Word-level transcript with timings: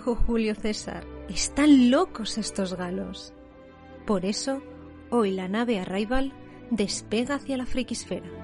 dijo 0.00 0.14
Julio 0.14 0.54
César, 0.54 1.04
están 1.28 1.90
locos 1.90 2.38
estos 2.38 2.72
galos. 2.74 3.34
Por 4.06 4.24
eso, 4.24 4.62
hoy 5.10 5.30
la 5.30 5.46
nave 5.46 5.78
Arrival 5.78 6.32
despega 6.70 7.34
hacia 7.34 7.58
la 7.58 7.66
frikisfera. 7.66 8.39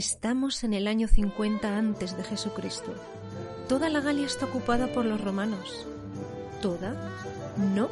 Estamos 0.00 0.64
en 0.64 0.72
el 0.72 0.86
año 0.86 1.08
50 1.08 1.76
antes 1.76 2.16
de 2.16 2.24
Jesucristo. 2.24 2.94
Toda 3.68 3.90
la 3.90 4.00
Galia 4.00 4.24
está 4.24 4.46
ocupada 4.46 4.86
por 4.86 5.04
los 5.04 5.20
romanos. 5.20 5.86
¿Toda? 6.62 6.94
No. 7.74 7.90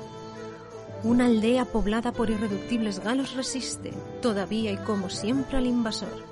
Una 1.05 1.27
aldea 1.27 1.67
poblada 1.67 2.12
por 2.12 2.31
irreductibles 2.31 3.00
galos 3.00 3.34
resiste, 3.34 3.92
todavía 4.23 4.73
y 4.73 4.78
como 4.78 5.11
siempre, 5.11 5.59
al 5.59 5.67
invasor. 5.67 6.25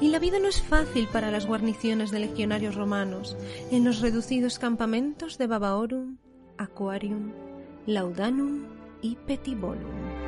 Y 0.00 0.10
la 0.10 0.20
vida 0.20 0.38
no 0.38 0.46
es 0.46 0.62
fácil 0.62 1.08
para 1.08 1.32
las 1.32 1.46
guarniciones 1.46 2.12
de 2.12 2.20
legionarios 2.20 2.76
romanos 2.76 3.36
en 3.72 3.84
los 3.84 4.02
reducidos 4.02 4.60
campamentos 4.60 5.36
de 5.36 5.48
Babaorum, 5.48 6.18
Aquarium, 6.58 7.32
Laudanum 7.86 8.66
y 9.02 9.16
Petibonum. 9.16 10.21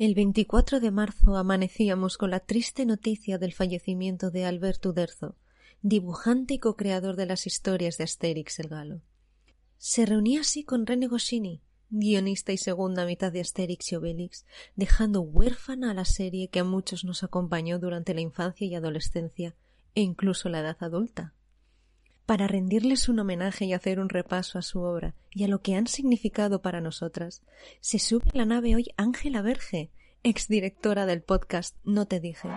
El 0.00 0.14
24 0.14 0.80
de 0.80 0.90
marzo 0.90 1.36
amanecíamos 1.36 2.16
con 2.16 2.30
la 2.30 2.40
triste 2.40 2.86
noticia 2.86 3.36
del 3.36 3.52
fallecimiento 3.52 4.30
de 4.30 4.46
Albert 4.46 4.86
Uderzo, 4.86 5.36
dibujante 5.82 6.54
y 6.54 6.58
co-creador 6.58 7.16
de 7.16 7.26
las 7.26 7.46
historias 7.46 7.98
de 7.98 8.04
Asterix 8.04 8.60
el 8.60 8.68
Galo. 8.68 9.02
Se 9.76 10.06
reunía 10.06 10.40
así 10.40 10.64
con 10.64 10.86
René 10.86 11.06
Goscinny, 11.06 11.60
guionista 11.90 12.50
y 12.50 12.56
segunda 12.56 13.04
mitad 13.04 13.30
de 13.30 13.42
Asterix 13.42 13.92
y 13.92 13.96
Obelix, 13.96 14.46
dejando 14.74 15.20
huérfana 15.20 15.90
a 15.90 15.94
la 15.94 16.06
serie 16.06 16.48
que 16.48 16.60
a 16.60 16.64
muchos 16.64 17.04
nos 17.04 17.22
acompañó 17.22 17.78
durante 17.78 18.14
la 18.14 18.22
infancia 18.22 18.66
y 18.66 18.74
adolescencia 18.74 19.54
e 19.94 20.00
incluso 20.00 20.48
la 20.48 20.60
edad 20.60 20.78
adulta. 20.80 21.34
Para 22.30 22.46
rendirles 22.46 23.08
un 23.08 23.18
homenaje 23.18 23.64
y 23.64 23.72
hacer 23.72 23.98
un 23.98 24.08
repaso 24.08 24.56
a 24.56 24.62
su 24.62 24.82
obra 24.82 25.16
y 25.32 25.42
a 25.42 25.48
lo 25.48 25.62
que 25.62 25.74
han 25.74 25.88
significado 25.88 26.62
para 26.62 26.80
nosotras, 26.80 27.42
se 27.80 27.98
sube 27.98 28.22
a 28.32 28.38
la 28.38 28.44
nave 28.44 28.76
hoy 28.76 28.86
Ángela 28.96 29.42
Verge, 29.42 29.90
exdirectora 30.22 31.06
del 31.06 31.22
podcast 31.22 31.76
No 31.82 32.06
te 32.06 32.20
dije. 32.20 32.48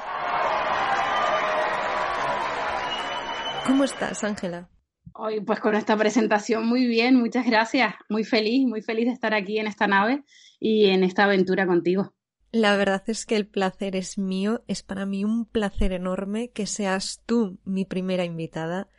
¿Cómo 3.66 3.84
estás, 3.84 4.24
Ángela? 4.24 4.70
Hoy, 5.16 5.42
pues 5.42 5.60
con 5.60 5.74
esta 5.74 5.98
presentación 5.98 6.68
muy 6.68 6.86
bien, 6.86 7.16
muchas 7.16 7.48
gracias. 7.48 7.96
Muy 8.10 8.24
feliz, 8.24 8.68
muy 8.68 8.84
feliz 8.84 9.08
de 9.08 9.14
estar 9.14 9.34
aquí 9.34 9.58
en 9.58 9.66
esta 9.66 9.88
nave 9.88 10.24
y 10.60 10.92
en 10.92 11.04
esta 11.04 11.24
aventura 11.24 11.66
contigo. 11.66 12.14
La 12.52 12.78
verdad 12.78 13.02
es 13.08 13.26
que 13.26 13.36
el 13.36 13.48
placer 13.48 13.96
es 13.96 14.20
mío, 14.20 14.64
es 14.68 14.84
para 14.84 15.08
mí 15.08 15.26
un 15.26 15.46
placer 15.46 15.92
enorme 15.92 16.52
que 16.52 16.68
seas 16.68 17.24
tú 17.26 17.58
mi 17.66 17.84
primera 17.84 18.26
invitada 18.26 18.90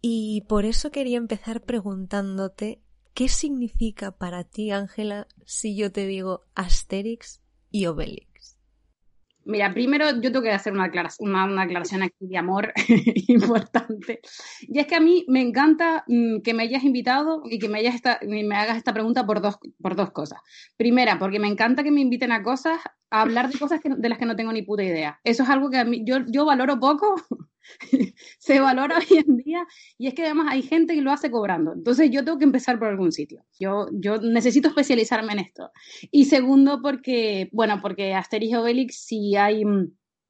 y 0.00 0.42
por 0.48 0.64
eso 0.64 0.90
quería 0.90 1.18
empezar 1.18 1.62
preguntándote 1.62 2.80
qué 3.14 3.28
significa 3.28 4.12
para 4.12 4.44
ti, 4.44 4.70
Ángela, 4.70 5.26
si 5.44 5.76
yo 5.76 5.90
te 5.90 6.06
digo 6.06 6.42
Asterix 6.54 7.40
y 7.70 7.86
Obelix. 7.86 8.58
Mira, 9.46 9.72
primero 9.72 10.10
yo 10.20 10.32
tengo 10.32 10.42
que 10.42 10.50
hacer 10.50 10.72
una, 10.72 10.90
una, 11.20 11.62
aclaración 11.62 12.02
aquí 12.02 12.26
de 12.26 12.36
amor 12.36 12.72
importante. 13.28 14.20
Y 14.62 14.80
es 14.80 14.88
que 14.88 14.96
a 14.96 15.00
mí 15.00 15.24
me 15.28 15.40
encanta 15.40 16.04
mm, 16.08 16.40
que 16.40 16.52
me 16.52 16.64
hayas 16.64 16.82
invitado 16.82 17.42
y 17.48 17.60
que 17.60 17.68
me, 17.68 17.78
hayas 17.78 18.02
me 18.22 18.56
hagas 18.56 18.76
esta 18.76 18.92
pregunta 18.92 19.24
por 19.24 19.40
dos, 19.40 19.56
por 19.80 19.94
dos 19.94 20.10
cosas. 20.10 20.40
Primera, 20.76 21.20
porque 21.20 21.38
me 21.38 21.46
encanta 21.46 21.84
que 21.84 21.92
me 21.92 22.00
inviten 22.00 22.32
a 22.32 22.42
cosas, 22.42 22.80
a 23.10 23.22
hablar 23.22 23.48
de 23.48 23.58
cosas 23.58 23.80
de 23.82 24.08
las 24.08 24.18
que 24.18 24.26
no 24.26 24.34
tengo 24.34 24.52
ni 24.52 24.62
puta 24.62 24.82
idea. 24.82 25.20
Eso 25.22 25.44
es 25.44 25.48
algo 25.48 25.70
que 25.70 25.78
a 25.78 25.84
mí, 25.84 26.02
yo, 26.04 26.18
yo 26.26 26.44
valoro 26.44 26.80
poco 26.80 27.14
se 28.38 28.60
valora 28.60 28.98
hoy 29.10 29.18
en 29.18 29.36
día 29.36 29.66
y 29.98 30.06
es 30.06 30.14
que 30.14 30.24
además 30.24 30.48
hay 30.50 30.62
gente 30.62 30.94
que 30.94 31.02
lo 31.02 31.12
hace 31.12 31.30
cobrando. 31.30 31.72
Entonces 31.72 32.10
yo 32.10 32.24
tengo 32.24 32.38
que 32.38 32.44
empezar 32.44 32.78
por 32.78 32.88
algún 32.88 33.12
sitio. 33.12 33.44
Yo, 33.58 33.88
yo 33.92 34.18
necesito 34.18 34.68
especializarme 34.68 35.32
en 35.32 35.38
esto. 35.40 35.70
Y 36.10 36.26
segundo, 36.26 36.80
porque, 36.82 37.48
bueno, 37.52 37.80
porque 37.82 38.14
Asterix 38.14 38.52
y 38.52 38.54
Obelix, 38.56 39.04
si 39.04 39.36
hay, 39.36 39.62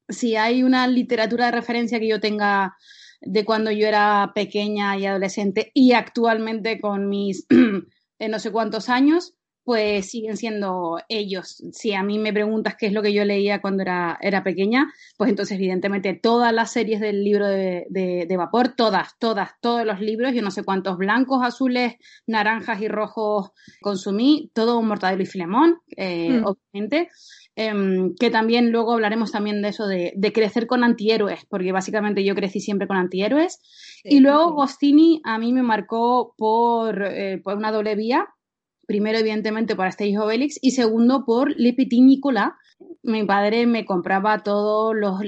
si 0.09 0.37
hay 0.37 0.63
una 0.63 0.87
literatura 0.87 1.47
de 1.47 1.53
referencia 1.53 2.01
que 2.01 2.09
yo 2.09 2.21
tenga 2.21 2.77
de 3.21 3.45
cuando 3.45 3.71
yo 3.71 3.87
era 3.87 4.33
pequeña 4.35 4.97
y 4.99 5.07
adolescente 5.07 5.71
y 5.75 5.93
actualmente 5.93 6.81
con 6.81 7.09
mis 7.09 7.47
no 8.29 8.39
sé 8.39 8.51
cuántos 8.53 8.89
años, 8.89 9.36
pues 9.67 10.09
siguen 10.09 10.37
siendo 10.37 11.01
ellos. 11.09 11.61
Si 11.73 11.93
a 11.93 12.05
mí 12.05 12.21
me 12.21 12.33
preguntas 12.33 12.77
qué 12.79 12.87
es 12.87 12.93
lo 12.93 13.03
que 13.03 13.13
yo 13.13 13.25
leía 13.25 13.61
cuando 13.61 13.83
era, 13.83 14.17
era 14.21 14.45
pequeña, 14.45 14.93
pues 15.17 15.29
entonces 15.29 15.59
evidentemente 15.59 16.15
todas 16.15 16.53
las 16.53 16.71
series 16.71 17.01
del 17.01 17.25
libro 17.25 17.49
de, 17.49 18.37
vapor, 18.39 18.77
todas, 18.77 19.19
todas, 19.19 19.51
todos 19.61 19.85
los 19.85 20.01
libros, 20.01 20.33
yo 20.35 20.41
no 20.41 20.53
sé 20.53 20.63
cuántos 20.63 20.97
blancos, 20.99 21.43
azules, 21.43 21.95
naranjas 22.29 22.81
y 22.81 22.87
rojos 22.87 23.51
consumí, 23.81 24.53
todo 24.55 24.79
un 24.79 24.87
Mortadelo 24.87 25.25
y 25.25 25.27
Filemón, 25.27 25.81
eh, 25.97 26.41
mm. 26.41 26.45
obviamente. 26.47 27.09
Em, 27.59 28.15
que 28.21 28.31
también 28.31 28.71
luego 28.71 28.93
hablaremos 28.93 29.33
también 29.33 29.63
de 29.63 29.71
eso 29.71 29.89
de, 29.89 30.33
crecer 30.33 30.67
con 30.67 30.85
antihéroes, 30.85 31.45
porque 31.49 31.73
básicamente 31.73 32.23
yo 32.23 32.35
crecí 32.37 32.61
siempre 32.61 32.87
con 32.87 32.99
antihéroes. 32.99 33.59
y 34.05 34.21
luego 34.21 34.53
Gostini 34.53 35.23
a 35.25 35.39
mí 35.39 35.53
me 35.53 35.63
marcó 35.63 36.35
por, 36.37 37.03
eh, 37.03 37.41
por 37.43 37.57
una 37.57 37.73
doble 37.73 37.97
vía, 37.97 38.29
primero 38.87 39.19
evidentemente 39.19 39.77
por 39.77 39.87
Asterix 39.87 40.19
Obelix 40.19 40.59
y 40.63 40.71
segundo 40.71 41.25
por 41.25 41.55
Le 41.57 41.73
Petit 41.73 42.03
Nicolas. 42.03 42.53
Mi 43.03 43.25
padre 43.25 43.67
me 43.67 43.85
compraba 43.85 44.43
todos 44.43 44.95
los, 44.95 45.21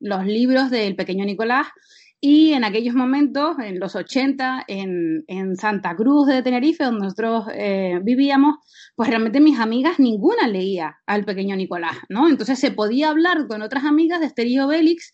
los, 0.00 0.26
libros 0.26 0.70
del 0.70 0.96
pequeño 0.96 1.24
Nicolás 1.24 1.66
y 2.20 2.52
en 2.52 2.62
aquellos 2.62 2.94
momentos, 2.94 3.58
en 3.58 3.80
los 3.80 3.96
80, 3.96 4.64
en, 4.68 5.24
en 5.26 5.56
Santa 5.56 5.96
Cruz 5.96 6.28
de 6.28 6.42
Tenerife, 6.42 6.84
donde 6.84 7.04
nosotros 7.04 7.46
eh, 7.52 7.98
vivíamos, 8.02 8.56
pues 8.94 9.08
realmente 9.08 9.40
mis 9.40 9.58
amigas 9.58 9.98
ninguna 9.98 10.46
leía 10.46 10.98
al 11.06 11.24
pequeño 11.24 11.56
Nicolás, 11.56 11.96
¿no? 12.08 12.28
Entonces 12.28 12.60
se 12.60 12.70
podía 12.70 13.10
hablar 13.10 13.48
con 13.48 13.62
otras 13.62 13.84
amigas 13.84 14.20
de 14.20 14.26
Asterix 14.26 14.60
Obelix 14.62 15.12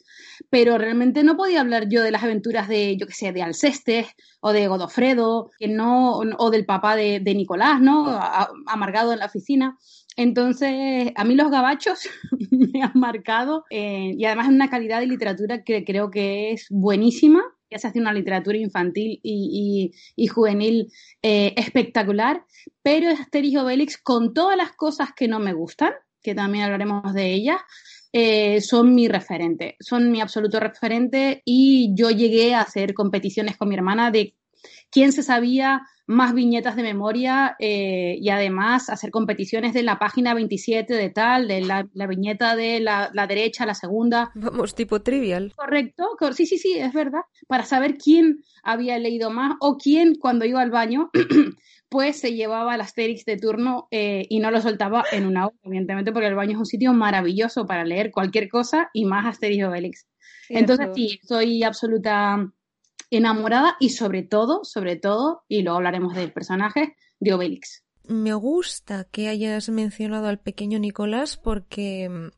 pero 0.50 0.78
realmente 0.78 1.22
no 1.22 1.36
podía 1.36 1.60
hablar 1.60 1.88
yo 1.88 2.02
de 2.02 2.10
las 2.10 2.22
aventuras 2.22 2.68
de, 2.68 2.96
yo 2.96 3.06
qué 3.06 3.12
sé, 3.12 3.32
de 3.32 3.42
Alcestes 3.42 4.06
o 4.40 4.52
de 4.52 4.68
Godofredo, 4.68 5.50
que 5.58 5.68
no, 5.68 6.18
o 6.18 6.50
del 6.50 6.64
papá 6.64 6.96
de, 6.96 7.20
Nicolás, 7.20 7.80
¿no? 7.80 8.18
amargado 8.66 9.12
en 9.12 9.18
la 9.18 9.26
oficina. 9.26 9.76
Entonces, 10.18 11.12
a 11.14 11.24
mí 11.24 11.36
los 11.36 11.48
gabachos 11.48 12.00
me 12.50 12.82
han 12.82 12.92
marcado 12.94 13.64
eh, 13.70 14.14
y 14.16 14.24
además 14.24 14.48
es 14.48 14.54
una 14.54 14.68
calidad 14.68 14.98
de 14.98 15.06
literatura 15.06 15.62
que 15.62 15.84
creo 15.84 16.10
que 16.10 16.50
es 16.50 16.66
buenísima. 16.70 17.40
Ya 17.70 17.78
se 17.78 17.86
hace 17.86 18.00
una 18.00 18.12
literatura 18.12 18.58
infantil 18.58 19.20
y, 19.22 19.92
juvenil 20.28 20.90
eh, 21.22 21.52
espectacular, 21.56 22.42
pero 22.82 23.10
Asterix 23.10 23.58
Obelix 23.58 23.98
con 23.98 24.34
todas 24.34 24.56
las 24.56 24.72
cosas 24.72 25.10
que 25.14 25.28
no 25.28 25.38
me 25.38 25.52
gustan, 25.52 25.92
que 26.20 26.34
también 26.34 26.64
hablaremos 26.64 27.14
de 27.14 27.32
ellas, 27.32 27.60
eh, 28.20 28.60
son 28.60 28.96
mi 28.96 29.06
referente, 29.06 29.76
son 29.78 30.10
mi 30.10 30.20
absoluto 30.20 30.58
referente 30.58 31.40
y 31.44 31.94
yo 31.94 32.10
llegué 32.10 32.52
a 32.52 32.62
hacer 32.62 32.92
competiciones 32.92 33.56
con 33.56 33.68
mi 33.68 33.76
hermana 33.76 34.10
de 34.10 34.34
quién 34.90 35.12
se 35.12 35.22
sabía 35.22 35.82
más 36.08 36.34
viñetas 36.34 36.74
de 36.74 36.82
memoria 36.82 37.54
eh, 37.60 38.18
y 38.20 38.28
además 38.30 38.90
hacer 38.90 39.12
competiciones 39.12 39.72
de 39.72 39.84
la 39.84 40.00
página 40.00 40.34
27 40.34 40.94
de 40.94 41.10
tal, 41.10 41.46
de 41.46 41.60
la, 41.60 41.86
viñeta 42.08 42.56
de 42.56 42.80
la, 42.80 43.08
derecha, 43.28 43.66
la 43.66 43.74
segunda. 43.74 44.32
Vamos, 44.34 44.74
tipo 44.74 45.00
trivial. 45.00 45.52
Correcto, 45.54 46.08
sí, 46.32 46.44
sí, 46.44 46.58
sí, 46.58 46.76
es 46.76 46.92
verdad. 46.92 47.20
Para 47.46 47.66
saber 47.66 47.98
quién 47.98 48.42
había 48.64 48.98
leído 48.98 49.30
más 49.30 49.56
o 49.60 49.76
quién 49.76 50.16
cuando 50.16 50.44
iba 50.44 50.60
al 50.60 50.72
baño 50.72 51.10
pues 51.88 52.20
se 52.20 52.34
llevaba 52.34 52.74
el 52.74 52.80
Asterix 52.80 53.24
de 53.24 53.36
turno 53.36 53.88
eh, 53.90 54.26
y 54.28 54.40
no 54.40 54.50
lo 54.50 54.60
soltaba 54.60 55.04
en 55.10 55.26
una 55.26 55.46
hora, 55.46 55.56
evidentemente, 55.62 56.12
porque 56.12 56.28
el 56.28 56.34
baño 56.34 56.52
es 56.52 56.58
un 56.58 56.66
sitio 56.66 56.92
maravilloso 56.92 57.66
para 57.66 57.84
leer 57.84 58.10
cualquier 58.10 58.48
cosa 58.48 58.90
y 58.92 59.04
más 59.04 59.26
Asterix 59.26 59.64
o 59.64 59.68
Obelix. 59.68 60.06
Entonces 60.48 60.88
sí, 60.94 61.20
soy 61.26 61.62
absoluta 61.62 62.50
enamorada 63.10 63.76
y 63.80 63.90
sobre 63.90 64.22
todo, 64.22 64.64
sobre 64.64 64.96
todo, 64.96 65.44
y 65.48 65.62
luego 65.62 65.78
hablaremos 65.78 66.14
del 66.14 66.32
personaje, 66.32 66.96
de 67.20 67.34
Obelix. 67.34 67.84
Me 68.06 68.32
gusta 68.34 69.04
que 69.04 69.28
hayas 69.28 69.68
mencionado 69.68 70.28
al 70.28 70.40
pequeño 70.40 70.78
Nicolás 70.78 71.36
porque 71.36 72.08
mm, 72.08 72.28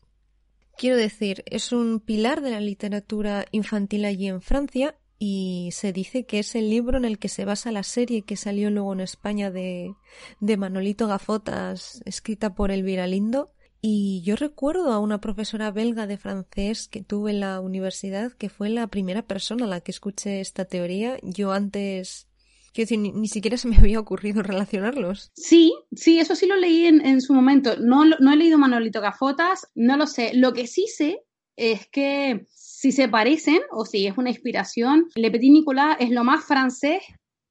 quiero 0.77 0.97
decir, 0.97 1.45
es 1.47 1.73
un 1.73 2.01
pilar 2.01 2.41
de 2.41 2.51
la 2.51 2.61
literatura 2.61 3.45
infantil 3.53 4.05
allí 4.05 4.29
en 4.29 4.41
Francia 4.41 4.97
y 5.23 5.69
se 5.73 5.93
dice 5.93 6.25
que 6.25 6.39
es 6.39 6.55
el 6.55 6.71
libro 6.71 6.97
en 6.97 7.05
el 7.05 7.19
que 7.19 7.29
se 7.29 7.45
basa 7.45 7.71
la 7.71 7.83
serie 7.83 8.23
que 8.23 8.37
salió 8.37 8.71
luego 8.71 8.95
en 8.95 9.01
España 9.01 9.51
de, 9.51 9.95
de 10.41 10.57
Manolito 10.57 11.07
Gafotas, 11.07 12.01
escrita 12.07 12.55
por 12.55 12.71
Elvira 12.71 13.07
Lindo. 13.07 13.53
Y 13.83 14.23
yo 14.25 14.35
recuerdo 14.35 14.93
a 14.93 14.99
una 14.99 15.21
profesora 15.21 15.71
belga 15.73 16.07
de 16.07 16.17
francés 16.17 16.89
que 16.89 17.03
tuve 17.03 17.33
en 17.33 17.41
la 17.41 17.61
universidad 17.61 18.33
que 18.33 18.49
fue 18.49 18.71
la 18.71 18.87
primera 18.87 19.21
persona 19.21 19.67
a 19.67 19.69
la 19.69 19.83
que 19.83 19.91
escuché 19.91 20.41
esta 20.41 20.65
teoría. 20.65 21.19
Yo 21.23 21.53
antes 21.53 22.27
Quiero 22.73 22.89
decir, 22.89 22.99
ni, 22.99 23.29
siquiera 23.29 23.59
se 23.59 23.69
me 23.69 23.77
había 23.79 24.01
ocurrido 24.01 24.43
relacionarlos. 24.43 25.33
Sí, 25.35 25.75
sí, 25.93 26.19
eso 26.19 26.35
sí 26.35 26.47
lo 26.47 26.57
leí 26.57 26.87
en, 26.87 27.05
en 27.05 27.21
su 27.21 27.35
momento. 27.35 27.77
No, 27.77 28.07
no 28.07 28.33
he 28.33 28.37
leído 28.37 28.57
Manolito 28.57 29.03
Gafotas, 29.03 29.67
no 29.75 29.99
lo 29.99 30.07
sé. 30.07 30.33
Lo 30.33 30.55
que 30.55 30.67
sí 30.67 30.87
sé 30.87 31.21
es 31.57 31.87
que 31.89 32.47
si 32.81 32.93
se 32.93 33.09
parecen 33.09 33.61
o 33.73 33.85
si 33.85 34.07
es 34.07 34.17
una 34.17 34.31
inspiración, 34.31 35.11
Le 35.15 35.31
Petit 35.31 35.53
Nicolas 35.53 35.99
es 36.01 36.09
lo 36.09 36.25
más 36.25 36.47
francés 36.47 37.03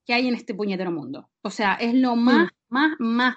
que 0.03 0.15
hay 0.15 0.27
en 0.27 0.33
este 0.33 0.55
puñetero 0.55 0.91
mundo. 0.91 1.29
O 1.43 1.51
sea, 1.51 1.75
es 1.75 1.93
lo 1.93 2.15
mm. 2.15 2.19
más, 2.19 2.49
más, 2.67 2.95
más. 2.97 3.35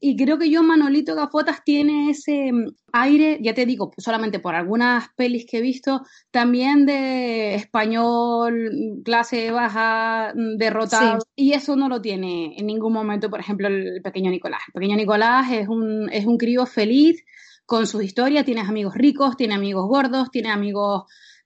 Y 0.00 0.16
creo 0.16 0.38
que 0.38 0.48
yo, 0.48 0.62
Manolito 0.62 1.14
Gafotas, 1.14 1.62
tiene 1.62 2.08
ese 2.08 2.50
mm, 2.50 2.74
aire, 2.94 3.40
ya 3.42 3.52
te 3.52 3.66
digo, 3.66 3.92
solamente 3.98 4.38
por 4.38 4.54
algunas 4.54 5.08
pelis 5.16 5.44
que 5.44 5.58
he 5.58 5.60
visto, 5.60 6.00
también 6.30 6.86
de 6.86 7.56
español, 7.56 8.70
mm, 8.72 9.02
clase 9.02 9.50
baja, 9.50 10.32
derrotado. 10.56 11.18
Y 11.36 11.52
eso 11.52 11.76
no 11.76 11.90
lo 11.90 12.00
tiene 12.00 12.54
en 12.56 12.64
ningún 12.64 12.94
momento, 12.94 13.28
por 13.28 13.40
ejemplo, 13.40 13.68
el 13.68 14.00
pequeño 14.02 14.30
Nicolás. 14.30 14.62
El 14.68 14.80
pequeño 14.80 14.96
Nicolás 14.96 15.52
es 15.52 15.68
un, 15.68 16.08
es 16.10 16.24
un 16.24 16.38
crío 16.38 16.64
feliz 16.64 17.22
con 17.66 17.86
su 17.86 18.00
historia, 18.00 18.44
tiene 18.44 18.62
amigos 18.62 18.94
ricos, 18.94 19.36
tiene 19.36 19.52
amigos 19.52 19.86
gordos, 19.86 20.30
tiene 20.30 20.50
amigos 20.50 21.04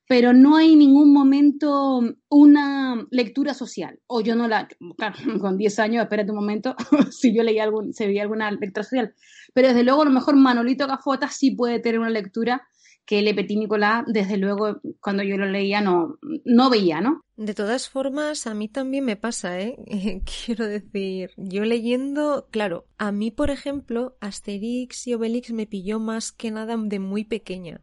pero 0.08 0.32
no 0.32 0.56
hay 0.56 0.74
ningún 0.74 1.12
momento 1.12 2.00
una 2.30 3.06
lectura 3.10 3.52
social. 3.52 4.00
O 4.06 4.22
yo 4.22 4.34
no 4.34 4.48
la, 4.48 4.66
claro, 4.96 5.16
con 5.40 5.56
10 5.56 5.78
años, 5.78 6.02
espérate 6.02 6.30
un 6.30 6.38
momento, 6.38 6.74
si 7.12 7.32
yo 7.32 7.44
leía 7.44 7.62
algún, 7.62 7.92
se 7.92 8.06
veía 8.06 8.22
alguna 8.22 8.50
lectura 8.50 8.82
social. 8.82 9.14
Pero 9.54 9.68
desde 9.68 9.84
luego, 9.84 10.02
a 10.02 10.06
lo 10.06 10.10
mejor 10.10 10.34
Manolito 10.34 10.86
Gafota 10.86 11.28
sí 11.28 11.52
puede 11.52 11.78
tener 11.78 12.00
una 12.00 12.10
lectura 12.10 12.66
que 13.08 13.22
Le 13.22 13.32
Petit 13.34 13.58
Nicolás, 13.58 14.04
desde 14.06 14.36
luego, 14.36 14.82
cuando 15.00 15.22
yo 15.22 15.38
lo 15.38 15.46
leía, 15.46 15.80
no, 15.80 16.18
no 16.44 16.68
veía, 16.68 17.00
¿no? 17.00 17.22
De 17.36 17.54
todas 17.54 17.88
formas, 17.88 18.46
a 18.46 18.52
mí 18.52 18.68
también 18.68 19.06
me 19.06 19.16
pasa, 19.16 19.58
¿eh? 19.60 19.76
Quiero 20.44 20.66
decir, 20.66 21.30
yo 21.38 21.64
leyendo, 21.64 22.48
claro, 22.50 22.86
a 22.98 23.10
mí, 23.10 23.30
por 23.30 23.48
ejemplo, 23.48 24.18
Asterix 24.20 25.06
y 25.06 25.14
Obelix 25.14 25.52
me 25.52 25.66
pilló 25.66 25.98
más 26.00 26.32
que 26.32 26.50
nada 26.50 26.76
de 26.76 26.98
muy 26.98 27.24
pequeña. 27.24 27.80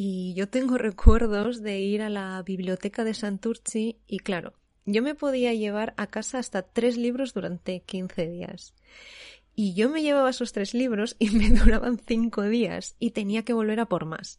Y 0.00 0.32
yo 0.34 0.48
tengo 0.48 0.78
recuerdos 0.78 1.60
de 1.60 1.80
ir 1.80 2.02
a 2.02 2.08
la 2.08 2.40
biblioteca 2.44 3.02
de 3.02 3.14
Santurci 3.14 3.98
y 4.06 4.20
claro, 4.20 4.54
yo 4.86 5.02
me 5.02 5.16
podía 5.16 5.52
llevar 5.54 5.92
a 5.96 6.06
casa 6.06 6.38
hasta 6.38 6.62
tres 6.62 6.96
libros 6.96 7.34
durante 7.34 7.80
15 7.80 8.28
días. 8.28 8.74
Y 9.56 9.74
yo 9.74 9.90
me 9.90 10.02
llevaba 10.02 10.30
esos 10.30 10.52
tres 10.52 10.72
libros 10.72 11.16
y 11.18 11.30
me 11.36 11.50
duraban 11.50 11.98
cinco 11.98 12.44
días 12.44 12.94
y 13.00 13.10
tenía 13.10 13.44
que 13.44 13.52
volver 13.52 13.80
a 13.80 13.86
por 13.86 14.06
más. 14.06 14.38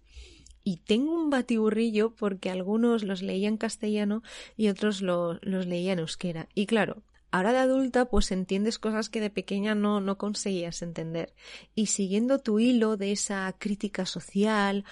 Y 0.63 0.77
tengo 0.77 1.13
un 1.13 1.29
batiburrillo 1.29 2.15
porque 2.15 2.50
algunos 2.50 3.03
los 3.03 3.21
leía 3.21 3.50
en 3.50 3.57
castellano 3.57 4.23
y 4.56 4.69
otros 4.69 5.01
los 5.01 5.41
leía 5.41 5.91
en 5.91 6.00
euskera. 6.00 6.47
Y 6.56 6.67
claro, 6.67 7.03
ahora 7.31 7.51
de 7.51 7.59
adulta 7.59 8.06
pues 8.06 8.31
entiendes 8.31 8.79
cosas 8.79 9.09
que 9.09 9.19
de 9.19 9.29
pequeña 9.29 9.75
no, 9.75 10.00
no 10.00 10.17
conseguías 10.17 10.81
entender. 10.83 11.33
Y 11.75 11.88
siguiendo 11.88 12.39
tu 12.39 12.59
hilo 12.59 12.95
de 12.95 13.11
esa 13.11 13.53
crítica 13.59 14.06
social 14.06 14.85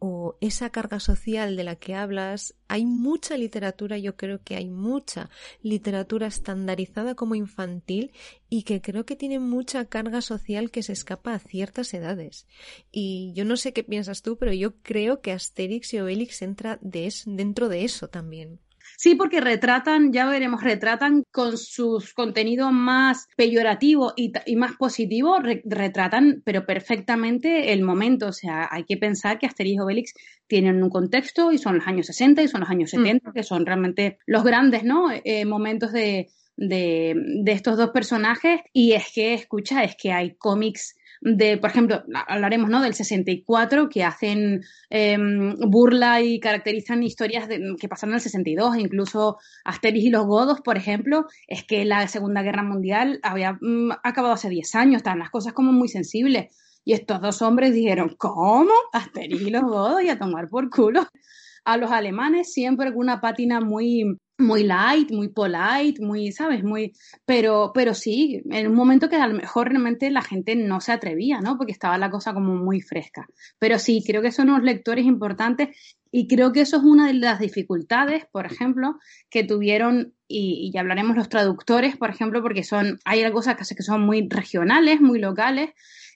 o 0.00 0.36
esa 0.40 0.70
carga 0.70 0.98
social 0.98 1.56
de 1.56 1.62
la 1.62 1.76
que 1.76 1.94
hablas, 1.94 2.54
hay 2.68 2.86
mucha 2.86 3.36
literatura, 3.36 3.98
yo 3.98 4.16
creo 4.16 4.42
que 4.42 4.56
hay 4.56 4.68
mucha 4.70 5.28
literatura 5.62 6.26
estandarizada 6.26 7.14
como 7.14 7.34
infantil 7.34 8.12
y 8.48 8.62
que 8.62 8.80
creo 8.80 9.04
que 9.04 9.14
tiene 9.14 9.38
mucha 9.38 9.84
carga 9.84 10.22
social 10.22 10.70
que 10.70 10.82
se 10.82 10.94
escapa 10.94 11.34
a 11.34 11.38
ciertas 11.38 11.92
edades. 11.92 12.46
Y 12.90 13.32
yo 13.34 13.44
no 13.44 13.58
sé 13.58 13.74
qué 13.74 13.84
piensas 13.84 14.22
tú, 14.22 14.38
pero 14.38 14.54
yo 14.54 14.74
creo 14.82 15.20
que 15.20 15.32
Asterix 15.32 15.92
y 15.92 16.00
Obelix 16.00 16.40
entra 16.40 16.78
de 16.80 17.12
dentro 17.26 17.68
de 17.68 17.84
eso 17.84 18.08
también. 18.08 18.58
Sí, 18.96 19.14
porque 19.14 19.40
retratan, 19.40 20.12
ya 20.12 20.26
veremos, 20.26 20.62
retratan 20.62 21.24
con 21.30 21.56
sus 21.56 22.12
contenidos 22.12 22.72
más 22.72 23.28
peyorativos 23.36 24.12
y, 24.16 24.32
más 24.56 24.76
positivos, 24.76 25.40
retratan, 25.64 26.42
pero 26.44 26.66
perfectamente 26.66 27.72
el 27.72 27.82
momento. 27.82 28.28
O 28.28 28.32
sea, 28.32 28.68
hay 28.70 28.84
que 28.84 28.96
pensar 28.96 29.38
que 29.38 29.46
Asterix 29.46 29.76
y 29.76 29.80
Obelix 29.80 30.14
tienen 30.46 30.82
un 30.82 30.90
contexto 30.90 31.52
y 31.52 31.58
son 31.58 31.76
los 31.76 31.86
años 31.86 32.06
60 32.06 32.42
y 32.42 32.48
son 32.48 32.60
los 32.60 32.70
años 32.70 32.90
70, 32.90 33.30
mm. 33.30 33.32
que 33.32 33.42
son 33.42 33.66
realmente 33.66 34.18
los 34.26 34.44
grandes, 34.44 34.84
¿no? 34.84 35.08
Eh, 35.12 35.44
momentos 35.44 35.92
de, 35.92 36.28
de, 36.56 37.14
de, 37.16 37.52
estos 37.52 37.76
dos 37.76 37.90
personajes. 37.90 38.60
Y 38.72 38.92
es 38.92 39.06
que, 39.14 39.34
escucha, 39.34 39.82
es 39.84 39.96
que 39.96 40.12
hay 40.12 40.36
cómics 40.36 40.94
de, 41.20 41.58
por 41.58 41.70
ejemplo, 41.70 42.02
hablaremos 42.26 42.70
¿no? 42.70 42.80
del 42.80 42.94
64, 42.94 43.88
que 43.88 44.04
hacen 44.04 44.62
em, 44.88 45.54
burla 45.70 46.22
y 46.22 46.40
caracterizan 46.40 47.02
historias 47.02 47.46
que 47.48 47.88
pasaron 47.88 48.12
en 48.12 48.16
el 48.16 48.22
62, 48.22 48.78
incluso 48.78 49.38
Asterix 49.64 50.06
y 50.06 50.10
los 50.10 50.26
Godos, 50.26 50.60
por 50.62 50.78
ejemplo, 50.78 51.26
es 51.46 51.64
que 51.64 51.84
la 51.84 52.08
Segunda 52.08 52.42
Guerra 52.42 52.62
Mundial 52.62 53.20
había 53.22 53.58
mm, 53.60 53.92
acabado 54.02 54.34
hace 54.34 54.48
10 54.48 54.74
años, 54.74 54.96
están 54.98 55.18
las 55.18 55.30
cosas 55.30 55.52
como 55.52 55.72
muy 55.72 55.88
sensibles. 55.88 56.56
Y 56.82 56.94
estos 56.94 57.20
dos 57.20 57.42
hombres 57.42 57.74
dijeron, 57.74 58.16
¿cómo? 58.16 58.72
Asterix 58.92 59.42
y 59.42 59.50
los 59.50 59.62
Godos 59.62 60.02
y 60.02 60.08
a 60.08 60.18
tomar 60.18 60.48
por 60.48 60.70
culo. 60.70 61.06
A 61.66 61.76
los 61.76 61.90
alemanes 61.90 62.52
siempre 62.52 62.90
con 62.90 63.00
una 63.00 63.20
pátina 63.20 63.60
muy 63.60 64.18
muy 64.40 64.64
light, 64.64 65.10
muy 65.10 65.28
polite, 65.28 66.04
muy, 66.04 66.32
¿sabes? 66.32 66.64
Muy, 66.64 66.92
pero, 67.24 67.72
pero 67.74 67.94
sí, 67.94 68.42
en 68.50 68.68
un 68.68 68.74
momento 68.74 69.08
que 69.08 69.16
a 69.16 69.26
lo 69.26 69.34
mejor 69.34 69.68
realmente 69.68 70.10
la 70.10 70.22
gente 70.22 70.56
no 70.56 70.80
se 70.80 70.92
atrevía, 70.92 71.40
¿no? 71.40 71.56
Porque 71.56 71.72
estaba 71.72 71.98
la 71.98 72.10
cosa 72.10 72.32
como 72.32 72.56
muy 72.56 72.80
fresca. 72.80 73.26
Pero 73.58 73.78
sí, 73.78 74.02
creo 74.06 74.22
que 74.22 74.32
son 74.32 74.50
unos 74.50 74.62
lectores 74.62 75.04
importantes 75.04 75.96
y 76.12 76.26
creo 76.26 76.52
que 76.52 76.62
eso 76.62 76.78
es 76.78 76.82
una 76.82 77.06
de 77.06 77.14
las 77.14 77.38
dificultades, 77.38 78.26
por 78.32 78.46
ejemplo, 78.46 78.98
que 79.28 79.44
tuvieron, 79.44 80.14
y, 80.26 80.70
ya 80.72 80.80
hablaremos 80.80 81.16
los 81.16 81.28
traductores, 81.28 81.96
por 81.96 82.10
ejemplo, 82.10 82.42
porque 82.42 82.64
son, 82.64 82.98
hay 83.04 83.30
cosas 83.30 83.56
que 83.56 83.82
son 83.82 84.02
muy 84.02 84.26
regionales, 84.28 85.00
muy 85.00 85.20
locales, 85.20 85.70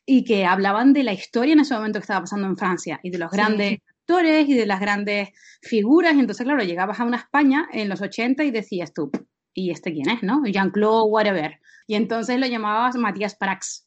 y 0.07 0.25
que 0.25 0.45
hablaban 0.45 0.93
de 0.93 1.04
la 1.04 1.12
historia 1.12 1.54
en 1.54 1.61
ese 1.61 1.75
momento 1.75 1.99
que 1.99 2.04
estaba 2.04 2.21
pasando 2.21 2.47
en 2.47 2.57
Francia 2.57 3.00
y 3.02 3.11
de 3.11 3.19
los 3.19 3.31
grandes 3.31 3.78
y 4.08 4.54
de 4.54 4.66
las 4.66 4.80
grandes 4.80 5.30
figuras. 5.62 6.14
Y 6.14 6.20
entonces, 6.20 6.44
claro, 6.44 6.62
llegabas 6.62 7.00
a 7.00 7.04
una 7.04 7.16
España 7.16 7.66
en 7.73 7.88
los 7.88 8.02
80 8.02 8.44
y 8.44 8.50
decías 8.50 8.92
tú, 8.92 9.11
¿y 9.52 9.70
este 9.70 9.92
quién 9.92 10.11
es, 10.11 10.23
no? 10.23 10.42
Jean-Claude, 10.44 11.11
whatever. 11.11 11.61
Y 11.87 11.94
entonces 11.94 12.38
lo 12.38 12.46
llamabas 12.46 12.96
Matías 12.96 13.34
Prax. 13.34 13.87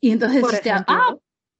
Y 0.00 0.10
entonces, 0.10 0.42
este, 0.52 0.70
ah, 0.70 1.16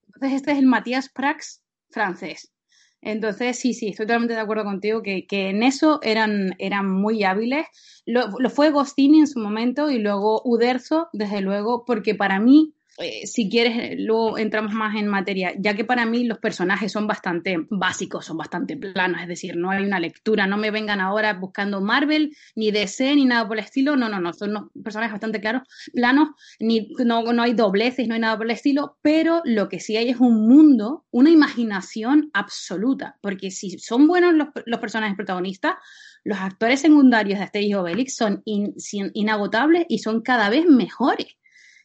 entonces 0.07 0.33
este 0.37 0.53
es 0.53 0.59
el 0.59 0.67
Matías 0.67 1.09
Prax 1.09 1.63
francés. 1.91 2.53
Entonces, 3.01 3.59
sí, 3.59 3.75
sí, 3.75 3.89
estoy 3.89 4.07
totalmente 4.07 4.35
de 4.35 4.41
acuerdo 4.41 4.65
contigo 4.65 5.03
que, 5.03 5.27
que 5.27 5.51
en 5.51 5.65
eso 5.65 5.99
eran, 6.03 6.55
eran 6.59 6.89
muy 6.89 7.25
hábiles. 7.25 7.67
Lo, 8.07 8.29
lo 8.39 8.49
fue 8.49 8.71
Gostini 8.71 9.21
en 9.21 9.27
su 9.27 9.41
momento 9.41 9.91
y 9.91 9.99
luego 9.99 10.41
Uderzo, 10.45 11.09
desde 11.13 11.41
luego, 11.41 11.85
porque 11.85 12.15
para 12.15 12.39
mí 12.39 12.75
eh, 12.99 13.27
si 13.27 13.49
quieres, 13.49 13.99
luego 13.99 14.37
entramos 14.37 14.75
más 14.75 14.95
en 14.97 15.07
materia, 15.07 15.55
ya 15.59 15.75
que 15.75 15.85
para 15.85 16.05
mí 16.05 16.25
los 16.25 16.39
personajes 16.39 16.93
son 16.93 17.07
bastante 17.07 17.67
básicos, 17.71 18.27
son 18.27 18.37
bastante 18.37 18.77
planos, 18.77 19.23
es 19.23 19.29
decir, 19.29 19.57
no 19.57 19.71
hay 19.71 19.83
una 19.83 19.99
lectura, 19.99 20.47
no 20.47 20.59
me 20.59 20.71
vengan 20.71 21.01
ahora 21.01 21.33
buscando 21.33 21.81
Marvel, 21.81 22.37
ni 22.55 22.71
DC, 22.71 23.15
ni 23.17 23.25
nada 23.25 23.49
por 23.49 23.59
el 23.59 23.65
estilo, 23.65 23.97
no, 23.97 24.09
no, 24.09 24.21
no, 24.21 24.33
son 24.33 24.51
unos 24.51 24.71
personajes 24.85 25.13
bastante 25.13 25.41
claros, 25.41 25.63
planos, 25.95 26.31
ni, 26.61 26.93
no, 27.05 27.33
no 27.33 27.43
hay 27.43 27.55
dobleces, 27.55 28.07
no 28.09 28.15
hay 28.15 28.21
nada 28.21 28.37
por 28.37 28.47
el 28.47 28.53
estilo, 28.53 28.99
pero 29.01 29.41
lo 29.45 29.69
que 29.69 29.81
sí 29.81 29.97
hay 29.97 30.11
es 30.11 30.21
un 30.21 30.47
mundo, 30.47 31.07
una 31.11 31.31
imaginación 31.31 32.31
absoluta, 32.35 33.17
porque 33.23 33.51
si 33.51 33.79
son 33.79 34.07
buenos 34.07 34.35
los, 34.35 34.49
los 34.67 34.81
personajes 34.81 35.17
protagonistas, 35.17 35.77
los 36.25 36.39
actores 36.39 36.81
secundarios 36.81 37.39
de 37.39 37.45
Asterix 37.45 37.71
y 37.71 37.75
Obelix 37.75 38.15
son 38.15 38.43
inagotables 38.45 39.87
y 39.89 39.99
son 39.99 40.23
cada 40.23 40.51
vez 40.51 40.67
mejores. 40.67 41.37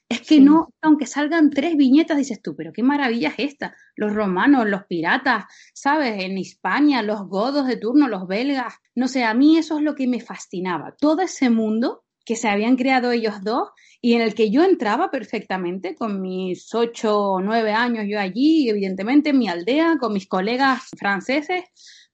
Es 0.10 0.22
que 0.22 0.40
no, 0.40 0.70
aunque 0.82 1.06
salgan 1.06 1.50
tres 1.50 1.76
viñetas, 1.76 2.18
dices 2.18 2.42
tú, 2.42 2.56
pero 2.56 2.72
qué 2.72 2.82
maravilla 2.82 3.30
es 3.30 3.52
esta. 3.52 3.76
Los 3.96 4.14
romanos, 4.14 4.66
los 4.66 4.86
piratas, 4.86 5.46
¿sabes? 5.74 6.24
En 6.24 6.38
España, 6.38 7.02
los 7.02 7.28
godos 7.28 7.68
de 7.68 7.76
turno, 7.76 8.08
los 8.08 8.26
belgas. 8.26 8.76
No 8.96 9.10
sé, 9.10 9.26
a 9.26 9.34
mí 9.34 9.58
eso 9.58 9.78
es 9.78 9.84
lo 9.84 9.96
que 9.96 10.08
me 10.08 10.22
fascinaba. 10.22 10.96
Todo 10.98 11.24
ese 11.24 11.50
mundo 11.50 12.06
que 12.24 12.38
se 12.38 12.48
habían 12.48 12.78
creado 12.78 13.12
ellos 13.12 13.42
dos 13.42 13.70
y 14.02 14.14
en 14.14 14.22
el 14.22 14.34
que 14.34 14.50
yo 14.50 14.64
entraba 14.64 15.12
perfectamente 15.12 15.96
con 15.96 16.22
mis 16.22 16.74
ocho 16.74 17.18
o 17.18 17.42
nueve 17.42 17.72
años 17.72 18.06
yo 18.08 18.20
allí, 18.20 18.70
evidentemente 18.70 19.30
en 19.30 19.40
mi 19.40 19.48
aldea, 19.48 19.98
con 20.00 20.14
mis 20.14 20.28
colegas 20.28 20.90
franceses 20.98 21.64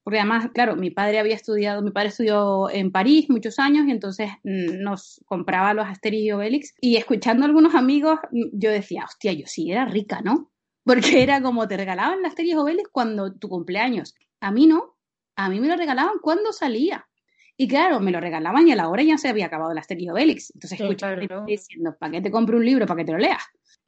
porque 0.03 0.19
además, 0.19 0.49
claro, 0.53 0.75
mi 0.75 0.91
padre 0.91 1.19
había 1.19 1.35
estudiado, 1.35 1.81
mi 1.81 1.91
padre 1.91 2.09
estudió 2.09 2.69
en 2.69 2.91
París 2.91 3.29
muchos 3.29 3.57
años 3.57 3.87
y 3.87 3.91
entonces 3.91 4.31
mm, 4.43 4.81
nos 4.81 5.21
compraba 5.25 5.73
los 5.73 5.87
Asterix 5.87 6.23
y 6.23 6.31
Obelix 6.31 6.75
y 6.81 6.97
escuchando 6.97 7.43
a 7.43 7.47
algunos 7.47 7.73
amigos 7.73 8.19
mm, 8.31 8.49
yo 8.51 8.69
decía, 8.69 9.05
hostia, 9.05 9.31
yo 9.31 9.45
sí 9.47 9.71
era 9.71 9.85
rica, 9.85 10.21
¿no? 10.21 10.51
Porque 10.85 11.23
era 11.23 11.41
como 11.41 11.67
te 11.67 11.77
regalaban 11.77 12.21
las 12.21 12.31
Asterix 12.31 12.53
y 12.53 12.57
Obelix 12.57 12.89
cuando 12.91 13.33
tu 13.33 13.47
cumpleaños. 13.47 14.15
A 14.41 14.51
mí 14.51 14.67
no, 14.67 14.97
a 15.37 15.49
mí 15.49 15.61
me 15.61 15.67
lo 15.67 15.77
regalaban 15.77 16.15
cuando 16.21 16.51
salía. 16.51 17.07
Y 17.55 17.67
claro, 17.67 18.01
me 18.01 18.11
lo 18.11 18.19
regalaban 18.19 18.67
y 18.67 18.73
a 18.73 18.75
la 18.75 18.89
hora 18.89 19.03
ya 19.03 19.17
se 19.17 19.29
había 19.29 19.45
acabado 19.45 19.73
la 19.73 19.79
Asterix 19.79 20.03
y 20.03 20.09
Obelix. 20.09 20.51
Entonces 20.53 20.81
escuchaba 20.81 21.15
diciendo, 21.47 21.95
¿para 21.97 22.11
qué 22.11 22.21
te 22.21 22.31
compro 22.31 22.57
un 22.57 22.65
libro? 22.65 22.85
¿Para 22.85 22.97
que 22.99 23.05
te 23.05 23.11
lo 23.13 23.19
leas? 23.19 23.43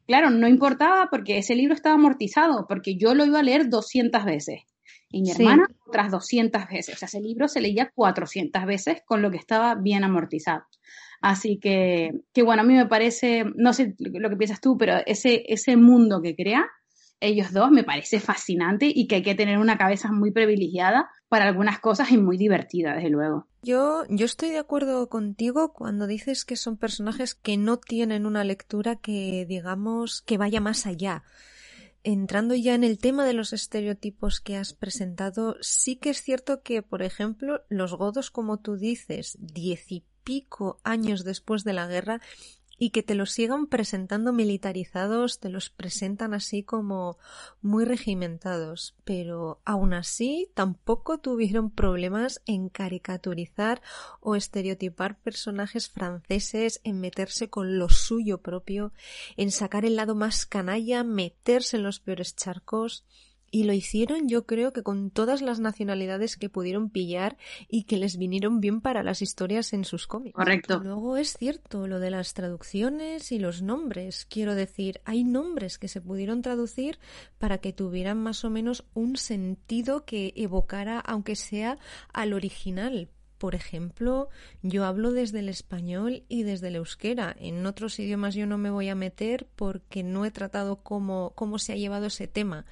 Claro, 0.07 0.29
no 0.29 0.47
importaba 0.47 1.09
porque 1.09 1.39
ese 1.39 1.55
libro 1.55 1.73
estaba 1.73 1.95
amortizado, 1.95 2.67
porque 2.67 2.95
yo 2.95 3.15
lo 3.15 3.25
iba 3.25 3.39
a 3.39 3.43
leer 3.43 3.69
200 3.69 4.23
veces. 4.23 4.61
Y 5.15 5.21
mi 5.21 5.31
hermana 5.31 5.65
otras 5.87 6.11
200 6.11 6.67
veces. 6.67 6.95
O 6.95 6.97
sea, 6.97 7.05
ese 7.05 7.21
libro 7.21 7.47
se 7.47 7.61
leía 7.61 7.89
400 7.95 8.65
veces 8.65 9.01
con 9.05 9.21
lo 9.21 9.31
que 9.31 9.37
estaba 9.37 9.73
bien 9.75 10.03
amortizado. 10.03 10.65
Así 11.21 11.57
que, 11.57 12.11
que 12.33 12.43
bueno, 12.43 12.63
a 12.63 12.65
mí 12.65 12.73
me 12.73 12.85
parece, 12.85 13.45
no 13.55 13.71
sé 13.71 13.95
lo 13.97 14.29
que 14.29 14.35
piensas 14.35 14.59
tú, 14.59 14.77
pero 14.77 14.97
ese, 15.05 15.45
ese 15.47 15.77
mundo 15.77 16.21
que 16.21 16.35
crea 16.35 16.65
ellos 17.21 17.53
dos 17.53 17.71
me 17.71 17.85
parece 17.85 18.19
fascinante 18.19 18.91
y 18.93 19.07
que 19.07 19.15
hay 19.15 19.23
que 19.23 19.35
tener 19.35 19.57
una 19.57 19.77
cabeza 19.77 20.11
muy 20.11 20.31
privilegiada 20.31 21.09
para 21.29 21.45
algunas 21.45 21.79
cosas 21.79 22.11
y 22.11 22.17
muy 22.17 22.37
divertida, 22.37 22.95
desde 22.95 23.09
luego. 23.09 23.47
Yo, 23.63 24.03
yo 24.09 24.25
estoy 24.25 24.49
de 24.49 24.59
acuerdo 24.59 25.07
contigo 25.07 25.71
cuando 25.71 26.07
dices 26.07 26.43
que 26.43 26.57
son 26.57 26.75
personajes 26.75 27.35
que 27.35 27.55
no 27.55 27.77
tienen 27.77 28.25
una 28.25 28.43
lectura 28.43 28.97
que, 28.97 29.45
digamos, 29.47 30.21
que 30.23 30.37
vaya 30.37 30.59
más 30.59 30.85
allá 30.85 31.23
entrando 32.05 32.53
ya 32.53 32.75
en 32.75 32.83
el 32.83 32.99
tema 32.99 33.25
de 33.25 33.33
los 33.33 33.51
estereotipos 33.51 34.39
que 34.39 34.55
has 34.55 34.73
presentado, 34.73 35.57
sí 35.61 35.95
que 35.95 36.11
es 36.11 36.21
cierto 36.21 36.61
que, 36.61 36.83
por 36.83 37.01
ejemplo, 37.01 37.63
los 37.67 37.95
godos, 37.95 38.29
como 38.29 38.59
tú 38.59 38.77
dices, 38.77 39.37
diez 39.39 39.91
y 39.91 40.05
pico 40.23 40.79
años 40.83 41.23
después 41.23 41.63
de 41.63 41.73
la 41.73 41.87
guerra, 41.87 42.21
y 42.77 42.89
que 42.89 43.03
te 43.03 43.15
los 43.15 43.31
sigan 43.31 43.67
presentando 43.67 44.33
militarizados, 44.33 45.39
te 45.39 45.49
los 45.49 45.69
presentan 45.69 46.33
así 46.33 46.63
como 46.63 47.17
muy 47.61 47.85
regimentados, 47.85 48.95
pero 49.03 49.61
aún 49.65 49.93
así 49.93 50.49
tampoco 50.53 51.19
tuvieron 51.19 51.71
problemas 51.71 52.41
en 52.45 52.69
caricaturizar 52.69 53.81
o 54.19 54.35
estereotipar 54.35 55.17
personajes 55.19 55.89
franceses, 55.89 56.81
en 56.83 56.99
meterse 56.99 57.49
con 57.49 57.79
lo 57.79 57.89
suyo 57.89 58.39
propio, 58.39 58.91
en 59.37 59.51
sacar 59.51 59.85
el 59.85 59.95
lado 59.95 60.15
más 60.15 60.45
canalla, 60.45 61.03
meterse 61.03 61.77
en 61.77 61.83
los 61.83 61.99
peores 61.99 62.35
charcos. 62.35 63.05
Y 63.55 63.63
lo 63.63 63.71
hicieron 63.71 64.27
yo 64.27 64.45
creo 64.45 64.73
que 64.73 64.83
con 64.83 65.11
todas 65.11 65.41
las 65.41 65.61
nacionalidades 65.61 66.35
que 66.35 66.49
pudieron 66.49 66.89
pillar 66.89 67.37
y 67.69 67.85
que 67.85 67.95
les 67.95 68.17
vinieron 68.17 68.59
bien 68.59 68.81
para 68.81 69.01
las 69.01 69.21
historias 69.21 69.71
en 69.71 69.85
sus 69.85 70.07
cómics. 70.07 70.35
Correcto. 70.35 70.81
luego 70.83 71.15
es 71.15 71.37
cierto 71.37 71.87
lo 71.87 72.01
de 72.01 72.09
las 72.09 72.33
traducciones 72.33 73.31
y 73.31 73.39
los 73.39 73.61
nombres. 73.61 74.25
Quiero 74.25 74.55
decir, 74.55 74.99
hay 75.05 75.23
nombres 75.23 75.77
que 75.77 75.87
se 75.87 76.01
pudieron 76.01 76.41
traducir 76.41 76.99
para 77.37 77.59
que 77.59 77.71
tuvieran 77.71 78.21
más 78.21 78.43
o 78.43 78.49
menos 78.49 78.83
un 78.93 79.15
sentido 79.15 80.03
que 80.03 80.33
evocara, 80.35 80.99
aunque 80.99 81.37
sea 81.37 81.77
al 82.11 82.33
original, 82.33 83.07
por 83.37 83.53
ejemplo, 83.53 84.29
yo 84.63 84.85
hablo 84.85 85.11
desde 85.11 85.39
el 85.39 85.49
español 85.49 86.23
y 86.29 86.43
desde 86.43 86.69
el 86.69 86.77
euskera. 86.77 87.35
En 87.37 87.65
otros 87.65 87.99
idiomas 87.99 88.33
yo 88.33 88.47
no 88.47 88.57
me 88.57 88.69
voy 88.69 88.87
a 88.87 88.95
meter 88.95 89.45
porque 89.55 90.03
no 90.03 90.25
he 90.25 90.31
tratado 90.31 90.77
cómo, 90.77 91.33
cómo 91.35 91.59
se 91.59 91.73
ha 91.73 91.75
llevado 91.75 92.07
ese 92.07 92.27
tema 92.27 92.65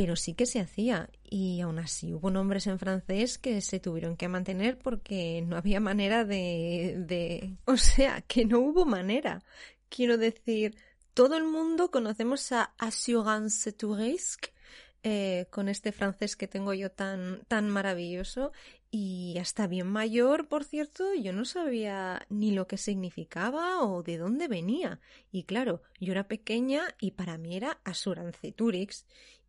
pero 0.00 0.16
sí 0.16 0.32
que 0.32 0.46
se 0.46 0.60
hacía 0.60 1.10
y 1.22 1.60
aún 1.60 1.78
así 1.78 2.14
hubo 2.14 2.30
nombres 2.30 2.66
en 2.66 2.78
francés 2.78 3.36
que 3.36 3.60
se 3.60 3.80
tuvieron 3.80 4.16
que 4.16 4.28
mantener 4.28 4.78
porque 4.78 5.44
no 5.46 5.58
había 5.58 5.78
manera 5.78 6.24
de, 6.24 6.94
de... 7.06 7.58
o 7.66 7.76
sea, 7.76 8.22
que 8.22 8.46
no 8.46 8.60
hubo 8.60 8.86
manera. 8.86 9.42
Quiero 9.90 10.16
decir, 10.16 10.74
todo 11.12 11.36
el 11.36 11.44
mundo 11.44 11.90
conocemos 11.90 12.50
a 12.50 12.72
Assurance 12.78 13.72
Tourisque 13.72 14.54
eh, 15.02 15.48
con 15.50 15.68
este 15.68 15.92
francés 15.92 16.34
que 16.34 16.48
tengo 16.48 16.72
yo 16.72 16.90
tan, 16.90 17.42
tan 17.46 17.68
maravilloso 17.68 18.52
y 18.90 19.36
hasta 19.38 19.66
bien 19.66 19.86
mayor, 19.86 20.48
por 20.48 20.64
cierto, 20.64 21.14
yo 21.14 21.34
no 21.34 21.44
sabía 21.44 22.26
ni 22.30 22.52
lo 22.52 22.66
que 22.66 22.78
significaba 22.78 23.82
o 23.84 24.02
de 24.02 24.16
dónde 24.16 24.48
venía. 24.48 24.98
Y 25.30 25.44
claro, 25.44 25.82
yo 26.00 26.12
era 26.12 26.26
pequeña 26.26 26.82
y 26.98 27.10
para 27.10 27.36
mí 27.36 27.54
era 27.54 27.80
Assurance 27.84 28.52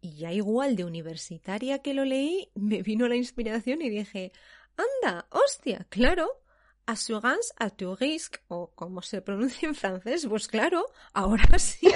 y 0.01 0.15
ya 0.17 0.33
igual 0.33 0.75
de 0.75 0.85
universitaria 0.85 1.79
que 1.79 1.93
lo 1.93 2.05
leí, 2.05 2.49
me 2.55 2.81
vino 2.81 3.07
la 3.07 3.15
inspiración 3.15 3.81
y 3.81 3.89
dije, 3.89 4.31
anda, 4.75 5.27
hostia, 5.29 5.85
claro, 5.89 6.41
assurance 6.87 7.53
à 7.57 7.69
tout 7.69 7.95
risque, 7.99 8.39
o 8.47 8.71
como 8.75 9.01
se 9.01 9.21
pronuncia 9.21 9.67
en 9.67 9.75
francés, 9.75 10.25
pues 10.27 10.47
claro, 10.47 10.85
ahora 11.13 11.43
sí. 11.59 11.87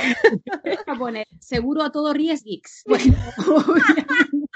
A 0.86 0.96
poner, 0.96 1.28
seguro 1.40 1.84
a 1.84 1.92
todo 1.92 2.14
riesgo. 2.14 2.62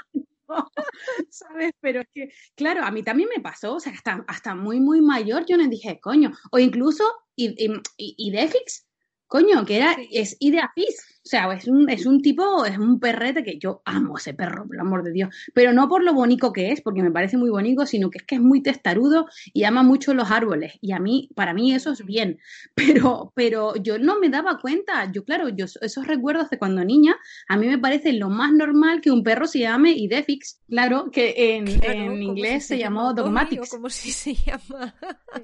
¿Sabes? 1.30 1.72
Pero 1.80 2.00
es 2.00 2.08
que, 2.12 2.32
claro, 2.56 2.84
a 2.84 2.90
mí 2.90 3.02
también 3.02 3.28
me 3.34 3.40
pasó, 3.42 3.74
o 3.74 3.80
sea, 3.80 3.92
hasta, 3.92 4.24
hasta 4.26 4.54
muy, 4.54 4.80
muy 4.80 5.00
mayor 5.00 5.44
yo 5.46 5.56
me 5.56 5.68
dije, 5.68 6.00
coño, 6.00 6.32
o 6.50 6.58
incluso, 6.58 7.04
y, 7.36 7.54
y, 7.64 7.80
y 7.96 8.30
Defix, 8.30 8.86
coño, 9.26 9.64
que 9.64 9.76
era, 9.76 9.96
es 10.10 10.36
Ideafis, 10.40 11.19
o 11.22 11.28
sea, 11.28 11.52
es 11.52 11.68
un, 11.68 11.88
es 11.90 12.06
un 12.06 12.22
tipo, 12.22 12.64
es 12.64 12.78
un 12.78 12.98
perrete 12.98 13.44
que 13.44 13.58
yo 13.58 13.82
amo 13.84 14.16
ese 14.16 14.32
perro, 14.32 14.66
por 14.66 14.74
el 14.74 14.80
amor 14.80 15.02
de 15.02 15.12
Dios. 15.12 15.34
Pero 15.52 15.74
no 15.74 15.86
por 15.86 16.02
lo 16.02 16.14
bonito 16.14 16.50
que 16.50 16.72
es, 16.72 16.80
porque 16.80 17.02
me 17.02 17.10
parece 17.10 17.36
muy 17.36 17.50
bonito, 17.50 17.84
sino 17.84 18.08
que 18.08 18.18
es 18.18 18.24
que 18.24 18.36
es 18.36 18.40
muy 18.40 18.62
testarudo 18.62 19.26
y 19.52 19.64
ama 19.64 19.82
mucho 19.82 20.14
los 20.14 20.30
árboles. 20.30 20.78
Y 20.80 20.92
a 20.92 20.98
mí, 20.98 21.28
para 21.34 21.52
mí 21.52 21.74
eso 21.74 21.92
es 21.92 22.04
bien. 22.06 22.38
Pero, 22.74 23.32
pero 23.34 23.74
yo 23.76 23.98
no 23.98 24.18
me 24.18 24.30
daba 24.30 24.58
cuenta. 24.58 25.10
Yo, 25.12 25.24
claro, 25.24 25.50
yo 25.50 25.66
esos 25.66 26.06
recuerdos 26.06 26.48
de 26.48 26.58
cuando 26.58 26.82
niña, 26.84 27.16
a 27.48 27.56
mí 27.56 27.68
me 27.68 27.78
parece 27.78 28.12
lo 28.14 28.30
más 28.30 28.52
normal 28.52 29.00
que 29.00 29.10
un 29.10 29.22
perro 29.22 29.46
se 29.46 29.60
llame 29.60 29.92
Idefix. 29.92 30.60
Claro, 30.68 31.10
que 31.10 31.56
en, 31.56 31.68
en 31.84 32.22
inglés 32.22 32.66
se, 32.66 32.78
llamó 32.78 33.12
Dogmatics. 33.12 33.70
Como 33.70 33.90
si 33.90 34.12
se 34.12 34.34
llama. 34.46 34.94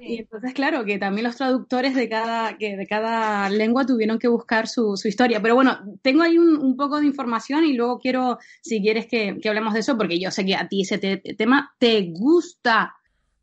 Y 0.01 0.19
entonces, 0.19 0.53
claro, 0.53 0.83
que 0.83 0.97
también 0.97 1.25
los 1.25 1.35
traductores 1.35 1.93
de 1.95 2.09
cada, 2.09 2.57
que 2.57 2.75
de 2.75 2.87
cada 2.87 3.49
lengua 3.49 3.85
tuvieron 3.85 4.17
que 4.17 4.27
buscar 4.27 4.67
su, 4.67 4.97
su 4.97 5.07
historia. 5.07 5.41
Pero 5.41 5.55
bueno, 5.55 5.66
tengo 6.01 6.23
ahí 6.23 6.37
un, 6.37 6.75
poco 6.75 6.99
de 6.99 7.05
información 7.05 7.65
y 7.65 7.73
luego 7.73 7.99
quiero, 7.99 8.37
si 8.61 8.81
quieres, 8.81 9.07
que, 9.07 9.39
hablemos 9.47 9.73
de 9.73 9.79
eso, 9.79 9.97
porque 9.97 10.19
yo 10.19 10.31
sé 10.31 10.45
que 10.45 10.55
a 10.55 10.67
ti 10.67 10.81
ese 10.81 10.97
tema 10.97 11.73
te 11.79 12.11
gusta. 12.11 12.96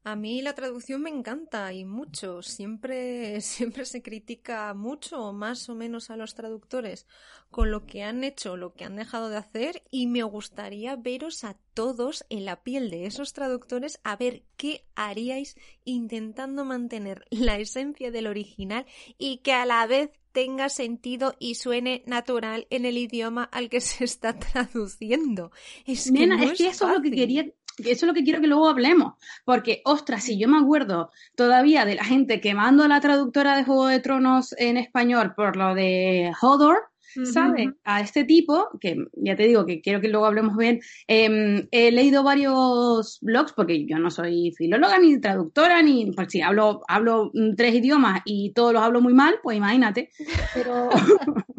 A 0.07 0.17
mí 0.17 0.43
la 0.43 0.55
traducción 0.55 1.01
me 1.01 1.09
encanta 1.09 1.73
y 1.73 1.87
mucho. 1.87 2.43
Siempre, 2.43 3.41
siempre 3.41 3.87
se 3.87 4.03
critica 4.03 4.75
mucho, 4.75 5.33
más 5.33 5.69
o 5.71 5.75
menos, 5.75 6.11
a 6.11 6.17
los 6.17 6.35
traductores 6.35 7.07
con 7.51 7.71
lo 7.71 7.87
que 7.87 8.03
han 8.03 8.23
hecho, 8.23 8.59
lo 8.59 8.75
que 8.75 8.85
han 8.85 8.97
dejado 8.97 9.31
de 9.31 9.39
hacer, 9.39 9.83
y 9.91 10.07
me 10.07 10.23
gustaría 10.23 10.97
veros 10.97 11.43
a 11.45 11.57
todos 11.73 12.27
en 12.29 12.45
la 12.45 12.63
piel 12.63 12.91
de 12.91 13.07
esos 13.07 13.33
traductores 13.33 13.99
a 14.05 14.17
ver 14.17 14.43
qué 14.57 14.85
haríais 14.95 15.57
intentando 15.85 16.65
mantener 16.65 17.25
la 17.31 17.59
esencia 17.59 18.11
del 18.11 18.27
original 18.27 18.87
y 19.19 19.39
que 19.39 19.53
a 19.53 19.65
la 19.65 19.87
vez 19.87 20.11
tenga 20.33 20.69
sentido 20.69 21.37
y 21.39 21.55
suene 21.55 22.03
natural 22.07 22.67
en 22.71 22.85
el 22.85 22.99
idioma 22.99 23.45
al 23.45 23.71
que 23.71 23.81
se 23.81 24.05
está 24.05 24.39
traduciendo. 24.39 25.53
Es 25.87 26.11
que, 26.11 26.27
no 26.27 26.43
es, 26.43 26.59
que 26.59 26.67
eso 26.69 26.89
es 26.89 26.97
lo 26.97 27.03
que 27.03 27.13
quería 27.13 27.47
eso 27.79 27.91
es 27.91 28.03
lo 28.03 28.15
que 28.15 28.25
quiero 28.25 28.41
que 28.41 28.47
luego 28.47 28.69
hablemos. 28.69 29.15
Porque, 29.45 29.83
ostras, 29.85 30.25
si 30.25 30.39
yo 30.39 30.49
me 30.49 30.59
acuerdo 30.59 31.11
todavía 31.35 31.85
de 31.85 31.95
la 31.95 32.05
gente 32.05 32.41
quemando 32.41 32.85
a 32.85 32.89
la 32.89 33.01
traductora 33.01 33.57
de 33.57 33.65
Juego 33.65 33.87
de 33.87 34.01
Tronos 34.01 34.55
en 34.59 34.77
español 34.77 35.35
por 35.35 35.57
lo 35.57 35.75
de 35.75 36.33
Hodor, 36.41 36.91
¿sabes? 37.25 37.69
A 37.85 38.01
este 38.01 38.25
tipo, 38.25 38.69
que 38.81 38.97
ya 39.15 39.37
te 39.37 39.45
digo 39.45 39.65
que 39.65 39.81
quiero 39.81 40.01
que 40.01 40.09
luego 40.09 40.27
hablemos 40.27 40.57
bien, 40.57 40.81
em, 41.07 41.67
he 41.71 41.93
leído 41.93 42.23
varios 42.23 43.19
blogs, 43.21 43.53
porque 43.53 43.87
yo 43.87 43.99
no 43.99 44.11
soy 44.11 44.53
filóloga 44.57 44.99
ni 44.99 45.21
traductora, 45.21 45.83
ni, 45.83 46.11
pues 46.13 46.29
si 46.31 46.41
hablo, 46.41 46.83
hablo 46.89 47.31
tres 47.57 47.75
idiomas 47.75 48.23
y 48.25 48.53
todos 48.53 48.73
los 48.73 48.83
hablo 48.83 49.01
muy 49.01 49.15
mal, 49.15 49.37
pues 49.43 49.57
imagínate. 49.57 50.11
Pero, 50.55 50.89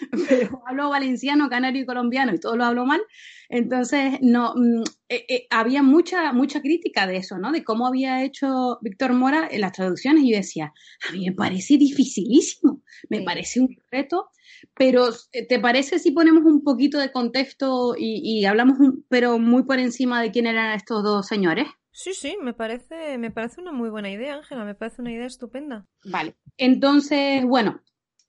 pero 0.28 0.62
hablo 0.66 0.90
valenciano, 0.90 1.48
canario 1.48 1.82
y 1.82 1.86
colombiano 1.86 2.34
y 2.34 2.38
todos 2.38 2.56
lo 2.56 2.64
hablo 2.64 2.84
mal. 2.86 3.00
Entonces, 3.48 4.14
no, 4.22 4.54
mm, 4.56 4.82
eh, 5.08 5.24
eh, 5.28 5.46
había 5.50 5.82
mucha, 5.82 6.32
mucha 6.32 6.62
crítica 6.62 7.06
de 7.06 7.18
eso, 7.18 7.38
¿no? 7.38 7.52
De 7.52 7.62
cómo 7.64 7.86
había 7.86 8.24
hecho 8.24 8.78
Víctor 8.80 9.12
Mora 9.12 9.46
en 9.50 9.60
las 9.60 9.72
traducciones. 9.72 10.24
Y 10.24 10.30
yo 10.30 10.36
decía, 10.38 10.72
a 11.08 11.12
mí 11.12 11.26
me 11.26 11.32
parece 11.34 11.76
dificilísimo, 11.76 12.82
me 13.10 13.20
parece 13.20 13.60
un 13.60 13.76
reto, 13.90 14.30
pero 14.74 15.08
eh, 15.32 15.46
¿te 15.46 15.58
parece 15.58 15.98
si 15.98 16.12
ponemos 16.12 16.44
un 16.44 16.62
poquito 16.62 16.98
de 16.98 17.12
contexto 17.12 17.94
y, 17.98 18.44
hablamos, 18.44 18.78
pero 19.08 19.38
muy 19.38 19.64
por 19.64 19.78
encima 19.78 20.22
de 20.22 20.30
quién 20.30 20.46
eran 20.46 20.72
estos 20.74 21.02
dos 21.02 21.26
señores? 21.26 21.66
Sí, 21.90 22.14
sí, 22.14 22.38
me 22.42 22.54
parece, 22.54 23.18
me 23.18 23.30
parece 23.30 23.60
una 23.60 23.72
muy 23.72 23.90
buena 23.90 24.10
idea, 24.10 24.36
Ángela, 24.36 24.64
me 24.64 24.74
parece 24.74 25.02
una 25.02 25.12
idea 25.12 25.26
estupenda. 25.26 25.86
Vale, 26.04 26.36
entonces, 26.56 27.44
bueno, 27.44 27.82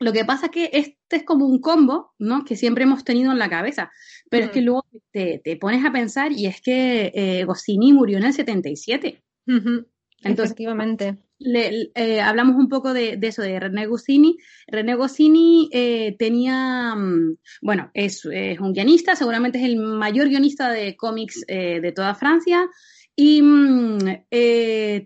lo 0.04 0.14
que 0.14 0.26
pasa 0.26 0.48
es 0.48 0.52
que 0.52 0.70
este 0.74 1.16
es 1.18 1.24
como 1.24 1.46
un 1.46 1.60
combo, 1.60 2.14
¿no? 2.20 2.46
Que 2.46 2.56
siempre 2.56 2.84
hemos 2.84 3.04
tenido 3.04 3.32
en 3.32 3.40
la 3.40 3.50
cabeza. 3.50 3.92
Pero 4.30 4.46
es 4.46 4.52
que 4.52 4.62
luego 4.62 4.86
te, 5.12 5.42
pones 5.60 5.86
a 5.86 5.92
pensar 5.92 6.32
y 6.32 6.46
es 6.46 6.62
que 6.62 7.12
eh, 7.14 7.46
Goscinny 7.46 7.94
murió 7.94 8.18
en 8.18 8.26
el 8.26 8.34
77. 8.34 9.24
Entonces, 9.46 9.86
Efectivamente. 10.52 11.18
Eh, 11.40 12.22
hablamos 12.22 12.56
un 12.56 12.70
poco 12.70 12.94
de, 12.94 13.20
eso, 13.22 13.42
de 13.42 13.60
René 13.60 13.86
Goscinny. 13.86 14.38
René 14.68 14.96
Goscinny 14.96 15.70
eh, 15.72 16.16
tenía, 16.18 16.96
mm, 16.96 17.38
bueno, 17.62 17.92
es, 17.94 18.26
un 18.26 18.74
guionista, 18.74 19.16
seguramente 19.16 19.60
es 19.60 19.66
el 19.66 19.78
mayor 19.78 20.30
guionista 20.30 20.70
de 20.72 20.96
cómics 20.96 21.46
de 21.48 21.94
toda 21.96 22.16
Francia 22.16 22.68
y 23.16 23.42
mm, 23.42 23.98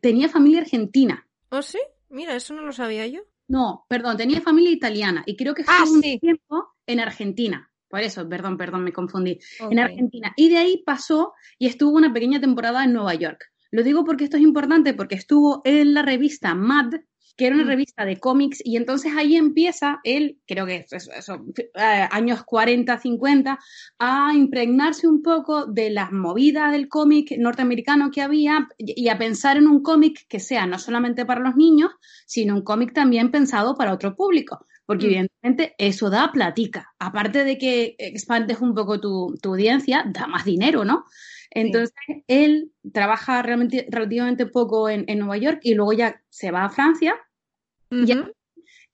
tenía 0.01 0.29
familia 0.29 0.61
argentina. 0.61 1.27
¿Oh, 1.49 1.61
sí? 1.61 1.79
Mira, 2.09 2.35
eso 2.35 2.53
no 2.53 2.61
lo 2.63 2.71
sabía 2.71 3.07
yo. 3.07 3.21
No, 3.47 3.85
perdón, 3.87 4.17
tenía 4.17 4.41
familia 4.41 4.71
italiana 4.71 5.23
y 5.25 5.35
creo 5.35 5.53
que 5.53 5.63
ah, 5.67 5.85
un 5.89 6.01
tiempo 6.01 6.75
en 6.85 6.99
Argentina. 6.99 7.71
Por 7.89 8.01
eso, 8.01 8.27
perdón, 8.27 8.57
perdón, 8.57 8.83
me 8.83 8.91
confundí. 8.91 9.39
En 9.59 9.79
Argentina. 9.79 10.33
Y 10.35 10.49
de 10.49 10.57
ahí 10.57 10.83
pasó 10.85 11.33
y 11.57 11.67
estuvo 11.67 11.95
una 11.95 12.13
pequeña 12.13 12.41
temporada 12.41 12.83
en 12.83 12.93
Nueva 12.93 13.15
York. 13.15 13.45
Lo 13.71 13.83
digo 13.83 14.03
porque 14.03 14.25
esto 14.25 14.37
es 14.37 14.43
importante, 14.43 14.93
porque 14.93 15.15
estuvo 15.15 15.61
en 15.63 15.93
la 15.93 16.01
revista 16.01 16.53
Mad, 16.55 16.93
que 17.37 17.45
era 17.45 17.55
una 17.55 17.65
mm. 17.65 17.67
revista 17.67 18.03
de 18.03 18.19
cómics, 18.19 18.61
y 18.63 18.77
entonces 18.77 19.13
ahí 19.15 19.35
empieza 19.35 19.99
él, 20.03 20.39
creo 20.47 20.65
que 20.65 20.87
es 20.89 21.07
eso, 21.07 21.45
eh, 21.55 22.07
años 22.11 22.43
40, 22.43 22.97
50, 22.97 23.59
a 23.99 24.33
impregnarse 24.33 25.07
un 25.07 25.21
poco 25.21 25.67
de 25.67 25.91
las 25.91 26.11
movidas 26.11 26.71
del 26.71 26.89
cómic 26.89 27.37
norteamericano 27.37 28.09
que 28.09 28.23
había 28.23 28.67
y 28.77 29.07
a 29.09 29.19
pensar 29.19 29.57
en 29.57 29.67
un 29.67 29.83
cómic 29.83 30.25
que 30.27 30.39
sea 30.39 30.65
no 30.65 30.79
solamente 30.79 31.25
para 31.25 31.41
los 31.41 31.55
niños, 31.55 31.91
sino 32.25 32.55
un 32.55 32.63
cómic 32.63 32.91
también 32.93 33.29
pensado 33.29 33.75
para 33.75 33.93
otro 33.93 34.15
público. 34.15 34.65
Porque 34.87 35.05
mm. 35.05 35.09
evidentemente 35.09 35.75
eso 35.77 36.09
da 36.09 36.31
platica. 36.31 36.93
Aparte 36.97 37.43
de 37.43 37.57
que 37.57 37.95
expandes 37.99 38.61
un 38.61 38.73
poco 38.73 38.99
tu, 38.99 39.37
audiencia, 39.43 40.05
da 40.07 40.25
más 40.25 40.43
dinero, 40.43 40.85
¿no? 40.85 41.05
Entonces, 41.51 41.93
él 42.27 42.71
trabaja 42.93 43.41
realmente, 43.41 43.87
relativamente 43.89 44.45
poco 44.45 44.89
en, 44.89 45.05
en, 45.07 45.19
Nueva 45.19 45.37
York 45.37 45.59
y 45.63 45.75
luego 45.75 45.93
ya 45.93 46.21
se 46.29 46.51
va 46.51 46.65
a 46.65 46.69
Francia 46.69 47.15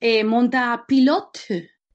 eh, 0.00 0.24
monta 0.24 0.84
Pilot. 0.86 1.38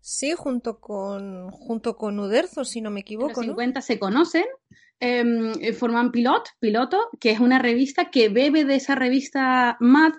Sí, 0.02 0.34
junto 0.36 0.80
con, 0.80 1.52
junto 1.52 1.96
con 1.96 2.20
Uderzo, 2.20 2.66
si 2.66 2.82
no 2.82 2.90
me 2.90 3.02
equivoco. 3.02 3.42
Los 3.42 3.46
50 3.46 3.82
se 3.82 4.00
conocen, 4.00 4.46
em, 5.00 5.54
eh, 5.62 5.74
forman 5.74 6.12
Pilot, 6.12 6.50
Piloto, 6.60 7.10
que 7.20 7.32
es 7.32 7.40
una 7.40 7.60
revista 7.60 8.10
que 8.10 8.30
bebe 8.30 8.66
de 8.66 8.76
esa 8.76 8.96
revista 8.96 9.78
Mad 9.80 10.14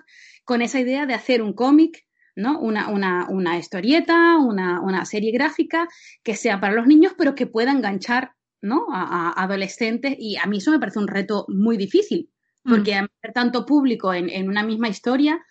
con 0.45 0.61
esa 0.61 0.79
idea 0.79 1.05
de 1.05 1.13
hacer 1.13 1.41
un 1.41 1.53
cómic, 1.53 2.05
¿no? 2.35 2.59
Una, 2.59 2.89
una, 2.89 3.27
una 3.29 3.57
historieta, 3.57 4.37
una, 4.37 4.79
una, 4.81 5.05
serie 5.05 5.31
gráfica 5.31 5.87
que 6.23 6.35
sea 6.35 6.59
para 6.59 6.73
los 6.73 6.87
niños, 6.87 7.13
pero 7.17 7.35
que 7.35 7.47
pueda 7.47 7.71
enganchar 7.71 8.31
¿no? 8.61 8.87
a, 8.93 9.33
adolescentes. 9.43 10.15
Y 10.17 10.37
a 10.37 10.45
mí 10.45 10.59
eso 10.59 10.71
me 10.71 10.79
parece 10.79 10.99
un 10.99 11.07
reto 11.07 11.45
muy 11.49 11.77
difícil, 11.77 12.29
porque 12.63 13.01
mm. 13.01 13.33
tanto 13.33 13.65
público 13.65 14.13
en, 14.13 14.29
en, 14.29 14.47
una 14.47 14.63
misma 14.63 14.87
historia 14.87 15.43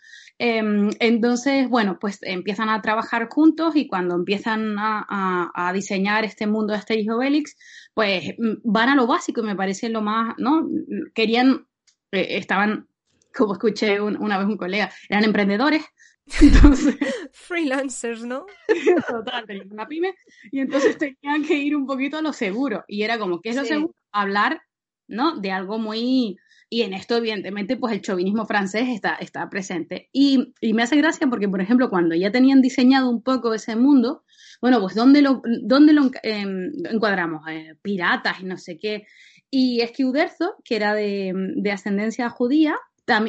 entonces, 0.42 1.68
bueno, 1.68 1.98
pues 2.00 2.18
empiezan 2.22 2.70
a 2.70 2.80
trabajar 2.80 3.28
juntos 3.28 3.76
y 3.76 3.86
cuando 3.86 4.14
empiezan 4.14 4.76
a, 4.78 5.70
diseñar 5.74 6.24
este 6.24 6.46
mundo 6.46 6.72
de 6.72 6.78
Asterix 6.78 7.10
Obelix, 7.10 7.56
pues 7.92 8.34
mm, 8.38 8.54
van 8.64 8.88
a 8.88 8.94
lo 8.94 9.06
básico 9.06 9.42
y 9.42 9.44
me 9.44 9.56
parece 9.56 9.90
lo 9.90 10.00
más, 10.00 10.34
¿no? 10.38 10.66
Querían, 11.14 11.66
eh, 12.12 12.38
estaban, 12.38 12.88
como 13.34 13.52
escuché 13.52 14.00
una 14.00 14.38
vez 14.38 14.46
un 14.46 14.56
colega, 14.56 14.90
eran 15.08 15.24
emprendedores, 15.24 15.84
entonces, 16.40 16.96
Freelancers, 17.32 18.24
¿no? 18.24 18.46
Total, 19.08 19.44
tenían 19.46 19.72
una 19.72 19.86
pyme 19.86 20.14
y 20.50 20.60
entonces 20.60 20.96
tenían 20.96 21.44
que 21.44 21.54
ir 21.54 21.76
un 21.76 21.86
poquito 21.86 22.18
a 22.18 22.22
lo 22.22 22.32
seguro. 22.32 22.84
Y 22.88 23.02
era 23.02 23.18
como, 23.18 23.40
¿qué 23.40 23.50
es 23.50 23.56
lo 23.56 23.64
seguro? 23.64 23.94
Hablar, 24.12 24.62
¿no? 25.06 25.38
De 25.38 25.50
algo 25.50 25.78
muy, 25.78 26.38
y 26.72 26.82
en 26.82 26.94
esto, 26.94 27.16
evidentemente, 27.16 27.76
pues 27.76 27.92
el 27.92 28.00
chauvinismo 28.00 28.46
francés 28.46 28.88
está, 28.88 29.16
está 29.16 29.50
presente. 29.50 30.08
Y, 30.12 30.54
me 30.72 30.84
hace 30.84 30.96
gracia 30.96 31.26
porque, 31.26 31.48
por 31.48 31.60
ejemplo, 31.60 31.90
cuando 31.90 32.14
ya 32.14 32.30
tenían 32.30 32.62
diseñado 32.62 33.10
un 33.10 33.22
poco 33.22 33.52
ese 33.52 33.74
mundo, 33.74 34.22
bueno, 34.62 34.80
pues 34.80 34.94
¿dónde 34.94 35.20
lo, 35.20 35.42
dónde 35.62 35.92
lo 35.92 36.08
em, 36.22 36.70
encuadramos? 36.88 37.42
Eh, 37.50 37.74
piratas 37.82 38.40
y 38.40 38.44
no 38.44 38.56
sé 38.56 38.78
qué. 38.78 39.04
Y 39.50 39.80
es 39.80 39.90
que 39.90 40.76
era 40.76 40.94
de, 40.94 41.34
ascendencia 41.72 42.30
judía, 42.30 42.76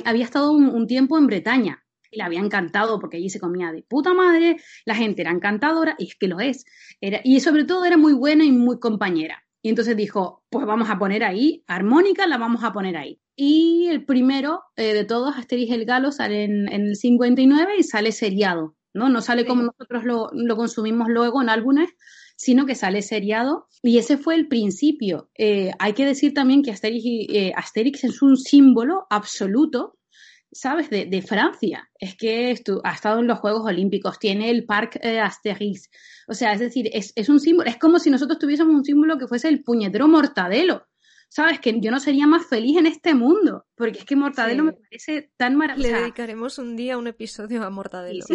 había 0.05 0.23
estado 0.23 0.51
un, 0.51 0.85
tiempo 0.85 1.17
en 1.17 1.25
Bretaña 1.25 1.83
y 2.11 2.17
le 2.17 2.23
había 2.23 2.41
encantado 2.41 2.99
porque 2.99 3.17
allí 3.17 3.29
se 3.29 3.39
comía 3.39 3.71
de 3.71 3.81
puta 3.81 4.13
madre, 4.13 4.57
la 4.85 4.93
gente 4.93 5.23
era 5.23 5.31
encantadora, 5.31 5.95
y 5.97 6.09
es 6.09 6.15
que 6.15 6.27
lo 6.27 6.39
es. 6.39 6.63
Era, 6.99 7.21
y 7.23 7.39
sobre 7.39 7.63
todo 7.63 7.85
era 7.85 7.97
muy 7.97 8.13
buena 8.13 8.43
y 8.45 8.51
muy 8.51 8.79
compañera. 8.79 9.43
Y 9.63 9.69
entonces 9.69 9.95
dijo, 9.95 10.43
pues 10.49 10.65
vamos 10.65 10.89
a 10.89 10.97
poner 10.97 11.23
ahí, 11.23 11.63
armónica 11.67 12.27
la 12.27 12.37
vamos 12.37 12.63
a 12.63 12.73
poner 12.73 12.97
ahí. 12.97 13.19
Y 13.43 13.87
el 13.87 14.05
primero 14.05 14.61
eh, 14.75 14.93
de 14.93 15.03
todos, 15.03 15.35
Asterix 15.35 15.71
el 15.71 15.85
Galo, 15.85 16.11
sale 16.11 16.43
en, 16.43 16.71
el 16.71 16.95
59 16.95 17.73
y 17.79 17.81
sale 17.81 18.11
seriado, 18.11 18.75
¿no? 18.93 19.09
No 19.09 19.19
sale 19.21 19.47
como 19.47 19.63
nosotros 19.63 20.03
lo, 20.03 20.55
consumimos 20.55 21.07
luego 21.09 21.41
en 21.41 21.49
álbumes, 21.49 21.89
sino 22.35 22.67
que 22.67 22.75
sale 22.75 23.01
seriado. 23.01 23.65
Y 23.81 23.97
ese 23.97 24.19
fue 24.19 24.35
el 24.35 24.47
principio. 24.47 25.31
Eh, 25.35 25.71
hay 25.79 25.93
que 25.93 26.05
decir 26.05 26.35
también 26.35 26.61
que 26.61 26.69
Asterix, 26.69 27.03
eh, 27.03 27.51
Asterix 27.55 28.03
es 28.03 28.21
un 28.21 28.37
símbolo 28.37 29.07
absoluto 29.09 29.97
¿sabes? 30.51 30.89
De, 30.89 31.21
Francia. 31.21 31.89
Es 31.99 32.15
que 32.15 32.55
ha 32.83 32.93
estado 32.93 33.19
en 33.19 33.27
los 33.27 33.39
Juegos 33.39 33.65
Olímpicos, 33.65 34.19
tiene 34.19 34.49
el 34.49 34.65
Parc 34.65 34.99
eh, 35.01 35.19
Asterix. 35.19 35.89
O 36.27 36.33
sea, 36.33 36.53
es 36.53 36.59
decir, 36.59 36.89
es, 36.93 37.29
un 37.29 37.39
símbolo, 37.39 37.69
es 37.69 37.77
como 37.77 37.99
si 37.99 38.09
nosotros 38.09 38.39
tuviésemos 38.39 38.75
un 38.75 38.85
símbolo 38.85 39.17
que 39.17 39.27
fuese 39.27 39.47
el 39.47 39.63
puñetero 39.63 40.07
mortadelo. 40.07 40.85
¿Sabes? 41.33 41.61
Que 41.61 41.79
yo 41.79 41.91
no 41.91 42.01
sería 42.01 42.27
más 42.27 42.45
feliz 42.45 42.77
en 42.77 42.87
este 42.87 43.15
mundo, 43.15 43.65
porque 43.75 43.99
es 43.99 44.05
que 44.05 44.17
Mortadelo 44.17 44.65
me 44.65 44.73
parece 44.73 45.31
tan 45.37 45.55
maravilloso. 45.55 45.93
Le 45.93 46.01
dedicaremos 46.01 46.57
un 46.57 46.75
día 46.75 46.97
un 46.97 47.07
episodio 47.07 47.63
a 47.63 47.69
Mortadelo. 47.69 48.25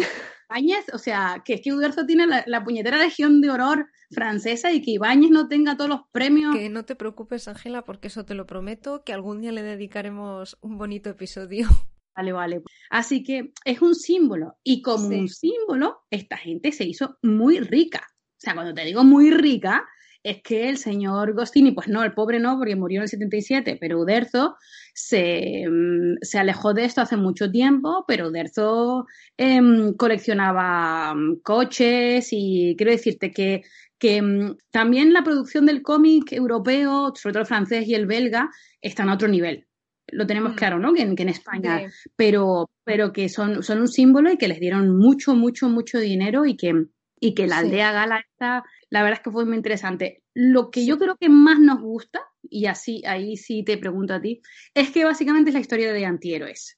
Ibáñez, 0.49 0.91
o 0.91 0.97
sea, 0.97 1.43
que 1.45 1.53
es 1.53 1.61
que 1.61 1.73
Uderzo 1.73 2.07
tiene 2.07 2.25
la, 2.25 2.43
la, 2.47 2.63
puñetera 2.63 2.97
legión 2.97 3.39
de 3.39 3.51
honor 3.51 3.85
francesa 4.09 4.71
y 4.71 4.81
que 4.81 4.89
Ibáñez 4.89 5.29
no 5.29 5.47
tenga 5.47 5.77
todos 5.77 5.91
los 5.91 6.01
premios. 6.11 6.55
Que 6.55 6.69
no 6.69 6.85
te 6.85 6.95
preocupes, 6.95 7.47
Ángela, 7.47 7.83
porque 7.83 8.07
eso 8.07 8.25
te 8.25 8.33
lo 8.33 8.47
prometo, 8.47 9.03
que 9.03 9.13
algún 9.13 9.41
día 9.41 9.51
le 9.51 9.61
dedicaremos 9.61 10.57
un 10.61 10.79
bonito 10.79 11.11
episodio. 11.11 11.67
Vale, 12.15 12.31
vale. 12.31 12.63
Así 12.89 13.23
que 13.23 13.53
es 13.63 13.79
un 13.79 13.93
símbolo 13.93 14.57
y 14.63 14.81
como 14.81 15.07
un 15.09 15.29
símbolo, 15.29 15.99
esta 16.09 16.35
gente 16.35 16.71
se 16.71 16.85
hizo 16.85 17.19
muy 17.21 17.59
rica. 17.59 18.07
O 18.09 18.39
sea, 18.39 18.55
cuando 18.55 18.73
te 18.73 18.85
digo 18.85 19.03
muy 19.03 19.29
rica, 19.29 19.87
es 20.29 20.41
que 20.41 20.67
el 20.67 20.77
señor 20.77 21.33
Gostini, 21.33 21.71
pues 21.71 21.87
no, 21.87 22.03
el 22.03 22.13
pobre 22.13 22.39
no, 22.39 22.57
porque 22.57 22.75
murió 22.75 22.99
en 22.99 23.03
el 23.03 23.09
77, 23.09 23.77
pero 23.79 23.99
Uderzo 23.99 24.57
se, 24.93 25.65
mm, 25.69 26.17
se 26.21 26.37
alejó 26.37 26.73
de 26.73 26.83
esto 26.85 27.01
hace 27.01 27.15
mucho 27.15 27.49
tiempo, 27.49 28.03
pero 28.07 28.27
Uderzo 28.27 29.05
em, 29.37 29.93
coleccionaba 29.93 31.13
mm, 31.15 31.39
coches 31.43 32.27
y 32.31 32.75
quiero 32.77 32.91
decirte 32.91 33.31
que, 33.31 33.63
que 33.97 34.21
mm, 34.21 34.57
también 34.69 35.13
la 35.13 35.23
producción 35.23 35.65
del 35.65 35.81
cómic 35.81 36.33
europeo, 36.33 37.13
sobre 37.15 37.33
todo 37.33 37.41
el 37.41 37.47
francés 37.47 37.87
y 37.87 37.95
el 37.95 38.05
belga, 38.05 38.49
están 38.81 39.09
a 39.09 39.13
otro 39.13 39.29
nivel. 39.29 39.65
Lo 40.09 40.27
tenemos 40.27 40.53
claro, 40.53 40.79
¿no? 40.79 40.93
Que, 40.93 41.03
en 41.03 41.29
España, 41.29 41.81
pero, 42.15 42.69
pero 42.83 43.11
que 43.11 43.29
son, 43.29 43.63
son 43.63 43.81
un 43.81 43.87
símbolo 43.87 44.31
y 44.31 44.37
que 44.37 44.47
les 44.47 44.59
dieron 44.59 44.97
mucho, 44.97 45.35
mucho, 45.35 45.69
mucho 45.69 45.99
dinero 45.99 46.45
y 46.45 46.55
que, 46.55 46.73
y 47.19 47.33
que 47.33 47.47
la 47.47 47.59
aldea 47.59 47.91
gala 47.91 48.19
está, 48.19 48.63
la 48.89 49.03
verdad 49.03 49.19
es 49.19 49.23
que 49.23 49.31
fue 49.31 49.45
muy 49.45 49.57
interesante. 49.57 50.23
Lo 50.33 50.71
que 50.71 50.85
yo 50.85 50.97
creo 50.97 51.15
que 51.17 51.29
más 51.29 51.59
nos 51.59 51.81
gusta, 51.81 52.21
y 52.43 52.67
así, 52.67 53.03
ahí 53.05 53.37
sí 53.37 53.63
te 53.63 53.77
pregunto 53.77 54.13
a 54.13 54.21
ti, 54.21 54.41
es 54.73 54.91
que 54.91 55.05
básicamente 55.05 55.49
es 55.49 55.53
la 55.53 55.59
historia 55.59 55.91
de 55.93 56.05
antihéroes. 56.05 56.77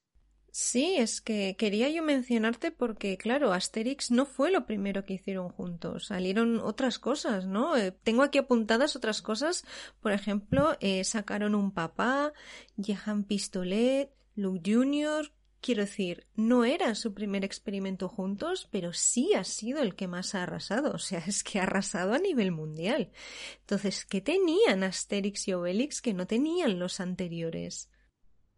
Sí, 0.52 0.95
es 0.98 1.22
que 1.22 1.56
quería 1.58 1.89
yo 1.89 2.02
mencionarte 2.02 2.72
porque, 2.72 3.17
claro, 3.17 3.54
Asterix 3.54 4.10
no 4.10 4.26
fue 4.26 4.52
lo 4.52 4.65
primero 4.65 5.06
que 5.06 5.13
hicieron 5.13 5.50
juntos, 5.50 6.08
salieron 6.08 6.60
otras 6.60 6.98
cosas, 6.98 7.45
¿no? 7.45 7.78
Eh, 7.78 7.91
tengo 7.91 8.24
aquí 8.24 8.39
apuntadas 8.39 8.95
otras 8.95 9.22
cosas, 9.22 9.63
por 10.02 10.12
ejemplo, 10.12 10.76
eh, 10.80 11.04
sacaron 11.04 11.54
un 11.54 11.72
papá, 11.72 12.34
Jehan 12.82 13.24
Pistolet, 13.26 14.12
Luke 14.36 14.62
Jr., 14.65 15.32
Quiero 15.62 15.82
decir, 15.82 16.26
no 16.36 16.63
era 16.63 16.95
su 16.95 17.13
primer 17.13 17.43
experimento 17.43 18.08
juntos, 18.08 18.69
pero 18.72 18.93
sí 18.93 19.34
ha 19.34 19.43
sido 19.43 19.82
el 19.82 19.93
que 19.95 20.08
más 20.08 20.34
ha 20.36 20.43
arrasado. 20.43 20.93
O 21.00 21.02
sea, 21.02 21.19
es 21.26 21.43
que 21.43 21.60
ha 21.60 21.63
arrasado 21.63 22.13
a 22.13 22.19
nivel 22.19 22.52
mundial. 22.52 23.12
Entonces, 23.62 24.06
¿qué 24.06 24.22
tenían 24.22 24.84
Asterix 24.84 25.48
y 25.48 25.54
Obelix 25.54 26.02
que 26.02 26.13
no 26.13 26.28
tenían 26.28 26.80
los 26.80 27.00
anteriores? 27.00 27.89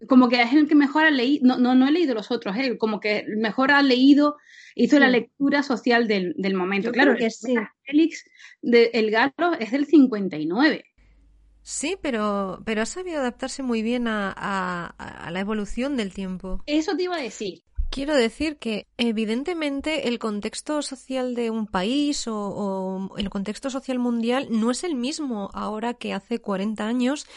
Como 0.08 0.30
que 0.30 0.42
es 0.42 0.54
el 0.54 0.68
que 0.68 0.76
mejor 0.76 1.06
ha 1.06 1.12
leído, 1.12 1.46
no, 1.46 1.58
no, 1.58 1.76
no 1.76 1.88
he 1.88 1.92
leído 1.92 2.16
los 2.16 2.32
otros, 2.32 2.56
¿eh? 2.58 2.78
como 2.78 3.00
que 3.00 3.24
mejor 3.38 3.72
ha 3.72 3.84
leído, 3.84 4.38
hizo 4.74 4.98
la 4.98 5.10
lectura 5.10 5.62
social 5.62 6.08
del, 6.08 6.34
del 6.38 6.56
momento. 6.56 6.92
claro, 6.92 7.16
que 7.16 7.30
sí. 7.30 7.56
Asterix 7.56 8.26
de 8.62 8.90
El 8.94 9.12
Gato 9.12 9.54
es 9.54 9.72
del 9.72 9.86
59. 9.86 10.91
Sí, 11.64 11.98
pero, 12.02 12.62
pero 12.66 12.82
ha 12.82 12.86
sabido 12.86 13.20
adaptarse 13.20 13.64
muy 13.64 13.82
bien 13.82 14.08
a, 14.08 14.32
a, 14.32 15.32
la 15.32 15.40
evolución 15.40 15.96
del 15.96 16.14
tiempo. 16.14 16.62
Eso 16.66 16.96
te 16.96 17.04
iba 17.04 17.16
a 17.16 17.22
decir. 17.22 17.64
Quiero 17.92 18.16
decir 18.16 18.58
que 18.58 18.88
evidentemente 18.98 20.08
el 20.08 20.18
contexto 20.18 20.82
social 20.82 21.36
de 21.36 21.50
un 21.50 21.68
país 21.68 22.26
o, 22.28 22.36
o, 22.36 23.18
el 23.18 23.30
contexto 23.30 23.70
social 23.70 24.00
mundial 24.00 24.48
no 24.50 24.72
es 24.72 24.84
el 24.84 24.96
mismo 24.96 25.50
ahora 25.54 25.94
que 25.94 26.14
hace 26.14 26.40
40 26.40 26.86
años 26.88 27.28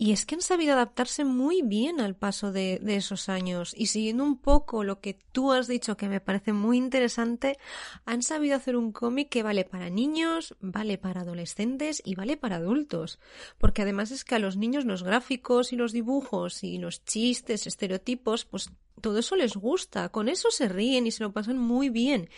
y 0.00 0.12
es 0.12 0.24
que 0.24 0.36
han 0.36 0.42
sabido 0.42 0.74
adaptarse 0.74 1.24
muy 1.24 1.60
bien 1.62 2.00
al 2.00 2.14
paso 2.14 2.52
de, 2.52 2.80
esos 2.86 3.28
años 3.28 3.74
y 3.76 3.86
siguiendo 3.86 4.22
un 4.22 4.38
poco 4.38 4.84
lo 4.84 5.00
que 5.00 5.18
tú 5.32 5.50
has 5.50 5.66
dicho 5.66 5.96
que 5.96 6.08
me 6.08 6.20
parece 6.20 6.52
muy 6.52 6.78
interesante, 6.78 7.58
han 8.04 8.22
sabido 8.22 8.54
hacer 8.54 8.76
un 8.76 8.92
cómic 8.92 9.28
que 9.28 9.42
vale 9.42 9.64
para 9.64 9.90
niños, 9.90 10.54
vale 10.60 10.98
para 10.98 11.22
adolescentes 11.22 12.00
y 12.04 12.14
vale 12.14 12.36
para 12.36 12.56
adultos. 12.56 13.18
Porque 13.58 13.82
además 13.82 14.12
es 14.12 14.24
que 14.24 14.36
a 14.36 14.38
los 14.38 14.56
niños 14.56 14.84
los 14.84 15.02
gráficos 15.02 15.72
y 15.72 15.76
los 15.76 15.90
dibujos 15.90 16.62
y 16.62 16.78
los 16.78 17.04
chistes, 17.04 17.66
estereotipos, 17.66 18.44
pues 18.44 18.70
todo 19.00 19.18
eso 19.18 19.36
les 19.36 19.56
gusta, 19.56 20.10
con 20.10 20.28
eso 20.28 20.50
se 20.50 20.68
ríen 20.68 21.06
y 21.06 21.10
se 21.10 21.24
lo 21.24 21.32
pasan 21.32 21.58
muy 21.58 21.88
bien. 21.88 22.30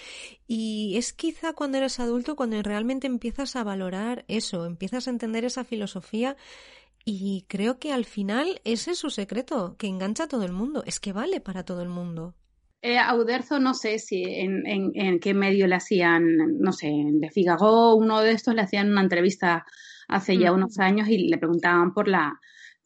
Y 0.47 0.95
es 0.97 1.13
quizá 1.13 1.53
cuando 1.53 1.79
eres 1.79 2.01
adulto 2.01 2.37
cuando 2.37 2.63
realmente 2.63 3.07
empiezas 3.07 3.57
a 3.57 3.65
valorar 3.65 4.25
eso, 4.29 4.65
empiezas 4.65 5.07
a 5.07 5.11
entender 5.11 5.45
esa 5.45 5.65
filosofía 5.65 6.37
y 7.05 7.45
creo 7.49 7.79
que 7.79 7.93
al 7.93 8.05
final 8.05 8.61
ese 8.65 8.93
es 8.93 8.99
su 8.99 9.11
secreto, 9.11 9.77
que 9.79 9.87
engancha 9.87 10.25
a 10.25 10.29
todo 10.29 10.45
el 10.45 10.53
mundo, 10.53 10.83
es 10.87 11.01
que 11.01 11.13
vale 11.13 11.41
para 11.41 11.65
todo 11.65 11.83
el 11.83 11.89
mundo. 11.89 12.35
Eh, 12.83 12.99
a 12.99 13.15
Uderzo 13.15 13.59
no 13.59 13.75
sé 13.75 13.99
si 13.99 14.23
en, 14.25 14.63
en, 14.67 15.21
qué 15.21 15.35
medio 15.35 15.67
le 15.67 15.75
hacían, 15.75 16.25
no 16.59 16.73
sé, 16.73 16.91
de 16.91 17.31
Figaro, 17.31 17.95
uno 17.95 18.21
de 18.21 18.33
estos 18.33 18.55
le 18.55 18.63
hacían 18.63 18.91
una 18.91 19.03
entrevista 19.03 19.67
hace 20.09 20.39
ya 20.39 20.53
unos 20.53 20.79
años 20.79 21.09
y 21.09 21.29
le 21.29 21.37
preguntaban 21.37 21.93
por 21.93 22.09
la, 22.09 22.41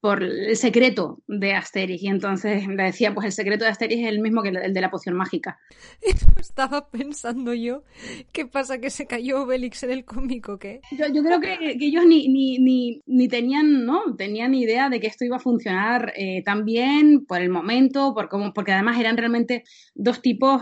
por 0.04 0.22
el 0.22 0.54
secreto 0.58 1.22
de 1.26 1.54
Asterix. 1.54 2.02
Y 2.02 2.08
entonces 2.08 2.68
le 2.68 2.82
decía, 2.82 3.14
pues 3.14 3.24
el 3.24 3.32
secreto 3.32 3.64
de 3.64 3.70
Asterix 3.70 4.02
es 4.02 4.08
el 4.08 4.20
mismo 4.20 4.42
que 4.42 4.50
el 4.50 4.74
de 4.74 4.80
la 4.82 4.90
poción 4.90 5.16
mágica. 5.16 5.58
Estaba 6.38 6.90
pensando 6.90 7.54
yo, 7.54 7.84
¿qué 8.30 8.44
pasa 8.44 8.76
que 8.76 8.90
se 8.90 9.06
cayó 9.06 9.44
Obelix 9.44 9.82
en 9.82 9.92
el 9.92 10.04
cómico? 10.04 10.58
¿qué? 10.58 10.82
Yo, 10.90 11.06
yo 11.10 11.22
creo 11.22 11.40
que, 11.40 11.78
que 11.78 11.86
ellos 11.86 12.04
ni, 12.04 12.28
ni, 12.28 12.58
ni, 12.58 13.00
ni, 13.06 13.28
tenían, 13.28 13.86
¿no? 13.86 14.14
Tenían 14.14 14.52
idea 14.52 14.90
de 14.90 15.00
que 15.00 15.06
esto 15.06 15.24
iba 15.24 15.36
a 15.36 15.40
funcionar 15.40 16.12
eh, 16.16 16.42
tan 16.44 16.66
bien 16.66 17.24
por 17.24 17.40
el 17.40 17.48
momento, 17.48 18.12
por 18.12 18.28
cómo, 18.28 18.52
porque 18.52 18.72
además 18.72 19.00
eran 19.00 19.16
realmente 19.16 19.64
dos 19.94 20.20
tipos, 20.20 20.60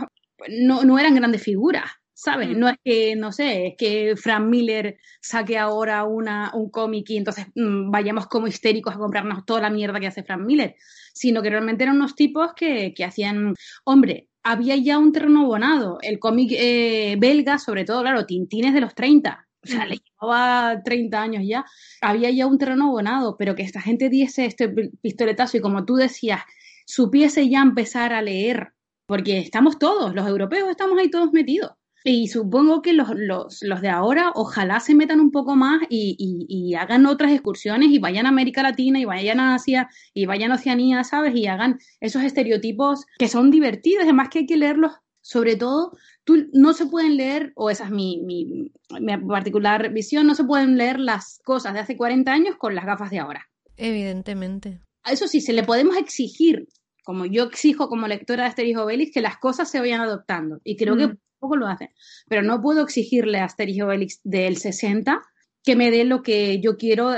no, 0.48 0.84
no 0.84 1.00
eran 1.00 1.16
grandes 1.16 1.42
figuras. 1.42 1.90
¿Sabes? 2.22 2.56
No 2.56 2.68
es 2.68 2.76
que, 2.84 3.16
no 3.16 3.32
sé, 3.32 3.66
es 3.66 3.74
que 3.76 4.14
Frank 4.16 4.46
Miller 4.46 4.96
saque 5.20 5.58
ahora 5.58 6.04
una, 6.04 6.52
un 6.54 6.70
cómic 6.70 7.10
y 7.10 7.16
entonces 7.16 7.46
mm, 7.56 7.90
vayamos 7.90 8.28
como 8.28 8.46
histéricos 8.46 8.94
a 8.94 8.98
comprarnos 8.98 9.44
toda 9.44 9.62
la 9.62 9.70
mierda 9.70 9.98
que 9.98 10.06
hace 10.06 10.22
Frank 10.22 10.42
Miller, 10.42 10.76
sino 11.12 11.42
que 11.42 11.50
realmente 11.50 11.82
eran 11.82 11.96
unos 11.96 12.14
tipos 12.14 12.52
que, 12.54 12.94
que 12.94 13.04
hacían, 13.04 13.56
hombre, 13.82 14.28
había 14.44 14.76
ya 14.76 14.98
un 14.98 15.10
terreno 15.10 15.42
abonado, 15.42 15.98
el 16.00 16.20
cómic 16.20 16.52
eh, 16.52 17.16
belga, 17.18 17.58
sobre 17.58 17.84
todo, 17.84 18.02
claro, 18.02 18.24
Tintines 18.24 18.72
de 18.72 18.82
los 18.82 18.94
30, 18.94 19.48
o 19.64 19.66
sea, 19.66 19.84
le 19.84 19.96
llevaba 19.98 20.80
30 20.80 21.20
años 21.20 21.42
ya, 21.44 21.64
había 22.00 22.30
ya 22.30 22.46
un 22.46 22.58
terreno 22.58 22.84
abonado, 22.84 23.36
pero 23.36 23.56
que 23.56 23.62
esta 23.62 23.80
gente 23.80 24.08
diese 24.08 24.46
este 24.46 24.68
pistoletazo 24.68 25.56
y 25.56 25.60
como 25.60 25.84
tú 25.84 25.96
decías, 25.96 26.42
supiese 26.86 27.48
ya 27.48 27.62
empezar 27.62 28.12
a 28.12 28.22
leer, 28.22 28.74
porque 29.06 29.38
estamos 29.38 29.80
todos, 29.80 30.14
los 30.14 30.28
europeos 30.28 30.70
estamos 30.70 30.96
ahí 31.00 31.10
todos 31.10 31.32
metidos. 31.32 31.72
Y 32.04 32.28
supongo 32.28 32.82
que 32.82 32.92
los, 32.92 33.10
los, 33.14 33.62
los, 33.62 33.80
de 33.80 33.88
ahora 33.88 34.32
ojalá 34.34 34.80
se 34.80 34.94
metan 34.94 35.20
un 35.20 35.30
poco 35.30 35.54
más 35.54 35.82
y, 35.88 36.16
y, 36.48 36.74
hagan 36.74 37.06
otras 37.06 37.32
excursiones 37.32 37.90
y 37.90 37.98
vayan 37.98 38.26
a 38.26 38.30
América 38.30 38.62
Latina 38.62 38.98
y 38.98 39.04
vayan 39.04 39.38
a 39.40 39.54
Asia 39.54 39.88
y 40.12 40.26
vayan 40.26 40.50
a 40.50 40.56
Oceanía, 40.56 41.04
¿sabes? 41.04 41.34
Y 41.34 41.46
hagan 41.46 41.78
esos 42.00 42.22
estereotipos 42.22 43.06
que 43.18 43.28
son 43.28 43.50
divertidos, 43.50 44.04
además 44.04 44.28
que 44.30 44.40
hay 44.40 44.46
que 44.46 44.56
leerlos, 44.56 44.92
sobre 45.20 45.54
todo, 45.56 45.92
tú, 46.24 46.48
no 46.52 46.72
se 46.72 46.86
pueden 46.86 47.16
leer, 47.16 47.52
o 47.54 47.70
esa 47.70 47.84
es 47.84 47.90
mi, 47.90 48.20
mi, 48.24 48.72
mi 49.00 49.16
particular 49.28 49.92
visión, 49.92 50.26
no 50.26 50.34
se 50.34 50.44
pueden 50.44 50.76
leer 50.76 50.98
las 50.98 51.40
cosas 51.44 51.74
de 51.74 51.80
hace 51.80 51.96
40 51.96 52.32
años 52.32 52.56
con 52.56 52.74
las 52.74 52.84
gafas 52.84 53.10
de 53.10 53.20
ahora. 53.20 53.48
Evidentemente. 53.76 54.80
Eso 55.04 55.28
sí, 55.28 55.40
se 55.40 55.52
le 55.52 55.62
podemos 55.62 55.96
exigir 55.96 56.66
como 57.04 57.26
yo 57.26 57.44
exijo 57.44 57.88
como 57.88 58.06
lectora 58.06 58.44
de 58.44 58.48
Asterix 58.50 58.78
Obelix, 58.78 59.12
que 59.12 59.20
las 59.20 59.38
cosas 59.38 59.70
se 59.70 59.80
vayan 59.80 60.00
adoptando. 60.00 60.60
Y 60.64 60.76
creo 60.76 60.96
que 60.96 61.16
mm 61.42 61.48
poco 61.48 61.56
lo 61.56 61.66
hacen. 61.66 61.90
Pero 62.28 62.42
no 62.42 62.62
puedo 62.62 62.82
exigirle 62.82 63.38
a 63.38 63.44
Asterix 63.44 63.82
Obelix 63.82 64.20
del 64.22 64.56
60 64.56 65.20
que 65.64 65.76
me 65.76 65.90
dé 65.90 66.04
lo 66.04 66.22
que 66.22 66.60
yo 66.60 66.76
quiero, 66.76 67.12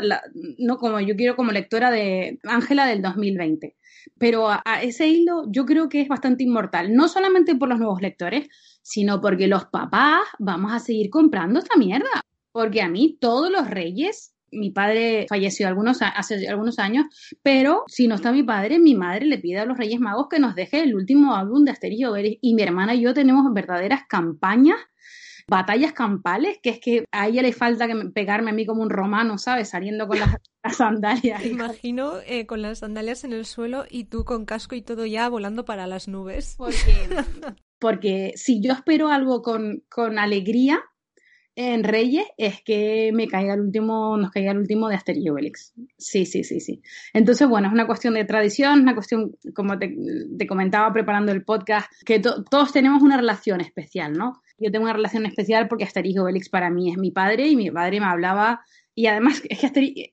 no 0.59 0.77
como 0.77 1.01
yo 1.01 1.17
quiero 1.17 1.37
como 1.37 1.53
lectora 1.53 1.91
de 1.91 2.39
Ángela 2.45 2.87
del 2.87 3.01
2020. 3.01 3.77
Pero 4.19 4.51
a, 4.51 4.63
ese 4.83 5.09
hilo 5.09 5.45
yo 5.49 5.65
creo 5.65 5.89
que 5.89 6.03
es 6.03 6.09
bastante 6.09 6.45
inmortal, 6.45 6.95
no 6.95 7.09
solamente 7.09 7.55
por 7.55 7.69
los 7.69 7.79
nuevos 7.79 8.03
lectores, 8.03 8.49
sino 8.83 9.21
porque 9.21 9.47
los 9.47 9.67
papás 9.67 10.23
vamos 10.39 10.73
a 10.73 10.79
seguir 10.79 11.09
comprando 11.11 11.59
esta 11.59 11.77
mierda. 11.77 12.21
Porque 12.53 12.83
a 12.83 12.89
mí 12.89 13.17
todos 13.21 13.51
los 13.51 13.69
reyes 13.69 14.34
mi 14.55 14.71
padre 14.71 15.27
falleció 15.29 15.69
algunos, 15.69 15.99
hace 16.01 16.49
algunos 16.49 16.79
años, 16.79 17.07
pero 17.43 17.85
si 17.87 18.09
no 18.09 18.15
está 18.15 18.33
mi 18.33 18.43
padre, 18.43 18.79
mi 18.79 18.95
madre 18.95 19.27
le 19.27 19.39
pide 19.39 19.59
a 19.59 19.65
los 19.67 19.77
Reyes 19.77 20.01
Magos 20.01 20.29
que 20.29 20.39
nos 20.39 20.55
deje 20.55 20.83
el 20.83 20.95
último 20.95 21.35
álbum 21.35 21.65
de 21.65 21.73
Asterix 21.73 22.01
y 22.01 22.05
Obelix 22.05 22.39
y 22.41 22.55
mi 22.55 22.63
hermana 22.63 22.95
y 22.95 23.03
yo 23.03 23.15
tenemos 23.15 23.45
verdaderas 23.53 24.03
campañas 24.09 24.79
batallas 25.47 25.93
campales, 25.93 26.59
que 26.63 26.71
es 26.71 26.81
que 26.81 27.05
a 27.13 27.29
ella 27.29 27.43
le 27.43 27.53
falta 27.53 27.87
que 27.87 27.95
pegarme 28.15 28.51
a 28.51 28.55
mí 28.55 28.67
como 28.67 28.83
un 28.83 28.91
romano, 28.91 29.39
¿sabes? 29.39 29.71
Saliendo 29.71 30.07
con 30.07 30.19
las, 30.19 30.37
sandalias. 30.77 31.43
Te 31.43 31.49
imagino 31.49 32.15
eh, 32.27 32.47
con 32.47 32.63
las 32.63 32.79
sandalias 32.79 33.25
en 33.25 33.33
el 33.33 33.45
suelo 33.45 33.85
y 33.89 34.05
tú 34.05 34.25
con 34.25 34.47
casco 34.47 34.75
y 34.75 34.83
todo 34.83 35.07
ya 35.07 35.29
volando 35.29 35.65
para 35.65 35.87
las 35.87 36.09
nubes. 36.09 36.55
Porque, 36.57 36.75
porque 37.79 38.33
si 38.37 38.63
yo 38.63 38.73
espero 38.73 39.09
algo 39.09 39.43
con, 39.43 39.83
con 39.89 40.19
alegría, 40.19 40.83
en 41.57 41.85
Reyes 41.85 42.25
es 42.37 42.63
que 42.63 43.11
me 43.13 43.29
caiga 43.29 43.55
el 43.55 43.61
último, 43.61 44.17
nos 44.17 44.31
caiga 44.31 44.53
el 44.53 44.59
último 44.59 44.89
de 44.89 44.97
Asterix 44.97 45.25
y 45.25 45.31
Obelix. 45.31 45.73
Sí, 45.97 46.27
sí, 46.27 46.45
sí, 46.45 46.61
sí. 46.61 46.83
Entonces, 47.13 47.49
bueno, 47.49 47.69
es 47.69 47.73
una 47.73 47.87
cuestión 47.87 48.15
de 48.15 48.25
tradición, 48.25 48.81
una 48.81 48.95
cuestión, 48.95 49.37
como 49.55 49.79
te, 49.79 49.97
comentaba 50.49 50.93
preparando 50.93 51.33
el 51.33 51.45
podcast, 51.45 51.91
que 52.05 52.21
todos 52.21 52.73
tenemos 52.73 53.03
una 53.03 53.17
relación 53.17 53.61
especial, 53.61 54.13
¿no? 54.15 54.43
Yo 54.59 54.71
tengo 54.71 54.85
una 54.85 54.95
relación 54.95 55.27
especial 55.27 55.69
porque 55.69 55.85
Asterix 55.85 56.17
y 56.17 56.19
Obelix 56.19 56.49
para 56.49 56.71
mí 56.71 56.91
es 56.91 56.99
mi 56.99 57.11
padre 57.11 57.49
y 57.49 57.57
mi 57.57 57.71
padre 57.71 58.01
me 58.01 58.07
hablaba 58.07 58.63
y 58.97 59.07
además, 59.07 59.43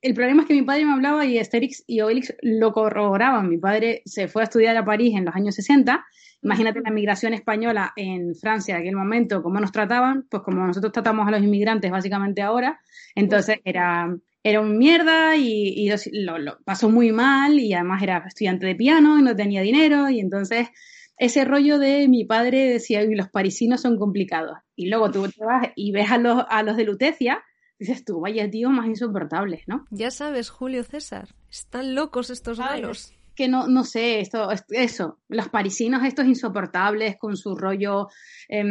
el 0.01 0.13
problema 0.13 0.41
es 0.41 0.47
que 0.47 0.55
mi 0.55 0.63
padre 0.63 0.85
me 0.85 0.93
hablaba 0.93 1.25
y 1.25 1.37
Asterix 1.37 1.83
y 1.85 2.01
Obelix 2.01 2.33
lo 2.41 2.73
corroboraban. 2.73 3.47
Mi 3.47 3.57
padre 3.57 4.01
se 4.05 4.27
fue 4.27 4.41
a 4.41 4.45
estudiar 4.45 4.75
a 4.75 4.85
París 4.85 5.15
en 5.15 5.25
los 5.25 5.35
años 5.35 5.55
60. 5.55 6.03
Imagínate 6.43 6.81
la 6.81 6.91
migración 6.91 7.33
española 7.33 7.93
en 7.95 8.35
Francia 8.35 8.75
en 8.75 8.81
aquel 8.81 8.95
momento, 8.95 9.43
cómo 9.43 9.59
nos 9.59 9.71
trataban, 9.71 10.25
pues 10.29 10.43
como 10.43 10.65
nosotros 10.65 10.91
tratamos 10.91 11.27
a 11.27 11.31
los 11.31 11.43
inmigrantes 11.43 11.91
básicamente 11.91 12.41
ahora. 12.41 12.79
Entonces 13.15 13.59
era, 13.63 14.15
era 14.43 14.61
un 14.61 14.77
mierda 14.77 15.35
y, 15.35 15.89
lo, 16.13 16.39
lo, 16.39 16.59
pasó 16.63 16.89
muy 16.89 17.11
mal 17.11 17.59
y 17.59 17.73
además 17.73 18.01
era 18.01 18.23
estudiante 18.27 18.65
de 18.65 18.75
piano 18.75 19.19
y 19.19 19.21
no 19.21 19.35
tenía 19.35 19.61
dinero 19.61 20.09
y 20.09 20.19
entonces 20.19 20.69
ese 21.17 21.45
rollo 21.45 21.77
de 21.77 22.07
mi 22.07 22.25
padre 22.25 22.73
decía, 22.73 23.03
los 23.03 23.29
parisinos 23.29 23.81
son 23.81 23.97
complicados. 23.97 24.57
Y 24.75 24.89
luego 24.89 25.11
tú 25.11 25.27
te 25.27 25.45
vas 25.45 25.69
y 25.75 25.91
ves 25.91 26.09
a 26.09 26.17
los, 26.17 26.43
a 26.49 26.63
los 26.63 26.75
de 26.77 26.85
Lutecia 26.85 27.43
dices 27.81 28.05
tú, 28.05 28.19
vaya 28.19 28.47
tío 28.49 28.69
más 28.69 28.85
insoportables, 28.85 29.63
¿no? 29.65 29.85
Ya 29.89 30.11
sabes, 30.11 30.51
Julio 30.51 30.83
César, 30.83 31.29
están 31.49 31.95
locos 31.95 32.29
estos 32.29 32.59
galos. 32.59 33.11
Que 33.35 33.47
no, 33.47 33.67
no 33.67 33.83
sé, 33.83 34.19
esto, 34.19 34.49
eso, 34.69 35.19
los 35.29 35.49
parisinos 35.49 36.03
estos 36.03 36.25
insoportables 36.25 37.17
con 37.17 37.37
su 37.37 37.55
rollo 37.55 38.07
eh, 38.49 38.63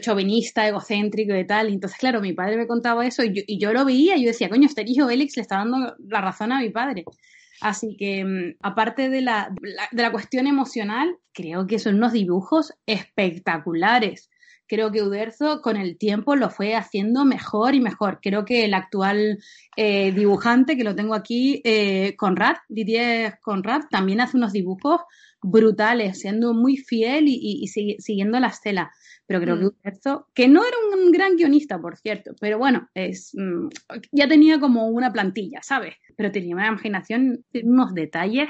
chauvinista, 0.00 0.66
egocéntrico 0.66 1.34
y 1.36 1.46
tal. 1.46 1.68
entonces, 1.68 1.98
claro, 1.98 2.20
mi 2.20 2.32
padre 2.32 2.56
me 2.56 2.66
contaba 2.66 3.06
eso 3.06 3.22
y 3.24 3.58
yo, 3.58 3.72
lo 3.72 3.84
veía 3.84 4.16
y 4.16 4.22
yo 4.22 4.28
decía, 4.28 4.48
coño, 4.48 4.66
este 4.66 4.84
hijo 4.86 5.06
Félix 5.06 5.36
le 5.36 5.42
está 5.42 5.58
dando 5.58 5.94
la 5.98 6.20
razón 6.20 6.52
a 6.52 6.60
mi 6.60 6.70
padre. 6.70 7.04
Así 7.60 7.96
que, 7.96 8.20
em, 8.20 8.54
aparte 8.60 9.08
de 9.08 9.20
la, 9.20 9.52
de 9.90 10.02
la 10.02 10.12
cuestión 10.12 10.46
emocional, 10.46 11.16
creo 11.32 11.66
que 11.66 11.78
son 11.78 11.96
unos 11.96 12.12
dibujos 12.12 12.72
espectaculares 12.86 14.30
creo 14.68 14.92
que 14.92 15.02
Uderzo 15.02 15.62
con 15.62 15.76
el 15.76 15.96
tiempo 15.96 16.36
lo 16.36 16.50
fue 16.50 16.76
haciendo 16.76 17.24
mejor 17.24 17.74
y 17.74 17.80
mejor. 17.80 18.20
Creo 18.22 18.44
que 18.44 18.64
el 18.64 18.74
actual 18.74 19.38
eh, 19.76 20.12
dibujante, 20.12 20.76
que 20.76 20.84
lo 20.84 20.94
tengo 20.94 21.14
aquí, 21.14 21.60
eh, 21.64 22.14
Conrad, 22.16 22.56
Didier 22.68 23.38
Conrad, 23.40 23.82
también 23.90 24.20
hace 24.20 24.36
unos 24.36 24.52
dibujos 24.52 25.00
brutales, 25.40 26.20
siendo 26.20 26.52
muy 26.52 26.76
fiel 26.76 27.24
y, 27.28 27.66
siguiendo 27.66 28.38
la 28.38 28.48
estela. 28.48 28.92
Pero 29.26 29.40
creo 29.40 29.58
que 29.58 29.64
mm. 29.64 29.70
Uderzo, 29.82 30.28
que 30.34 30.48
no 30.48 30.62
era 30.64 30.76
un 30.94 31.10
gran 31.10 31.36
guionista, 31.36 31.80
por 31.80 31.96
cierto, 31.96 32.32
pero 32.40 32.58
bueno, 32.58 32.88
es 32.94 33.32
mm, 33.34 33.68
ya 34.12 34.28
tenía 34.28 34.58
como 34.60 34.88
una 34.88 35.12
plantilla, 35.12 35.60
¿sabes? 35.62 35.94
Pero 36.16 36.32
tenía 36.32 36.54
una 36.54 36.68
imaginación, 36.68 37.44
unos 37.62 37.94
detalles 37.94 38.48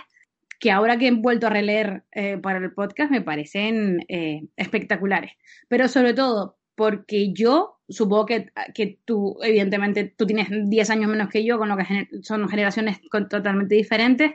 que 0.58 0.70
ahora 0.70 0.98
que 0.98 1.08
he 1.08 1.12
vuelto 1.12 1.46
a 1.46 1.50
releer 1.50 2.04
eh, 2.12 2.38
para 2.38 2.58
el 2.58 2.72
podcast 2.72 3.10
me 3.10 3.22
parecen 3.22 4.04
eh, 4.08 4.42
espectaculares. 4.56 5.32
Pero 5.68 5.88
sobre 5.88 6.14
todo 6.14 6.58
porque 6.74 7.32
yo, 7.32 7.80
supongo 7.88 8.26
que, 8.26 8.52
que, 8.72 9.00
tú, 9.04 9.36
evidentemente, 9.42 10.14
tú 10.16 10.26
tienes 10.26 10.48
10 10.50 10.90
años 10.90 11.10
menos 11.10 11.28
que 11.28 11.44
yo, 11.44 11.58
con 11.58 11.68
lo 11.68 11.76
que 11.76 12.08
son 12.22 12.48
generaciones 12.48 13.00
totalmente 13.28 13.74
diferentes. 13.74 14.32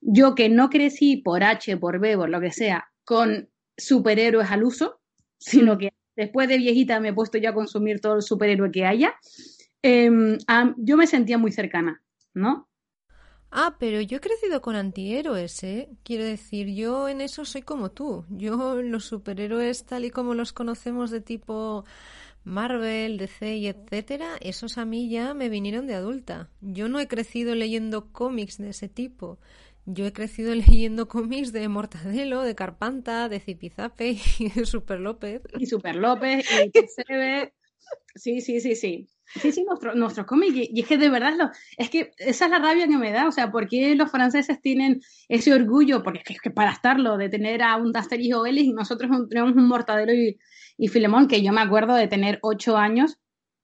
Yo 0.00 0.34
que 0.34 0.48
no 0.48 0.70
crecí 0.70 1.18
por 1.18 1.44
H, 1.44 1.76
por 1.76 2.00
B, 2.00 2.16
por 2.16 2.30
lo 2.30 2.40
que 2.40 2.50
sea, 2.50 2.88
con 3.04 3.50
superhéroes 3.76 4.50
al 4.50 4.64
uso, 4.64 5.00
sino 5.38 5.76
que 5.76 5.92
después 6.16 6.48
de 6.48 6.56
viejita 6.56 6.98
me 6.98 7.08
he 7.08 7.12
puesto 7.12 7.36
ya 7.36 7.50
a 7.50 7.54
consumir 7.54 8.00
todo 8.00 8.16
el 8.16 8.22
superhéroe 8.22 8.70
que 8.70 8.86
haya, 8.86 9.14
em, 9.82 10.38
yo 10.78 10.96
me 10.96 11.06
sentía 11.06 11.36
muy 11.36 11.52
cercana, 11.52 12.02
¿no? 12.32 12.68
Ah, 13.54 13.76
pero 13.78 14.00
yo 14.00 14.16
he 14.16 14.20
crecido 14.20 14.62
con 14.62 14.76
antihéroes, 14.76 15.62
¿eh? 15.62 15.90
Quiero 16.04 16.24
decir, 16.24 16.68
yo 16.68 17.10
en 17.10 17.20
eso 17.20 17.44
soy 17.44 17.60
como 17.60 17.90
tú. 17.90 18.24
Yo 18.30 18.80
los 18.80 19.04
superhéroes 19.04 19.84
tal 19.84 20.06
y 20.06 20.10
como 20.10 20.32
los 20.32 20.54
conocemos 20.54 21.10
de 21.10 21.20
tipo 21.20 21.84
Marvel, 22.44 23.18
DC 23.18 23.56
y 23.56 23.66
etcétera, 23.66 24.38
esos 24.40 24.78
a 24.78 24.86
mí 24.86 25.10
ya 25.10 25.34
me 25.34 25.50
vinieron 25.50 25.86
de 25.86 25.94
adulta. 25.94 26.48
Yo 26.62 26.88
no 26.88 26.98
he 26.98 27.08
crecido 27.08 27.54
leyendo 27.54 28.10
cómics 28.10 28.56
de 28.56 28.70
ese 28.70 28.88
tipo. 28.88 29.38
Yo 29.84 30.06
he 30.06 30.14
crecido 30.14 30.54
leyendo 30.54 31.06
cómics 31.06 31.52
de 31.52 31.68
Mortadelo, 31.68 32.40
de 32.40 32.54
Carpanta, 32.54 33.28
de 33.28 33.38
Zipizape 33.38 34.16
y 34.38 34.48
de 34.48 34.64
Super 34.64 34.98
López. 34.98 35.42
Y 35.58 35.66
Super 35.66 35.96
López 35.96 36.46
y 36.50 37.12
ve. 37.12 37.52
Sí, 38.14 38.40
sí, 38.40 38.60
sí, 38.60 38.76
sí. 38.76 39.08
Sí, 39.40 39.50
sí, 39.50 39.64
nuestro, 39.64 39.94
nuestros 39.94 40.26
cómics. 40.26 40.54
Y, 40.54 40.80
es 40.80 40.86
que 40.86 40.98
de 40.98 41.08
verdad, 41.08 41.34
es 41.76 41.90
que 41.90 42.12
esa 42.18 42.44
es 42.44 42.50
la 42.50 42.58
rabia 42.58 42.86
que 42.86 42.98
me 42.98 43.12
da. 43.12 43.28
O 43.28 43.32
sea, 43.32 43.50
¿por 43.50 43.68
qué 43.68 43.94
los 43.94 44.10
franceses 44.10 44.60
tienen 44.60 45.00
ese 45.28 45.54
orgullo? 45.54 46.02
Porque 46.02 46.22
es 46.26 46.40
que, 46.40 46.50
para 46.50 46.72
estarlo, 46.72 47.16
de 47.16 47.28
tener 47.28 47.62
a 47.62 47.76
un 47.76 47.96
Asterix 47.96 48.34
o 48.34 48.46
y 48.46 48.72
nosotros 48.72 49.10
tenemos 49.28 49.52
un 49.54 49.66
Mortadelo 49.66 50.12
y, 50.12 50.38
y 50.76 50.88
Filemón, 50.88 51.28
que 51.28 51.42
yo 51.42 51.52
me 51.52 51.60
acuerdo 51.60 51.94
de 51.94 52.08
tener 52.08 52.38
ocho 52.42 52.76
años. 52.76 53.18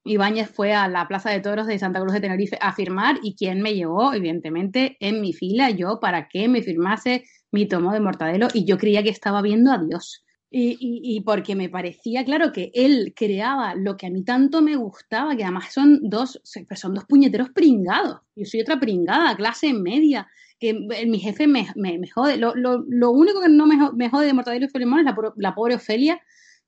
Ibáñez 0.05 0.49
fue 0.51 0.73
a 0.73 0.89
la 0.89 1.07
Plaza 1.07 1.31
de 1.31 1.41
Toros 1.41 1.67
de 1.67 1.79
Santa 1.79 2.01
Cruz 2.01 2.15
de 2.15 2.21
Tenerife 2.21 2.57
a 2.61 2.73
firmar 2.73 3.17
y 3.23 3.37
quién 3.37 3.61
me 3.61 3.75
llevó, 3.75 4.15
evidentemente, 4.15 4.97
en 5.01 5.21
mi 5.21 5.35
fila, 5.35 5.71
yo, 5.71 6.01
para 6.01 6.29
que 6.29 6.49
me 6.49 6.63
firmase 6.63 7.25
mi 7.53 7.67
tomo 7.69 7.93
de 7.93 8.01
Mortadelo 8.01 8.49
y 8.55 8.65
yo 8.65 8.79
creía 8.79 9.03
que 9.03 9.11
estaba 9.11 9.43
viendo 9.43 9.71
a 9.71 9.79
Dios. 9.79 10.25
Y, 10.51 10.79
y, 10.81 11.21
porque 11.21 11.55
me 11.55 11.69
parecía, 11.69 12.25
claro, 12.25 12.53
que 12.53 12.71
él 12.73 13.13
creaba 13.15 13.75
lo 13.75 13.99
que 13.99 14.07
a 14.07 14.11
mí 14.11 14.25
tanto 14.25 14.63
me 14.63 14.77
gustaba, 14.77 15.37
que 15.37 15.45
además 15.45 15.75
son 15.75 16.01
dos, 16.09 16.41
pues 16.67 16.81
son 16.81 16.95
dos 16.95 17.05
puñeteros 17.05 17.51
pringados. 17.51 18.21
Yo 18.35 18.47
soy 18.47 18.63
otra 18.63 18.81
pringada, 18.81 19.37
clase 19.37 19.75
media, 19.75 20.27
que 20.59 20.73
mi 21.07 21.19
jefe 21.19 21.47
me, 21.47 21.69
me, 21.77 22.01
jode. 22.09 22.39
Lo, 22.39 22.55
lo, 22.55 22.85
lo, 22.89 23.11
único 23.11 23.43
que 23.43 23.49
no 23.49 23.67
me, 23.67 23.77
me 23.93 24.09
jode 24.09 24.27
de 24.27 24.33
Mortadelo 24.33 24.67
y 24.67 24.69
Filemón 24.69 25.01
es 25.01 25.05
la, 25.05 25.15
la, 25.37 25.55
pobre 25.55 25.75
Ofelia, 25.75 26.21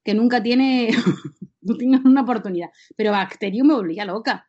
que 0.04 0.14
nunca 0.14 0.42
tiene, 0.42 0.90
no 1.62 1.74
tiene 1.76 2.00
una 2.04 2.22
oportunidad. 2.22 2.68
Pero 2.96 3.12
Bacterio 3.12 3.64
me 3.64 3.74
volvía 3.74 4.04
loca. 4.04 4.46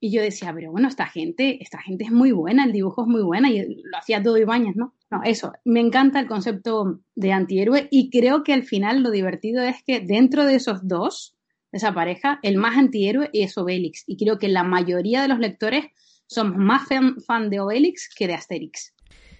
Y 0.00 0.10
yo 0.10 0.22
decía, 0.22 0.52
pero 0.54 0.70
bueno, 0.70 0.88
esta 0.88 1.06
gente, 1.06 1.62
esta 1.62 1.80
gente 1.80 2.04
es 2.04 2.10
muy 2.10 2.32
buena, 2.32 2.64
el 2.64 2.72
dibujo 2.72 3.02
es 3.02 3.08
muy 3.08 3.22
buena, 3.22 3.50
y 3.50 3.82
lo 3.84 3.96
hacía 3.96 4.22
todo 4.22 4.36
Ibáñez, 4.36 4.76
¿no? 4.76 4.94
No, 5.14 5.20
eso, 5.22 5.52
me 5.64 5.78
encanta 5.78 6.18
el 6.18 6.26
concepto 6.26 7.00
de 7.14 7.30
antihéroe 7.30 7.86
y 7.92 8.10
creo 8.10 8.42
que 8.42 8.52
al 8.52 8.64
final 8.64 9.00
lo 9.00 9.12
divertido 9.12 9.62
es 9.62 9.76
que 9.84 10.00
dentro 10.00 10.44
de 10.44 10.56
esos 10.56 10.88
dos, 10.88 11.36
esa 11.70 11.94
pareja, 11.94 12.40
el 12.42 12.56
más 12.56 12.76
antihéroe 12.76 13.30
es 13.32 13.56
Obelix. 13.56 14.02
Y 14.08 14.16
creo 14.16 14.40
que 14.40 14.48
la 14.48 14.64
mayoría 14.64 15.22
de 15.22 15.28
los 15.28 15.38
lectores 15.38 15.84
somos 16.26 16.56
más 16.56 16.88
fan, 16.88 17.48
de 17.48 17.60
Obelix 17.60 18.12
que 18.12 18.26
de 18.26 18.34
Asterix. 18.34 18.92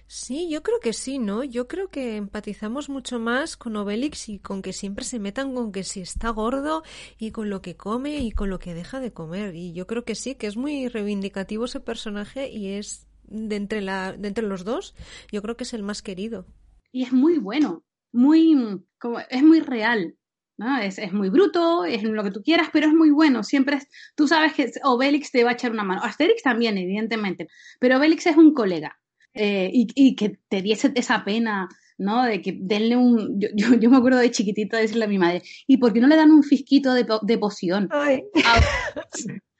Sí, 0.07 0.47
yo 0.49 0.63
creo 0.63 0.79
que 0.79 0.93
sí, 0.93 1.19
¿no? 1.19 1.43
Yo 1.43 1.67
creo 1.67 1.89
que 1.89 2.15
empatizamos 2.15 2.87
mucho 2.87 3.19
más 3.19 3.57
con 3.57 3.75
Obelix 3.75 4.29
y 4.29 4.39
con 4.39 4.61
que 4.61 4.71
siempre 4.71 5.03
se 5.03 5.19
metan 5.19 5.53
con 5.55 5.73
que 5.73 5.83
si 5.83 5.99
está 5.99 6.29
gordo 6.29 6.83
y 7.17 7.31
con 7.31 7.49
lo 7.49 7.61
que 7.61 7.75
come 7.75 8.19
y 8.19 8.31
con 8.31 8.49
lo 8.49 8.59
que 8.59 8.73
deja 8.73 9.01
de 9.01 9.11
comer. 9.11 9.55
Y 9.55 9.73
yo 9.73 9.87
creo 9.87 10.05
que 10.05 10.15
sí, 10.15 10.35
que 10.35 10.47
es 10.47 10.55
muy 10.55 10.87
reivindicativo 10.87 11.65
ese 11.65 11.81
personaje 11.81 12.49
y 12.49 12.75
es 12.75 13.07
de 13.27 13.55
entre, 13.55 13.81
la, 13.81 14.13
de 14.13 14.27
entre 14.27 14.45
los 14.45 14.65
dos, 14.65 14.95
yo 15.31 15.41
creo 15.41 15.57
que 15.57 15.63
es 15.63 15.73
el 15.73 15.83
más 15.83 16.01
querido. 16.01 16.45
Y 16.91 17.03
es 17.03 17.11
muy 17.11 17.37
bueno, 17.39 17.83
muy, 18.11 18.55
como, 18.99 19.19
es 19.19 19.43
muy 19.43 19.59
real. 19.59 20.15
¿no? 20.57 20.79
Es, 20.79 20.97
es, 20.99 21.11
muy 21.11 21.29
bruto, 21.29 21.85
es 21.85 22.03
lo 22.03 22.23
que 22.23 22.31
tú 22.31 22.41
quieras, 22.41 22.69
pero 22.71 22.87
es 22.87 22.93
muy 22.93 23.11
bueno. 23.11 23.43
Siempre 23.43 23.77
es, 23.77 23.87
tú 24.15 24.27
sabes 24.27 24.53
que 24.53 24.71
Obelix 24.83 25.31
te 25.31 25.43
va 25.43 25.51
a 25.51 25.53
echar 25.53 25.71
una 25.71 25.83
mano. 25.83 26.01
Asterix 26.03 26.41
también, 26.43 26.77
evidentemente, 26.77 27.47
pero 27.79 27.97
Obelix 27.97 28.25
es 28.27 28.37
un 28.37 28.53
colega. 28.53 28.97
Eh, 29.33 29.69
y, 29.73 29.87
y, 29.95 30.15
que 30.15 30.39
te 30.47 30.61
diese 30.61 30.93
esa 30.95 31.25
pena, 31.25 31.67
¿no? 31.97 32.23
De 32.23 32.41
que 32.41 32.57
denle 32.57 32.95
un. 32.95 33.37
Yo, 33.37 33.49
yo, 33.53 33.75
yo, 33.75 33.89
me 33.89 33.97
acuerdo 33.97 34.19
de 34.19 34.31
chiquitito 34.31 34.77
decirle 34.77 35.03
a 35.03 35.09
mi 35.09 35.17
madre, 35.17 35.41
¿y 35.67 35.75
por 35.75 35.91
qué 35.91 35.99
no 35.99 36.07
le 36.07 36.15
dan 36.15 36.31
un 36.31 36.41
fisquito 36.41 36.93
de, 36.93 37.05
de 37.21 37.37
poción? 37.37 37.89
Ay. 37.91 38.23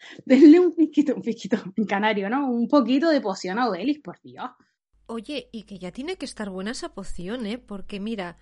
denle 0.25 0.59
un 0.59 0.73
piquito, 0.73 1.15
un 1.15 1.21
piquito 1.21 1.57
en 1.75 1.85
canario, 1.85 2.29
¿no? 2.29 2.49
Un 2.49 2.67
poquito 2.67 3.09
de 3.09 3.21
poción 3.21 3.59
a 3.59 3.69
Odelis, 3.69 3.99
por 3.99 4.19
Dios. 4.21 4.49
Oye, 5.07 5.49
y 5.51 5.63
que 5.63 5.77
ya 5.77 5.91
tiene 5.91 6.17
que 6.17 6.25
estar 6.25 6.49
buena 6.49 6.71
esa 6.71 6.93
poción, 6.93 7.45
¿eh? 7.45 7.57
Porque 7.57 7.99
mira, 7.99 8.37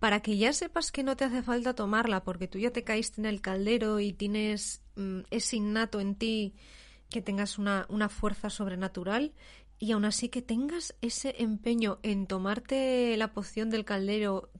para 0.00 0.20
que 0.20 0.36
ya 0.36 0.52
sepas 0.52 0.90
que 0.90 1.04
no 1.04 1.16
te 1.16 1.24
hace 1.24 1.42
falta 1.42 1.74
tomarla 1.74 2.24
porque 2.24 2.48
tú 2.48 2.58
ya 2.58 2.72
te 2.72 2.84
caíste 2.84 3.20
en 3.20 3.26
el 3.26 3.40
caldero 3.40 4.00
y 4.00 4.12
tienes 4.12 4.82
mm, 4.96 5.20
es 5.30 5.54
innato 5.54 6.00
en 6.00 6.16
ti 6.16 6.54
que 7.10 7.22
tengas 7.22 7.58
una, 7.58 7.86
una 7.88 8.08
fuerza 8.08 8.50
sobrenatural 8.50 9.34
y 9.78 9.92
aún 9.92 10.04
así 10.04 10.28
que 10.28 10.42
tengas 10.42 10.94
ese 11.00 11.34
empeño 11.38 11.98
en 12.02 12.26
tomarte 12.26 13.16
la 13.16 13.32
poción 13.32 13.70
del 13.70 13.84
caldero 13.84 14.50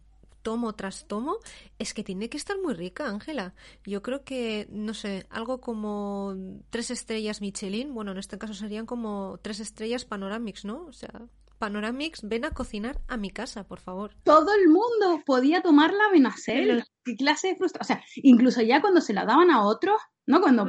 tomo 0.42 0.74
tras 0.74 1.06
tomo, 1.06 1.38
es 1.78 1.94
que 1.94 2.04
tiene 2.04 2.28
que 2.28 2.36
estar 2.36 2.56
muy 2.58 2.74
rica, 2.74 3.08
Ángela. 3.08 3.54
Yo 3.84 4.02
creo 4.02 4.24
que, 4.24 4.66
no 4.70 4.94
sé, 4.94 5.26
algo 5.30 5.60
como 5.60 6.34
tres 6.70 6.90
estrellas 6.90 7.40
Michelin, 7.40 7.94
bueno, 7.94 8.12
en 8.12 8.18
este 8.18 8.38
caso 8.38 8.54
serían 8.54 8.86
como 8.86 9.38
tres 9.42 9.60
estrellas 9.60 10.04
Panoramix, 10.04 10.64
¿no? 10.64 10.84
O 10.86 10.92
sea, 10.92 11.28
Panoramix, 11.60 12.22
ven 12.22 12.46
a 12.46 12.52
cocinar 12.52 13.00
a 13.06 13.18
mi 13.18 13.30
casa, 13.30 13.64
por 13.64 13.80
favor. 13.80 14.12
Todo 14.24 14.54
el 14.54 14.68
mundo 14.68 15.22
podía 15.26 15.60
tomar 15.60 15.92
la 15.92 16.10
Benacel. 16.10 16.84
¿Qué 17.04 17.16
clase 17.16 17.48
de 17.48 17.56
frustración? 17.56 17.98
O 17.98 18.00
sea, 18.00 18.04
incluso 18.16 18.62
ya 18.62 18.80
cuando 18.80 19.02
se 19.02 19.12
la 19.12 19.26
daban 19.26 19.50
a 19.50 19.62
otros, 19.64 19.96
¿no? 20.26 20.40
Cuando 20.40 20.66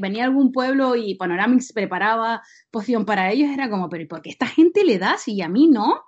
venía 0.00 0.24
algún 0.24 0.50
pueblo 0.50 0.96
y 0.96 1.14
Panoramix 1.16 1.74
preparaba 1.74 2.42
poción 2.70 3.04
para 3.04 3.30
ellos, 3.30 3.50
era 3.50 3.68
como, 3.68 3.90
pero 3.90 4.08
¿por 4.08 4.22
qué 4.22 4.30
esta 4.30 4.46
gente 4.46 4.82
le 4.82 4.98
da 4.98 5.18
si 5.18 5.42
a 5.42 5.48
mí 5.48 5.68
no? 5.68 6.04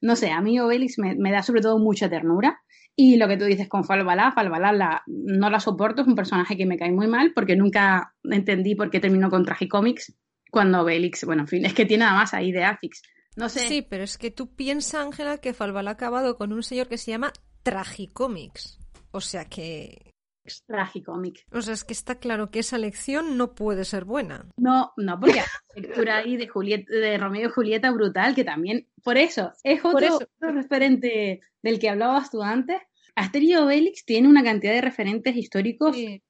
No 0.00 0.16
sé, 0.16 0.30
a 0.30 0.40
mí 0.40 0.58
Obelix 0.60 0.98
me, 0.98 1.14
me, 1.14 1.32
da 1.32 1.42
sobre 1.42 1.60
todo 1.60 1.78
mucha 1.78 2.08
ternura. 2.08 2.60
Y 2.98 3.16
lo 3.16 3.28
que 3.28 3.36
tú 3.36 3.44
dices 3.44 3.68
con 3.68 3.84
Falbalá, 3.84 4.32
Falbalá 4.32 4.72
la, 4.72 5.02
no 5.06 5.50
la 5.50 5.60
soporto, 5.60 6.02
es 6.02 6.08
un 6.08 6.14
personaje 6.14 6.56
que 6.56 6.64
me 6.64 6.78
cae 6.78 6.92
muy 6.92 7.06
mal 7.06 7.32
porque 7.34 7.54
nunca 7.54 8.14
entendí 8.24 8.74
por 8.74 8.90
qué 8.90 9.00
terminó 9.00 9.28
con 9.28 9.44
Tragicomics. 9.44 10.14
cuando 10.50 10.80
Obelix, 10.80 11.24
bueno, 11.24 11.42
en 11.42 11.48
fin, 11.48 11.66
es 11.66 11.74
que 11.74 11.84
tiene 11.84 12.04
nada 12.04 12.16
más 12.16 12.32
ahí 12.32 12.52
de 12.52 12.64
Afix. 12.64 13.02
No 13.36 13.50
sé. 13.50 13.60
Sí, 13.60 13.82
pero 13.82 14.02
es 14.02 14.16
que 14.16 14.30
tú 14.30 14.54
piensas, 14.54 15.04
Ángela, 15.04 15.38
que 15.38 15.52
Falbala 15.52 15.90
ha 15.90 15.92
acabado 15.92 16.38
con 16.38 16.54
un 16.54 16.62
señor 16.62 16.88
que 16.88 16.96
se 16.96 17.10
llama 17.10 17.32
Tragicomics. 17.62 18.78
O 19.10 19.20
sea 19.20 19.44
que. 19.44 20.05
Tragicómic. 20.66 21.44
O 21.52 21.60
sea, 21.62 21.74
es 21.74 21.84
que 21.84 21.92
está 21.92 22.16
claro 22.16 22.50
que 22.50 22.60
esa 22.60 22.78
lección 22.78 23.36
no 23.36 23.54
puede 23.54 23.84
ser 23.84 24.04
buena. 24.04 24.46
No, 24.56 24.92
no, 24.96 25.18
porque 25.20 25.40
hay 25.40 25.46
una 25.76 25.88
lectura 25.88 26.16
ahí 26.18 26.36
de, 26.36 26.48
Julieta, 26.48 26.92
de 26.92 27.18
Romeo 27.18 27.48
y 27.48 27.52
Julieta 27.52 27.90
brutal, 27.90 28.34
que 28.34 28.44
también, 28.44 28.88
por 29.02 29.18
eso, 29.18 29.52
es 29.62 29.84
otro, 29.84 30.16
otro 30.16 30.52
referente 30.52 31.40
del 31.62 31.78
que 31.78 31.88
hablabas 31.88 32.30
tú 32.30 32.42
antes. 32.42 32.80
Asterio 33.14 33.64
Obelix 33.64 34.04
tiene 34.04 34.28
una 34.28 34.42
cantidad 34.44 34.72
de 34.72 34.80
referentes 34.82 35.36
históricos, 35.36 35.96
Sí. 35.96 36.22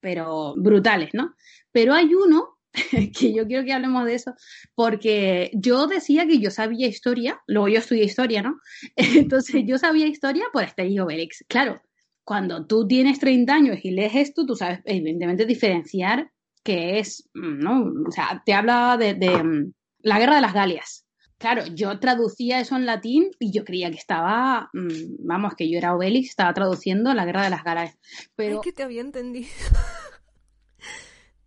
pero 0.00 0.54
brutales, 0.56 1.10
¿no? 1.12 1.34
Pero 1.70 1.94
hay 1.94 2.14
uno 2.14 2.58
que 3.16 3.32
yo 3.32 3.46
quiero 3.46 3.64
que 3.64 3.72
hablemos 3.72 4.04
de 4.06 4.14
eso, 4.14 4.34
porque 4.74 5.50
yo 5.54 5.86
decía 5.86 6.26
que 6.26 6.38
yo 6.38 6.50
sabía 6.50 6.86
historia, 6.86 7.40
luego 7.46 7.68
yo 7.68 7.78
estudié 7.78 8.04
historia, 8.04 8.42
¿no? 8.42 8.58
Entonces 8.96 9.62
yo 9.66 9.78
sabía 9.78 10.06
historia 10.06 10.46
por 10.52 10.64
Asterix 10.64 11.00
Obelix. 11.00 11.44
Claro, 11.48 11.80
cuando 12.24 12.66
tú 12.66 12.86
tienes 12.86 13.18
30 13.18 13.52
años 13.52 13.78
y 13.82 13.90
lees 13.90 14.14
esto, 14.14 14.46
tú 14.46 14.54
sabes 14.54 14.80
evidentemente 14.84 15.46
diferenciar 15.46 16.30
que 16.62 16.98
es, 16.98 17.28
¿no? 17.34 17.92
O 18.06 18.10
sea, 18.10 18.42
te 18.46 18.54
habla 18.54 18.96
de, 18.96 19.14
de, 19.14 19.42
mm, 19.42 19.72
la 20.00 20.18
guerra 20.18 20.36
de 20.36 20.40
las 20.40 20.54
Galias. 20.54 21.06
Claro, 21.38 21.64
yo 21.66 21.98
traducía 21.98 22.60
eso 22.60 22.76
en 22.76 22.86
latín 22.86 23.30
y 23.40 23.52
yo 23.52 23.64
creía 23.64 23.90
que 23.90 23.96
estaba, 23.96 24.70
mm, 24.72 25.26
vamos, 25.26 25.54
que 25.56 25.68
yo 25.68 25.76
era 25.76 25.94
Obelix, 25.94 26.28
estaba 26.28 26.54
traduciendo 26.54 27.12
la 27.14 27.24
guerra 27.24 27.42
de 27.44 27.50
las 27.50 27.64
Galias. 27.64 27.98
Pero 28.36 28.56
Ay, 28.56 28.60
que 28.62 28.72
te 28.72 28.84
había 28.84 29.00
entendido. 29.00 29.48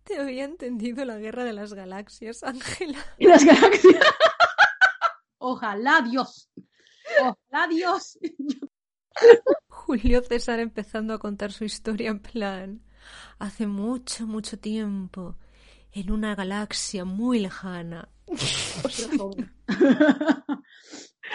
te 0.04 0.18
había 0.18 0.44
entendido 0.44 1.04
la 1.06 1.16
guerra 1.16 1.44
de 1.44 1.54
las 1.54 1.72
galaxias, 1.72 2.42
Ángela. 2.42 2.98
y 3.18 3.26
las 3.26 3.44
galaxias. 3.44 4.04
Ojalá 5.38 6.02
Dios. 6.02 6.50
Ojalá 7.20 7.68
Dios. 7.68 8.18
Julio 9.86 10.20
César 10.20 10.58
empezando 10.58 11.14
a 11.14 11.20
contar 11.20 11.52
su 11.52 11.64
historia 11.64 12.10
en 12.10 12.18
plan. 12.18 12.80
Hace 13.38 13.68
mucho, 13.68 14.26
mucho 14.26 14.58
tiempo, 14.58 15.36
en 15.92 16.10
una 16.10 16.34
galaxia 16.34 17.04
muy 17.04 17.38
lejana. 17.38 18.08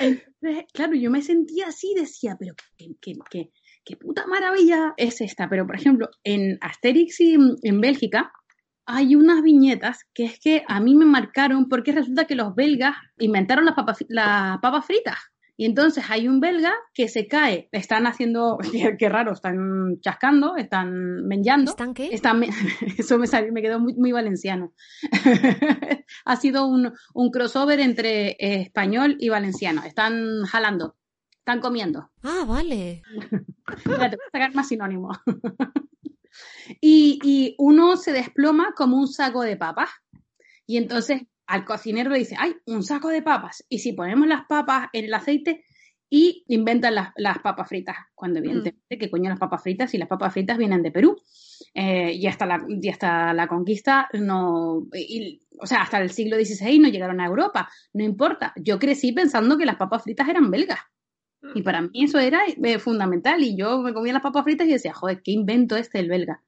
Entonces, 0.02 0.66
claro, 0.74 0.96
yo 0.96 1.10
me 1.10 1.22
sentía 1.22 1.68
así, 1.68 1.94
decía, 1.96 2.36
pero 2.38 2.54
qué, 2.78 2.88
qué, 3.00 3.14
qué, 3.30 3.52
qué 3.86 3.96
puta 3.96 4.28
maravilla 4.28 4.96
es 4.98 5.22
esta. 5.22 5.48
Pero, 5.48 5.66
por 5.66 5.78
ejemplo, 5.78 6.10
en 6.26 6.58
Asterix 6.60 7.22
y 7.22 7.38
en 7.64 7.80
Bélgica 7.80 8.34
hay 8.86 9.16
unas 9.16 9.42
viñetas 9.44 10.04
que 10.14 10.26
es 10.26 10.40
que 10.42 10.64
a 10.68 10.82
mí 10.82 10.94
me 10.94 11.06
marcaron 11.06 11.70
porque 11.70 11.94
resulta 11.94 12.28
que 12.28 12.36
los 12.36 12.54
belgas 12.54 12.96
inventaron 13.18 13.64
las 13.64 13.76
papas, 13.76 14.04
las 14.10 14.60
papas 14.60 14.86
fritas. 14.86 15.31
Y 15.62 15.66
entonces 15.66 16.04
hay 16.10 16.28
un 16.28 16.40
belga 16.40 16.74
que 16.92 17.08
se 17.08 17.28
cae, 17.28 17.70
están 17.72 18.08
haciendo, 18.08 18.58
qué, 18.72 18.96
qué 18.98 19.10
raro, 19.10 19.34
están 19.34 20.00
chascando, 20.02 20.56
están 20.56 21.28
menllando. 21.28 21.70
¿Están 21.70 21.94
qué? 21.94 22.08
Están, 22.08 22.42
eso 22.98 23.20
me, 23.20 23.28
salió, 23.28 23.54
me 23.54 23.62
quedó 23.62 23.80
muy, 23.80 23.94
muy 23.94 24.12
valenciano. 24.12 24.74
ha 26.26 26.36
sido 26.38 26.66
un, 26.66 26.92
un, 27.14 27.30
crossover 27.30 27.80
entre 27.80 28.30
eh, 28.30 28.62
español 28.62 29.18
y 29.20 29.30
valenciano. 29.30 29.84
Están 29.84 30.46
jalando, 30.46 30.96
están 31.38 31.60
comiendo. 31.60 32.10
Ah, 32.24 32.44
vale. 32.48 33.04
Espérate, 33.78 34.16
voy 34.16 34.26
a 34.30 34.32
sacar 34.32 34.56
más 34.56 34.68
sinónimos. 34.68 35.20
y, 36.82 37.20
y 37.24 37.56
uno 37.60 37.98
se 37.98 38.14
desploma 38.14 38.74
como 38.76 38.98
un 38.98 39.08
saco 39.08 39.44
de 39.44 39.58
papas. 39.58 39.92
Y 40.66 40.78
entonces 40.78 41.22
al 41.52 41.66
cocinero 41.66 42.10
le 42.10 42.20
dice, 42.20 42.36
¡ay, 42.40 42.56
un 42.66 42.82
saco 42.82 43.10
de 43.10 43.22
papas! 43.22 43.66
Y 43.68 43.80
si 43.80 43.92
ponemos 43.92 44.26
las 44.26 44.46
papas 44.46 44.88
en 44.94 45.04
el 45.04 45.14
aceite 45.14 45.66
y 46.10 46.46
inventan 46.48 46.96
las, 46.96 47.10
las 47.18 47.40
papas 47.40 47.68
fritas, 47.68 47.98
cuando 48.16 48.40
evidentemente, 48.40 48.96
mm. 48.96 49.00
¿qué 49.00 49.12
coño 49.12 49.30
las 49.30 49.40
papas 49.40 49.62
fritas? 49.62 49.92
Si 49.92 49.98
las 49.98 50.08
papas 50.08 50.32
fritas 50.32 50.58
vienen 50.58 50.82
de 50.82 50.92
Perú. 50.92 51.22
Eh, 51.74 52.14
y, 52.14 52.26
hasta 52.28 52.46
la, 52.46 52.66
y 52.68 52.90
hasta 52.90 53.34
la 53.34 53.48
conquista, 53.48 54.10
no, 54.14 54.88
y, 54.94 55.42
o 55.60 55.66
sea, 55.66 55.82
hasta 55.82 56.02
el 56.02 56.10
siglo 56.12 56.38
XVI 56.38 56.80
no 56.80 56.88
llegaron 56.88 57.20
a 57.20 57.26
Europa. 57.26 57.70
No 57.94 58.04
importa, 58.04 58.54
yo 58.56 58.80
crecí 58.80 59.12
pensando 59.12 59.58
que 59.58 59.66
las 59.66 59.76
papas 59.76 60.04
fritas 60.04 60.30
eran 60.30 60.52
belgas. 60.52 60.80
Y 61.54 61.64
para 61.64 61.82
mí 61.82 62.04
eso 62.04 62.20
era 62.20 62.42
eh, 62.46 62.80
fundamental. 62.80 63.44
Y 63.44 63.58
yo 63.58 63.82
me 63.82 63.94
comía 63.94 64.14
las 64.14 64.22
papas 64.22 64.46
fritas 64.46 64.68
y 64.68 64.72
decía, 64.72 64.94
joder, 64.94 65.22
qué 65.22 65.32
invento 65.32 65.76
este 65.76 66.00
el 66.00 66.08
belga. 66.08 66.44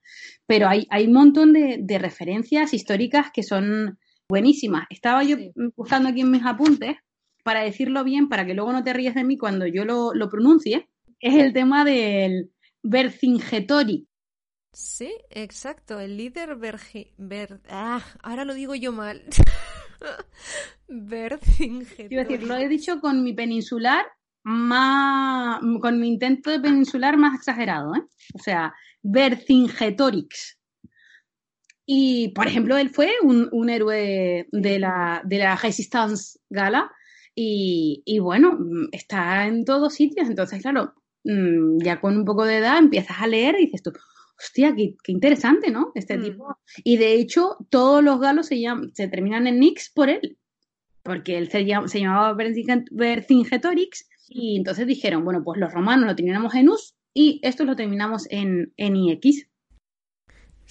Pero 0.45 0.69
hay, 0.69 0.87
hay 0.89 1.07
un 1.07 1.13
montón 1.13 1.51
de, 1.51 1.77
de 1.81 1.99
referencias 1.99 2.73
históricas 2.73 3.31
que 3.33 3.43
son 3.43 3.97
buenísimas. 4.29 4.85
Estaba 4.89 5.23
yo 5.23 5.37
sí. 5.37 5.51
buscando 5.75 6.09
aquí 6.09 6.21
en 6.21 6.31
mis 6.31 6.45
apuntes 6.45 6.97
para 7.43 7.61
decirlo 7.61 8.03
bien, 8.03 8.29
para 8.29 8.45
que 8.45 8.53
luego 8.53 8.71
no 8.71 8.83
te 8.83 8.93
ríes 8.93 9.15
de 9.15 9.23
mí 9.23 9.37
cuando 9.37 9.67
yo 9.67 9.85
lo, 9.85 10.13
lo 10.13 10.29
pronuncie. 10.29 10.89
Es 11.19 11.35
el 11.35 11.53
tema 11.53 11.85
del 11.85 12.51
Vercingetori. 12.81 14.07
Sí, 14.73 15.13
exacto. 15.29 15.99
El 15.99 16.17
líder 16.17 16.55
Vergi... 16.55 17.13
Ver... 17.17 17.61
Ah, 17.69 18.01
ahora 18.23 18.43
lo 18.43 18.53
digo 18.53 18.73
yo 18.75 18.91
mal. 18.91 19.23
Vercingetori. 20.87 22.07
Quiero 22.07 22.23
decir, 22.27 22.43
lo 22.47 22.55
he 22.55 22.67
dicho 22.67 22.99
con 22.99 23.23
mi 23.23 23.33
peninsular 23.33 24.05
más... 24.43 25.61
con 25.79 25.99
mi 25.99 26.07
intento 26.07 26.49
de 26.49 26.59
peninsular 26.59 27.17
más 27.17 27.35
exagerado, 27.35 27.95
¿eh? 27.95 28.01
O 28.33 28.39
sea, 28.39 28.73
Vercingetorix. 29.03 30.57
Y, 31.85 32.29
por 32.29 32.47
ejemplo, 32.47 32.77
él 32.77 32.89
fue 32.89 33.11
un, 33.21 33.49
un 33.51 33.69
héroe 33.69 34.47
de 34.51 34.79
la, 34.79 35.21
de 35.25 35.37
la 35.37 35.55
Resistance 35.55 36.39
Gala 36.49 36.91
y, 37.35 38.03
y, 38.05 38.19
bueno, 38.19 38.57
está 38.91 39.47
en 39.47 39.65
todos 39.65 39.93
sitios. 39.93 40.29
Entonces, 40.29 40.61
claro, 40.61 40.93
mm, 41.23 41.79
ya 41.83 41.99
con 41.99 42.17
un 42.17 42.25
poco 42.25 42.45
de 42.45 42.57
edad 42.57 42.77
empiezas 42.77 43.17
a 43.19 43.27
leer 43.27 43.55
y 43.59 43.65
dices 43.65 43.83
tú, 43.83 43.91
hostia, 44.39 44.73
qué, 44.75 44.95
qué 45.03 45.11
interesante, 45.11 45.71
¿no? 45.71 45.91
Este 45.95 46.17
mm. 46.17 46.23
tipo. 46.23 46.57
Y 46.83 46.97
de 46.97 47.13
hecho, 47.15 47.57
todos 47.69 48.03
los 48.03 48.19
galos 48.19 48.47
se, 48.47 48.59
llaman, 48.59 48.91
se 48.93 49.07
terminan 49.07 49.47
en 49.47 49.59
Nix 49.59 49.91
por 49.93 50.09
él, 50.09 50.37
porque 51.01 51.37
él 51.37 51.49
se, 51.49 51.65
llama, 51.65 51.87
se 51.87 51.99
llamaba 51.99 52.33
Vercingetorix 52.33 54.07
y 54.29 54.57
entonces 54.57 54.87
dijeron, 54.87 55.23
bueno, 55.25 55.43
pues 55.43 55.59
los 55.59 55.71
romanos 55.71 56.07
lo 56.07 56.15
teníamos 56.15 56.55
en 56.55 56.69
Us 56.69 56.95
y 57.13 57.39
esto 57.43 57.65
lo 57.65 57.75
terminamos 57.75 58.25
en, 58.29 58.73
en 58.77 58.95
IX. 58.95 59.47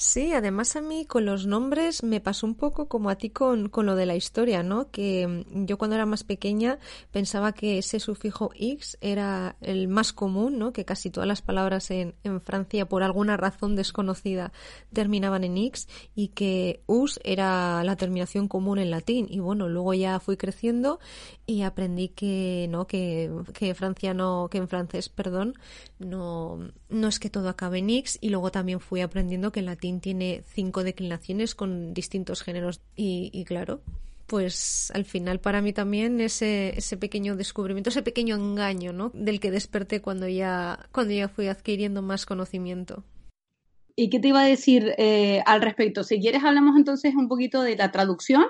Sí, 0.05 0.33
además 0.33 0.75
a 0.75 0.81
mí 0.81 1.07
con 1.07 1.27
los 1.27 1.47
nombres 1.47 2.03
me 2.03 2.21
pasó 2.21 2.45
un 2.45 2.57
poco 2.57 2.89
como 2.89 3.09
a 3.09 3.15
ti 3.15 3.31
con, 3.31 3.69
con, 3.69 3.87
lo 3.87 3.95
de 3.95 4.05
la 4.05 4.17
historia, 4.17 4.65
¿no? 4.65 4.91
Que 4.91 5.45
yo 5.53 5.79
cuando 5.79 5.95
era 5.95 6.07
más 6.07 6.25
pequeña 6.25 6.81
pensaba 7.13 7.53
que 7.53 7.79
ese 7.79 8.01
sufijo 8.01 8.51
x 8.57 8.99
era 9.01 9.55
el 9.61 9.87
más 9.87 10.13
común, 10.13 10.59
¿no? 10.59 10.73
Que 10.73 10.85
casi 10.85 11.11
todas 11.11 11.29
las 11.29 11.41
palabras 11.41 11.93
en, 11.93 12.17
en 12.25 12.41
Francia 12.41 12.89
por 12.89 13.05
alguna 13.05 13.37
razón 13.37 13.77
desconocida 13.77 14.53
terminaban 14.93 15.45
en 15.45 15.57
x 15.57 15.87
y 16.17 16.29
que 16.29 16.83
us 16.89 17.21
era 17.23 17.85
la 17.85 17.95
terminación 17.95 18.49
común 18.49 18.81
en 18.81 18.91
latín. 18.91 19.29
Y 19.31 19.39
bueno, 19.39 19.69
luego 19.69 19.95
ya 19.95 20.19
fui 20.19 20.37
creciendo 20.37 20.99
y 21.53 21.63
aprendí 21.63 22.09
que 22.09 22.67
no, 22.71 22.87
que, 22.87 23.31
que 23.53 23.75
Francia 23.75 24.15
no, 24.15 24.49
que 24.51 24.57
en 24.57 24.69
francés, 24.69 25.11
perdón, 25.11 25.55
no, 25.99 26.71
no 26.89 27.09
es 27.09 27.19
que 27.19 27.29
todo 27.29 27.51
acabe 27.51 27.79
en 27.79 27.91
x 27.91 28.19
y 28.23 28.31
luego 28.31 28.51
también 28.51 28.81
fui 28.81 29.03
aprendiendo 29.03 29.53
que 29.53 29.61
en 29.61 29.67
latín 29.67 30.01
tiene 30.01 30.43
cinco 30.47 30.83
declinaciones 30.83 31.55
con 31.55 31.93
distintos 31.93 32.43
géneros 32.43 32.81
y, 32.97 33.31
y, 33.33 33.45
claro 33.45 33.83
pues 34.27 34.91
al 34.95 35.05
final 35.05 35.41
para 35.41 35.61
mí 35.61 35.75
también 35.75 36.21
ese, 36.21 36.79
ese 36.79 36.97
pequeño 36.97 37.37
descubrimiento 37.37 37.91
ese 37.91 38.03
pequeño 38.03 38.37
engaño 38.37 38.95
¿no? 38.95 39.11
del 39.13 39.41
que 39.41 39.51
desperté 39.51 40.01
cuando 40.01 40.27
ya 40.27 40.89
cuando 40.91 41.13
ya 41.13 41.29
fui 41.29 41.49
adquiriendo 41.49 42.01
más 42.01 42.25
conocimiento 42.25 43.05
¿Y 43.95 44.09
qué 44.09 44.21
te 44.21 44.29
iba 44.29 44.41
a 44.41 44.47
decir 44.47 44.95
eh, 44.97 45.43
al 45.45 45.61
respecto? 45.61 46.03
Si 46.03 46.19
quieres 46.19 46.43
hablamos 46.45 46.77
entonces 46.77 47.15
un 47.15 47.29
poquito 47.29 47.61
de 47.61 47.77
la 47.77 47.93
traducción. 47.93 48.45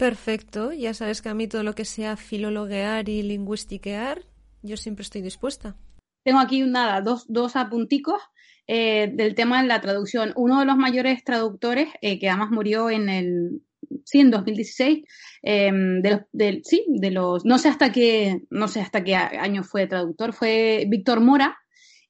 Perfecto, 0.00 0.72
ya 0.72 0.94
sabes 0.94 1.20
que 1.20 1.28
a 1.28 1.34
mí 1.34 1.46
todo 1.46 1.62
lo 1.62 1.74
que 1.74 1.84
sea 1.84 2.16
filologuear 2.16 3.10
y 3.10 3.22
lingüistiquear, 3.22 4.22
yo 4.62 4.78
siempre 4.78 5.02
estoy 5.02 5.20
dispuesta. 5.20 5.76
Tengo 6.24 6.38
aquí 6.40 6.62
nada, 6.62 7.02
dos, 7.02 7.26
dos 7.28 7.54
apunticos 7.54 8.18
eh, 8.66 9.12
del 9.12 9.34
tema 9.34 9.60
de 9.60 9.68
la 9.68 9.82
traducción. 9.82 10.32
Uno 10.36 10.58
de 10.58 10.64
los 10.64 10.78
mayores 10.78 11.22
traductores, 11.22 11.88
eh, 12.00 12.18
que 12.18 12.30
además 12.30 12.48
murió 12.50 12.88
en 12.88 13.10
el, 13.10 13.60
sí, 14.06 14.20
en 14.20 14.30
2016, 14.30 15.04
eh, 15.42 15.70
de 15.70 16.24
de, 16.32 16.62
sí, 16.64 16.86
de 16.88 17.10
los, 17.10 17.44
no 17.44 17.58
sé 17.58 17.68
hasta 17.68 17.92
qué, 17.92 18.44
no 18.48 18.68
sé 18.68 18.80
hasta 18.80 19.04
qué 19.04 19.16
año 19.16 19.64
fue 19.64 19.86
traductor, 19.86 20.32
fue 20.32 20.86
Víctor 20.88 21.20
Mora, 21.20 21.58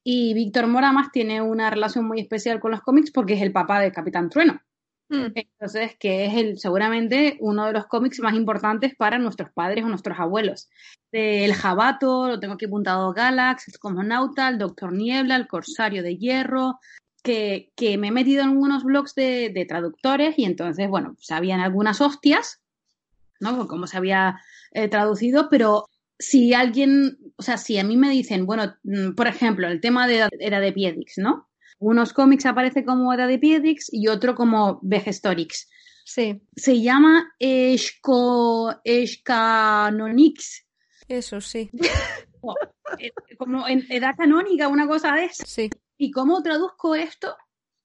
y 0.05 0.33
Víctor 0.35 0.69
Mora 0.69 0.93
más 0.93 1.11
tiene 1.11 1.43
una 1.43 1.71
relación 1.71 2.07
muy 2.07 2.21
especial 2.21 2.61
con 2.61 2.71
los 2.71 2.83
cómics 2.83 3.11
porque 3.11 3.35
es 3.35 3.43
el 3.43 3.51
papá 3.51 3.81
de 3.81 3.91
Capitán 3.91 4.31
Trueno. 4.31 4.61
Mm. 5.11 5.33
Entonces, 5.35 5.97
que 5.99 6.27
es 6.27 6.35
el, 6.35 6.59
seguramente 6.59 7.37
uno 7.41 7.67
de 7.67 7.73
los 7.73 7.87
cómics 7.87 8.21
más 8.21 8.35
importantes 8.35 8.95
para 8.97 9.19
nuestros 9.19 9.51
padres 9.51 9.85
o 9.85 9.89
nuestros 9.89 10.19
abuelos. 10.19 10.71
El 11.11 11.53
Jabato, 11.53 12.29
lo 12.29 12.39
tengo 12.39 12.55
aquí 12.55 12.67
apuntado, 12.67 13.13
Galax, 13.13 13.67
el 13.69 13.79
Cosmonauta, 13.79 14.49
el 14.49 14.59
Doctor 14.59 14.93
Niebla, 14.93 15.35
el 15.35 15.49
Corsario 15.49 16.05
de 16.05 16.17
Hierro, 16.17 16.79
que, 17.25 17.73
que, 17.75 17.99
me 17.99 18.09
he 18.09 18.13
metido 18.13 18.45
en 18.45 18.51
algunos 18.51 18.85
blogs 18.85 19.15
de, 19.17 19.51
de, 19.53 19.67
traductores 19.67 20.39
y 20.39 20.45
entonces, 20.45 20.89
bueno, 20.89 21.17
sabían 21.19 21.61
algunas 21.61 22.01
hostias, 22.01 22.61
¿no? 23.41 23.67
Cómo 23.67 23.89
se 23.89 23.97
había 23.97 24.41
eh, 24.71 24.89
traducido, 24.89 25.49
pero 25.51 25.87
si 26.19 26.55
alguien, 26.55 27.19
o 27.37 27.43
sea, 27.43 27.59
si 27.59 27.79
a 27.79 27.85
mí 27.85 27.97
me 27.97 28.11
dicen, 28.11 28.47
bueno, 28.47 28.77
mm, 28.85 29.17
por 29.17 29.27
ejemplo, 29.27 29.67
el 29.67 29.81
tema 29.81 30.07
de 30.07 30.29
era 30.39 30.61
de 30.61 30.73
Piedix, 30.73 31.19
¿no? 31.19 31.50
Unos 31.81 32.13
cómics 32.13 32.47
aparece 32.47 32.85
como 32.85 33.13
era 33.13 33.27
de 33.27 33.39
Piedix 33.39 33.93
y 33.93 34.07
otro 34.07 34.37
como 34.37 34.79
Vegestorix. 34.83 35.69
Sí. 36.05 36.41
Se 36.55 36.81
llama 36.81 37.35
Esco, 37.39 38.81
Escanonix. 38.85 40.67
Eso 41.09 41.41
sí. 41.41 41.71
Eh, 42.99 43.13
como 43.39 43.69
en 43.69 43.87
edad 43.91 44.17
canónica, 44.17 44.67
una 44.67 44.89
cosa 44.89 45.15
de 45.15 45.27
eso. 45.27 45.45
Sí. 45.47 45.69
¿Y 45.99 46.11
cómo 46.11 46.43
traduzco 46.43 46.95
esto 46.95 47.37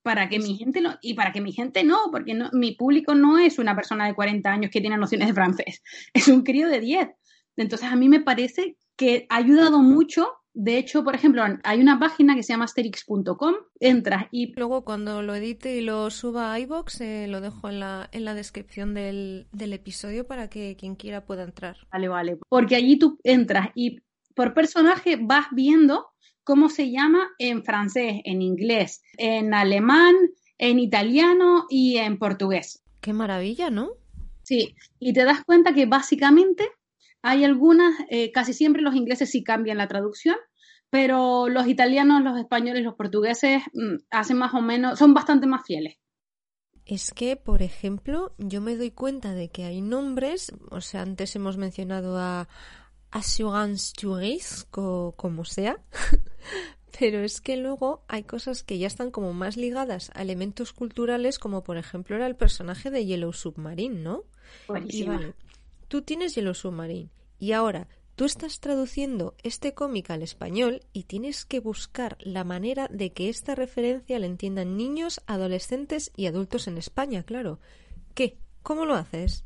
para 0.02 0.30
que 0.30 0.38
mi 0.38 0.56
gente 0.56 0.82
no, 0.82 0.98
y 1.02 1.16
para 1.16 1.32
que 1.32 1.42
mi 1.42 1.52
gente 1.52 1.84
no, 1.84 2.10
porque 2.12 2.36
no, 2.36 2.52
mi 2.54 2.74
público 2.74 3.16
no 3.16 3.40
es 3.40 3.58
una 3.58 3.76
persona 3.76 4.06
de 4.06 4.14
40 4.14 4.50
años 4.50 4.72
que 4.72 4.80
tiene 4.80 4.98
nociones 4.98 5.28
de 5.28 5.34
francés, 5.34 5.82
es 6.14 6.28
un 6.28 6.44
crío 6.44 6.70
de 6.70 6.80
10. 6.80 7.10
Entonces 7.58 7.90
a 7.90 7.96
mí 7.96 8.08
me 8.08 8.20
parece 8.20 8.78
que 8.96 9.26
ha 9.30 9.38
ayudado 9.38 9.80
mucho. 9.80 10.28
De 10.58 10.78
hecho, 10.78 11.04
por 11.04 11.16
ejemplo, 11.16 11.44
hay 11.64 11.82
una 11.82 12.00
página 12.00 12.34
que 12.34 12.42
se 12.42 12.54
llama 12.54 12.64
asterix.com, 12.64 13.56
entras 13.82 14.28
y... 14.32 14.54
Luego 14.56 14.86
cuando 14.86 15.22
lo 15.22 15.36
edite 15.36 15.76
y 15.76 15.82
lo 15.82 16.10
suba 16.10 16.54
a 16.54 16.60
iVoox, 16.62 17.02
eh, 17.02 17.28
lo 17.28 17.42
dejo 17.42 17.68
en 17.68 17.82
la, 17.82 18.10
en 18.14 18.24
la 18.24 18.34
descripción 18.34 18.94
del, 18.94 19.48
del 19.52 19.74
episodio 19.74 20.26
para 20.26 20.50
que 20.50 20.78
quien 20.80 20.96
quiera 20.96 21.26
pueda 21.26 21.44
entrar. 21.44 21.76
Vale, 21.92 22.08
vale. 22.08 22.38
Porque 22.48 22.78
allí 22.78 22.98
tú 22.98 23.20
entras 23.26 23.70
y 23.76 24.00
por 24.34 24.54
personaje 24.54 25.18
vas 25.22 25.48
viendo 25.52 26.08
cómo 26.46 26.70
se 26.70 26.90
llama 26.90 27.28
en 27.38 27.64
francés, 27.66 28.22
en 28.24 28.42
inglés, 28.42 29.04
en 29.18 29.54
alemán, 29.54 30.16
en 30.58 30.80
italiano 30.80 31.66
y 31.70 31.98
en 31.98 32.18
portugués. 32.18 32.82
Qué 33.02 33.12
maravilla, 33.12 33.70
¿no? 33.70 33.90
Sí, 34.44 34.76
y 35.00 35.12
te 35.12 35.26
das 35.26 35.44
cuenta 35.44 35.74
que 35.74 35.86
básicamente 35.86 36.70
hay 37.28 37.44
algunas, 37.44 37.96
eh, 38.12 38.32
casi 38.32 38.54
siempre 38.54 38.84
los 38.84 38.94
ingleses 38.94 39.32
sí 39.32 39.44
cambian 39.44 39.80
la 39.80 39.88
traducción, 39.88 40.36
pero 40.92 41.50
los 41.50 41.66
italianos, 41.66 42.22
los 42.22 42.38
españoles, 42.38 42.84
los 42.84 42.94
portugueses 42.94 43.64
mmm, 43.74 43.96
hacen 44.12 44.38
más 44.38 44.54
o 44.54 44.62
menos, 44.62 45.00
son 45.00 45.16
bastante 45.16 45.48
más 45.48 45.66
fieles. 45.66 45.96
Es 46.86 47.10
que, 47.10 47.36
por 47.36 47.64
ejemplo, 47.64 48.36
yo 48.38 48.62
me 48.62 48.76
doy 48.76 48.92
cuenta 48.92 49.34
de 49.34 49.50
que 49.50 49.64
hay 49.64 49.82
nombres, 49.82 50.54
o 50.70 50.82
sea, 50.82 51.02
antes 51.02 51.36
hemos 51.36 51.58
mencionado 51.58 52.20
a 52.20 52.48
Assurance 53.10 53.94
Tourist, 54.00 54.68
o 54.78 55.16
como 55.18 55.46
sea, 55.46 55.80
pero 57.00 57.24
es 57.24 57.42
que 57.42 57.58
luego 57.58 58.06
hay 58.08 58.22
cosas 58.22 58.62
que 58.64 58.78
ya 58.78 58.86
están 58.86 59.10
como 59.10 59.34
más 59.34 59.58
ligadas 59.58 60.12
a 60.14 60.22
elementos 60.22 60.74
culturales, 60.74 61.40
como 61.40 61.64
por 61.64 61.78
ejemplo 61.78 62.16
era 62.16 62.28
el 62.28 62.36
personaje 62.36 62.92
de 62.92 63.04
Yellow 63.04 63.34
Submarine, 63.34 64.00
¿no? 64.00 64.26
Y 64.90 65.04
vale, 65.06 65.34
tú 65.88 66.02
tienes 66.02 66.36
Yellow 66.36 66.54
Submarine 66.54 67.10
y 67.40 67.52
ahora 67.52 67.88
tú 68.16 68.26
estás 68.26 68.60
traduciendo 68.60 69.36
este 69.44 69.74
cómic 69.74 70.10
al 70.10 70.22
español 70.22 70.82
y 70.94 71.04
tienes 71.04 71.46
que 71.46 71.60
buscar 71.60 72.18
la 72.22 72.44
manera 72.44 72.88
de 72.90 73.14
que 73.14 73.30
esta 73.30 73.56
referencia 73.56 74.20
la 74.20 74.26
entiendan 74.26 74.78
niños, 74.78 75.22
adolescentes 75.28 76.12
y 76.16 76.28
adultos 76.28 76.68
en 76.68 76.78
España, 76.78 77.24
claro. 77.24 77.60
¿Qué? 78.14 78.38
¿Cómo 78.64 78.86
lo 78.86 78.96
haces? 78.96 79.46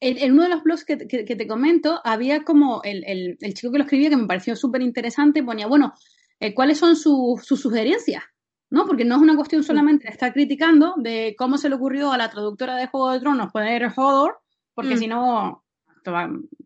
En, 0.00 0.18
en, 0.18 0.32
uno 0.32 0.44
de 0.44 0.48
los 0.48 0.62
blogs 0.62 0.84
que, 0.84 0.98
que, 1.06 1.24
que 1.24 1.36
te 1.36 1.46
comento, 1.46 2.00
había 2.04 2.42
como 2.42 2.82
el, 2.82 3.04
el, 3.06 3.38
el, 3.40 3.54
chico 3.54 3.72
que 3.72 3.78
lo 3.78 3.84
escribía, 3.84 4.10
que 4.10 4.16
me 4.16 4.26
pareció 4.26 4.56
súper 4.56 4.82
interesante, 4.82 5.42
ponía, 5.42 5.66
bueno, 5.66 5.94
eh, 6.40 6.52
¿cuáles 6.52 6.78
son 6.78 6.96
sus 6.96 7.44
su 7.44 7.56
sugerencias? 7.56 8.24
¿No? 8.70 8.86
Porque 8.86 9.04
no 9.04 9.16
es 9.16 9.22
una 9.22 9.36
cuestión 9.36 9.62
solamente 9.62 10.04
de 10.04 10.12
estar 10.12 10.32
criticando 10.32 10.94
de 10.96 11.34
cómo 11.38 11.58
se 11.58 11.68
le 11.68 11.76
ocurrió 11.76 12.12
a 12.12 12.18
la 12.18 12.28
traductora 12.28 12.76
de 12.76 12.88
Juego 12.88 13.12
de 13.12 13.20
Tronos 13.20 13.52
poner 13.52 13.92
Hodor, 13.96 14.40
porque 14.74 14.96
mm. 14.96 14.98
si 14.98 15.06
no, 15.06 15.64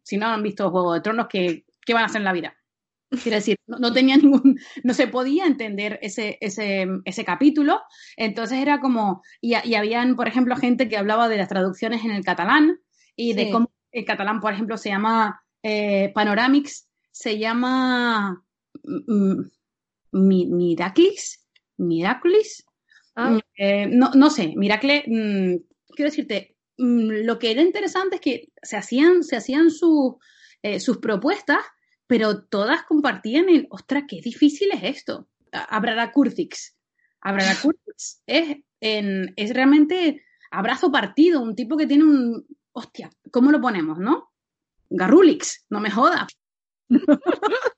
si 0.02 0.16
no 0.16 0.26
han 0.26 0.42
visto 0.42 0.70
Juego 0.70 0.94
de 0.94 1.00
Tronos, 1.00 1.26
¿qué, 1.28 1.64
qué 1.84 1.94
van 1.94 2.02
a 2.04 2.06
hacer 2.06 2.20
en 2.20 2.24
la 2.24 2.32
vida? 2.32 2.54
Quiero 3.22 3.36
decir, 3.36 3.58
no, 3.66 3.78
no, 3.78 3.92
tenía 3.92 4.16
ningún, 4.16 4.58
no 4.84 4.94
se 4.94 5.06
podía 5.06 5.46
entender 5.46 5.98
ese, 6.02 6.38
ese, 6.40 6.86
ese 7.04 7.24
capítulo. 7.24 7.80
Entonces 8.16 8.58
era 8.58 8.80
como, 8.80 9.22
y, 9.40 9.54
y, 9.64 9.74
habían, 9.74 10.16
por 10.16 10.28
ejemplo, 10.28 10.56
gente 10.56 10.88
que 10.88 10.96
hablaba 10.96 11.28
de 11.28 11.38
las 11.38 11.48
traducciones 11.48 12.04
en 12.04 12.10
el 12.10 12.24
catalán 12.24 12.80
y 13.16 13.32
de 13.32 13.46
sí. 13.46 13.50
cómo 13.50 13.70
el 13.92 14.04
catalán, 14.04 14.40
por 14.40 14.52
ejemplo, 14.52 14.76
se 14.76 14.90
llama 14.90 15.42
eh, 15.62 16.12
Panoramix, 16.14 16.88
se 17.10 17.38
llama 17.38 18.44
mm, 18.84 19.40
Miraclis, 20.12 21.46
Miraclis. 21.78 22.64
Ah. 23.16 23.40
Eh, 23.56 23.86
no, 23.90 24.10
no 24.14 24.30
sé, 24.30 24.54
Miracle, 24.56 25.04
mmm, 25.06 25.56
quiero 25.94 26.10
decirte, 26.10 26.56
lo 26.78 27.38
que 27.38 27.50
era 27.50 27.62
interesante 27.62 28.16
es 28.16 28.20
que 28.22 28.52
se 28.62 28.76
hacían, 28.76 29.22
se 29.24 29.36
hacían 29.36 29.70
su, 29.70 30.18
eh, 30.62 30.80
sus 30.80 30.98
propuestas 30.98 31.60
pero 32.08 32.42
todas 32.42 32.84
compartían 32.84 33.48
el, 33.50 33.68
ostras, 33.70 34.04
qué 34.08 34.20
difícil 34.20 34.70
es 34.72 34.96
esto. 34.96 35.28
Abrara. 35.52 36.10
Abrara 37.20 37.54
Curcix 37.62 38.22
es, 38.26 38.56
en, 38.80 39.32
es 39.36 39.54
realmente 39.54 40.24
abrazo 40.50 40.90
partido, 40.90 41.40
un 41.40 41.54
tipo 41.54 41.76
que 41.76 41.86
tiene 41.86 42.04
un, 42.04 42.46
hostia, 42.72 43.10
¿cómo 43.30 43.52
lo 43.52 43.60
ponemos, 43.60 43.98
no? 43.98 44.32
Garrulix, 44.88 45.66
no 45.68 45.80
me 45.80 45.90
jodas. 45.90 46.26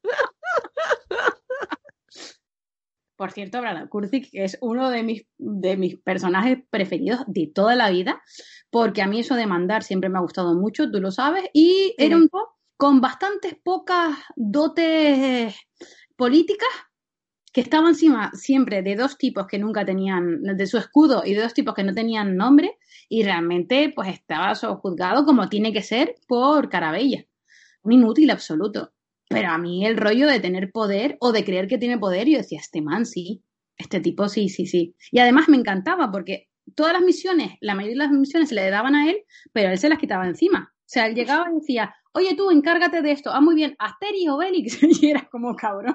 Por 3.20 3.32
cierto, 3.32 3.58
Abrara 3.58 3.86
Curcix 3.86 4.30
es 4.32 4.56
uno 4.62 4.88
de 4.88 5.02
mis, 5.02 5.26
de 5.36 5.76
mis 5.76 5.98
personajes 5.98 6.56
preferidos 6.70 7.20
de 7.26 7.52
toda 7.54 7.76
la 7.76 7.90
vida, 7.90 8.22
porque 8.70 9.02
a 9.02 9.06
mí 9.06 9.20
eso 9.20 9.34
de 9.34 9.46
mandar 9.46 9.82
siempre 9.82 10.08
me 10.08 10.16
ha 10.16 10.22
gustado 10.22 10.54
mucho, 10.54 10.90
tú 10.90 11.02
lo 11.02 11.10
sabes, 11.10 11.44
y 11.52 11.68
sí. 11.68 11.94
era 11.98 12.16
un 12.16 12.30
poco 12.30 12.56
con 12.78 13.02
bastantes 13.02 13.56
pocas 13.62 14.16
dotes 14.36 15.54
políticas 16.16 16.70
que 17.52 17.60
estaban 17.60 17.88
encima 17.88 18.30
siempre 18.32 18.80
de 18.80 18.96
dos 18.96 19.18
tipos 19.18 19.46
que 19.46 19.58
nunca 19.58 19.84
tenían, 19.84 20.42
de 20.42 20.66
su 20.66 20.78
escudo 20.78 21.22
y 21.22 21.34
de 21.34 21.42
dos 21.42 21.52
tipos 21.52 21.74
que 21.74 21.84
no 21.84 21.92
tenían 21.92 22.38
nombre 22.38 22.78
y 23.10 23.22
realmente 23.22 23.92
pues 23.94 24.08
estaba 24.08 24.54
juzgado 24.54 25.26
como 25.26 25.50
tiene 25.50 25.74
que 25.74 25.82
ser 25.82 26.14
por 26.26 26.70
Carabella. 26.70 27.26
Un 27.82 27.92
inútil 27.92 28.30
absoluto. 28.30 28.94
Pero 29.30 29.50
a 29.50 29.58
mí 29.58 29.86
el 29.86 29.96
rollo 29.96 30.26
de 30.26 30.40
tener 30.40 30.72
poder 30.72 31.16
o 31.20 31.30
de 31.30 31.44
creer 31.44 31.68
que 31.68 31.78
tiene 31.78 31.98
poder, 31.98 32.26
yo 32.26 32.38
decía, 32.38 32.58
este 32.58 32.82
man 32.82 33.06
sí, 33.06 33.44
este 33.76 34.00
tipo 34.00 34.28
sí, 34.28 34.48
sí, 34.48 34.66
sí. 34.66 34.96
Y 35.12 35.20
además 35.20 35.48
me 35.48 35.56
encantaba 35.56 36.10
porque 36.10 36.48
todas 36.74 36.92
las 36.92 37.02
misiones, 37.02 37.52
la 37.60 37.76
mayoría 37.76 37.94
de 37.94 38.08
las 38.08 38.10
misiones 38.10 38.48
se 38.48 38.56
le 38.56 38.68
daban 38.68 38.96
a 38.96 39.08
él, 39.08 39.18
pero 39.52 39.70
él 39.70 39.78
se 39.78 39.88
las 39.88 40.00
quitaba 40.00 40.26
encima. 40.26 40.72
O 40.74 40.82
sea, 40.84 41.06
él 41.06 41.14
llegaba 41.14 41.48
y 41.48 41.60
decía, 41.60 41.94
oye 42.12 42.34
tú, 42.34 42.50
encárgate 42.50 43.02
de 43.02 43.12
esto. 43.12 43.30
Ah, 43.30 43.40
muy 43.40 43.54
bien, 43.54 43.76
Asterix 43.78 44.28
o 44.28 44.34
Obelix. 44.34 44.78
y 45.02 45.10
era 45.10 45.28
como 45.30 45.54
cabrón. 45.54 45.94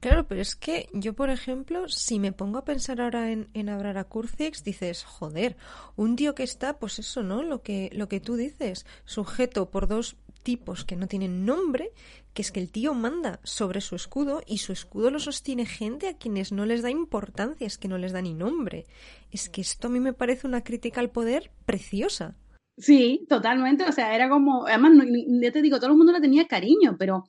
Claro, 0.00 0.26
pero 0.26 0.40
es 0.40 0.56
que 0.56 0.88
yo, 0.92 1.14
por 1.14 1.30
ejemplo, 1.30 1.88
si 1.88 2.18
me 2.18 2.32
pongo 2.32 2.58
a 2.58 2.64
pensar 2.64 3.00
ahora 3.00 3.30
en, 3.30 3.48
en 3.54 3.68
Abrara 3.68 4.02
Curcix, 4.02 4.64
dices, 4.64 5.04
joder, 5.04 5.56
un 5.94 6.16
tío 6.16 6.34
que 6.34 6.42
está, 6.42 6.80
pues 6.80 6.98
eso, 6.98 7.22
¿no? 7.22 7.44
Lo 7.44 7.62
que, 7.62 7.88
lo 7.92 8.08
que 8.08 8.18
tú 8.18 8.34
dices, 8.34 8.84
sujeto 9.04 9.70
por 9.70 9.86
dos 9.86 10.16
tipos 10.42 10.84
que 10.84 10.96
no 10.96 11.06
tienen 11.06 11.44
nombre, 11.44 11.92
que 12.34 12.42
es 12.42 12.52
que 12.52 12.60
el 12.60 12.70
tío 12.70 12.94
manda 12.94 13.40
sobre 13.42 13.80
su 13.80 13.94
escudo 13.94 14.42
y 14.46 14.58
su 14.58 14.72
escudo 14.72 15.10
lo 15.10 15.18
sostiene 15.18 15.66
gente 15.66 16.08
a 16.08 16.16
quienes 16.16 16.52
no 16.52 16.66
les 16.66 16.82
da 16.82 16.90
importancia, 16.90 17.66
es 17.66 17.78
que 17.78 17.88
no 17.88 17.98
les 17.98 18.12
da 18.12 18.22
ni 18.22 18.34
nombre. 18.34 18.86
Es 19.30 19.48
que 19.48 19.60
esto 19.60 19.88
a 19.88 19.90
mí 19.90 20.00
me 20.00 20.12
parece 20.12 20.46
una 20.46 20.62
crítica 20.62 21.00
al 21.00 21.10
poder 21.10 21.50
preciosa. 21.66 22.36
Sí, 22.76 23.26
totalmente. 23.28 23.84
O 23.84 23.92
sea, 23.92 24.14
era 24.14 24.28
como, 24.28 24.66
además, 24.66 24.92
no, 24.94 25.04
ya 25.40 25.52
te 25.52 25.62
digo, 25.62 25.78
todo 25.78 25.90
el 25.90 25.96
mundo 25.96 26.12
le 26.12 26.20
tenía 26.20 26.46
cariño, 26.46 26.96
pero 26.98 27.24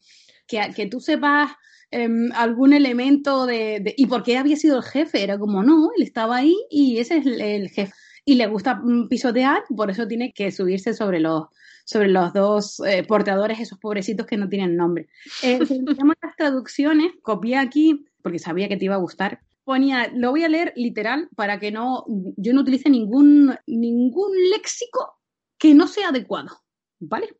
que, 0.48 0.60
que 0.76 0.88
tú 0.88 1.00
sepas 1.00 1.52
eh, 1.92 2.10
algún 2.34 2.74
elemento 2.74 3.46
de, 3.46 3.94
¿Y 3.98 4.08
por 4.08 4.24
qué 4.24 4.38
había 4.38 4.56
sido 4.56 4.78
el 4.78 4.84
jefe? 4.84 5.24
Era 5.24 5.38
como, 5.38 5.64
no, 5.64 5.90
él 5.96 6.04
estaba 6.04 6.38
ahí 6.38 6.56
y 6.70 6.98
ese 6.98 7.18
es 7.18 7.26
el, 7.26 7.42
el 7.42 7.70
jefe. 7.70 7.94
Y 8.26 8.36
le 8.36 8.48
gusta 8.48 8.82
pisotear, 9.10 9.64
por 9.76 9.92
eso 9.92 10.08
tiene 10.08 10.32
que 10.34 10.52
subirse 10.52 10.94
sobre 10.94 11.20
los, 11.20 11.48
sobre 11.84 12.10
los 12.10 12.34
dos 12.34 12.80
eh, 12.82 13.04
portadores, 13.04 13.60
esos 13.60 13.80
pobrecitos 13.80 14.26
que 14.26 14.38
no 14.38 14.50
tienen 14.50 14.76
nombre. 14.76 15.08
Eh, 15.42 15.60
las 15.60 16.36
traducciones, 16.38 17.12
copié 17.22 17.58
aquí, 17.58 18.06
porque 18.22 18.40
sabía 18.40 18.68
que 18.68 18.78
te 18.78 18.86
iba 18.86 18.96
a 18.96 19.00
gustar, 19.00 19.42
ponía, 19.64 20.12
lo 20.14 20.32
voy 20.32 20.44
a 20.44 20.50
leer 20.50 20.74
literal 20.76 21.30
para 21.36 21.60
que 21.60 21.72
no, 21.72 22.06
yo 22.38 22.54
no 22.54 22.62
utilice 22.62 22.90
ningún, 22.90 23.56
ningún 23.68 24.32
léxico 24.52 25.20
que 25.58 25.74
no 25.74 25.88
sea 25.88 26.10
adecuado. 26.10 26.63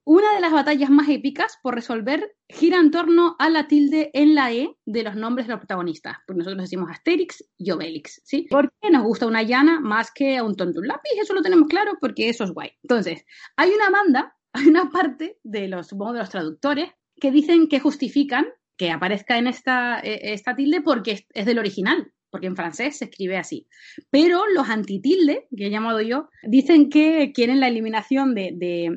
Una 0.04 0.34
de 0.34 0.42
las 0.42 0.52
batallas 0.52 0.90
más 0.90 1.10
épicas 1.10 1.58
por 1.62 1.76
resolver 1.76 2.36
gira 2.50 2.80
en 2.80 2.92
torno 2.92 3.36
a 3.40 3.50
la 3.50 3.68
tilde 3.68 4.12
en 4.14 4.36
la 4.36 4.52
E 4.52 4.76
de 4.86 5.04
los 5.04 5.16
nombres 5.16 5.48
de 5.48 5.54
los 5.54 5.60
protagonistas. 5.60 6.18
Pues 6.28 6.38
nosotros 6.38 6.64
decimos 6.64 6.90
Asterix 6.92 7.44
y 7.58 7.72
Obelix, 7.72 8.22
¿sí? 8.24 8.48
Porque 8.50 8.90
nos 8.92 9.04
gusta 9.04 9.28
una 9.28 9.44
llana 9.44 9.80
más 9.80 10.12
que 10.14 10.38
a 10.38 10.44
un 10.44 10.56
tonto 10.56 10.80
un 10.80 10.88
lápiz, 10.88 11.10
eso 11.22 11.34
lo 11.34 11.42
tenemos 11.42 11.68
claro 11.68 11.94
porque 12.00 12.30
eso 12.30 12.44
es 12.44 12.52
guay. 12.52 12.72
Entonces, 12.84 13.26
hay 13.56 13.72
una 13.72 13.90
banda, 13.90 14.38
hay 14.54 14.68
una 14.68 14.90
parte 14.90 15.40
de 15.44 15.68
los, 15.68 15.88
supongo, 15.88 16.14
de 16.14 16.20
los 16.20 16.30
traductores 16.30 16.92
que 17.20 17.32
dicen 17.32 17.68
que 17.68 17.80
justifican 17.80 18.46
que 18.76 18.92
aparezca 18.92 19.38
en 19.38 19.48
esta, 19.48 20.00
esta 20.00 20.56
tilde 20.56 20.82
porque 20.82 21.28
es 21.34 21.46
del 21.46 21.60
original. 21.60 22.12
Porque 22.34 22.48
en 22.48 22.56
francés 22.56 22.98
se 22.98 23.06
escribe 23.06 23.38
así. 23.38 23.68
Pero 24.10 24.48
los 24.48 24.68
antitilde, 24.68 25.46
que 25.56 25.68
he 25.68 25.70
llamado 25.70 26.02
yo, 26.02 26.30
dicen 26.42 26.90
que 26.90 27.32
quieren 27.32 27.60
la 27.60 27.68
eliminación 27.68 28.34
de, 28.34 28.90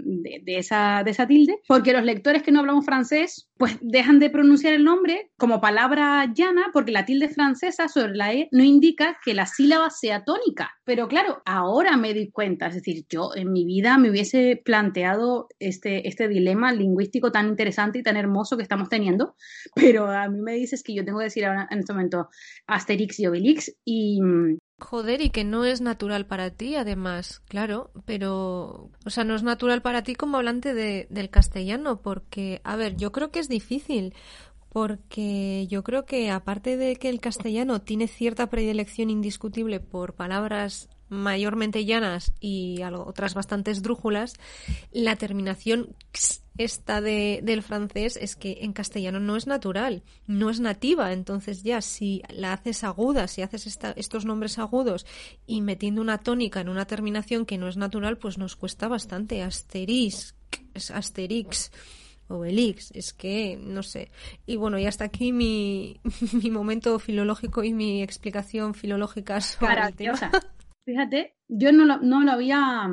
esa, 0.46 1.02
de 1.04 1.10
esa 1.10 1.26
tilde, 1.26 1.60
porque 1.68 1.92
los 1.92 2.02
lectores 2.02 2.42
que 2.42 2.50
no 2.50 2.60
hablamos 2.60 2.86
francés, 2.86 3.50
pues 3.58 3.78
dejan 3.80 4.18
de 4.18 4.30
pronunciar 4.30 4.74
el 4.74 4.84
nombre 4.84 5.30
como 5.38 5.60
palabra 5.60 6.30
llana, 6.34 6.70
porque 6.72 6.92
la 6.92 7.06
tilde 7.06 7.28
francesa 7.28 7.88
sobre 7.88 8.14
la 8.14 8.32
E 8.32 8.48
no 8.52 8.62
indica 8.62 9.18
que 9.24 9.34
la 9.34 9.46
sílaba 9.46 9.90
sea 9.90 10.24
tónica. 10.24 10.72
Pero 10.84 11.08
claro, 11.08 11.42
ahora 11.44 11.96
me 11.96 12.12
doy 12.12 12.30
cuenta, 12.30 12.66
es 12.66 12.74
decir, 12.74 13.06
yo 13.08 13.30
en 13.34 13.52
mi 13.52 13.64
vida 13.64 13.96
me 13.98 14.10
hubiese 14.10 14.60
planteado 14.64 15.48
este, 15.58 16.06
este 16.06 16.28
dilema 16.28 16.72
lingüístico 16.72 17.32
tan 17.32 17.48
interesante 17.48 18.00
y 18.00 18.02
tan 18.02 18.16
hermoso 18.16 18.56
que 18.56 18.62
estamos 18.62 18.88
teniendo, 18.88 19.36
pero 19.74 20.06
a 20.06 20.28
mí 20.28 20.40
me 20.40 20.52
dices 20.52 20.82
que 20.82 20.94
yo 20.94 21.04
tengo 21.04 21.18
que 21.18 21.24
decir 21.24 21.44
ahora 21.46 21.66
en 21.70 21.78
este 21.78 21.92
momento 21.92 22.28
Asterix 22.66 23.18
y 23.20 23.26
Obelix 23.26 23.74
y... 23.84 24.20
Joder, 24.78 25.22
y 25.22 25.30
que 25.30 25.42
no 25.42 25.64
es 25.64 25.80
natural 25.80 26.26
para 26.26 26.50
ti, 26.50 26.74
además, 26.76 27.40
claro, 27.48 27.90
pero, 28.04 28.90
o 29.06 29.10
sea, 29.10 29.24
no 29.24 29.34
es 29.34 29.42
natural 29.42 29.80
para 29.80 30.02
ti 30.02 30.14
como 30.14 30.36
hablante 30.36 30.74
de, 30.74 31.06
del 31.08 31.30
castellano, 31.30 32.02
porque, 32.02 32.60
a 32.62 32.76
ver, 32.76 32.94
yo 32.96 33.10
creo 33.10 33.30
que 33.30 33.38
es 33.38 33.48
difícil, 33.48 34.14
porque 34.68 35.66
yo 35.68 35.82
creo 35.82 36.04
que 36.04 36.30
aparte 36.30 36.76
de 36.76 36.96
que 36.96 37.08
el 37.08 37.20
castellano 37.20 37.80
tiene 37.80 38.06
cierta 38.06 38.50
predilección 38.50 39.08
indiscutible 39.08 39.80
por 39.80 40.12
palabras 40.12 40.90
mayormente 41.08 41.86
llanas 41.86 42.32
y 42.38 42.82
otras 42.82 43.32
bastante 43.32 43.70
esdrújulas, 43.70 44.34
la 44.92 45.16
terminación 45.16 45.96
esta 46.58 47.00
de, 47.00 47.40
del 47.42 47.62
francés 47.62 48.18
es 48.20 48.36
que 48.36 48.58
en 48.62 48.72
castellano 48.72 49.20
no 49.20 49.36
es 49.36 49.46
natural, 49.46 50.02
no 50.26 50.50
es 50.50 50.60
nativa. 50.60 51.12
Entonces 51.12 51.62
ya 51.62 51.80
si 51.80 52.22
la 52.28 52.52
haces 52.52 52.84
aguda, 52.84 53.28
si 53.28 53.42
haces 53.42 53.78
estos 53.96 54.24
nombres 54.24 54.58
agudos 54.58 55.06
y 55.46 55.60
metiendo 55.60 56.00
una 56.00 56.18
tónica 56.18 56.60
en 56.60 56.68
una 56.68 56.86
terminación 56.86 57.46
que 57.46 57.58
no 57.58 57.68
es 57.68 57.76
natural, 57.76 58.18
pues 58.18 58.38
nos 58.38 58.56
cuesta 58.56 58.88
bastante. 58.88 59.42
Asterix, 59.42 60.34
asterix. 60.92 61.70
Obelix, 62.28 62.90
es 62.90 63.12
que 63.12 63.56
no 63.56 63.84
sé. 63.84 64.10
Y 64.46 64.56
bueno, 64.56 64.80
y 64.80 64.86
hasta 64.86 65.04
aquí 65.04 65.32
mi, 65.32 66.00
mi 66.42 66.50
momento 66.50 66.98
filológico 66.98 67.62
y 67.62 67.72
mi 67.72 68.02
explicación 68.02 68.74
filológica 68.74 69.40
sobre 69.40 69.80
el 69.80 69.94
tema. 69.94 70.32
Fíjate, 70.84 71.35
yo 71.48 71.72
no 71.72 71.84
lo, 71.84 71.98
no 71.98 72.22
lo 72.22 72.32
había, 72.32 72.90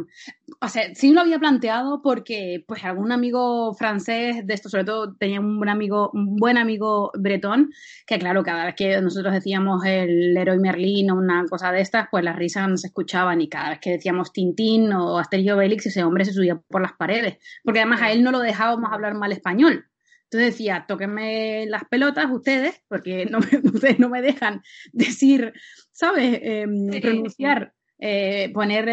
o 0.61 0.67
sea, 0.67 0.93
sí 0.93 1.11
lo 1.11 1.21
había 1.21 1.39
planteado 1.39 2.01
porque, 2.01 2.63
pues, 2.67 2.83
algún 2.83 3.11
amigo 3.11 3.73
francés 3.73 4.45
de 4.45 4.53
esto, 4.53 4.69
sobre 4.69 4.85
todo 4.85 5.15
tenía 5.15 5.39
un 5.39 5.57
buen 5.57 5.69
amigo, 5.69 6.11
un 6.13 6.35
buen 6.35 6.57
amigo 6.57 7.11
bretón, 7.17 7.71
que 8.05 8.19
claro, 8.19 8.43
cada 8.43 8.65
vez 8.65 8.75
que 8.75 9.01
nosotros 9.01 9.33
decíamos 9.33 9.83
el 9.85 10.37
héroe 10.37 10.59
Merlín 10.59 11.11
o 11.11 11.15
una 11.15 11.45
cosa 11.49 11.71
de 11.71 11.81
estas, 11.81 12.07
pues 12.11 12.23
las 12.23 12.35
risas 12.35 12.69
no 12.69 12.77
se 12.77 12.87
escuchaban 12.87 13.41
y 13.41 13.49
cada 13.49 13.71
vez 13.71 13.79
que 13.79 13.91
decíamos 13.91 14.31
Tintín 14.31 14.93
o 14.93 15.17
Asterix 15.17 15.51
Obelix, 15.51 15.85
ese 15.87 16.03
hombre 16.03 16.25
se 16.25 16.33
subía 16.33 16.55
por 16.67 16.81
las 16.81 16.93
paredes, 16.93 17.37
porque 17.63 17.79
además 17.79 18.01
a 18.01 18.11
él 18.11 18.23
no 18.23 18.31
lo 18.31 18.39
dejábamos 18.39 18.91
hablar 18.91 19.15
mal 19.15 19.31
español. 19.31 19.85
Entonces 20.25 20.53
decía, 20.53 20.85
tóquenme 20.87 21.67
las 21.67 21.83
pelotas 21.85 22.31
ustedes, 22.31 22.81
porque 22.87 23.25
no 23.27 23.37
ustedes 23.73 23.99
no 23.99 24.09
me 24.09 24.21
dejan 24.21 24.61
decir, 24.91 25.53
¿sabes? 25.91 26.39
Em, 26.41 26.89
pronunciar 27.01 27.73
eh, 28.05 28.51
poner 28.53 28.85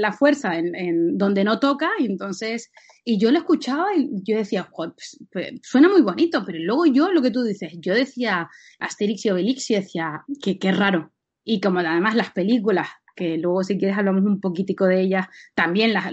la 0.00 0.12
fuerza 0.14 0.56
en, 0.56 1.18
donde 1.18 1.44
no 1.44 1.60
toca 1.60 1.90
y 1.98 2.06
entonces 2.06 2.72
y 3.04 3.18
yo 3.18 3.30
lo 3.30 3.36
escuchaba 3.36 3.94
y 3.94 4.08
yo 4.22 4.38
decía 4.38 4.66
pues, 4.74 5.18
pues, 5.30 5.60
suena 5.62 5.90
muy 5.90 6.00
bonito 6.00 6.42
pero 6.46 6.58
luego 6.60 6.86
yo 6.86 7.12
lo 7.12 7.20
que 7.20 7.30
tú 7.30 7.42
dices 7.42 7.74
yo 7.80 7.92
decía 7.92 8.48
Asterix 8.78 9.26
y 9.26 9.30
Obelix 9.30 9.70
y 9.70 9.74
decía 9.74 10.24
que 10.42 10.58
qué 10.58 10.72
raro 10.72 11.12
y 11.44 11.60
como 11.60 11.80
además 11.80 12.14
las 12.14 12.30
películas 12.30 12.88
que 13.14 13.36
luego 13.36 13.62
si 13.62 13.76
quieres 13.76 13.98
hablamos 13.98 14.24
un 14.24 14.40
poquitico 14.40 14.86
de 14.86 15.02
ellas 15.02 15.26
también 15.54 15.92
las, 15.92 16.06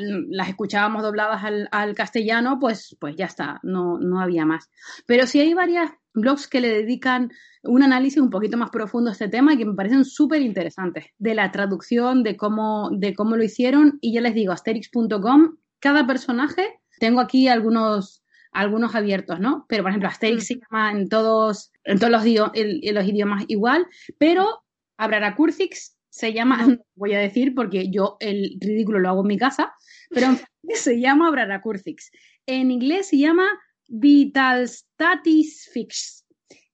escuchábamos 0.50 1.02
dobladas 1.02 1.46
al, 1.72 1.96
castellano 1.96 2.58
pues 2.60 2.98
pues 3.00 3.16
ya 3.16 3.28
está 3.28 3.62
no 3.64 4.00
no 4.00 4.20
había 4.20 4.46
más. 4.46 4.70
Pero 5.06 5.28
sí 5.28 5.40
hay 5.40 5.54
varias 5.54 5.92
blogs 6.14 6.48
que 6.48 6.62
le 6.62 6.70
dedican 6.70 7.32
un 7.64 7.84
análisis 7.84 8.22
un 8.22 8.30
poquito 8.30 8.58
más 8.58 8.70
profundo 8.70 9.10
a 9.10 9.14
este 9.14 9.28
tema 9.28 9.54
y 9.54 9.58
que 9.58 9.66
me 9.66 9.74
parecen 9.74 10.06
súper 10.06 10.42
interesantes, 10.42 11.06
de 11.18 11.34
la 11.34 11.52
traducción, 11.52 12.24
de 12.24 12.38
cómo, 12.38 12.90
de 12.92 13.14
cómo 13.14 13.36
lo 13.36 13.44
hicieron. 13.44 13.98
Y 14.02 14.14
ya 14.14 14.22
les 14.22 14.34
digo, 14.34 14.52
asterix.com, 14.52 15.58
cada 15.80 16.06
personaje, 16.06 16.80
tengo 17.00 17.22
aquí 17.22 17.48
algunos, 17.48 18.24
algunos 18.52 18.96
abiertos, 18.96 19.40
¿no? 19.40 19.66
Pero, 19.68 19.84
por 19.84 19.90
ejemplo, 19.92 20.10
Asterix 20.10 20.48
se 20.48 20.60
llama 20.60 20.92
en 20.92 21.10
todos, 21.10 21.72
en 21.84 22.00
todos 22.00 22.12
los, 22.12 22.24
los 22.24 23.06
idiomas 23.06 23.46
igual, 23.48 23.88
pero 24.18 24.64
Abraracurcix 24.98 25.98
se 26.10 26.32
llama, 26.32 26.58
voy 26.96 27.14
a 27.14 27.20
decir 27.20 27.56
porque 27.56 27.90
yo 27.90 28.18
el 28.20 28.58
ridículo 28.62 29.00
lo 29.00 29.10
hago 29.10 29.22
en 29.22 29.28
mi 29.28 29.38
casa, 29.38 29.74
pero 30.10 30.28
en 30.28 30.38
francés 30.62 30.84
se 30.84 31.00
llama 31.00 31.28
Abraracurcix. 31.28 32.12
En 32.46 32.72
inglés 32.72 33.08
se 33.08 33.18
llama 33.18 33.48
Vitalstatisfix 33.96 36.26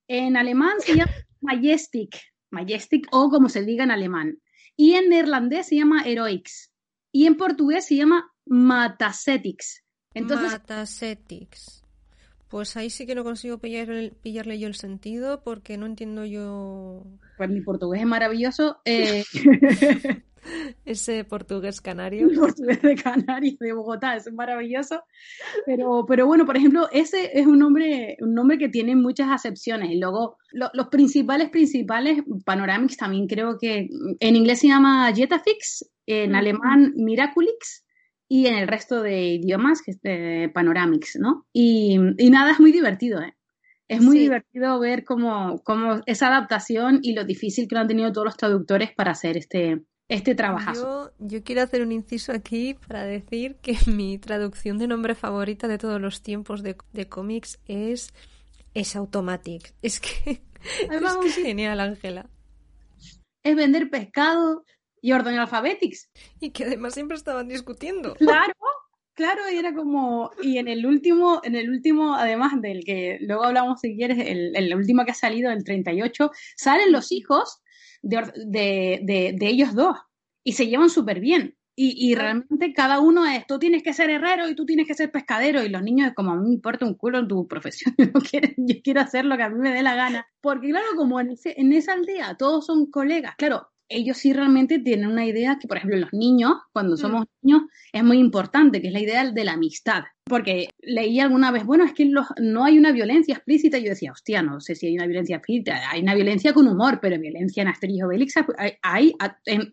en 0.07 0.37
alemán 0.37 0.79
se 0.79 0.95
llama 0.95 1.11
Majestic, 1.41 2.17
Majestic 2.49 3.05
o 3.11 3.29
como 3.29 3.49
se 3.49 3.65
diga 3.65 3.83
en 3.83 3.91
alemán. 3.91 4.41
Y 4.77 4.93
en 4.93 5.09
neerlandés 5.09 5.67
se 5.67 5.75
llama 5.75 6.03
Heroics. 6.03 6.71
Y 7.11 7.25
en 7.25 7.35
portugués 7.35 7.85
se 7.85 7.97
llama 7.97 8.31
Matasetics. 8.45 9.83
Entonces, 10.13 10.53
Matasetics. 10.53 11.78
Pues 12.49 12.75
ahí 12.77 12.89
sí 12.89 13.05
que 13.05 13.13
no 13.13 13.23
consigo 13.23 13.59
pillarle 13.59 14.59
yo 14.59 14.67
el 14.67 14.75
sentido 14.75 15.43
porque 15.43 15.77
no 15.77 15.85
entiendo 15.85 16.25
yo. 16.25 17.03
Pues 17.37 17.49
mi 17.49 17.61
portugués 17.61 18.01
es 18.01 18.07
maravilloso. 18.07 18.77
Eh... 18.85 19.23
Ese 20.85 21.23
portugués 21.25 21.81
canario. 21.81 22.27
El 22.27 22.39
portugués 22.39 22.81
de 22.81 22.95
Canarias, 22.95 23.59
de 23.59 23.73
Bogotá, 23.73 24.15
es 24.15 24.31
maravilloso. 24.33 25.03
Pero, 25.65 26.05
pero 26.07 26.25
bueno, 26.25 26.45
por 26.45 26.57
ejemplo, 26.57 26.87
ese 26.91 27.37
es 27.37 27.45
un 27.45 27.59
nombre, 27.59 28.17
un 28.21 28.33
nombre 28.33 28.57
que 28.57 28.69
tiene 28.69 28.95
muchas 28.95 29.29
acepciones. 29.29 29.91
Y 29.91 29.99
luego, 29.99 30.37
los 30.51 30.87
principales, 30.87 31.49
principales, 31.49 32.23
Panoramics 32.45 32.97
también 32.97 33.27
creo 33.27 33.57
que 33.59 33.89
en 34.19 34.35
inglés 34.35 34.59
se 34.59 34.67
llama 34.67 35.13
Jetafix, 35.13 35.89
en 36.05 36.35
alemán 36.35 36.93
Miraculix 36.95 37.83
y 38.31 38.45
en 38.45 38.55
el 38.55 38.67
resto 38.67 39.01
de 39.01 39.33
idiomas, 39.33 39.81
que 39.81 39.91
es 39.91 40.51
Panoramics, 40.53 41.17
¿no? 41.19 41.47
Y, 41.51 41.97
nada, 41.97 42.51
es 42.51 42.59
muy 42.59 42.71
divertido, 42.71 43.19
¿eh? 43.21 43.35
Es 43.87 44.01
muy 44.01 44.19
divertido 44.19 44.79
ver 44.79 45.03
cómo, 45.03 45.63
cómo 45.63 46.01
esa 46.05 46.27
adaptación 46.27 46.99
y 47.01 47.13
lo 47.13 47.23
difícil 47.23 47.67
que 47.67 47.73
lo 47.73 47.81
han 47.81 47.87
tenido 47.87 48.11
todos 48.13 48.25
los 48.25 48.37
traductores 48.37 48.91
para 48.93 49.11
hacer 49.11 49.35
este, 49.35 49.81
este 50.07 50.35
trabajazo. 50.35 51.11
Yo, 51.17 51.43
quiero 51.43 51.63
hacer 51.63 51.81
un 51.81 51.91
inciso 51.91 52.31
aquí 52.31 52.75
para 52.87 53.03
decir 53.03 53.55
que 53.63 53.75
mi 53.87 54.19
traducción 54.19 54.77
de 54.77 54.87
nombre 54.87 55.15
favorita 55.15 55.67
de 55.67 55.79
todos 55.79 55.99
los 55.99 56.21
tiempos 56.21 56.61
de, 56.61 56.75
cómics 57.09 57.59
es, 57.65 58.13
es 58.75 58.95
Automatic. 58.95 59.73
Es 59.81 59.99
que 59.99 60.43
es, 60.61 61.35
genial, 61.35 61.79
Ángela. 61.79 62.29
Es 63.43 63.55
vender 63.55 63.89
pescado 63.89 64.65
y 65.01 65.11
alfabetics. 65.11 66.09
Y 66.39 66.51
que 66.51 66.65
además 66.65 66.93
siempre 66.93 67.17
estaban 67.17 67.47
discutiendo. 67.47 68.13
Claro, 68.15 68.53
claro, 69.13 69.41
y 69.51 69.57
era 69.57 69.73
como. 69.73 70.31
Y 70.41 70.57
en 70.57 70.67
el 70.67 70.85
último, 70.85 71.41
en 71.43 71.55
el 71.55 71.69
último, 71.69 72.15
además 72.15 72.61
del 72.61 72.83
que 72.83 73.17
luego 73.21 73.43
hablamos 73.43 73.81
si 73.81 73.95
quieres, 73.95 74.19
el, 74.19 74.55
el 74.55 74.75
último 74.75 75.05
que 75.05 75.11
ha 75.11 75.15
salido, 75.15 75.51
el 75.51 75.63
38, 75.63 76.31
salen 76.55 76.91
los 76.91 77.11
hijos 77.11 77.61
de, 78.01 79.35
ellos 79.41 79.73
dos 79.73 79.97
y 80.43 80.53
se 80.53 80.67
llevan 80.67 80.89
súper 80.89 81.19
bien. 81.19 81.55
Y, 81.81 82.13
realmente 82.13 82.73
cada 82.73 82.99
uno 82.99 83.25
es, 83.25 83.47
tú 83.47 83.57
tienes 83.57 83.83
que 83.83 83.93
ser 83.93 84.09
herrero 84.09 84.49
y 84.49 84.53
tú 84.55 84.65
tienes 84.65 84.85
que 84.85 84.93
ser 84.93 85.11
pescadero. 85.11 85.63
Y 85.63 85.69
los 85.69 85.81
niños 85.81 86.09
es 86.09 86.13
como, 86.13 86.31
a 86.31 86.35
mí 86.35 86.45
me 86.49 86.53
importa 86.55 86.85
un 86.85 86.95
culo 86.95 87.19
en 87.19 87.29
tu 87.29 87.47
profesión, 87.47 87.95
yo 88.57 88.75
quiero 88.83 88.99
hacer 88.99 89.23
lo 89.23 89.37
que 89.37 89.43
a 89.43 89.49
mí 89.49 89.59
me 89.59 89.73
dé 89.73 89.81
la 89.81 89.95
gana. 89.95 90.27
Porque 90.41 90.71
claro, 90.71 90.87
como 90.97 91.21
en, 91.21 91.37
en 91.45 91.71
esa 91.71 91.93
aldea 91.93 92.35
todos 92.35 92.65
son 92.65 92.91
colegas, 92.91 93.35
claro, 93.37 93.69
ellos 93.89 94.17
sí 94.17 94.31
realmente 94.33 94.79
tienen 94.79 95.09
una 95.09 95.25
idea 95.25 95.57
que, 95.59 95.67
por 95.67 95.77
ejemplo, 95.77 95.97
los 95.97 96.13
niños, 96.13 96.53
cuando 96.71 96.93
mm. 96.93 96.97
somos 96.97 97.25
niños, 97.41 97.63
es 97.91 98.03
muy 98.03 98.19
importante, 98.19 98.81
que 98.81 98.87
es 98.87 98.93
la 98.93 99.01
idea 99.01 99.31
de 99.31 99.43
la 99.43 99.53
amistad. 99.53 100.03
Porque 100.25 100.69
leí 100.79 101.19
alguna 101.19 101.51
vez, 101.51 101.65
bueno, 101.65 101.83
es 101.83 101.93
que 101.93 102.05
no 102.05 102.63
hay 102.63 102.77
una 102.77 102.91
violencia 102.91 103.33
explícita. 103.33 103.79
Y 103.79 103.83
yo 103.83 103.89
decía, 103.89 104.11
hostia, 104.11 104.43
no 104.43 104.61
sé 104.61 104.75
si 104.75 104.87
hay 104.87 104.95
una 104.95 105.07
violencia 105.07 105.37
explícita. 105.37 105.89
Hay 105.89 106.01
una 106.01 106.13
violencia 106.13 106.53
con 106.53 106.67
humor, 106.67 106.99
pero 107.01 107.19
violencia 107.19 107.63
en 107.63 107.69
Asterix 107.69 108.03
Obelix 108.03 108.33
hay, 108.83 109.15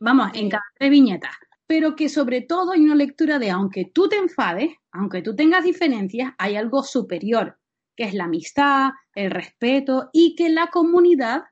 vamos, 0.01 0.31
en 0.35 0.49
cada 0.49 0.65
tres 0.79 0.91
viñetas. 0.91 1.33
Pero 1.67 1.95
que 1.95 2.09
sobre 2.09 2.41
todo 2.41 2.73
hay 2.73 2.81
una 2.81 2.95
lectura 2.95 3.39
de, 3.39 3.51
aunque 3.51 3.91
tú 3.93 4.09
te 4.09 4.17
enfades, 4.17 4.71
aunque 4.93 5.21
tú 5.21 5.37
tengas 5.37 5.63
diferencias, 5.63 6.33
hay 6.39 6.57
algo 6.57 6.83
superior, 6.83 7.59
que 7.95 8.05
es 8.05 8.15
la 8.15 8.25
amistad, 8.25 8.93
el 9.15 9.31
respeto 9.31 10.09
y 10.13 10.37
que 10.37 10.49
la 10.49 10.69
comunidad 10.69 11.43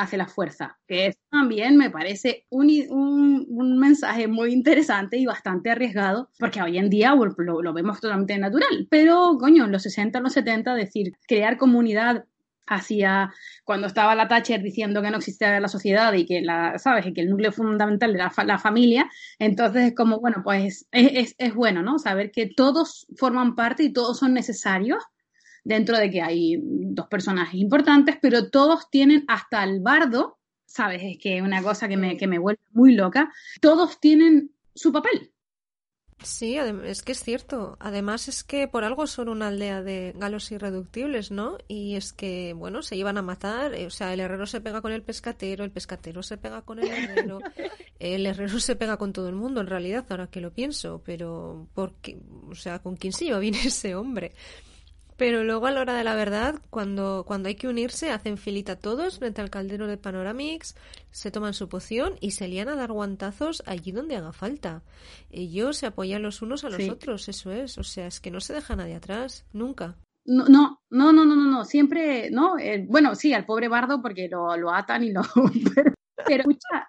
hace 0.00 0.16
la 0.16 0.26
fuerza, 0.26 0.78
que 0.86 1.14
también 1.30 1.76
me 1.76 1.90
parece 1.90 2.46
un, 2.48 2.70
un, 2.88 3.78
mensaje 3.78 4.28
muy 4.28 4.52
interesante 4.52 5.18
y 5.18 5.26
bastante 5.26 5.70
arriesgado, 5.70 6.30
porque 6.38 6.62
hoy 6.62 6.78
en 6.78 6.88
día 6.88 7.14
lo, 7.14 7.72
vemos 7.74 8.00
totalmente 8.00 8.36
natural, 8.38 8.86
pero 8.90 9.36
coño, 9.38 9.66
en 9.66 9.72
los 9.72 9.82
60, 9.82 10.18
en 10.18 10.24
los 10.24 10.32
70, 10.32 10.74
decir, 10.74 11.12
crear 11.28 11.58
comunidad 11.58 12.24
hacía 12.66 13.32
cuando 13.64 13.88
estaba 13.88 14.14
la 14.14 14.28
Thatcher 14.28 14.62
diciendo 14.62 15.02
que 15.02 15.10
no 15.10 15.18
existía 15.18 15.58
la 15.58 15.68
sociedad 15.68 16.12
y 16.14 16.24
que 16.24 16.40
la, 16.40 16.78
sabes, 16.78 17.04
y 17.06 17.12
que 17.12 17.20
el 17.20 17.28
núcleo 17.28 17.52
fundamental 17.52 18.14
era 18.14 18.32
la 18.44 18.58
familia, 18.58 19.10
entonces 19.38 19.88
es 19.88 19.94
como, 19.94 20.20
bueno, 20.20 20.40
pues 20.42 20.86
es, 20.92 21.34
es, 21.36 21.54
bueno, 21.54 21.82
¿no? 21.82 21.98
Saber 21.98 22.30
que 22.30 22.46
todos 22.46 23.06
forman 23.16 23.54
parte 23.54 23.82
y 23.82 23.92
todos 23.92 24.18
son 24.18 24.32
necesarios 24.32 25.02
dentro 25.64 25.98
de 25.98 26.10
que 26.10 26.22
hay 26.22 26.58
dos 26.62 27.06
personajes 27.08 27.54
importantes, 27.60 28.16
pero 28.20 28.50
todos 28.50 28.90
tienen 28.90 29.24
hasta 29.28 29.64
el 29.64 29.80
bardo, 29.80 30.38
sabes, 30.66 31.02
es 31.02 31.18
que 31.18 31.42
una 31.42 31.62
cosa 31.62 31.88
que 31.88 31.96
me, 31.96 32.16
que 32.16 32.26
me 32.26 32.38
vuelve 32.38 32.62
muy 32.72 32.94
loca, 32.94 33.32
todos 33.60 34.00
tienen 34.00 34.52
su 34.74 34.92
papel. 34.92 35.32
Sí, 36.22 36.58
es 36.58 37.02
que 37.02 37.12
es 37.12 37.22
cierto. 37.22 37.76
Además 37.80 38.28
es 38.28 38.44
que 38.44 38.68
por 38.68 38.84
algo 38.84 39.06
son 39.06 39.30
una 39.30 39.48
aldea 39.48 39.82
de 39.82 40.12
galos 40.16 40.52
irreductibles, 40.52 41.30
¿no? 41.30 41.56
Y 41.66 41.96
es 41.96 42.12
que, 42.12 42.52
bueno, 42.52 42.82
se 42.82 42.96
iban 42.96 43.16
a 43.16 43.22
matar. 43.22 43.74
Eh, 43.74 43.86
o 43.86 43.90
sea, 43.90 44.12
el 44.12 44.20
herrero 44.20 44.46
se 44.46 44.60
pega 44.60 44.82
con 44.82 44.92
el 44.92 45.02
pescatero, 45.02 45.64
el 45.64 45.70
pescatero 45.70 46.22
se 46.22 46.36
pega 46.36 46.62
con 46.62 46.78
el 46.78 46.88
herrero, 46.90 47.40
el 47.98 48.26
herrero 48.26 48.60
se 48.60 48.76
pega 48.76 48.98
con 48.98 49.14
todo 49.14 49.28
el 49.30 49.34
mundo, 49.34 49.62
en 49.62 49.66
realidad, 49.66 50.04
ahora 50.10 50.26
que 50.26 50.42
lo 50.42 50.52
pienso. 50.52 51.02
Pero, 51.06 51.68
porque, 51.74 52.18
o 52.50 52.54
sea, 52.54 52.80
¿con 52.80 52.96
quién 52.96 53.14
se 53.14 53.26
iba 53.26 53.38
bien 53.38 53.54
ese 53.64 53.94
hombre? 53.94 54.34
Pero 55.20 55.44
luego 55.44 55.66
a 55.66 55.70
la 55.70 55.82
hora 55.82 55.92
de 55.92 56.02
la 56.02 56.14
verdad, 56.14 56.62
cuando, 56.70 57.24
cuando 57.26 57.50
hay 57.50 57.54
que 57.54 57.68
unirse, 57.68 58.10
hacen 58.10 58.38
filita 58.38 58.76
todos 58.76 59.18
frente 59.18 59.42
al 59.42 59.50
caldero 59.50 59.86
de 59.86 59.98
Panoramix, 59.98 60.74
se 61.10 61.30
toman 61.30 61.52
su 61.52 61.68
poción 61.68 62.14
y 62.22 62.30
se 62.30 62.48
lían 62.48 62.70
a 62.70 62.74
dar 62.74 62.90
guantazos 62.90 63.62
allí 63.66 63.92
donde 63.92 64.16
haga 64.16 64.32
falta. 64.32 64.82
Ellos 65.28 65.76
se 65.76 65.84
apoyan 65.84 66.22
los 66.22 66.40
unos 66.40 66.64
a 66.64 66.70
los 66.70 66.88
otros, 66.88 67.28
eso 67.28 67.52
es. 67.52 67.76
O 67.76 67.82
sea, 67.82 68.06
es 68.06 68.18
que 68.18 68.30
no 68.30 68.40
se 68.40 68.54
deja 68.54 68.76
nadie 68.76 68.94
atrás, 68.94 69.44
nunca. 69.52 69.94
No, 70.24 70.48
no, 70.48 70.80
no, 70.88 71.12
no, 71.12 71.26
no, 71.26 71.36
no, 71.36 71.66
siempre, 71.66 72.30
¿no? 72.30 72.58
Eh, 72.58 72.86
bueno, 72.88 73.14
sí, 73.14 73.34
al 73.34 73.44
pobre 73.44 73.68
bardo 73.68 74.00
porque 74.00 74.26
lo, 74.26 74.56
lo 74.56 74.72
atan 74.72 75.04
y 75.04 75.12
lo... 75.12 75.20
pero, 76.26 76.44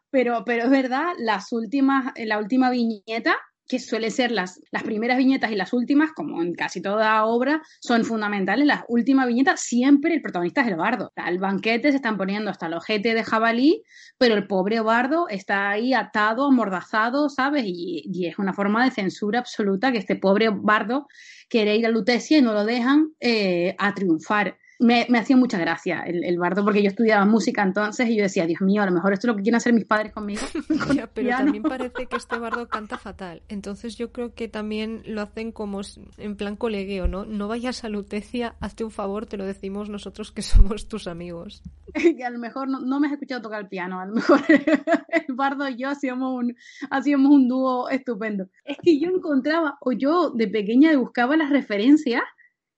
pero, 0.10 0.44
pero 0.46 0.64
es 0.64 0.70
verdad, 0.70 1.16
las 1.20 1.52
últimas, 1.52 2.14
la 2.16 2.40
última 2.40 2.70
viñeta 2.70 3.36
que 3.72 3.80
suele 3.80 4.12
ser 4.12 4.32
las, 4.32 4.62
las 4.70 4.84
primeras 4.84 5.18
viñetas 5.18 5.50
y 5.50 5.56
las 5.56 5.72
últimas, 5.72 6.12
como 6.12 6.42
en 6.42 6.54
casi 6.54 6.82
toda 6.82 7.24
obra, 7.24 7.62
son 7.80 8.04
fundamentales. 8.04 8.66
Las 8.66 8.84
últimas 8.90 9.28
viñetas 9.28 9.62
siempre 9.62 10.14
el 10.14 10.22
protagonista 10.22 10.60
es 10.60 10.68
el 10.68 10.76
bardo. 10.76 11.14
El 11.16 11.40
banquete 11.40 11.90
se 11.90 11.96
están 11.96 12.18
poniendo 12.18 12.52
hasta 12.52 12.66
el 12.66 12.74
ojete 12.74 13.14
de 13.14 13.24
jabalí, 13.24 13.82
pero 14.18 14.36
el 14.36 14.46
pobre 14.46 14.82
bardo 14.82 15.30
está 15.30 15.70
ahí 15.70 15.94
atado, 15.94 16.48
amordazado, 16.48 17.30
¿sabes? 17.30 17.64
Y, 17.66 18.04
y 18.14 18.26
es 18.26 18.38
una 18.40 18.52
forma 18.52 18.84
de 18.84 18.92
censura 18.92 19.40
absoluta 19.40 19.94
que 19.94 20.00
este 20.00 20.18
pobre 20.18 20.50
bardo 20.50 21.08
quiere 21.48 21.78
ir 21.78 21.86
a 21.86 21.90
Lutecia 21.90 22.40
y 22.40 22.42
no 22.42 22.52
lo 22.52 22.66
dejan 22.66 23.14
eh, 23.22 23.74
a 23.78 23.94
triunfar 23.94 24.58
me, 24.82 25.06
hacía 25.18 25.38
mucha 25.38 25.60
gracia 25.60 26.02
el, 26.02 26.38
bardo, 26.40 26.64
porque 26.64 26.82
yo 26.82 26.90
estudiaba 26.90 27.24
música 27.26 27.62
entonces 27.62 28.10
y 28.10 28.18
yo 28.18 28.24
decía, 28.24 28.48
Dios 28.48 28.62
mío, 28.62 28.82
a 28.82 28.88
lo 28.88 28.92
mejor 28.92 29.14
esto 29.14 29.28
es 29.28 29.30
lo 29.30 29.38
que 29.38 29.44
quieren 29.44 29.58
hacer 29.58 29.74
mis 29.74 29.86
padres 29.86 30.12
conmigo. 30.12 30.42
pero 31.14 31.30
también 31.30 31.64
parece 31.64 32.08
que 32.08 32.16
este 32.16 32.38
bardo 32.40 32.68
canta 32.68 32.98
fatal. 32.98 33.44
Entonces 33.48 33.96
yo 33.96 34.12
creo 34.12 34.34
que 34.34 34.48
también 34.48 35.04
lo 35.06 35.22
hacen 35.22 35.52
como 35.52 35.82
en 36.18 36.36
plan 36.36 36.56
colegueo, 36.56 37.08
¿no? 37.08 37.26
No 37.26 37.48
vayas 37.48 37.84
a 37.84 37.90
Lutecia, 37.90 38.56
hazte 38.60 38.84
un 38.84 38.92
favor, 38.92 39.28
te 39.28 39.38
lo 39.38 39.46
decimos 39.46 39.90
nosotros 39.90 40.32
que 40.32 40.42
somos 40.42 40.88
tus 40.88 41.08
amigos. 41.08 41.62
que 41.94 42.24
a 42.24 42.32
lo 42.32 42.40
mejor 42.40 42.68
no, 42.68 43.00
me 43.00 43.08
has 43.08 43.14
escuchado 43.14 43.44
tocar 43.44 43.62
el 43.62 43.68
piano, 43.68 44.00
a 44.00 44.06
lo 44.06 44.16
mejor 44.16 44.42
el 44.50 45.36
bardo 45.36 45.70
y 45.70 45.78
yo 45.78 45.90
hacíamos 45.90 46.34
un, 46.34 46.56
hacíamos 46.90 47.32
un 47.32 47.48
dúo 47.48 47.88
estupendo. 47.90 48.48
Es 48.66 48.78
que 48.82 49.00
yo 49.00 49.10
encontraba, 49.10 49.78
o 49.82 49.92
yo 49.92 50.32
de 50.32 50.48
pequeña 50.48 50.98
buscaba 50.98 51.38
las 51.38 51.52
referencias 51.52 52.24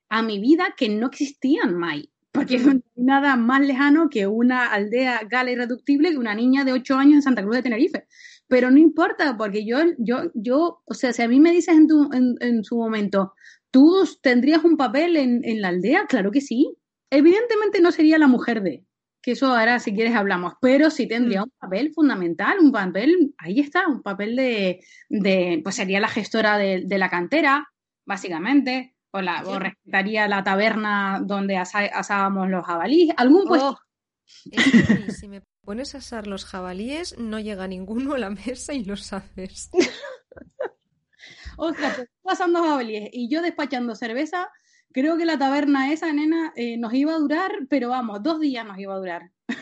a 0.10 0.22
mi 0.22 0.39
vida 0.39 0.74
que 0.78 0.89
no 0.89 1.08
existían 1.08 1.76
más. 1.76 2.01
Porque 2.32 2.58
no 2.58 2.72
hay 2.72 2.82
nada 2.95 3.36
más 3.36 3.62
lejano 3.62 4.10
que 4.10 4.26
una 4.26 4.66
aldea 4.66 5.22
gala 5.30 5.51
irreductible 5.51 6.10
que 6.10 6.18
una 6.18 6.34
niña 6.34 6.64
de 6.64 6.74
8 6.74 6.95
años 6.95 7.16
en 7.16 7.22
Santa 7.22 7.43
Cruz 7.43 7.58
de 7.58 7.62
Tenerife. 7.62 8.08
Pero 8.47 8.72
no 8.72 8.80
importa, 8.80 9.38
porque 9.38 9.66
yo, 9.66 9.78
yo, 9.99 10.32
yo, 10.34 10.82
o 10.84 10.93
sea, 10.95 11.14
si 11.14 11.22
a 11.22 11.28
mí 11.28 11.39
me 11.39 11.51
dices 11.51 11.76
en, 11.76 11.88
tu, 11.88 12.10
en, 12.12 12.64
su 12.64 12.76
momento, 12.76 13.34
¿tú 13.70 14.04
tendrías 14.22 14.64
un 14.64 14.78
papel 14.78 15.16
en, 15.16 15.41
en, 15.43 15.62
la 15.62 15.68
aldea? 15.68 16.08
Claro 16.08 16.32
que 16.32 16.41
sí. 16.41 16.76
Evidentemente 17.12 17.82
no 17.82 17.91
sería 17.91 18.18
la 18.18 18.28
mujer 18.28 18.64
de, 18.64 18.84
que 19.24 19.32
eso 19.32 19.47
ahora 19.47 19.80
si 19.80 19.95
quieres 19.95 20.16
hablamos, 20.16 20.54
pero 20.62 20.89
sí 20.89 21.08
tendría 21.08 21.41
mm. 21.41 21.43
un 21.43 21.54
papel 21.58 21.93
fundamental, 21.93 22.60
un 22.60 22.72
papel, 22.72 23.34
ahí 23.38 23.60
está, 23.60 23.88
un 23.88 24.04
papel 24.04 24.36
de, 24.36 24.82
de 25.10 25.62
pues 25.64 25.76
sería 25.76 26.01
la 26.01 26.10
gestora 26.10 26.58
de, 26.58 26.84
de 26.86 26.97
la 26.97 27.10
cantera, 27.10 27.70
básicamente, 28.06 28.93
o, 29.14 29.22
la, 29.22 29.43
o 29.45 29.59
respetaría 29.59 30.28
la 30.28 30.43
taberna 30.43 31.22
donde 31.24 31.57
asábamos 31.57 32.49
los 32.49 32.66
jabalíes, 32.66 33.14
algún 33.16 33.45
puesto. 33.45 33.70
Oh, 33.70 35.11
si 35.11 35.28
me 35.28 35.43
pones 35.61 35.93
a 35.93 35.99
asar 35.99 36.26
los 36.26 36.45
jabalíes, 36.45 37.18
no 37.20 37.39
llega 37.39 37.68
ninguno 37.68 38.16
a 38.16 38.18
la 38.18 38.32
mesa 38.32 38.74
y 38.74 38.84
lo 38.84 38.97
sabes. 38.97 39.70
Ostras, 41.57 41.95
pues 41.95 42.09
pasando 42.24 42.64
jabalíes 42.64 43.09
y 43.14 43.30
yo 43.30 43.43
despachando 43.43 43.93
cerveza, 43.93 44.49
creo 44.91 45.16
que 45.16 45.26
la 45.26 45.38
taberna 45.38 45.93
esa, 45.93 46.11
nena, 46.11 46.51
eh, 46.55 46.78
nos 46.78 46.93
iba 46.95 47.14
a 47.14 47.20
durar, 47.20 47.51
pero 47.70 47.89
vamos, 47.89 48.24
dos 48.24 48.39
días 48.39 48.66
nos 48.66 48.80
iba 48.80 48.95
a 48.95 48.99
durar. 48.99 49.32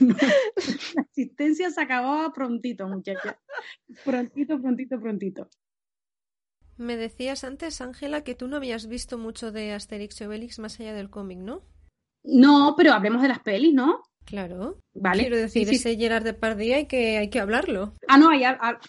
la 0.95 1.01
asistencia 1.01 1.69
se 1.71 1.81
acababa 1.81 2.31
prontito, 2.31 2.87
muchachos. 2.87 3.33
Prontito, 4.05 4.61
prontito, 4.61 4.97
prontito. 4.97 5.49
Me 6.81 6.97
decías 6.97 7.43
antes, 7.43 7.79
Ángela, 7.79 8.23
que 8.23 8.33
tú 8.33 8.47
no 8.47 8.57
habías 8.57 8.87
visto 8.87 9.19
mucho 9.19 9.51
de 9.51 9.71
Asterix 9.71 10.19
y 10.19 10.23
Obelix 10.23 10.57
más 10.57 10.79
allá 10.79 10.93
del 10.93 11.11
cómic, 11.11 11.37
¿no? 11.37 11.61
No, 12.23 12.73
pero 12.75 12.93
hablemos 12.93 13.21
de 13.21 13.27
las 13.27 13.39
pelis, 13.39 13.73
¿no? 13.73 14.01
Claro. 14.25 14.79
Vale. 14.93 15.23
Quiero 15.23 15.37
decir, 15.37 15.69
ese 15.69 15.95
Gerard 15.95 16.23
Depardieu 16.23 16.75
hay 16.75 16.85
que, 16.87 17.17
hay 17.17 17.29
que 17.29 17.39
hablarlo. 17.39 17.93
Ah, 18.07 18.17
no, 18.17 18.29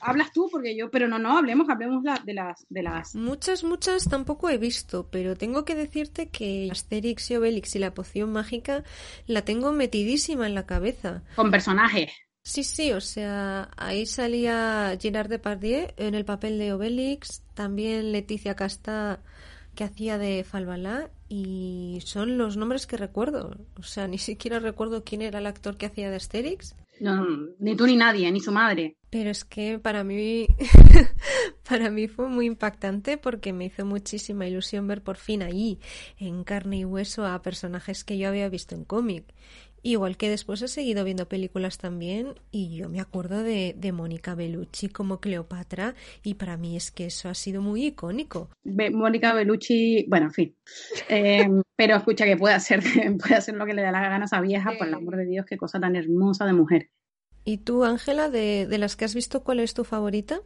hablas 0.00 0.32
tú, 0.32 0.48
porque 0.50 0.76
yo, 0.76 0.90
pero 0.90 1.06
no, 1.06 1.18
no, 1.18 1.36
hablemos, 1.36 1.68
hablemos 1.68 2.02
de 2.02 2.32
las, 2.32 2.66
de 2.68 2.82
las. 2.82 3.14
Muchas, 3.14 3.62
muchas 3.62 4.08
tampoco 4.08 4.48
he 4.48 4.58
visto, 4.58 5.08
pero 5.10 5.36
tengo 5.36 5.64
que 5.64 5.74
decirte 5.74 6.28
que 6.28 6.68
Asterix 6.70 7.30
y 7.30 7.36
Obelix 7.36 7.76
y 7.76 7.78
la 7.78 7.92
poción 7.92 8.32
mágica 8.32 8.84
la 9.26 9.42
tengo 9.42 9.72
metidísima 9.72 10.46
en 10.46 10.54
la 10.54 10.64
cabeza. 10.64 11.24
Con 11.36 11.50
personajes. 11.50 12.10
Sí, 12.44 12.64
sí, 12.64 12.92
o 12.92 13.00
sea, 13.00 13.70
ahí 13.76 14.04
salía 14.04 14.98
Gerard 15.00 15.28
Depardieu 15.28 15.88
en 15.96 16.14
el 16.14 16.24
papel 16.24 16.58
de 16.58 16.72
Obelix, 16.72 17.42
también 17.54 18.10
Leticia 18.10 18.56
Casta 18.56 19.20
que 19.74 19.84
hacía 19.84 20.18
de 20.18 20.44
Falbalá 20.44 21.10
y 21.28 22.00
son 22.04 22.36
los 22.36 22.56
nombres 22.56 22.86
que 22.86 22.96
recuerdo. 22.96 23.56
O 23.78 23.82
sea, 23.82 24.06
ni 24.06 24.18
siquiera 24.18 24.58
recuerdo 24.58 25.04
quién 25.04 25.22
era 25.22 25.38
el 25.38 25.46
actor 25.46 25.76
que 25.76 25.86
hacía 25.86 26.10
de 26.10 26.16
Asterix. 26.16 26.74
No, 27.00 27.26
ni 27.58 27.74
tú 27.74 27.86
ni 27.86 27.96
nadie, 27.96 28.30
ni 28.30 28.40
su 28.40 28.52
madre. 28.52 28.96
Pero 29.10 29.30
es 29.30 29.44
que 29.44 29.78
para 29.78 30.04
mí, 30.04 30.46
para 31.68 31.90
mí 31.90 32.06
fue 32.06 32.28
muy 32.28 32.46
impactante 32.46 33.18
porque 33.18 33.52
me 33.52 33.66
hizo 33.66 33.84
muchísima 33.84 34.46
ilusión 34.46 34.86
ver 34.86 35.02
por 35.02 35.16
fin 35.16 35.42
ahí, 35.42 35.80
en 36.18 36.44
carne 36.44 36.78
y 36.78 36.84
hueso, 36.84 37.26
a 37.26 37.42
personajes 37.42 38.04
que 38.04 38.18
yo 38.18 38.28
había 38.28 38.48
visto 38.48 38.74
en 38.74 38.84
cómic. 38.84 39.24
Igual 39.84 40.16
que 40.16 40.30
después 40.30 40.62
he 40.62 40.68
seguido 40.68 41.04
viendo 41.04 41.28
películas 41.28 41.78
también 41.78 42.34
y 42.52 42.76
yo 42.76 42.88
me 42.88 43.00
acuerdo 43.00 43.42
de, 43.42 43.74
de 43.76 43.90
Mónica 43.90 44.36
Bellucci 44.36 44.88
como 44.88 45.20
Cleopatra 45.20 45.94
y 46.22 46.34
para 46.34 46.56
mí 46.56 46.76
es 46.76 46.92
que 46.92 47.06
eso 47.06 47.28
ha 47.28 47.34
sido 47.34 47.60
muy 47.62 47.86
icónico. 47.86 48.48
Mónica 48.64 49.34
Bellucci, 49.34 50.06
bueno, 50.08 50.26
en 50.26 50.32
fin. 50.32 50.56
Eh, 51.08 51.46
pero 51.76 51.96
escucha 51.96 52.24
que 52.24 52.36
puede 52.36 52.54
hacer, 52.54 52.80
puede 53.20 53.34
hacer 53.34 53.54
lo 53.54 53.66
que 53.66 53.74
le 53.74 53.82
dé 53.82 53.90
la 53.90 54.00
gana 54.00 54.24
a 54.24 54.26
esa 54.26 54.40
vieja, 54.40 54.72
por 54.78 54.86
el 54.86 54.94
amor 54.94 55.16
de 55.16 55.26
Dios, 55.26 55.46
qué 55.46 55.56
cosa 55.56 55.80
tan 55.80 55.96
hermosa 55.96 56.46
de 56.46 56.52
mujer. 56.52 56.90
¿Y 57.44 57.58
tú, 57.58 57.84
Ángela, 57.84 58.30
de, 58.30 58.66
de 58.66 58.78
las 58.78 58.96
que 58.96 59.04
has 59.04 59.14
visto, 59.14 59.42
cuál 59.42 59.60
es 59.60 59.74
tu 59.74 59.84
favorita? 59.84 60.40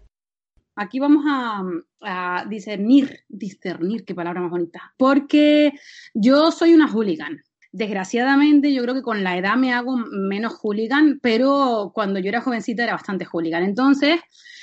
Aquí 0.76 0.98
vamos 0.98 1.24
a, 1.26 1.62
a, 2.00 2.44
discernir, 2.48 3.20
discernir, 3.28 4.04
qué 4.04 4.14
palabra 4.14 4.40
más 4.40 4.50
bonita, 4.50 4.94
porque 4.98 5.72
yo 6.14 6.50
soy 6.50 6.74
una 6.74 6.90
hooligan. 6.90 7.42
Desgraciadamente, 7.76 8.72
yo 8.72 8.80
creo 8.80 8.94
que 8.94 9.02
con 9.02 9.22
la 9.22 9.36
edad 9.36 9.54
me 9.56 9.74
hago 9.74 9.98
menos 9.98 10.54
hooligan, 10.54 11.20
pero 11.20 11.92
cuando 11.94 12.18
yo 12.18 12.30
era 12.30 12.40
jovencita 12.40 12.84
era 12.84 12.94
bastante 12.94 13.26
hooligan. 13.26 13.64
Entonces, 13.64 14.18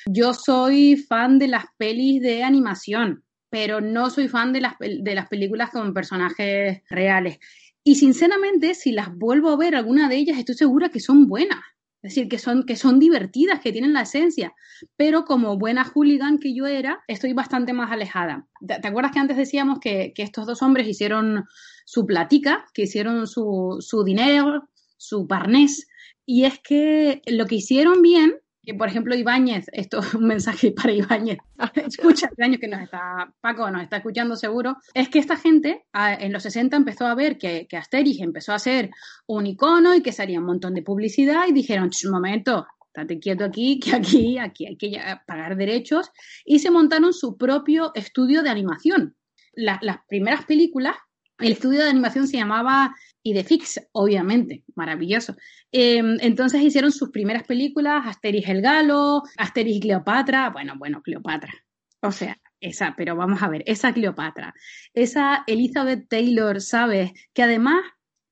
yo 0.08 0.34
soy 0.34 0.96
fan 0.96 1.38
de 1.38 1.48
las 1.48 1.66
pelis 1.78 2.24
de 2.24 2.42
animación, 2.42 3.24
pero 3.52 3.82
no 3.82 4.10
soy 4.10 4.30
fan 4.30 4.52
de 4.52 4.62
las, 4.62 4.74
de 4.80 5.14
las 5.14 5.28
películas 5.28 5.70
con 5.70 5.94
personajes 5.94 6.82
reales. 6.90 7.38
Y 7.84 7.98
sinceramente, 7.98 8.74
si 8.74 8.92
las 8.92 9.16
vuelvo 9.16 9.50
a 9.52 9.58
ver, 9.58 9.76
alguna 9.76 10.10
de 10.10 10.16
ellas, 10.16 10.40
estoy 10.40 10.56
segura 10.56 10.90
que 10.90 11.00
son 11.00 11.28
buenas. 11.28 11.60
Es 12.02 12.16
decir, 12.16 12.28
que 12.28 12.40
son, 12.40 12.64
que 12.64 12.76
son 12.76 13.00
divertidas, 13.00 13.60
que 13.60 13.72
tienen 13.72 13.94
la 13.94 14.02
esencia. 14.02 14.56
Pero 14.98 15.24
como 15.24 15.60
buena 15.60 15.86
hooligan 15.86 16.40
que 16.40 16.56
yo 16.56 16.66
era, 16.66 17.04
estoy 17.08 17.34
bastante 17.34 17.74
más 17.74 17.92
alejada. 17.92 18.48
¿Te, 18.66 18.88
acuerdas 18.88 19.12
que 19.12 19.20
antes 19.20 19.38
decíamos 19.38 19.78
que, 19.80 20.14
que, 20.16 20.24
estos 20.24 20.48
dos 20.48 20.64
hombres 20.64 20.88
hicieron 20.88 21.46
su 21.86 22.06
platica, 22.06 22.66
que 22.74 22.84
hicieron 22.84 23.28
su, 23.28 23.78
su 23.80 24.04
dinero, 24.04 24.70
su 24.98 25.28
parnés? 25.28 25.88
Y 26.26 26.46
es 26.46 26.60
que 26.60 27.22
lo 27.28 27.46
que 27.46 27.56
hicieron 27.56 28.02
bien 28.02 28.36
que, 28.64 28.74
por 28.74 28.88
ejemplo, 28.88 29.14
Ibáñez, 29.14 29.66
esto 29.74 30.00
es 30.00 30.14
un 30.14 30.26
mensaje 30.26 30.72
para 30.72 30.94
Ibáñez, 30.94 31.38
escucha, 31.76 32.30
el 32.38 32.44
año 32.44 32.58
que 32.60 32.70
nos 32.70 32.82
está, 32.82 33.34
Paco 33.42 33.70
nos 33.70 33.84
está 33.84 33.98
escuchando 33.98 34.36
seguro, 34.38 34.78
es 34.94 35.10
que 35.10 35.20
esta 35.20 35.36
gente 35.36 35.86
en 35.94 36.32
los 36.32 36.44
60 36.44 36.78
empezó 36.78 37.06
a 37.06 37.16
ver 37.16 37.38
que, 37.38 37.68
que 37.68 37.78
Asterix 37.78 38.22
empezó 38.22 38.54
a 38.54 38.60
ser 38.60 38.90
un 39.28 39.46
icono 39.46 39.94
y 39.96 40.02
que 40.02 40.14
salía 40.14 40.40
un 40.40 40.46
montón 40.46 40.74
de 40.74 40.82
publicidad 40.82 41.46
y 41.48 41.52
dijeron, 41.52 41.90
un 42.06 42.12
momento, 42.12 42.66
estate 42.88 43.20
quieto 43.20 43.44
aquí, 43.44 43.80
que 43.80 43.96
aquí, 43.96 44.38
aquí 44.38 44.66
hay 44.66 44.78
que 44.78 44.98
pagar 45.28 45.58
derechos, 45.58 46.12
y 46.46 46.60
se 46.60 46.72
montaron 46.72 47.14
su 47.14 47.38
propio 47.38 47.92
estudio 47.96 48.44
de 48.44 48.50
animación. 48.50 49.16
las 49.56 49.98
primeras 50.08 50.46
películas, 50.46 50.96
el 51.44 51.54
estudio 51.54 51.84
de 51.84 51.90
animación 51.90 52.28
se 52.28 52.38
llamaba 52.38 52.96
Idefix, 53.24 53.82
obviamente, 53.92 54.64
maravilloso. 54.76 55.36
Em, 55.72 56.18
entonces 56.22 56.62
hicieron 56.62 56.92
sus 56.92 57.10
primeras 57.10 57.44
películas, 57.44 58.06
Asterix 58.06 58.50
el 58.50 58.62
Galo, 58.62 59.24
Asterix 59.38 59.80
Cleopatra, 59.82 60.50
bueno, 60.50 60.74
bueno, 60.78 61.02
Cleopatra. 61.02 61.54
O 62.02 62.12
sea, 62.12 62.38
esa, 62.60 62.94
pero 62.98 63.16
vamos 63.16 63.42
a 63.42 63.50
ver, 63.50 63.64
esa 63.66 63.94
Cleopatra, 63.94 64.54
esa 64.94 65.44
Elizabeth 65.48 66.08
Taylor, 66.10 66.62
¿sabes? 66.62 67.12
Que 67.34 67.44
además 67.44 67.84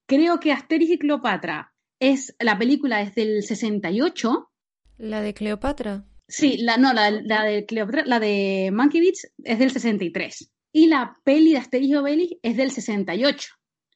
creo 0.08 0.40
que 0.40 0.52
Asterix 0.52 0.92
y 0.92 1.00
Cleopatra 1.00 1.74
es, 2.00 2.36
la 2.40 2.58
película 2.58 3.02
es 3.02 3.16
del 3.16 3.44
68 3.44 4.52
¿La 4.98 5.22
de 5.22 5.34
Cleopatra? 5.34 6.06
Sí, 6.28 6.58
la, 6.58 6.78
no, 6.78 6.94
la, 6.94 7.10
de 7.10 7.66
Cleopatra, 7.66 8.04
la 8.06 8.20
de 8.20 8.70
Monkey 8.72 9.02
Beach 9.02 9.26
es 9.44 9.58
del 9.58 9.72
63. 9.72 10.52
Y 10.72 10.88
la 10.88 11.18
peli 11.24 11.52
de 11.52 11.58
Asterix 11.58 11.90
y 11.90 11.96
Obelix 11.96 12.38
es 12.42 12.58
del 12.58 12.72
68 12.72 13.50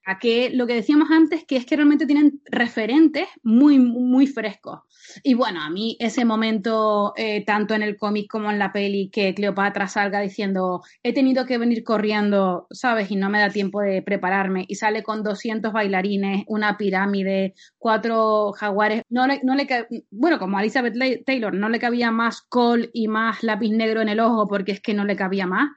a 0.06 0.20
que 0.20 0.52
lo 0.52 0.68
que 0.68 0.76
decíamos 0.76 1.10
antes, 1.12 1.46
que 1.46 1.58
es 1.58 1.66
que 1.66 1.76
realmente 1.76 2.06
tienen 2.06 2.40
referentes 2.46 3.28
muy, 3.42 3.80
muy 3.80 4.28
frescos. 4.28 4.82
Y 5.24 5.34
bueno, 5.34 5.62
a 5.62 5.70
mí 5.70 5.98
ese 6.00 6.26
momento, 6.26 7.14
eh, 7.18 7.44
tanto 7.44 7.74
en 7.74 7.82
el 7.82 7.98
cómic 7.98 8.28
como 8.30 8.52
en 8.52 8.60
la 8.60 8.72
peli, 8.72 9.10
que 9.10 9.34
Cleopatra 9.34 9.88
salga 9.88 10.22
diciendo, 10.22 10.84
he 11.02 11.14
tenido 11.14 11.46
que 11.46 11.58
venir 11.58 11.84
corriendo, 11.84 12.68
¿sabes? 12.72 13.10
Y 13.10 13.16
no 13.16 13.30
me 13.30 13.40
da 13.40 13.50
tiempo 13.50 13.82
de 13.82 14.04
prepararme, 14.04 14.66
y 14.68 14.76
sale 14.76 15.02
con 15.02 15.24
200 15.24 15.74
bailarines, 15.74 16.44
una 16.48 16.78
pirámide, 16.78 17.56
cuatro 17.80 18.52
jaguares, 18.54 19.02
no 19.10 19.26
le, 19.26 19.42
no 19.44 19.56
le 19.56 19.68
bueno, 20.12 20.38
como 20.38 20.58
a 20.58 20.62
Elizabeth 20.62 20.96
Taylor, 21.26 21.54
no 21.54 21.70
le 21.70 21.80
cabía 21.80 22.12
más 22.12 22.42
col 22.42 22.92
y 22.94 23.08
más 23.08 23.44
lápiz 23.44 23.72
negro 23.72 24.02
en 24.02 24.10
el 24.10 24.20
ojo 24.20 24.48
porque 24.48 24.74
es 24.74 24.82
que 24.82 24.94
no 24.94 25.06
le 25.06 25.16
cabía 25.16 25.48
más 25.48 25.70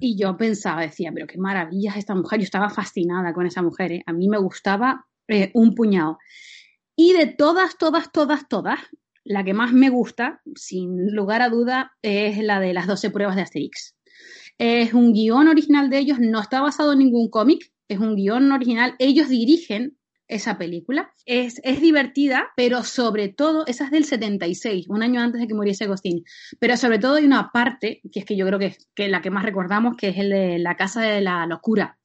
y 0.00 0.16
yo 0.16 0.36
pensaba, 0.36 0.82
decía, 0.82 1.10
pero 1.12 1.26
qué 1.26 1.38
maravilla 1.38 1.90
es 1.90 1.98
esta 1.98 2.14
mujer. 2.14 2.40
Yo 2.40 2.44
estaba 2.44 2.70
fascinada 2.70 3.32
con 3.32 3.46
esa 3.46 3.62
mujer. 3.62 3.92
¿eh? 3.92 4.02
A 4.06 4.12
mí 4.12 4.28
me 4.28 4.38
gustaba 4.38 5.06
eh, 5.26 5.50
un 5.54 5.74
puñado. 5.74 6.18
Y 6.96 7.12
de 7.12 7.26
todas, 7.26 7.78
todas, 7.78 8.10
todas, 8.12 8.48
todas, 8.48 8.80
la 9.24 9.44
que 9.44 9.54
más 9.54 9.72
me 9.72 9.90
gusta, 9.90 10.40
sin 10.54 11.14
lugar 11.14 11.42
a 11.42 11.50
duda, 11.50 11.92
es 12.02 12.38
la 12.38 12.60
de 12.60 12.72
las 12.72 12.86
12 12.86 13.10
pruebas 13.10 13.36
de 13.36 13.42
Asterix. 13.42 13.94
Es 14.56 14.94
un 14.94 15.12
guion 15.12 15.48
original 15.48 15.90
de 15.90 15.98
ellos, 15.98 16.18
no 16.18 16.40
está 16.40 16.60
basado 16.60 16.92
en 16.92 17.00
ningún 17.00 17.28
cómic, 17.28 17.72
es 17.88 17.98
un 17.98 18.16
guion 18.16 18.50
original. 18.52 18.94
Ellos 18.98 19.28
dirigen 19.28 19.97
esa 20.28 20.58
película. 20.58 21.12
Es, 21.26 21.60
es, 21.64 21.80
divertida, 21.80 22.48
pero 22.56 22.84
sobre 22.84 23.28
todo, 23.28 23.66
esa 23.66 23.84
es 23.84 23.90
del 23.90 24.04
76, 24.04 24.88
un 24.88 25.02
año 25.02 25.20
antes 25.20 25.40
de 25.40 25.48
que 25.48 25.54
muriese 25.54 25.84
Agostín. 25.84 26.24
Pero 26.58 26.76
sobre 26.76 26.98
todo 26.98 27.14
hay 27.14 27.24
una 27.24 27.50
parte, 27.50 28.00
que 28.12 28.20
es 28.20 28.24
que 28.24 28.36
yo 28.36 28.46
creo 28.46 28.58
que 28.58 28.66
es 28.66 28.88
que 28.94 29.08
la 29.08 29.22
que 29.22 29.30
más 29.30 29.44
recordamos, 29.44 29.96
que 29.96 30.08
es 30.08 30.18
el 30.18 30.30
de 30.30 30.58
la 30.58 30.76
Casa 30.76 31.02
de 31.02 31.20
la 31.20 31.46
Locura, 31.46 31.98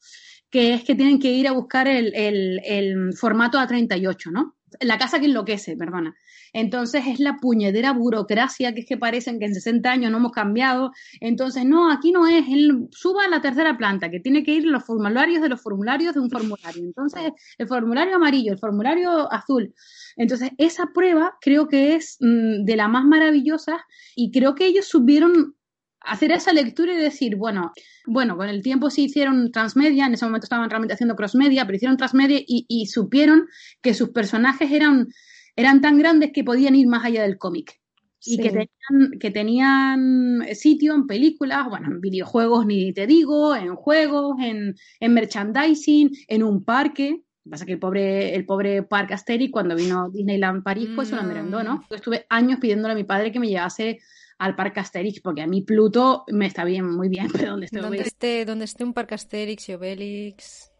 que 0.49 0.73
es 0.73 0.83
que 0.83 0.95
tienen 0.95 1.19
que 1.19 1.31
ir 1.31 1.47
a 1.47 1.51
buscar 1.51 1.87
el, 1.87 2.13
el, 2.15 2.61
el 2.63 3.13
formato 3.13 3.59
A38, 3.59 4.31
¿no? 4.31 4.55
La 4.81 4.97
casa 4.97 5.19
que 5.19 5.25
enloquece, 5.25 5.75
perdona. 5.75 6.15
Entonces 6.53 7.05
es 7.07 7.19
la 7.19 7.37
puñedera 7.37 7.93
burocracia 7.93 8.73
que 8.73 8.81
es 8.81 8.85
que 8.85 8.97
parecen 8.97 9.39
que 9.39 9.45
en 9.45 9.55
60 9.55 9.89
años 9.89 10.11
no 10.11 10.17
hemos 10.17 10.31
cambiado. 10.31 10.91
Entonces, 11.19 11.65
no, 11.65 11.91
aquí 11.91 12.11
no 12.11 12.27
es, 12.27 12.45
él 12.47 12.87
suba 12.91 13.25
a 13.25 13.27
la 13.27 13.41
tercera 13.41 13.77
planta, 13.77 14.09
que 14.09 14.19
tiene 14.19 14.43
que 14.43 14.53
ir 14.53 14.65
los 14.65 14.83
formularios 14.83 15.41
de 15.41 15.49
los 15.49 15.61
formularios 15.61 16.13
de 16.13 16.21
un 16.21 16.29
formulario. 16.29 16.83
Entonces, 16.83 17.31
el 17.57 17.67
formulario 17.67 18.15
amarillo, 18.15 18.53
el 18.53 18.59
formulario 18.59 19.31
azul. 19.31 19.73
Entonces, 20.15 20.51
esa 20.57 20.87
prueba 20.93 21.37
creo 21.41 21.67
que 21.67 21.95
es 21.95 22.17
mm, 22.19 22.63
de 22.65 22.75
la 22.75 22.87
más 22.87 23.05
maravillosa 23.05 23.85
y 24.15 24.31
creo 24.31 24.55
que 24.55 24.65
ellos 24.67 24.87
subieron 24.87 25.55
hacer 26.03 26.31
esa 26.31 26.53
lectura 26.53 26.93
y 26.93 26.97
decir, 26.97 27.35
bueno, 27.35 27.71
bueno, 28.05 28.37
con 28.37 28.49
el 28.49 28.61
tiempo 28.61 28.89
sí 28.89 29.05
hicieron 29.05 29.51
transmedia, 29.51 30.05
en 30.05 30.13
ese 30.13 30.25
momento 30.25 30.45
estaban 30.45 30.69
realmente 30.69 30.93
haciendo 30.93 31.15
crossmedia, 31.15 31.65
pero 31.65 31.75
hicieron 31.77 31.97
transmedia 31.97 32.39
y, 32.39 32.65
y 32.67 32.87
supieron 32.87 33.47
que 33.81 33.93
sus 33.93 34.09
personajes 34.09 34.71
eran 34.71 35.07
eran 35.55 35.81
tan 35.81 35.97
grandes 35.97 36.31
que 36.33 36.43
podían 36.43 36.75
ir 36.75 36.87
más 36.87 37.05
allá 37.05 37.23
del 37.23 37.37
cómic. 37.37 37.79
Y 38.25 38.37
que, 38.37 38.49
tenían, 38.49 39.19
que 39.19 39.31
tenían 39.31 40.45
sitio 40.53 40.95
en 40.95 41.07
películas, 41.07 41.67
bueno, 41.67 41.89
en 41.91 41.99
videojuegos 41.99 42.65
ni 42.65 42.93
te 42.93 43.05
digo, 43.05 43.53
en 43.53 43.75
juegos, 43.75 44.37
en, 44.41 44.75
en 45.01 45.13
merchandising, 45.13 46.09
en 46.29 46.43
un 46.43 46.63
parque. 46.63 47.21
Pasa 47.49 47.65
que 47.65 47.73
el 47.73 47.79
pobre, 47.79 48.33
el 48.33 48.45
pobre 48.45 48.83
Parque 48.83 49.13
Asterix, 49.13 49.51
cuando 49.51 49.75
vino 49.75 50.09
Disneyland 50.09 50.63
París, 50.63 50.89
pues 50.95 51.09
se 51.09 51.17
lo 51.17 51.23
merendó, 51.23 51.61
¿no? 51.63 51.83
Yo 51.89 51.97
estuve 51.97 52.25
años 52.29 52.59
pidiéndole 52.61 52.93
a 52.93 52.95
mi 52.95 53.03
padre 53.03 53.33
que 53.33 53.41
me 53.41 53.49
llevase 53.49 53.99
al 54.37 54.55
Parque 54.55 54.79
Asterix, 54.79 55.21
porque 55.21 55.41
a 55.41 55.47
mí 55.47 55.61
Pluto 55.61 56.23
me 56.27 56.45
está 56.45 56.63
bien, 56.63 56.85
muy 56.89 57.09
bien, 57.09 57.27
pero 57.33 57.51
donde 57.51 57.65
esté 57.65 57.79
donde 57.79 58.01
esté, 58.01 58.45
donde 58.45 58.65
esté 58.65 58.83
un 58.83 58.93
Parque 58.93 59.15
Asterix 59.15 59.69
y 59.69 59.73
Obelix. 59.73 60.71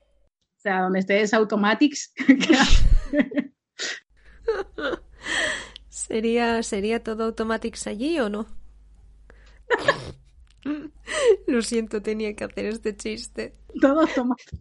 O 0.58 0.62
sea, 0.62 0.82
donde 0.82 0.99
esté 0.99 1.22
es 1.22 1.34
Automatics. 1.34 2.14
¿Sería, 5.89 6.64
¿Sería 6.64 7.04
todo 7.04 7.26
Automatics 7.26 7.88
allí 7.88 8.20
o 8.20 8.30
no? 8.30 8.45
Lo 11.47 11.62
siento, 11.62 12.01
tenía 12.01 12.36
que 12.36 12.45
hacer 12.45 12.66
este 12.66 12.95
chiste. 12.95 13.56
Todo 13.80 14.01
Automatics. 14.01 14.58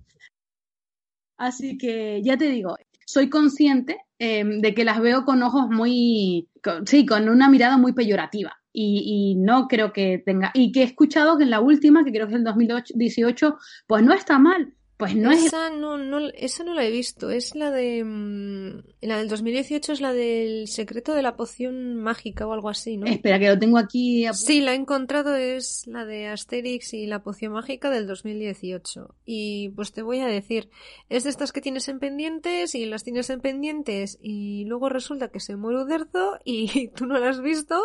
Así 1.37 1.77
que 1.77 2.21
ya 2.23 2.37
te 2.37 2.47
digo, 2.47 2.77
soy 3.05 3.29
consciente 3.29 3.99
em, 4.19 4.61
de 4.61 4.75
que 4.75 4.85
las 4.85 5.01
veo 5.01 5.25
con 5.25 5.43
ojos 5.43 5.69
muy, 5.69 6.49
sí, 6.87 7.05
con 7.05 7.29
una 7.29 7.49
mirada 7.49 7.77
muy 7.77 7.93
peyorativa. 7.93 8.62
Y, 8.73 9.03
y, 9.05 9.35
no 9.35 9.69
creo 9.69 9.93
que 9.93 10.23
tenga, 10.25 10.51
y 10.55 10.73
que 10.73 10.81
he 10.81 10.85
escuchado 10.85 11.37
que 11.37 11.45
en 11.45 11.51
la 11.51 11.61
última, 11.61 12.05
que 12.05 12.11
creo 12.11 12.27
que 12.27 12.33
es 12.33 12.39
el 12.39 12.45
2018, 12.45 13.59
pues 13.87 14.03
no 14.03 14.15
está 14.15 14.39
mal, 14.39 14.73
pues 14.97 15.17
no 15.17 15.33
esa 15.33 15.71
No, 15.71 15.99
no, 15.99 16.29
esa 16.35 16.65
no 16.65 16.75
la 16.75 16.85
he 16.85 16.91
visto. 16.91 17.31
Es 17.31 17.55
la 17.55 17.71
de. 17.71 18.05
Mm, 18.05 18.83
la 19.01 19.19
del 19.19 19.29
2018 19.29 19.93
es 19.93 20.01
la 20.01 20.13
del 20.13 20.69
secreto 20.69 21.15
de 21.15 21.23
la 21.23 21.37
poción 21.37 21.97
mágica 21.97 22.47
o 22.47 22.53
algo 22.53 22.69
así, 22.69 22.97
¿no? 22.97 23.07
Espera, 23.07 23.39
que 23.39 23.49
lo 23.49 23.59
tengo 23.59 23.79
aquí. 23.79 24.27
Sí, 24.33 24.61
la 24.61 24.73
he 24.73 24.77
encontrado. 24.77 25.35
Es 25.35 25.87
la 25.87 26.05
de 26.05 26.29
Asterix 26.29 26.95
y 26.95 27.07
la 27.07 27.23
poción 27.23 27.53
mágica 27.53 27.91
del 27.91 28.07
2018. 28.07 29.15
Y 29.25 29.71
pues 29.71 29.93
te 29.93 30.03
voy 30.03 30.21
a 30.21 30.27
decir. 30.27 30.71
Es 31.09 31.25
de 31.25 31.31
estas 31.31 31.53
que 31.53 31.61
tienes 31.61 31.89
en 31.89 31.99
pendientes 31.99 32.75
y 32.75 32.87
las 32.87 33.03
tienes 33.03 33.31
en 33.31 33.41
pendientes. 33.41 34.19
Y 34.21 34.65
luego 34.67 34.89
resulta 34.89 35.29
que 35.29 35.41
se 35.41 35.57
muere 35.57 35.83
Uderzo 35.83 36.39
y 36.45 36.89
tú 36.95 37.07
no 37.07 37.19
la 37.19 37.31
has 37.31 37.41
visto. 37.41 37.81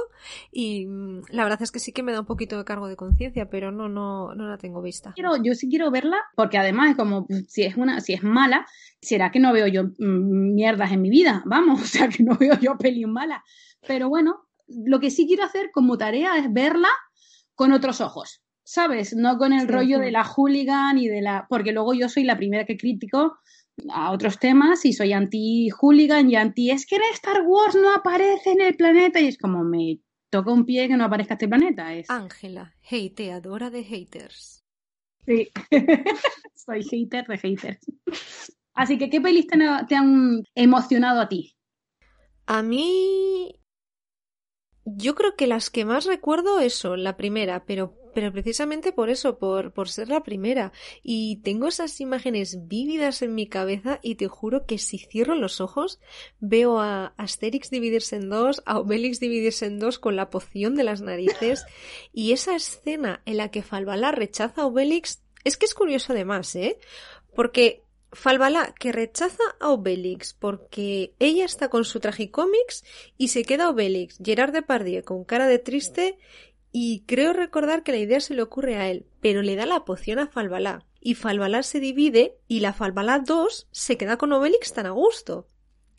Y 0.51 0.85
mm, 0.85 1.21
la 1.29 1.43
verdad 1.43 1.61
es 1.61 1.71
que 1.71 1.79
sí 1.79 1.91
que 1.91 2.03
me 2.03 2.11
da 2.11 2.19
un 2.19 2.25
poquito 2.25 2.57
de 2.57 2.65
cargo 2.65 2.87
de 2.87 2.95
conciencia, 2.95 3.49
pero 3.49 3.71
no, 3.71 3.89
no, 3.89 4.35
no 4.35 4.47
la 4.47 4.57
tengo 4.57 4.81
vista. 4.81 5.13
Quiero, 5.13 5.35
yo 5.41 5.53
sí 5.55 5.69
quiero 5.69 5.89
verla 5.89 6.17
porque 6.35 6.57
además 6.57 6.91
es 6.91 6.96
como 6.97 7.27
si 7.47 7.63
es 7.63 7.77
una, 7.77 8.01
si 8.01 8.13
es 8.13 8.23
mala, 8.23 8.65
será 9.01 9.31
que 9.31 9.39
no 9.39 9.53
veo 9.53 9.67
yo 9.67 9.85
mm, 9.85 10.53
mierdas 10.55 10.91
en 10.91 11.01
mi 11.01 11.09
vida, 11.09 11.43
vamos, 11.45 11.81
o 11.81 11.85
sea 11.85 12.09
que 12.09 12.23
no 12.23 12.35
veo 12.35 12.59
yo 12.59 12.77
peli 12.77 13.05
mala. 13.05 13.43
Pero 13.87 14.09
bueno, 14.09 14.47
lo 14.67 14.99
que 14.99 15.11
sí 15.11 15.25
quiero 15.25 15.45
hacer 15.45 15.71
como 15.71 15.97
tarea 15.97 16.37
es 16.37 16.51
verla 16.51 16.89
con 17.55 17.71
otros 17.71 18.01
ojos, 18.01 18.41
¿sabes? 18.63 19.15
No 19.15 19.37
con 19.37 19.53
el 19.53 19.67
rollo 19.67 19.99
de 19.99 20.11
la 20.11 20.23
hooligan 20.23 20.97
y 20.97 21.07
de 21.07 21.21
la. 21.21 21.47
Porque 21.49 21.71
luego 21.71 21.93
yo 21.93 22.09
soy 22.09 22.23
la 22.23 22.37
primera 22.37 22.65
que 22.65 22.77
critico 22.77 23.37
a 23.89 24.11
otros 24.11 24.39
temas 24.39 24.85
y 24.85 24.93
soy 24.93 25.13
anti-hooligan 25.13 26.29
y 26.29 26.35
anti. 26.35 26.71
Es 26.71 26.85
que 26.85 26.97
en 26.97 27.03
Star 27.13 27.43
Wars 27.45 27.75
no 27.75 27.93
aparece 27.93 28.51
en 28.51 28.61
el 28.61 28.75
planeta 28.75 29.19
y 29.19 29.27
es 29.27 29.37
como 29.37 29.63
me 29.63 29.99
toca 30.29 30.51
un 30.51 30.65
pie 30.65 30.87
que 30.87 30.97
no 30.97 31.05
aparezca 31.05 31.35
este 31.35 31.47
planeta. 31.47 31.93
Es... 31.93 32.09
Ángela, 32.09 32.75
hateadora 32.89 33.69
de 33.69 33.83
haters. 33.83 34.56
Sí, 35.27 35.49
soy 36.55 36.83
hater 36.83 37.27
de 37.27 37.37
haters. 37.37 37.79
Así 38.73 38.97
que, 38.97 39.09
¿qué 39.09 39.19
pelis 39.19 39.45
te, 39.47 39.95
han 39.95 40.43
emocionado 40.55 41.19
a 41.19 41.27
ti? 41.27 41.53
A 42.45 42.63
mí. 42.63 43.59
Yo 44.85 45.15
creo 45.15 45.35
que 45.35 45.47
las 45.47 45.69
que 45.69 45.83
más 45.83 46.05
recuerdo 46.05 46.61
eso, 46.61 46.95
la 46.95 47.17
primera, 47.17 47.65
pero, 47.65 47.93
pero 48.17 48.31
precisamente 48.31 48.93
por 48.93 49.11
eso, 49.11 49.37
por, 49.37 49.73
por 49.73 49.89
ser 49.89 50.09
la 50.09 50.23
primera. 50.23 50.71
Y 51.03 51.35
tengo 51.43 51.67
esas 51.67 52.01
imágenes 52.01 52.67
vívidas 52.67 53.21
en 53.21 53.35
mi 53.35 53.45
cabeza 53.45 53.99
y 54.01 54.15
te 54.15 54.27
juro 54.27 54.65
que 54.65 54.79
si 54.79 54.97
cierro 54.97 55.35
los 55.35 55.61
ojos 55.61 55.99
veo 56.39 56.79
a 56.79 57.13
Asterix 57.17 57.69
dividirse 57.69 58.15
en 58.15 58.31
dos, 58.31 58.63
a 58.65 58.79
Obelix 58.79 59.19
dividirse 59.19 59.67
en 59.67 59.77
dos 59.77 59.99
con 59.99 60.15
la 60.15 60.31
poción 60.31 60.73
de 60.73 60.83
las 60.83 61.01
narices 61.01 61.63
y 62.11 62.31
esa 62.31 62.55
escena 62.55 63.21
en 63.27 63.37
la 63.37 63.51
que 63.51 63.61
Falbala 63.61 64.11
rechaza 64.11 64.63
a 64.63 64.65
Obelix 64.65 65.21
es 65.43 65.55
que 65.55 65.67
es 65.67 65.75
curioso 65.75 66.13
además, 66.13 66.55
¿eh? 66.55 66.79
Porque 67.35 67.83
Falbala 68.13 68.73
que 68.79 68.93
rechaza 68.93 69.43
a 69.59 69.69
Obelix 69.69 70.33
porque 70.33 71.13
ella 71.19 71.43
está 71.43 71.69
con 71.69 71.83
su 71.83 71.99
tragicómics 71.99 72.85
y 73.17 73.27
se 73.27 73.43
queda 73.43 73.69
Obelix, 73.69 74.17
Gerard 74.23 74.53
Depardieu 74.53 75.03
con 75.03 75.25
cara 75.25 75.45
de 75.47 75.59
triste 75.59 76.17
y 76.79 76.99
creo 77.07 77.33
recordar 77.33 77.81
que 77.81 77.91
la 77.91 77.97
idea 77.97 78.21
se 78.21 78.35
le 78.35 78.43
ocurre 78.43 78.75
a 78.75 78.87
él, 78.87 79.07
pero 79.19 79.41
le 79.41 79.55
da 79.55 79.65
la 79.65 79.83
poción 79.83 80.19
a 80.19 80.27
Falbalá. 80.27 80.85
Y 81.01 81.15
Falbalá 81.15 81.63
se 81.63 81.79
divide 81.79 82.37
y 82.47 82.59
la 82.59 82.71
Falbalá 82.71 83.17
2 83.17 83.67
se 83.71 83.97
queda 83.97 84.17
con 84.17 84.31
Obelix 84.31 84.73
tan 84.73 84.85
a 84.85 84.91
gusto. 84.91 85.47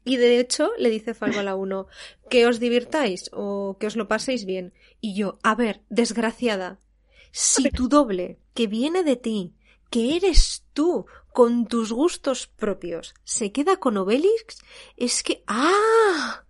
Y 0.04 0.18
de 0.18 0.38
hecho 0.38 0.70
le 0.78 0.90
dice 0.90 1.14
Falbalá 1.14 1.56
1 1.56 1.88
que 2.30 2.46
os 2.46 2.60
divirtáis 2.60 3.28
o 3.32 3.76
que 3.80 3.88
os 3.88 3.96
lo 3.96 4.06
paséis 4.06 4.44
bien. 4.44 4.72
Y 5.00 5.16
yo, 5.16 5.40
a 5.42 5.56
ver, 5.56 5.82
desgraciada, 5.88 6.78
si 7.32 7.70
tu 7.70 7.88
doble, 7.88 8.38
que 8.54 8.68
viene 8.68 9.02
de 9.02 9.16
ti, 9.16 9.56
que 9.90 10.14
eres 10.14 10.64
tú, 10.74 11.06
con 11.32 11.66
tus 11.66 11.92
gustos 11.92 12.46
propios, 12.46 13.14
se 13.24 13.50
queda 13.50 13.78
con 13.78 13.96
Obelix, 13.96 14.60
es 14.96 15.24
que... 15.24 15.42
¡Ah! 15.48 16.44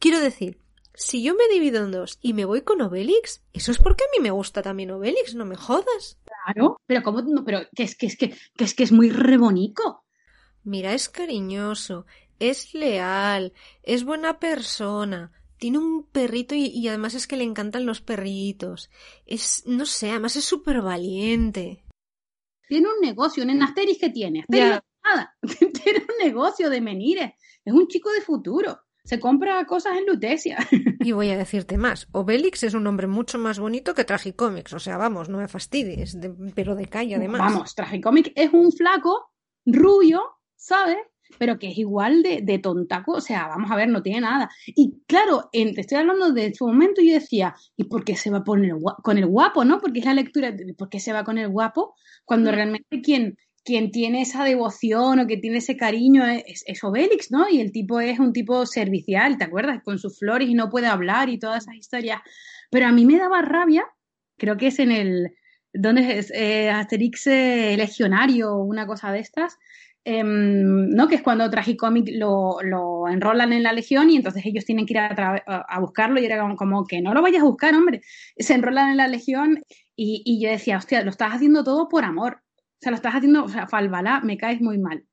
Quiero 0.00 0.18
decir, 0.18 0.58
si 1.00 1.22
yo 1.22 1.34
me 1.34 1.48
divido 1.48 1.82
en 1.82 1.92
dos 1.92 2.18
y 2.20 2.34
me 2.34 2.44
voy 2.44 2.60
con 2.60 2.82
Obelix, 2.82 3.42
eso 3.54 3.72
es 3.72 3.78
porque 3.78 4.04
a 4.04 4.12
mí 4.12 4.22
me 4.22 4.30
gusta 4.30 4.60
también 4.60 4.90
Obelix, 4.90 5.34
no 5.34 5.46
me 5.46 5.56
jodas. 5.56 6.18
Claro, 6.44 6.78
pero 6.86 7.02
cómo 7.02 7.22
no, 7.22 7.42
pero 7.42 7.60
que 7.74 7.84
es 7.84 7.96
que 7.96 8.06
es 8.06 8.18
que, 8.18 8.36
que 8.54 8.64
es 8.64 8.74
que 8.74 8.82
es 8.82 8.92
muy 8.92 9.08
rebonico. 9.08 10.04
Mira, 10.62 10.92
es 10.92 11.08
cariñoso, 11.08 12.04
es 12.38 12.74
leal, 12.74 13.54
es 13.82 14.04
buena 14.04 14.38
persona, 14.38 15.32
tiene 15.56 15.78
un 15.78 16.04
perrito 16.04 16.54
y, 16.54 16.66
y, 16.66 16.88
además 16.88 17.14
es 17.14 17.26
que 17.26 17.38
le 17.38 17.44
encantan 17.44 17.86
los 17.86 18.02
perritos. 18.02 18.90
Es, 19.24 19.62
no 19.66 19.86
sé, 19.86 20.10
además 20.10 20.36
es 20.36 20.44
súper 20.44 20.82
valiente. 20.82 21.82
Tiene 22.68 22.88
un 22.88 23.00
negocio, 23.00 23.42
en 23.42 23.62
Asterix 23.62 23.98
que 23.98 24.10
tiene. 24.10 24.40
Asterix 24.40 24.66
no 24.66 24.80
nada. 25.02 25.34
tiene 25.82 26.00
un 26.00 26.26
negocio 26.26 26.68
de 26.68 26.80
menires. 26.82 27.32
Es 27.64 27.72
un 27.72 27.88
chico 27.88 28.12
de 28.12 28.20
futuro 28.20 28.78
se 29.10 29.18
compra 29.18 29.64
cosas 29.66 29.98
en 29.98 30.06
Lutecia. 30.06 30.56
Y 31.02 31.12
voy 31.12 31.30
a 31.30 31.36
decirte 31.36 31.78
más, 31.78 32.06
Obelix 32.12 32.62
es 32.62 32.74
un 32.74 32.86
hombre 32.86 33.06
mucho 33.06 33.38
más 33.38 33.58
bonito 33.58 33.94
que 33.94 34.04
Tragicomics, 34.04 34.72
o 34.74 34.78
sea, 34.78 34.98
vamos, 34.98 35.28
no 35.28 35.38
me 35.38 35.48
fastidies, 35.48 36.20
de, 36.20 36.30
pero 36.54 36.76
de 36.76 36.86
calle 36.86 37.16
además. 37.16 37.40
Vamos, 37.40 37.74
Tragicomics 37.74 38.30
es 38.36 38.52
un 38.52 38.70
flaco 38.70 39.32
rubio, 39.66 40.22
¿sabes? 40.54 40.98
Pero 41.38 41.58
que 41.58 41.70
es 41.70 41.78
igual 41.78 42.22
de, 42.22 42.42
de, 42.42 42.58
tontaco, 42.58 43.12
o 43.12 43.20
sea, 43.20 43.48
vamos 43.48 43.70
a 43.70 43.76
ver, 43.76 43.88
no 43.88 44.02
tiene 44.02 44.20
nada. 44.20 44.50
Y 44.66 45.00
claro, 45.06 45.48
en, 45.52 45.74
te 45.74 45.80
estoy 45.80 45.98
hablando 45.98 46.32
de 46.32 46.54
su 46.54 46.66
momento, 46.66 47.00
yo 47.00 47.14
decía, 47.14 47.56
¿y 47.76 47.84
por 47.84 48.04
qué 48.04 48.14
se 48.14 48.30
va 48.30 48.38
a 48.38 48.44
poner 48.44 48.74
con 49.02 49.16
el 49.18 49.26
guapo, 49.26 49.64
no? 49.64 49.80
Porque 49.80 50.00
es 50.00 50.04
la 50.04 50.14
lectura, 50.14 50.54
¿por 50.76 50.88
qué 50.88 51.00
se 51.00 51.12
va 51.12 51.24
con 51.24 51.38
el 51.38 51.48
guapo? 51.48 51.94
Cuando 52.24 52.52
realmente 52.52 53.00
quien, 53.00 53.38
quien 53.64 53.90
tiene 53.90 54.22
esa 54.22 54.44
devoción 54.44 55.20
o 55.20 55.26
que 55.26 55.36
tiene 55.36 55.58
ese 55.58 55.76
cariño 55.76 56.26
es, 56.26 56.64
es, 56.66 56.82
Obélix, 56.84 57.30
¿no? 57.30 57.48
Y 57.48 57.60
el 57.60 57.72
tipo 57.72 58.00
es 58.00 58.18
un 58.18 58.32
tipo 58.32 58.64
servicial, 58.66 59.38
¿te 59.38 59.44
acuerdas? 59.44 59.82
Con 59.82 59.98
sus 59.98 60.18
flores 60.18 60.48
y 60.48 60.54
no 60.54 60.70
puede 60.70 60.86
hablar 60.86 61.28
y 61.28 61.38
todas 61.38 61.64
esas 61.64 61.76
historias. 61.76 62.20
Pero 62.70 62.86
a 62.86 62.92
mí 62.92 63.04
me 63.04 63.18
daba 63.18 63.42
rabia, 63.42 63.84
creo 64.38 64.56
que 64.56 64.68
es 64.68 64.78
en 64.78 64.92
el, 64.92 65.30
¿dónde 65.72 66.18
es? 66.18 66.32
Eh, 66.34 66.70
Asterix 66.70 67.26
eh, 67.26 67.74
Legionario 67.76 68.54
o 68.54 68.64
una 68.64 68.86
cosa 68.86 69.12
de 69.12 69.20
estas, 69.20 69.58
eh, 70.04 70.22
¿no? 70.24 71.08
Que 71.08 71.16
es 71.16 71.22
cuando 71.22 71.50
Tragicomic 71.50 72.08
lo, 72.14 72.56
lo 72.62 73.08
enrolan 73.08 73.52
en 73.52 73.62
la 73.62 73.74
Legión 73.74 74.08
y 74.08 74.16
entonces 74.16 74.46
ellos 74.46 74.64
tienen 74.64 74.86
que 74.86 74.94
ir 74.94 74.98
a, 75.00 75.42
a, 75.46 75.80
buscarlo 75.80 76.18
y 76.20 76.24
era 76.24 76.40
como, 76.56 76.86
que 76.86 77.02
no 77.02 77.12
lo 77.12 77.20
vayas 77.20 77.42
a 77.42 77.46
buscar, 77.46 77.74
hombre. 77.74 78.00
Se 78.38 78.54
enrolan 78.54 78.90
en 78.92 78.96
la 78.96 79.08
Legión 79.08 79.62
y, 79.94 80.22
y 80.24 80.42
yo 80.42 80.50
decía, 80.50 80.78
hostia, 80.78 81.02
lo 81.02 81.10
estás 81.10 81.34
haciendo 81.34 81.62
todo 81.62 81.88
por 81.88 82.04
amor 82.04 82.42
sea, 82.80 82.90
lo 82.90 82.96
estás 82.96 83.14
haciendo, 83.14 83.44
o 83.44 83.48
sea, 83.48 83.66
Falbalá, 83.66 84.20
me 84.20 84.36
caes 84.38 84.60
muy 84.60 84.78
mal. 84.78 85.04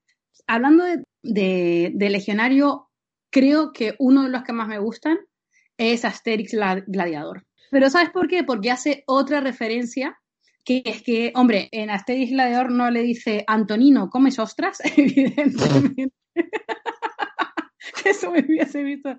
Hablando 0.48 0.86
de, 1.24 1.94
Legionario, 1.98 2.90
creo 3.30 3.74
que 3.74 3.96
uno 4.00 4.24
de 4.24 4.30
los 4.30 4.44
que 4.44 4.54
más 4.54 4.68
me 4.68 4.80
gustan 4.80 5.18
es 5.78 6.06
Asterix 6.06 6.54
Gladiador. 6.88 7.46
Pero 7.70 7.90
¿sabes 7.90 8.10
por 8.12 8.28
qué? 8.28 8.44
Porque 8.44 8.72
hace 8.72 9.04
otra 9.06 9.42
referencia, 9.42 10.18
que 10.64 10.82
es 10.86 11.02
que, 11.04 11.32
hombre, 11.36 11.68
en 11.72 11.90
Asterix 11.90 12.32
Gladiador 12.32 12.72
no 12.72 12.90
le 12.90 13.02
dice 13.02 13.44
Antonino, 13.48 14.10
¿comes 14.10 14.40
ostras? 14.40 14.80
Evidentemente. 14.98 16.14
Eso 18.06 18.32
me 18.32 18.40
hubiese 18.40 18.84
visto. 18.84 19.18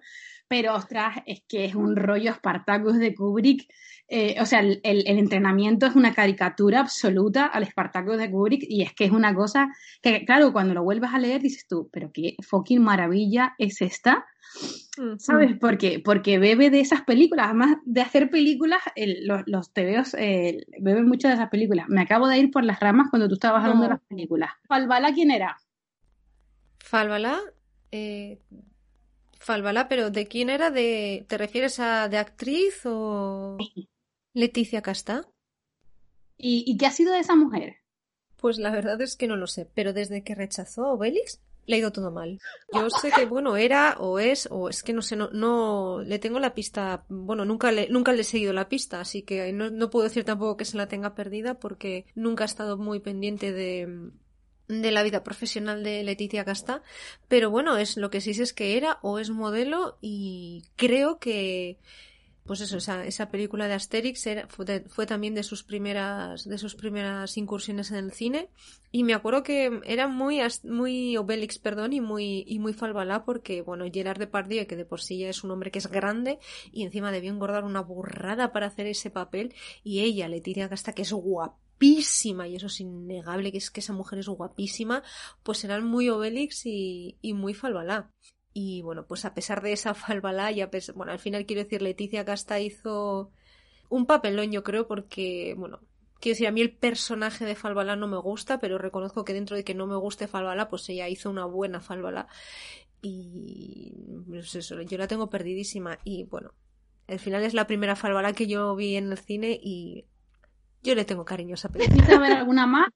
Pero 0.48 0.74
ostras, 0.74 1.18
es 1.26 1.42
que 1.46 1.66
es 1.66 1.74
un 1.74 1.94
rollo 1.94 2.32
Spartacus 2.32 2.98
de 2.98 3.14
Kubrick 3.14 3.68
eh, 4.10 4.40
o 4.40 4.46
sea, 4.46 4.60
el, 4.60 4.80
el, 4.84 5.06
entrenamiento 5.06 5.84
es 5.84 5.94
una 5.94 6.14
caricatura 6.14 6.80
absoluta 6.80 7.44
al 7.44 7.62
Espartaco 7.62 8.16
de 8.16 8.30
Kubrick 8.30 8.64
y 8.66 8.80
es 8.80 8.94
que 8.94 9.04
es 9.04 9.10
una 9.10 9.34
cosa 9.34 9.70
que, 10.00 10.24
claro, 10.24 10.50
cuando 10.50 10.72
lo 10.72 10.82
vuelves 10.82 11.10
a 11.12 11.18
leer 11.18 11.42
dices 11.42 11.66
tú, 11.68 11.90
pero 11.92 12.10
qué 12.10 12.34
fucking 12.40 12.82
maravilla 12.82 13.54
es 13.58 13.82
esta, 13.82 14.24
¿sabes? 15.18 15.58
Porque, 15.60 16.00
porque 16.02 16.38
bebe 16.38 16.70
de 16.70 16.80
esas 16.80 17.02
películas, 17.02 17.48
además 17.48 17.76
de 17.84 18.00
hacer 18.00 18.30
películas, 18.30 18.80
el, 18.96 19.26
los, 19.26 19.42
los 19.44 19.74
TVOs 19.74 20.14
eh, 20.14 20.64
beben 20.80 21.06
mucho 21.06 21.28
de 21.28 21.34
esas 21.34 21.50
películas. 21.50 21.86
Me 21.90 22.00
acabo 22.00 22.28
de 22.28 22.38
ir 22.38 22.50
por 22.50 22.64
las 22.64 22.80
ramas 22.80 23.08
cuando 23.10 23.28
tú 23.28 23.34
estabas 23.34 23.62
hablando 23.62 23.84
de 23.84 23.90
las 23.90 24.00
películas. 24.08 24.52
¿Falbala 24.66 25.12
quién 25.12 25.30
era? 25.30 25.58
Falbala, 26.78 27.38
eh, 27.92 28.40
Pero 29.88 30.10
¿de 30.10 30.26
quién 30.26 30.50
era? 30.50 30.70
¿De, 30.70 31.24
¿Te 31.28 31.38
refieres 31.38 31.80
a 31.80 32.08
de 32.08 32.18
actriz 32.18 32.84
o...? 32.84 33.56
Leticia 34.34 34.82
Casta. 34.82 35.28
¿Y, 36.36 36.64
¿Y, 36.66 36.76
qué 36.76 36.86
ha 36.86 36.90
sido 36.90 37.12
de 37.12 37.20
esa 37.20 37.34
mujer? 37.34 37.76
Pues 38.36 38.58
la 38.58 38.70
verdad 38.70 39.00
es 39.00 39.16
que 39.16 39.26
no 39.26 39.36
lo 39.36 39.46
sé, 39.46 39.68
pero 39.74 39.92
desde 39.92 40.22
que 40.22 40.34
rechazó 40.34 40.84
a 40.84 40.92
Obelix 40.92 41.40
le 41.66 41.76
ha 41.76 41.78
ido 41.80 41.92
todo 41.92 42.10
mal. 42.10 42.38
Yo 42.72 42.88
sé 42.88 43.10
que, 43.10 43.26
bueno, 43.26 43.56
era 43.56 43.96
o 43.98 44.18
es, 44.18 44.48
o 44.50 44.68
es 44.68 44.82
que 44.82 44.92
no 44.92 45.02
sé, 45.02 45.16
no, 45.16 45.28
no 45.32 46.02
le 46.02 46.18
tengo 46.18 46.38
la 46.38 46.54
pista, 46.54 47.04
bueno, 47.08 47.44
nunca 47.44 47.72
le, 47.72 47.88
nunca 47.88 48.12
le 48.12 48.22
he 48.22 48.24
seguido 48.24 48.52
la 48.52 48.68
pista, 48.68 49.00
así 49.00 49.22
que 49.22 49.52
no, 49.52 49.68
no 49.70 49.90
puedo 49.90 50.04
decir 50.04 50.24
tampoco 50.24 50.56
que 50.56 50.64
se 50.64 50.76
la 50.76 50.88
tenga 50.88 51.14
perdida 51.14 51.58
porque 51.58 52.06
nunca 52.14 52.44
he 52.44 52.46
estado 52.46 52.78
muy 52.78 53.00
pendiente 53.00 53.52
de, 53.52 54.12
de 54.68 54.90
la 54.90 55.02
vida 55.02 55.24
profesional 55.24 55.82
de 55.82 56.02
Leticia 56.04 56.44
Casta, 56.44 56.82
pero 57.26 57.50
bueno, 57.50 57.76
es 57.76 57.96
lo 57.96 58.10
que 58.10 58.20
sí 58.20 58.30
es 58.30 58.52
que 58.52 58.76
era 58.76 58.98
o 59.02 59.18
es 59.18 59.30
modelo 59.30 59.98
y 60.00 60.64
creo 60.76 61.18
que 61.18 61.78
pues 62.48 62.62
eso, 62.62 62.78
esa, 62.78 63.04
esa 63.04 63.30
película 63.30 63.68
de 63.68 63.74
Asterix 63.74 64.26
era, 64.26 64.48
fue, 64.48 64.64
de, 64.64 64.80
fue, 64.88 65.04
también 65.04 65.34
de 65.34 65.42
sus 65.42 65.62
primeras, 65.62 66.48
de 66.48 66.56
sus 66.56 66.74
primeras 66.74 67.36
incursiones 67.36 67.90
en 67.90 67.98
el 67.98 68.10
cine. 68.10 68.48
Y 68.90 69.04
me 69.04 69.12
acuerdo 69.12 69.42
que 69.42 69.80
era 69.84 70.08
muy, 70.08 70.40
muy 70.64 71.18
Obelix, 71.18 71.58
perdón, 71.58 71.92
y 71.92 72.00
muy, 72.00 72.44
y 72.46 72.58
muy 72.58 72.72
Falbalá, 72.72 73.26
porque, 73.26 73.60
bueno, 73.60 73.84
Gerard 73.92 74.18
Depardieu, 74.18 74.66
que 74.66 74.76
de 74.76 74.86
por 74.86 75.02
sí 75.02 75.18
ya 75.18 75.28
es 75.28 75.44
un 75.44 75.50
hombre 75.50 75.70
que 75.70 75.78
es 75.78 75.88
grande, 75.88 76.38
y 76.72 76.84
encima 76.84 77.12
debió 77.12 77.30
engordar 77.30 77.64
una 77.64 77.82
burrada 77.82 78.50
para 78.50 78.68
hacer 78.68 78.86
ese 78.86 79.10
papel, 79.10 79.54
y 79.84 80.00
ella, 80.00 80.26
Leticia 80.26 80.70
Casta, 80.70 80.94
que 80.94 81.02
es 81.02 81.12
guapísima, 81.78 82.48
y 82.48 82.56
eso 82.56 82.66
es 82.66 82.80
innegable, 82.80 83.52
que 83.52 83.58
es 83.58 83.70
que 83.70 83.80
esa 83.80 83.92
mujer 83.92 84.18
es 84.18 84.28
guapísima, 84.28 85.02
pues 85.42 85.64
eran 85.64 85.84
muy 85.84 86.08
Obelix 86.08 86.66
y, 86.66 87.18
y 87.22 87.34
muy 87.34 87.54
Falbalá. 87.54 88.10
Y 88.52 88.82
bueno, 88.82 89.06
pues 89.06 89.24
a 89.24 89.34
pesar 89.34 89.62
de 89.62 89.72
esa 89.72 89.94
falbalá, 89.94 90.50
y 90.52 90.64
bueno, 90.94 91.12
al 91.12 91.18
final 91.18 91.46
quiero 91.46 91.62
decir, 91.62 91.82
Leticia 91.82 92.24
Casta 92.24 92.58
hizo 92.60 93.30
un 93.88 94.06
papelón, 94.06 94.50
yo 94.50 94.64
creo, 94.64 94.88
porque, 94.88 95.54
bueno, 95.56 95.80
quiero 96.20 96.34
decir, 96.34 96.48
a 96.48 96.52
mí 96.52 96.60
el 96.60 96.76
personaje 96.76 97.44
de 97.44 97.54
Falbalá 97.54 97.94
no 97.96 98.08
me 98.08 98.18
gusta, 98.18 98.58
pero 98.58 98.78
reconozco 98.78 99.24
que 99.24 99.34
dentro 99.34 99.56
de 99.56 99.64
que 99.64 99.74
no 99.74 99.86
me 99.86 99.96
guste 99.96 100.26
Falbalá, 100.26 100.68
pues 100.68 100.88
ella 100.88 101.08
hizo 101.08 101.30
una 101.30 101.46
buena 101.46 101.80
Falbalá. 101.80 102.26
Y 103.00 103.94
pues 104.26 104.54
eso, 104.56 104.80
yo 104.82 104.98
la 104.98 105.06
tengo 105.06 105.30
perdidísima. 105.30 105.98
Y 106.04 106.24
bueno, 106.24 106.52
al 107.06 107.20
final 107.20 107.44
es 107.44 107.54
la 107.54 107.68
primera 107.68 107.94
Falbalá 107.96 108.32
que 108.32 108.48
yo 108.48 108.74
vi 108.74 108.96
en 108.96 109.12
el 109.12 109.18
cine 109.18 109.58
y 109.62 110.06
yo 110.82 110.94
le 110.94 111.04
tengo 111.04 111.24
cariño 111.24 111.52
a 111.52 111.54
esa 111.54 111.68
película. 111.68 111.96
¿Fuiste 111.96 112.14
a 112.14 112.20
ver 112.20 112.32
alguna 112.32 112.66
más? 112.66 112.88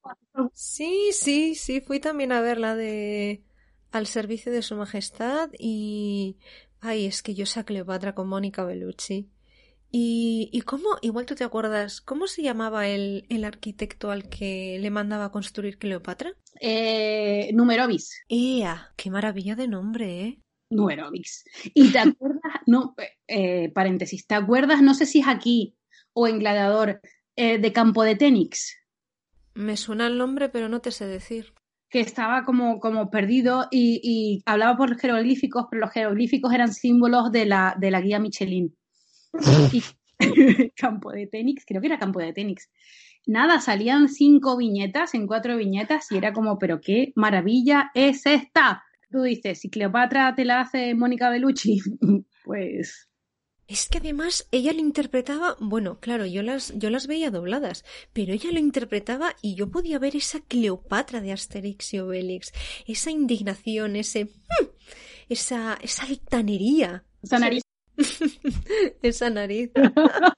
Sí, 0.55 1.11
sí, 1.13 1.55
sí, 1.55 1.81
fui 1.81 2.01
también 2.01 2.33
a 2.33 2.41
ver 2.41 2.59
la 2.59 2.75
de 2.75 3.43
al 3.91 4.07
servicio 4.07 4.51
de 4.53 4.63
su 4.63 4.75
majestad 4.77 5.51
y... 5.59 6.39
Ay, 6.85 7.07
es 7.07 7.23
que 7.23 7.35
yo 7.35 7.47
sé 7.47 7.61
a 7.61 7.65
Cleopatra 7.65 8.13
con 8.13 8.29
Mónica 8.29 8.65
Bellucci. 8.65 9.31
¿Y, 9.93 10.49
¿Y 10.53 10.63
cómo, 10.63 10.89
igual 11.01 11.27
tú 11.27 11.37
te 11.37 11.45
acuerdas, 11.45 12.01
cómo 12.01 12.27
se 12.27 12.43
llamaba 12.43 12.89
el, 12.89 13.25
el 13.29 13.45
arquitecto 13.45 14.11
al 14.11 14.29
que 14.29 14.79
le 14.81 14.91
mandaba 14.91 15.27
a 15.27 15.31
construir 15.31 15.79
Cleopatra? 15.79 16.35
Eh, 16.61 17.51
Numerovis. 17.53 18.25
¡Ea! 18.29 18.93
¡Qué 18.97 19.11
maravilla 19.11 19.55
de 19.55 19.69
nombre, 19.69 20.23
eh! 20.23 20.41
Numerovis. 20.71 21.45
¿Y 21.75 21.93
te 21.93 21.99
acuerdas, 22.01 22.53
no, 22.67 22.97
eh, 23.29 23.71
paréntesis, 23.73 24.27
¿te 24.27 24.35
acuerdas, 24.35 24.83
no 24.83 24.95
sé 24.95 25.07
si 25.07 25.21
es 25.21 25.29
aquí 25.29 25.77
o 26.15 26.27
en 26.27 26.41
Gladiador, 26.41 27.01
eh, 27.37 27.59
de 27.59 27.73
Campo 27.73 28.03
de 28.03 28.17
Ténix? 28.17 28.77
Me 29.55 29.77
suena 29.77 30.07
el 30.07 30.19
nombre, 30.19 30.49
pero 30.49 30.69
no 30.69 30.81
te 30.81 30.91
sé 30.91 31.07
decir 31.07 31.53
que 31.93 32.01
estaba 32.01 32.45
como, 32.45 32.81
como 32.81 33.11
perdido 33.11 33.69
y, 33.71 34.01
y, 34.03 34.43
hablaba 34.47 34.79
por 34.79 34.99
jeroglíficos, 34.99 35.67
pero 35.71 35.83
los 35.83 35.93
jeroglíficos 35.93 36.51
eran 36.55 36.73
símbolos 36.73 37.31
de 37.31 37.45
la, 37.45 37.77
de 37.79 37.91
la 37.91 38.01
guía 38.01 38.19
Michelin. 38.19 38.75
y, 39.73 39.83
campo 40.77 41.13
de 41.13 41.27
Ténix, 41.27 41.65
creo 41.67 41.83
que 41.83 41.89
era 41.89 41.99
campo 41.99 42.21
de 42.21 42.33
Ténix. 42.33 42.71
nada, 43.27 43.61
salían 43.61 44.09
cinco 44.09 44.57
viñetas 44.57 45.13
en 45.13 45.27
cuatro 45.27 45.59
viñetas 45.59 46.11
y 46.11 46.17
era 46.17 46.33
como, 46.33 46.59
pero 46.59 46.81
qué 46.81 47.13
maravilla 47.15 47.91
es 47.95 48.25
esta. 48.25 48.83
Tú 49.11 49.23
dices, 49.23 49.61
si 49.61 49.69
Cleopatra 49.69 50.35
te 50.35 50.47
la 50.47 50.61
hace 50.61 50.95
Mónica 50.95 51.29
Bellucci, 51.29 51.79
pues 52.45 53.11
es 53.69 53.89
que 53.89 53.99
además 53.99 54.49
ella 54.51 54.73
lo 54.73 54.81
interpretaba, 54.81 55.57
bueno, 55.61 55.99
claro, 56.01 56.27
yo 56.27 56.43
las, 56.43 56.77
yo 56.79 56.91
las 56.91 57.07
veía 57.07 57.31
dobladas, 57.31 57.85
pero 58.13 58.33
ella 58.33 58.51
lo 58.53 58.59
interpretaba 58.59 59.35
y 59.41 59.55
yo 59.55 59.71
podía 59.71 59.99
ver 59.99 60.17
esa 60.17 60.41
Cleopatra 60.41 61.21
de 61.21 61.33
Asterix 61.33 61.95
y 61.95 62.01
Obelix, 62.01 62.53
esa 62.87 63.11
indignación, 63.11 63.97
ese, 63.97 64.27
¡hmm! 64.27 64.69
esa, 65.29 65.79
esa 65.81 66.05
altanería. 66.05 67.05
Esa 67.23 67.39
nariz. 67.39 67.63
esa 69.03 69.31
nariz. 69.31 69.71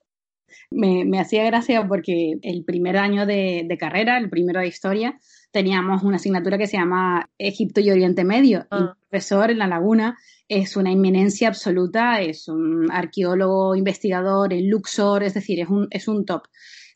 me, 0.70 1.04
me, 1.04 1.20
hacía 1.20 1.44
gracia 1.44 1.86
porque 1.88 2.34
el 2.42 2.64
primer 2.64 2.96
año 2.96 3.26
de, 3.26 3.64
de, 3.66 3.78
carrera, 3.78 4.18
el 4.18 4.30
primero 4.30 4.60
de 4.60 4.68
historia, 4.68 5.18
teníamos 5.50 6.02
una 6.02 6.16
asignatura 6.16 6.58
que 6.58 6.66
se 6.66 6.76
llama 6.76 7.30
Egipto 7.38 7.80
y 7.80 7.90
Oriente 7.90 8.24
Medio. 8.24 8.66
Y 8.70 8.76
el 8.76 8.84
ah. 8.84 8.98
profesor 9.08 9.50
en 9.50 9.58
la 9.58 9.66
laguna 9.66 10.18
es 10.48 10.76
una 10.76 10.90
inminencia 10.90 11.48
absoluta, 11.48 12.20
es 12.20 12.48
un 12.48 12.90
arqueólogo, 12.90 13.74
investigador 13.74 14.52
en 14.52 14.68
Luxor, 14.68 15.22
es 15.22 15.34
decir, 15.34 15.60
es 15.60 15.68
un, 15.68 15.88
es 15.90 16.08
un 16.08 16.24
top. 16.24 16.44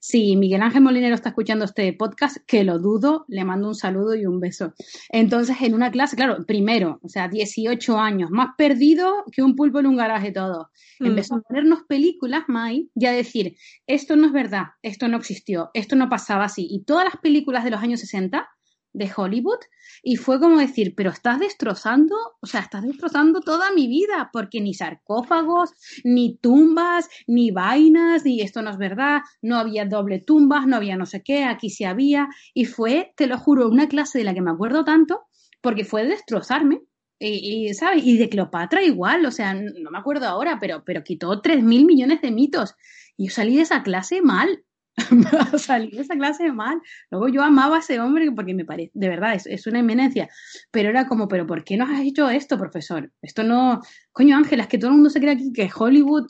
Si 0.01 0.37
Miguel 0.37 0.63
Ángel 0.63 0.83
Molinero 0.83 1.15
está 1.15 1.31
escuchando 1.31 1.65
este 1.65 1.93
podcast, 1.93 2.37
que 2.47 2.63
lo 2.63 2.79
dudo, 2.79 3.25
le 3.29 3.45
mando 3.45 3.67
un 3.67 3.75
saludo 3.75 4.15
y 4.15 4.27
un 4.27 4.39
beso. 4.39 4.73
Entonces, 5.09 5.57
en 5.61 5.75
una 5.75 5.91
clase, 5.91 6.15
claro, 6.15 6.45
primero, 6.47 7.01
o 7.03 7.09
sea, 7.09 7.27
18 7.27 7.99
años, 7.99 8.31
más 8.31 8.51
perdido 8.57 9.25
que 9.33 9.43
un 9.43 9.57
pulpo 9.57 9.81
en 9.81 9.87
un 9.87 9.97
garaje 9.97 10.31
todo. 10.31 10.71
Empezó 11.01 11.37
a 11.37 11.41
ponernos 11.41 11.81
películas, 11.89 12.45
Mai, 12.47 12.91
y 12.95 13.07
a 13.07 13.13
decir, 13.13 13.57
esto 13.87 14.15
no 14.15 14.27
es 14.27 14.33
verdad, 14.33 14.67
esto 14.83 15.09
no 15.09 15.17
existió, 15.17 15.71
esto 15.75 15.97
no 15.97 16.09
pasaba 16.09 16.45
así. 16.45 16.67
Y 16.71 16.85
todas 16.85 17.05
las 17.05 17.17
películas 17.17 17.65
de 17.65 17.71
los 17.71 17.83
años 17.83 18.01
60 18.01 18.49
de 18.93 19.11
Hollywood 19.15 19.59
y 20.03 20.17
fue 20.17 20.41
como 20.41 20.59
decir, 20.59 20.95
pero 20.97 21.11
estás 21.11 21.41
destrozando, 21.41 22.17
o 22.41 22.47
sea, 22.47 22.61
estás 22.61 22.83
destrozando 22.83 23.41
toda 23.41 23.73
mi 23.73 23.87
vida, 23.87 24.31
porque 24.33 24.61
ni 24.61 24.75
sarcófagos, 24.75 25.71
ni 26.05 26.37
tumbas, 26.39 27.09
ni 27.27 27.51
vainas, 27.51 28.25
ni 28.25 28.41
esto 28.41 28.63
no 28.63 28.71
es 28.71 28.79
verdad, 28.79 29.21
no 29.43 29.57
había 29.57 29.85
doble 29.85 30.21
tumbas, 30.21 30.67
no 30.67 30.77
había 30.77 30.97
no 30.97 31.07
sé 31.07 31.23
qué, 31.23 31.45
aquí 31.45 31.71
sí 31.71 31.85
había, 31.85 32.29
y 32.55 32.65
fue, 32.65 33.13
te 33.17 33.27
lo 33.27 33.39
juro, 33.39 33.69
una 33.69 33.89
clase 33.89 34.19
de 34.19 34.25
la 34.25 34.35
que 34.35 34.43
me 34.43 34.51
acuerdo 34.51 34.85
tanto, 34.85 35.23
porque 35.61 35.85
fue 35.85 36.05
de 36.05 36.11
destrozarme, 36.11 36.83
y, 37.21 37.75
¿sabes? 37.75 38.05
Y 38.05 38.17
de 38.17 38.29
Cleopatra 38.29 38.83
igual, 38.83 39.27
o 39.27 39.31
sea, 39.31 39.53
no 39.55 39.91
me 39.91 39.99
acuerdo 39.99 40.27
ahora, 40.27 40.59
pero, 40.61 40.85
pero 40.85 41.03
quitó 41.03 41.41
tres 41.41 41.63
mil 41.63 41.85
millones 41.85 42.21
de 42.23 42.31
mitos. 42.31 42.77
Y 43.17 43.27
yo 43.27 43.35
salí 43.35 43.57
de 43.57 43.63
esa 43.63 43.83
clase 43.83 44.23
mal, 44.23 44.63
salir 45.59 45.91
de 45.95 46.03
esa 46.03 46.15
clase 46.15 46.53
mal. 46.53 46.81
Luego 47.11 47.29
yo 47.29 47.43
amaba 47.43 47.77
a 47.77 47.81
ese 47.81 48.01
hombre 48.01 48.31
porque 48.33 48.55
me 48.55 48.65
parece, 48.65 48.91
de 48.95 49.09
verdad, 49.09 49.35
es, 49.35 49.67
una 49.67 49.81
eminencia. 49.81 50.29
Pero 50.71 50.91
era 50.91 51.07
como, 51.07 51.29
pero 51.29 51.47
¿por 51.47 51.65
qué 51.65 51.77
nos 51.77 51.91
has 51.91 52.01
hecho 52.01 52.29
esto, 52.29 52.59
profesor? 52.59 53.11
Esto 53.23 53.43
no, 53.43 53.81
coño 54.13 54.37
Ángela, 54.37 54.65
es 54.65 54.69
que 54.69 54.79
todo 54.79 54.91
el 54.91 54.97
mundo 54.97 55.11
se 55.11 55.21
cree 55.21 55.33
aquí 55.33 55.53
que 55.53 55.71
Hollywood 55.75 56.29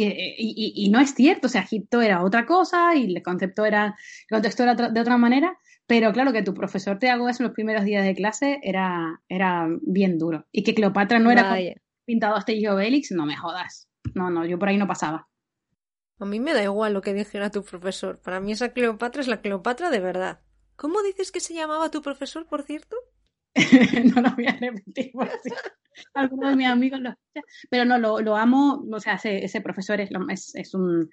y, 0.00 0.88
no 0.90 1.00
es 1.00 1.14
cierto, 1.14 1.48
o 1.48 1.50
sea, 1.50 1.62
Egipto 1.62 2.00
era 2.00 2.22
otra 2.22 2.46
cosa 2.46 2.94
y 2.94 3.16
el 3.16 3.22
concepto 3.22 3.64
era, 3.64 3.86
el 3.86 4.34
contexto 4.36 4.62
era 4.62 4.74
de 4.76 5.00
otra 5.00 5.16
manera, 5.16 5.58
pero 5.88 6.12
claro 6.12 6.32
que 6.32 6.42
tu 6.42 6.54
profesor 6.54 6.98
te 7.00 7.10
hago 7.10 7.28
eso 7.28 7.42
en 7.42 7.48
los 7.48 7.54
primeros 7.54 7.84
días 7.84 8.04
de 8.04 8.14
clase 8.14 8.60
era, 8.62 9.20
era 9.28 9.66
bien 9.82 10.18
duro. 10.18 10.46
Y 10.52 10.62
que 10.62 10.74
Cleopatra 10.74 11.18
no 11.18 11.32
era 11.32 11.56
pintado 12.04 12.36
hasta 12.36 12.52
yo 12.52 12.76
Bélix, 12.76 13.10
no 13.10 13.26
me 13.26 13.36
jodas. 13.36 13.88
No, 14.14 14.30
no, 14.30 14.46
yo 14.46 14.58
por 14.58 14.68
ahí 14.68 14.76
no 14.76 14.86
pasaba. 14.86 15.28
A 16.18 16.24
mí 16.24 16.40
me 16.40 16.52
da 16.52 16.62
igual 16.62 16.94
lo 16.94 17.00
que 17.00 17.14
dijera 17.14 17.50
tu 17.50 17.62
profesor. 17.62 18.18
Para 18.18 18.40
mí 18.40 18.52
esa 18.52 18.72
Cleopatra 18.72 19.20
es 19.20 19.28
la 19.28 19.40
Cleopatra 19.40 19.90
de 19.90 20.00
verdad. 20.00 20.40
¿Cómo 20.76 21.02
dices 21.02 21.32
que 21.32 21.40
se 21.40 21.54
llamaba 21.54 21.90
tu 21.90 22.02
profesor, 22.02 22.46
por 22.46 22.62
cierto? 22.62 22.96
no 24.14 24.22
lo 24.22 24.30
voy 24.34 24.46
a 24.46 24.52
repetir 24.52 25.12
algunos 26.14 26.50
de 26.50 26.56
mis 26.56 26.66
amigos 26.66 27.00
lo 27.00 27.14
Pero 27.70 27.84
no, 27.84 27.98
lo, 27.98 28.36
amo. 28.36 28.84
O 28.92 29.00
sea, 29.00 29.14
ese, 29.22 29.60
profesor 29.60 30.00
es, 30.00 30.10
es, 30.30 30.54
es, 30.54 30.74
un 30.74 31.10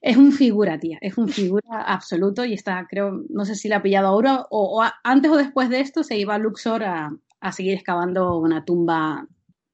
es 0.00 0.16
un 0.16 0.32
figura, 0.32 0.78
tía. 0.78 0.98
Es 1.00 1.18
un 1.18 1.28
figura 1.28 1.82
absoluto 1.86 2.44
y 2.44 2.54
está, 2.54 2.86
creo, 2.88 3.22
no 3.28 3.44
sé 3.44 3.54
si 3.54 3.68
la 3.68 3.76
ha 3.76 3.82
pillado 3.82 4.08
ahora 4.08 4.46
o, 4.50 4.80
o 4.80 4.86
antes 5.04 5.30
o 5.30 5.36
después 5.36 5.68
de 5.68 5.80
esto 5.80 6.02
se 6.02 6.16
iba 6.16 6.34
a 6.34 6.38
Luxor 6.38 6.84
a, 6.84 7.10
a 7.40 7.52
seguir 7.52 7.74
excavando 7.74 8.38
una 8.38 8.64
tumba 8.64 9.26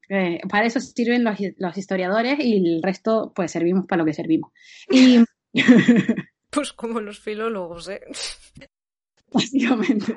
eh, 0.09 0.41
para 0.49 0.67
eso 0.67 0.81
sirven 0.81 1.25
los, 1.25 1.39
los, 1.59 1.77
historiadores 1.77 2.39
y 2.41 2.57
el 2.57 2.83
resto, 2.83 3.33
pues 3.35 3.51
servimos 3.51 3.87
para 3.87 4.01
lo 4.01 4.07
que 4.07 4.15
servimos. 4.15 4.53
Y... 4.91 5.25
pues 6.51 6.73
como 6.73 7.01
los 7.01 7.21
filólogos, 7.21 7.89
¿eh? 7.89 8.01
Básicamente. 9.33 10.15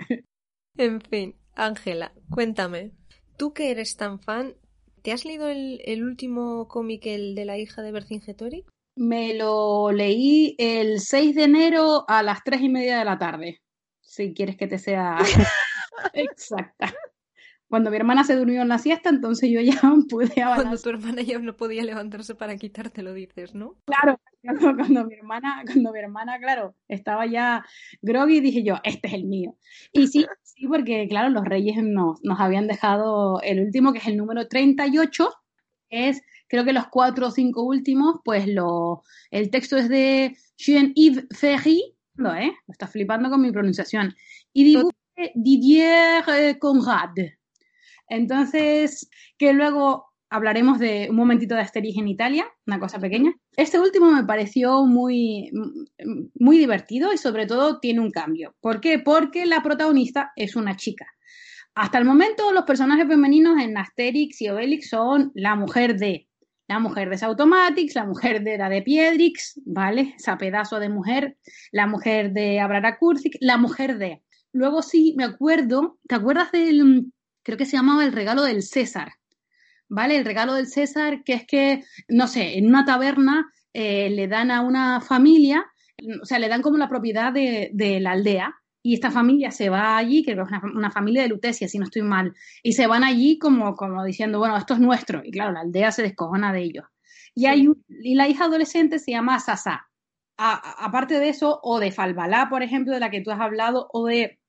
En 0.78 1.02
fin, 1.02 1.36
Ángela, 1.56 2.14
cuéntame. 2.30 2.92
Tú 3.38 3.54
que 3.54 3.72
eres 3.72 3.98
tan 3.98 4.20
fan, 4.20 4.56
¿te 5.02 5.12
has 5.12 5.26
leído 5.26 5.50
el, 5.50 5.82
el 5.86 6.04
último 6.04 6.68
cómic, 6.68 7.06
el 7.06 7.36
de 7.36 7.46
la 7.46 7.58
hija 7.58 7.82
de 7.82 7.92
Vercingetorix? 7.92 8.68
Me 8.96 9.34
lo 9.34 9.92
leí 9.92 10.56
el 10.58 11.00
6 11.00 11.36
de 11.36 11.44
enero 11.44 12.06
a 12.08 12.22
las 12.22 12.44
3 12.44 12.62
y 12.62 12.70
media 12.70 13.00
de 13.00 13.06
la 13.06 13.18
tarde. 13.18 13.62
Si 14.02 14.34
quieres 14.34 14.58
que 14.58 14.68
te 14.68 14.78
sea 14.78 15.18
exacta. 16.14 16.94
Cuando 17.70 17.92
mi 17.92 17.98
hermana 17.98 18.24
se 18.24 18.36
durmió 18.36 18.64
en 18.64 18.68
la 18.68 18.80
siesta, 18.80 19.10
entonces 19.10 19.50
yo 19.52 19.62
ya 19.62 19.80
pude 20.10 20.42
avanzar. 20.42 20.66
Cuando 20.66 20.82
tu 20.82 20.90
hermana 20.90 21.22
ya 21.22 21.38
no 21.38 21.56
podía 21.56 21.84
levantarse 21.84 22.34
para 22.34 22.58
quitártelo, 22.58 23.14
dices, 23.14 23.54
¿no? 23.54 23.76
Claro, 23.86 24.20
cuando 24.42 25.06
mi 25.06 25.14
hermana, 25.14 25.64
cuando 25.66 25.92
mi 25.92 26.00
hermana, 26.00 26.40
claro, 26.40 26.76
estaba 26.88 27.28
ya 27.28 27.64
groggy, 28.02 28.40
dije 28.40 28.64
yo, 28.64 28.78
este 28.84 29.08
es 29.08 29.14
el 29.14 29.26
mío. 29.26 29.56
Y 29.92 30.08
sí, 30.08 30.26
sí, 30.44 30.68
porque 30.68 31.08
claro, 31.08 31.30
los 31.30 31.46
reyes 31.46 31.78
nos, 31.84 32.20
nos 32.24 32.40
habían 32.40 32.68
dejado 32.68 33.40
el 33.44 33.60
último, 33.62 33.94
que 33.94 34.00
es 34.00 34.08
el 34.08 34.18
número 34.18 34.48
38, 34.48 35.30
es, 35.90 36.22
creo 36.48 36.66
que 36.66 36.74
los 36.74 36.88
cuatro 36.88 37.28
o 37.28 37.32
cinco 37.32 37.64
últimos, 37.64 38.20
pues 38.26 38.48
lo, 38.48 39.04
el 39.30 39.52
texto 39.52 39.78
es 39.78 39.90
de 39.90 40.36
Jean-Yves 40.58 41.28
Ferry, 41.38 41.96
lo, 42.16 42.34
¿eh? 42.34 42.52
Lo 42.68 42.72
está 42.72 42.88
flipando 42.88 43.30
con 43.30 43.42
mi 43.42 43.52
pronunciación. 43.52 44.16
Y 44.54 44.64
dibujo 44.64 44.92
Didier 45.36 46.24
eh, 46.30 46.58
Conrad. 46.58 47.12
Entonces, 48.10 49.10
que 49.38 49.54
luego 49.54 50.10
hablaremos 50.30 50.80
de 50.80 51.08
un 51.10 51.16
momentito 51.16 51.56
de 51.56 51.62
Asterix 51.62 51.98
en 51.98 52.08
Italia, 52.08 52.46
una 52.68 52.80
cosa 52.80 53.00
pequeña. 53.00 53.34
Este 53.56 53.80
último 53.80 54.12
me 54.12 54.24
pareció 54.24 54.86
muy, 54.86 55.52
muy 56.36 56.58
divertido 56.58 57.14
y 57.14 57.18
sobre 57.18 57.46
todo 57.46 57.80
tiene 57.80 58.00
un 58.00 58.12
cambio. 58.12 58.56
¿Por 58.62 58.80
qué? 58.80 59.00
Porque 59.00 59.46
la 59.46 59.64
protagonista 59.64 60.32
es 60.36 60.56
una 60.56 60.76
chica. 60.76 61.08
Hasta 61.76 61.98
el 61.98 62.06
momento 62.06 62.52
los 62.52 62.66
personajes 62.66 63.08
femeninos 63.08 63.62
en 63.62 63.78
Asterix 63.78 64.42
y 64.42 64.50
Obelix 64.50 64.90
son 64.90 65.32
la 65.34 65.56
mujer 65.56 65.98
de 65.98 66.28
la 66.68 66.78
mujer 66.78 67.10
de 67.10 67.18
Sautomatics, 67.18 67.96
la 67.96 68.06
mujer 68.06 68.44
de 68.44 68.58
la 68.60 68.70
de 68.70 68.84
Piedrix, 68.84 69.60
¿vale? 69.66 70.14
Esa 70.18 70.38
pedazo 70.38 70.80
de 70.80 70.90
mujer, 70.90 71.36
la 71.72 71.88
mujer 71.88 72.32
de 72.32 72.60
Abrara 72.60 73.00
Kurzik, 73.00 73.38
la 73.40 73.58
mujer 73.58 73.98
de. 73.98 74.22
Luego 74.52 74.84
sí, 74.84 75.16
me 75.18 75.24
acuerdo, 75.24 75.98
¿te 76.08 76.14
acuerdas 76.14 76.52
del 76.52 77.12
creo 77.50 77.58
que 77.58 77.66
se 77.66 77.78
llamaba 77.78 78.06
El 78.06 78.14
regalo 78.14 78.44
del 78.44 78.62
César, 78.62 79.14
¿vale? 79.88 80.18
El 80.18 80.24
regalo 80.24 80.54
del 80.54 80.68
César, 80.68 81.24
que 81.24 81.34
es 81.34 81.48
que, 81.48 81.84
no 82.08 82.28
sé, 82.28 82.60
en 82.60 82.68
una 82.68 82.86
taberna 82.86 83.52
eh, 83.74 84.12
le 84.12 84.28
dan 84.28 84.52
a 84.52 84.62
una 84.62 85.02
familia, 85.02 85.66
o 86.22 86.26
sea, 86.26 86.38
le 86.38 86.48
dan 86.48 86.62
como 86.62 86.78
la 86.78 86.88
propiedad 86.88 87.34
de, 87.34 88.00
la 88.00 88.12
aldea, 88.12 88.54
y 88.84 88.94
esta 88.94 89.10
familia 89.10 89.50
se 89.50 89.70
va 89.70 89.98
allí, 89.98 90.24
que 90.24 90.34
es 90.34 90.38
una, 90.38 90.92
familia 90.92 91.24
de 91.24 91.30
Lutecia, 91.30 91.68
si 91.68 91.80
no 91.80 91.86
estoy 91.86 92.04
mal, 92.04 92.36
y 92.62 92.74
se 92.74 92.86
van 92.86 93.04
allí 93.04 93.40
como, 93.40 93.76
como 93.76 94.04
diciendo, 94.04 94.38
bueno, 94.38 94.56
esto 94.56 94.76
es 94.76 94.80
nuestro, 94.80 95.24
y 95.26 95.32
claro, 95.32 95.52
la 95.52 95.62
aldea 95.62 95.92
se 95.92 96.04
descojona 96.04 96.54
de 96.54 96.62
ellos. 96.62 96.86
Y, 97.34 97.48
hay 97.48 97.68
y 97.88 98.14
la 98.14 98.28
hija 98.28 98.44
adolescente 98.44 99.00
se 99.00 99.10
llama 99.10 99.40
Sasa. 99.40 99.90
aparte 100.38 101.20
de 101.20 101.30
eso, 101.30 101.60
o 101.64 101.80
de 101.80 101.92
Falbalá, 101.92 102.48
por 102.48 102.62
ejemplo, 102.62 102.94
de 102.94 103.00
la 103.00 103.10
que 103.10 103.22
tú 103.22 103.32
has 103.32 103.40
hablado, 103.40 103.90
o 103.92 104.06
de, 104.06 104.40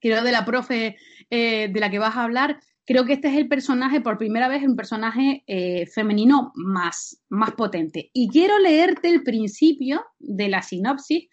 creo, 0.00 0.22
de 0.22 0.30
la 0.30 0.44
profe 0.44 0.96
eh, 1.36 1.68
de 1.68 1.80
la 1.80 1.90
que 1.90 1.98
vas 1.98 2.14
a 2.14 2.22
hablar, 2.22 2.60
creo 2.84 3.04
que 3.04 3.14
este 3.14 3.26
es 3.26 3.36
el 3.36 3.48
personaje, 3.48 4.00
por 4.00 4.18
primera 4.18 4.46
vez, 4.46 4.62
un 4.62 4.76
personaje 4.76 5.42
eh, 5.48 5.84
femenino 5.86 6.52
más, 6.54 7.20
más 7.28 7.50
potente. 7.54 8.10
Y 8.12 8.28
quiero 8.28 8.56
leerte 8.60 9.10
el 9.10 9.24
principio 9.24 10.04
de 10.20 10.48
la 10.48 10.62
sinopsis 10.62 11.28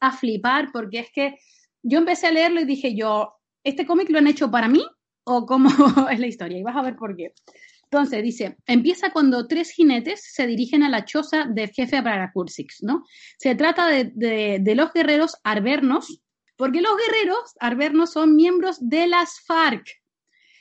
a 0.00 0.10
flipar, 0.10 0.70
porque 0.72 1.00
es 1.00 1.10
que 1.12 1.36
yo 1.82 1.98
empecé 1.98 2.28
a 2.28 2.32
leerlo 2.32 2.62
y 2.62 2.64
dije 2.64 2.94
yo, 2.94 3.34
¿este 3.62 3.84
cómic 3.84 4.08
lo 4.08 4.20
han 4.20 4.26
hecho 4.26 4.50
para 4.50 4.68
mí 4.68 4.86
o 5.24 5.44
cómo 5.44 5.68
es 6.10 6.18
la 6.18 6.26
historia? 6.26 6.58
Y 6.58 6.62
vas 6.62 6.76
a 6.76 6.82
ver 6.82 6.96
por 6.96 7.14
qué. 7.14 7.34
Entonces 7.84 8.22
dice, 8.22 8.56
empieza 8.64 9.12
cuando 9.12 9.46
tres 9.46 9.70
jinetes 9.70 10.24
se 10.32 10.46
dirigen 10.46 10.82
a 10.82 10.88
la 10.88 11.04
choza 11.04 11.44
del 11.44 11.68
jefe 11.68 11.98
Abraracursix, 11.98 12.82
¿no? 12.82 13.04
Se 13.36 13.54
trata 13.54 13.86
de, 13.86 14.60
de 14.62 14.74
los 14.74 14.94
guerreros 14.94 15.36
arbernos, 15.44 16.21
porque 16.62 16.80
los 16.80 16.96
guerreros 16.96 17.56
arbernos 17.58 18.12
son 18.12 18.36
miembros 18.36 18.76
de 18.78 19.08
las 19.08 19.40
FARC, 19.40 19.84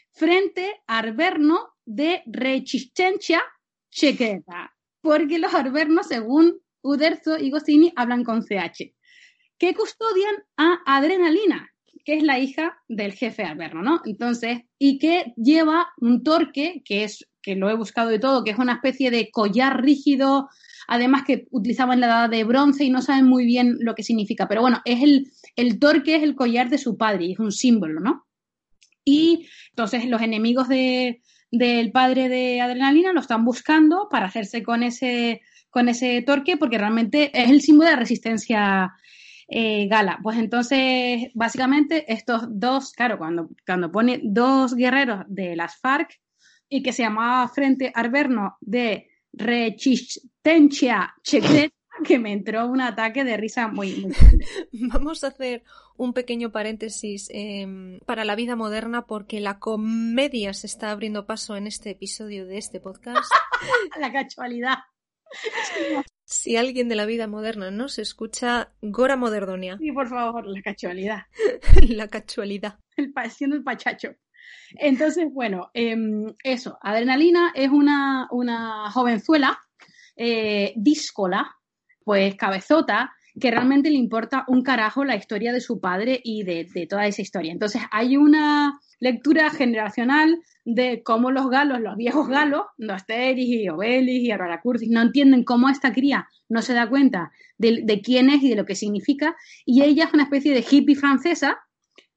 frente 0.10 0.82
a 0.88 0.98
arberno 0.98 1.76
de 1.86 2.24
Resistencia 2.26 3.44
Chequeta, 3.92 4.76
porque 5.02 5.38
los 5.38 5.54
arbernos, 5.54 6.08
según 6.08 6.60
Uderzo 6.82 7.38
y 7.38 7.52
Goscinny, 7.52 7.94
hablan 7.96 8.24
con 8.24 8.42
CH. 8.42 8.96
que 9.60 9.76
custodian 9.76 10.38
a 10.58 10.80
Adrenalina, 10.88 11.70
que 12.04 12.16
es 12.16 12.24
la 12.24 12.40
hija 12.40 12.82
del 12.88 13.14
jefe 13.14 13.44
Alberno, 13.44 13.84
¿no? 13.84 14.02
Entonces, 14.04 14.62
y 14.80 14.98
que 14.98 15.36
lleva 15.38 15.90
un 15.98 16.24
torque, 16.24 16.82
que 16.84 17.04
es, 17.04 17.30
que 17.44 17.56
lo 17.56 17.70
he 17.70 17.76
buscado 17.76 18.10
de 18.10 18.18
todo, 18.18 18.44
que 18.44 18.50
es 18.50 18.58
una 18.58 18.74
especie 18.74 19.12
de 19.12 19.30
collar 19.30 19.84
rígido, 19.84 20.50
además 20.88 21.26
que 21.28 21.48
utilizaban 21.52 22.00
la 22.00 22.08
edad 22.08 22.30
de 22.32 22.44
bronce 22.44 22.86
y 22.86 22.90
no 22.90 23.04
saben 23.04 23.28
muy 23.28 23.46
bien 23.46 23.78
lo 23.82 23.94
que 23.94 24.02
significa, 24.02 24.48
pero 24.48 24.62
bueno, 24.62 24.82
es 24.84 25.04
el, 25.04 25.32
el 25.56 25.80
torque 25.80 26.16
es 26.16 26.24
el 26.24 26.36
collar 26.36 26.70
de 26.70 26.78
su 26.78 26.98
padre 26.98 27.26
y 27.26 27.34
es 27.34 27.40
un 27.40 27.52
símbolo, 27.52 28.00
¿no? 28.00 28.26
Y 29.04 29.48
entonces 29.72 30.06
los 30.06 30.22
enemigos 30.22 30.68
de, 30.68 31.22
del 31.52 31.92
padre 31.92 32.30
de 32.30 32.62
Adrenalina 32.62 33.14
lo 33.14 33.20
están 33.20 33.44
buscando 33.44 34.08
para 34.10 34.28
hacerse 34.28 34.64
con 34.64 34.84
ese, 34.84 35.42
con 35.70 35.90
ese 35.90 36.22
torque 36.22 36.58
porque 36.58 36.78
realmente 36.78 37.32
es 37.34 37.50
el 37.50 37.62
símbolo 37.62 37.90
de 37.90 37.96
resistencia 37.96 38.94
eh, 39.48 39.88
gala. 39.88 40.20
Pues 40.24 40.38
entonces, 40.38 41.30
básicamente, 41.34 42.12
estos 42.12 42.44
dos, 42.50 42.94
claro, 42.94 43.18
cuando, 43.18 43.50
cuando 43.66 43.92
pone 43.92 44.22
dos 44.24 44.76
guerreros 44.76 45.26
de 45.28 45.58
las 45.58 45.78
FARC 45.78 46.22
y 46.70 46.82
que 46.82 46.94
se 46.94 47.04
llamaba 47.04 47.50
Frente 47.50 47.92
Arberno 47.94 48.58
de 48.62 49.10
Resistencia 49.34 51.14
Secreta, 51.22 51.76
que 52.08 52.20
me 52.20 52.34
entró 52.34 52.68
un 52.68 52.82
ataque 52.82 53.24
de 53.24 53.38
risa 53.38 53.68
muy, 53.68 54.06
muy 54.06 54.14
Vamos 54.92 55.24
a 55.24 55.28
hacer 55.28 55.64
un 55.98 56.14
pequeño 56.14 56.52
paréntesis 56.52 57.30
em, 57.32 58.00
para 58.06 58.26
la 58.26 58.36
vida 58.36 58.56
moderna 58.56 59.06
porque 59.06 59.40
la 59.40 59.60
comedia 59.60 60.54
se 60.54 60.68
está 60.68 60.92
abriendo 60.92 61.26
paso 61.26 61.56
en 61.56 61.68
este 61.68 61.92
episodio 61.92 62.46
de 62.46 62.58
este 62.58 62.80
podcast. 62.80 63.32
la 64.00 64.12
casualidad. 64.12 64.78
Si 66.26 66.58
alguien 66.58 66.90
de 66.90 66.96
la 66.96 67.06
vida 67.06 67.28
moderna 67.28 67.72
no 67.72 67.88
se 67.88 68.02
escucha, 68.02 68.74
Gora 68.82 69.16
Moderdonia. 69.16 69.78
Sí, 69.78 69.92
por 69.92 70.10
favor, 70.10 70.46
la 70.46 70.62
casualidad. 70.62 71.24
la 71.88 72.08
casualidad. 72.08 72.80
El, 72.98 73.14
siendo 73.30 73.56
el 73.56 73.64
pachacho. 73.64 74.16
Entonces, 74.72 75.28
bueno, 75.32 75.70
em, 75.74 76.34
eso, 76.44 76.78
Adrenalina 76.82 77.52
es 77.56 77.70
una, 77.70 78.28
una 78.32 78.92
jovenzuela 78.92 79.60
eh, 80.16 80.74
díscola, 80.76 81.58
pues 82.04 82.36
cabezota, 82.36 83.14
que 83.40 83.52
realmente 83.52 83.90
le 83.90 83.96
importa 83.96 84.44
un 84.48 84.62
carajo 84.62 85.06
la 85.06 85.16
historia 85.16 85.54
de 85.54 85.62
su 85.62 85.80
padre 85.80 86.20
y 86.24 86.44
de, 86.44 86.88
toda 86.90 87.08
esa 87.08 87.22
historia. 87.22 87.52
Entonces 87.52 87.82
hay 87.92 88.18
una 88.18 88.80
lectura 89.00 89.50
generacional 89.50 90.40
de 90.66 91.02
cómo 91.04 91.32
los 91.32 91.50
galos, 91.50 91.80
los 91.80 91.96
viejos 91.96 92.28
galos, 92.28 92.64
Asterix 92.90 93.50
y 93.50 93.70
Obelix 93.70 94.24
y 94.26 94.32
Aurora 94.32 94.62
Curtis, 94.62 94.90
no 94.90 95.02
entienden 95.02 95.44
cómo 95.44 95.70
esta 95.70 95.94
cría 95.94 96.28
no 96.50 96.62
se 96.62 96.74
da 96.74 96.90
cuenta 96.90 97.32
de, 97.58 97.82
de, 97.84 98.02
quién 98.02 98.30
es 98.30 98.44
y 98.44 98.50
de 98.50 98.56
lo 98.56 98.66
que 98.66 98.76
significa, 98.76 99.36
y 99.66 99.84
ella 99.84 100.06
es 100.06 100.14
una 100.14 100.24
especie 100.24 100.54
de 100.54 100.66
hippie 100.70 100.96
francesa 100.96 101.58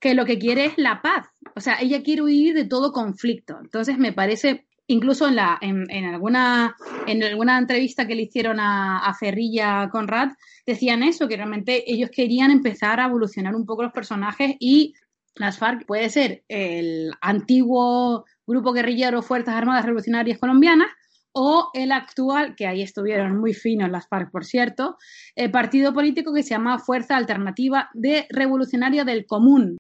que 0.01 0.15
lo 0.15 0.27
que 0.27 0.39
quiere 0.39 0.67
es 0.67 0.77
la 0.77 1.01
paz, 1.01 1.29
o 1.57 1.61
sea, 1.61 1.79
ella 1.81 2.03
quiere 2.03 2.23
huir 2.23 2.55
de 2.55 2.65
todo 2.65 2.93
conflicto. 2.93 3.59
Entonces 3.63 3.97
me 3.97 4.13
parece 4.13 4.67
incluso 4.87 5.29
en, 5.29 5.37
la, 5.37 5.59
en, 5.61 5.91
en, 5.91 6.05
alguna, 6.07 6.77
en 7.07 7.23
alguna 7.23 7.59
entrevista 7.59 8.07
que 8.07 8.15
le 8.15 8.23
hicieron 8.23 8.61
a, 8.61 8.99
a 8.99 9.15
Ferrilla 9.15 9.89
Conrad, 9.91 10.31
decían 10.67 11.03
eso, 11.03 11.29
que 11.29 11.37
realmente 11.37 11.91
ellos 11.91 12.11
querían 12.11 12.51
empezar 12.51 13.01
a 13.01 13.07
evolucionar 13.07 13.55
un 13.55 13.67
poco 13.67 13.83
los 13.83 13.93
personajes 13.93 14.57
y 14.61 14.95
las 15.37 15.59
FARC 15.59 15.87
puede 15.87 16.09
ser 16.11 16.45
el 16.49 17.13
antiguo 17.21 18.25
grupo 18.47 18.73
guerrillero 18.73 19.23
Fuerzas 19.23 19.55
Armadas 19.55 19.85
Revolucionarias 19.85 20.39
Colombianas 20.39 20.89
o 21.33 21.71
el 21.75 21.91
actual, 21.91 22.55
que 22.55 22.69
ahí 22.69 22.83
estuvieron 22.83 23.41
muy 23.41 23.55
finos 23.55 23.91
las 23.91 24.07
FARC, 24.07 24.31
por 24.31 24.45
cierto, 24.45 24.97
el 25.35 25.51
partido 25.51 25.93
político 25.93 26.33
que 26.33 26.45
se 26.45 26.51
llama 26.51 26.79
Fuerza 26.79 27.17
Alternativa 27.17 27.91
de 27.93 28.27
Revolucionaria 28.31 29.05
del 29.05 29.27
Común, 29.27 29.77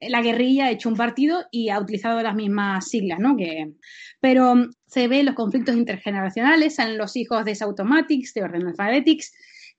la 0.00 0.22
guerrilla 0.22 0.66
ha 0.66 0.70
hecho 0.70 0.88
un 0.88 0.96
partido 0.96 1.44
y 1.50 1.70
ha 1.70 1.80
utilizado 1.80 2.22
las 2.22 2.34
mismas 2.34 2.88
siglas, 2.88 3.18
¿no? 3.18 3.36
Que, 3.36 3.72
pero 4.20 4.54
mm, 4.54 4.70
se 4.86 5.08
ven 5.08 5.26
los 5.26 5.34
conflictos 5.34 5.76
intergeneracionales, 5.76 6.76
salen 6.76 6.98
los 6.98 7.16
hijos 7.16 7.44
de 7.44 7.54
Sautomatics, 7.54 8.34
de 8.34 8.42
Orden 8.42 8.66
Alphabetics, 8.66 9.32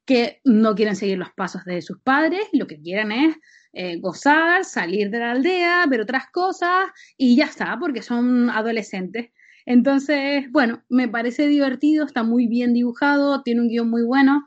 que 0.05 0.41
no 0.43 0.75
quieren 0.75 0.95
seguir 0.95 1.17
los 1.17 1.31
pasos 1.31 1.63
de 1.65 1.81
sus 1.81 2.01
padres, 2.01 2.41
lo 2.51 2.67
que 2.67 2.81
quieren 2.81 3.11
es 3.11 3.35
eh, 3.73 3.97
gozar, 3.99 4.65
salir 4.65 5.11
de 5.11 5.19
la 5.19 5.31
aldea, 5.31 5.85
ver 5.87 6.01
otras 6.01 6.25
cosas 6.31 6.87
y 7.15 7.35
ya 7.35 7.45
está, 7.45 7.77
porque 7.79 8.01
son 8.01 8.49
adolescentes. 8.49 9.31
Entonces, 9.65 10.51
bueno, 10.51 10.83
me 10.89 11.07
parece 11.07 11.47
divertido, 11.47 12.05
está 12.05 12.23
muy 12.23 12.47
bien 12.47 12.73
dibujado, 12.73 13.43
tiene 13.43 13.61
un 13.61 13.67
guion 13.67 13.89
muy 13.89 14.03
bueno 14.03 14.43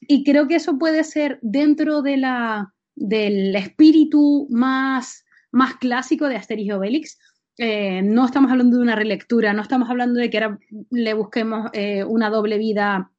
y 0.00 0.24
creo 0.24 0.46
que 0.46 0.56
eso 0.56 0.78
puede 0.78 1.04
ser 1.04 1.38
dentro 1.40 2.02
de 2.02 2.18
la 2.18 2.74
del 3.00 3.54
espíritu 3.56 4.46
más, 4.50 5.24
más 5.50 5.74
clásico 5.76 6.28
de 6.28 6.36
Asterix 6.36 6.66
y 6.66 6.72
Obelix. 6.72 7.18
Eh, 7.56 8.02
no 8.02 8.26
estamos 8.26 8.50
hablando 8.50 8.76
de 8.76 8.82
una 8.82 8.94
relectura, 8.94 9.52
no 9.52 9.62
estamos 9.62 9.90
hablando 9.90 10.20
de 10.20 10.30
que 10.30 10.38
ahora 10.38 10.58
le 10.90 11.14
busquemos 11.14 11.70
eh, 11.72 12.04
una 12.04 12.30
doble 12.30 12.56
vida 12.56 13.10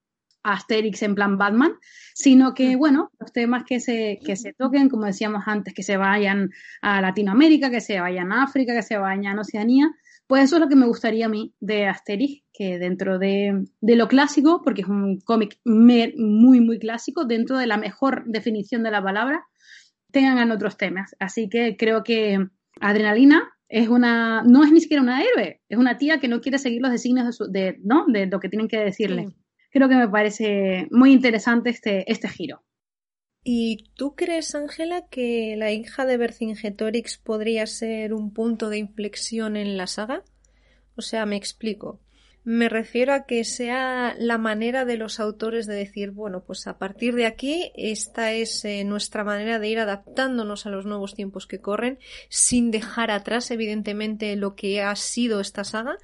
a 0.44 0.54
Asterix 0.54 1.04
en 1.04 1.16
plan 1.16 1.38
Batman, 1.38 1.74
sino 2.14 2.54
que, 2.54 2.78
bueno, 2.78 3.12
los 3.20 3.34
temas 3.34 3.66
que 3.66 3.82
se, 3.82 4.20
que 4.26 4.38
se 4.38 4.54
toquen, 4.54 4.88
como 4.88 5.06
decíamos 5.06 5.44
antes, 5.46 5.74
que 5.74 5.84
se 5.84 5.98
vayan 5.98 6.52
a 6.82 7.02
Latinoamérica, 7.02 7.70
que 7.70 7.82
se 7.82 8.00
vayan 8.00 8.32
a 8.32 8.44
África, 8.44 8.74
que 8.74 8.82
se 8.82 8.98
vayan 8.98 9.38
a 9.38 9.42
Oceanía, 9.42 9.92
pues 10.28 10.44
eso 10.44 10.58
es 10.58 10.62
lo 10.62 10.70
que 10.70 10.76
me 10.76 10.86
gustaría 10.86 11.26
a 11.26 11.30
mí 11.30 11.56
de 11.60 11.88
Asterix, 11.88 12.44
que 12.54 12.78
dentro 12.78 13.18
de, 13.18 13.66
de 13.82 13.96
lo 13.96 14.08
clásico, 14.08 14.62
porque 14.64 14.84
es 14.84 14.88
un 14.88 15.20
cómic 15.22 15.60
muy, 15.66 16.14
muy 16.16 16.78
clásico, 16.78 17.26
dentro 17.26 17.58
de 17.58 17.66
la 17.66 17.78
mejor 17.78 18.24
definición 18.28 18.84
de 18.84 18.92
la 18.92 19.02
palabra, 19.02 19.48
tengan 20.12 20.52
otros 20.52 20.78
temas. 20.78 21.16
Así 21.20 21.50
que 21.50 21.78
creo 21.78 22.04
que 22.04 22.48
Adrenalina 22.80 23.50
es 23.68 23.88
una, 23.88 24.44
no 24.44 24.64
es 24.64 24.72
ni 24.72 24.82
siquiera 24.82 25.04
una 25.04 25.22
héroe, 25.22 25.62
es 25.70 25.78
una 25.78 25.98
tía 25.98 26.20
que 26.20 26.28
no 26.28 26.42
quiere 26.42 26.58
seguir 26.58 26.82
los 26.82 26.92
designios 26.92 27.38
de, 27.52 27.78
¿no? 27.84 28.06
de 28.08 28.26
lo 28.26 28.40
que 28.40 28.50
tienen 28.50 28.68
que 28.68 28.80
decirle. 28.80 29.28
Creo 29.72 29.88
que 29.88 29.96
me 29.96 30.10
parece 30.10 30.88
muy 30.90 31.12
interesante 31.12 31.70
este, 31.70 32.12
este 32.12 32.28
giro. 32.28 32.64
¿Y 33.44 33.92
tú 33.96 34.16
crees, 34.16 34.54
Ángela, 34.56 35.08
que 35.10 35.56
la 35.56 35.72
hija 35.72 36.06
de 36.06 36.18
Vercingetorix 36.18 37.18
podría 37.18 37.68
ser 37.68 38.14
un 38.14 38.34
punto 38.34 38.70
de 38.70 38.80
inflexión 38.80 39.56
en 39.56 39.78
la 39.78 39.88
saga? 39.88 40.24
O 40.96 41.02
sea, 41.02 41.26
me 41.26 41.38
explico. 41.38 42.02
Me 42.44 42.70
refiero 42.70 43.14
a 43.14 43.26
que 43.26 43.44
sea 43.44 44.16
la 44.18 44.38
manera 44.38 44.86
de 44.86 44.98
los 44.98 45.20
autores 45.20 45.68
de 45.68 45.76
decir, 45.76 46.12
bueno, 46.12 46.44
pues 46.46 46.68
a 46.68 46.78
partir 46.78 47.14
de 47.16 47.26
aquí 47.26 47.72
esta 47.76 48.32
es 48.32 48.64
eh, 48.64 48.84
nuestra 48.86 49.24
manera 49.24 49.60
de 49.60 49.68
ir 49.68 49.80
adaptándonos 49.80 50.66
a 50.66 50.70
los 50.70 50.86
nuevos 50.86 51.16
tiempos 51.16 51.48
que 51.48 51.60
corren, 51.60 52.00
sin 52.30 52.72
dejar 52.72 53.12
atrás, 53.12 53.52
evidentemente, 53.52 54.36
lo 54.36 54.56
que 54.56 54.82
ha 54.82 54.96
sido 54.96 55.42
esta 55.42 55.64
saga. 55.64 55.98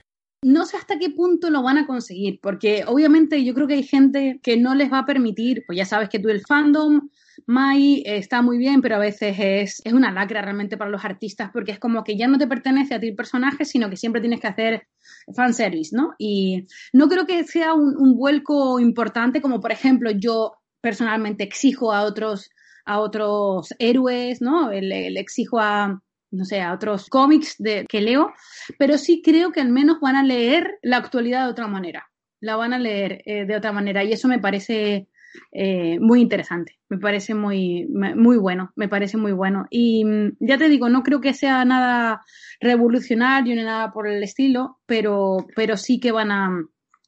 No 0.44 0.66
sé 0.66 0.78
hasta 0.78 1.00
qué 1.00 1.10
punto 1.10 1.50
lo 1.50 1.64
van 1.64 1.78
a 1.78 1.88
conseguir, 1.88 2.40
porque 2.42 2.84
obviamente 2.86 3.44
yo 3.44 3.54
creo 3.54 3.68
que 3.68 3.76
hay 3.76 3.84
gente 3.84 4.40
que 4.44 4.58
no 4.58 4.76
les 4.76 4.92
va 4.92 5.00
a 5.00 5.06
permitir, 5.06 5.64
pues 5.66 5.78
ya 5.78 5.86
sabes 5.86 6.10
que 6.10 6.20
tú 6.20 6.30
el 6.30 6.46
fandom 6.46 7.10
Mai 7.48 8.04
está 8.06 8.42
muy 8.42 8.58
bien, 8.58 8.82
pero 8.82 8.96
a 8.96 9.00
veces 9.00 9.36
es, 9.40 9.82
es, 9.84 9.94
una 9.94 10.12
lacra 10.12 10.42
realmente 10.42 10.78
para 10.78 10.90
los 10.90 11.04
artistas 11.04 11.50
porque 11.52 11.72
es 11.72 11.80
como 11.80 12.04
que 12.04 12.16
ya 12.16 12.28
no 12.28 12.38
te 12.38 12.48
pertenece 12.48 12.94
a 12.94 13.00
ti 13.00 13.08
el 13.08 13.16
personaje, 13.16 13.66
sino 13.66 13.90
que 13.90 13.98
siempre 13.98 14.22
tienes 14.22 14.40
que 14.40 14.48
hacer 14.48 14.88
fanservice, 15.34 15.96
¿no? 15.96 16.14
Y 16.18 16.68
no 16.94 17.08
creo 17.08 17.26
que 17.26 17.44
sea 17.44 17.74
un, 17.74 18.16
vuelco 18.16 18.80
importante 18.80 19.42
como, 19.42 19.60
por 19.60 19.72
ejemplo, 19.72 20.12
yo 20.12 20.54
personalmente 20.82 21.44
exijo 21.44 21.92
a 21.92 22.04
otros, 22.04 22.50
a 22.86 23.00
otros 23.00 23.74
héroes, 23.80 24.42
¿no? 24.42 24.72
Le, 24.72 25.08
exijo 25.20 25.60
a, 25.60 26.02
no 26.32 26.46
sé, 26.46 26.62
a 26.62 26.74
otros 26.74 27.10
cómics 27.10 27.58
que 27.90 28.02
leo, 28.02 28.34
pero 28.78 28.98
sí 28.98 29.22
creo 29.24 29.52
que 29.52 29.62
al 29.62 29.70
menos 29.70 30.00
van 30.00 30.16
a 30.16 30.24
leer 30.24 30.78
la 30.82 30.98
actualidad 30.98 31.46
de 31.46 31.52
otra 31.52 31.68
manera. 31.68 32.08
La 32.42 32.56
van 32.56 32.74
a 32.74 32.80
leer 32.80 33.22
eh, 33.26 33.46
de 33.46 33.56
otra 33.56 33.72
manera 33.72 34.04
y 34.04 34.12
eso 34.12 34.28
me 34.28 34.40
parece 34.40 35.08
eh, 35.52 36.00
muy 36.00 36.22
interesante. 36.22 36.78
Me 36.90 36.98
parece 36.98 37.34
muy, 37.34 37.88
muy 37.88 38.38
bueno, 38.38 38.72
me 38.76 38.88
parece 38.88 39.18
muy 39.18 39.32
bueno. 39.32 39.66
Y 39.70 40.06
mm, 40.06 40.38
ya 40.40 40.58
te 40.58 40.70
digo, 40.70 40.90
no 40.90 41.04
creo 41.04 41.22
que 41.22 41.34
sea 41.34 41.66
nada 41.66 42.22
revolucionario 42.60 43.56
ni 43.56 43.64
nada 43.64 43.92
por 43.92 44.08
el 44.08 44.24
estilo, 44.24 44.80
pero, 44.86 45.46
pero 45.56 45.78
sí 45.78 46.00
que 46.00 46.12
van 46.12 46.32
a, 46.32 46.50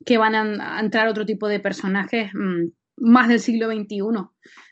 que 0.05 0.17
van 0.17 0.36
a 0.36 0.80
entrar 0.80 1.07
otro 1.07 1.25
tipo 1.25 1.47
de 1.47 1.59
personajes 1.59 2.32
mm, 2.34 2.69
más 2.97 3.28
del 3.30 3.39
siglo 3.39 3.67
XXI, 3.71 4.01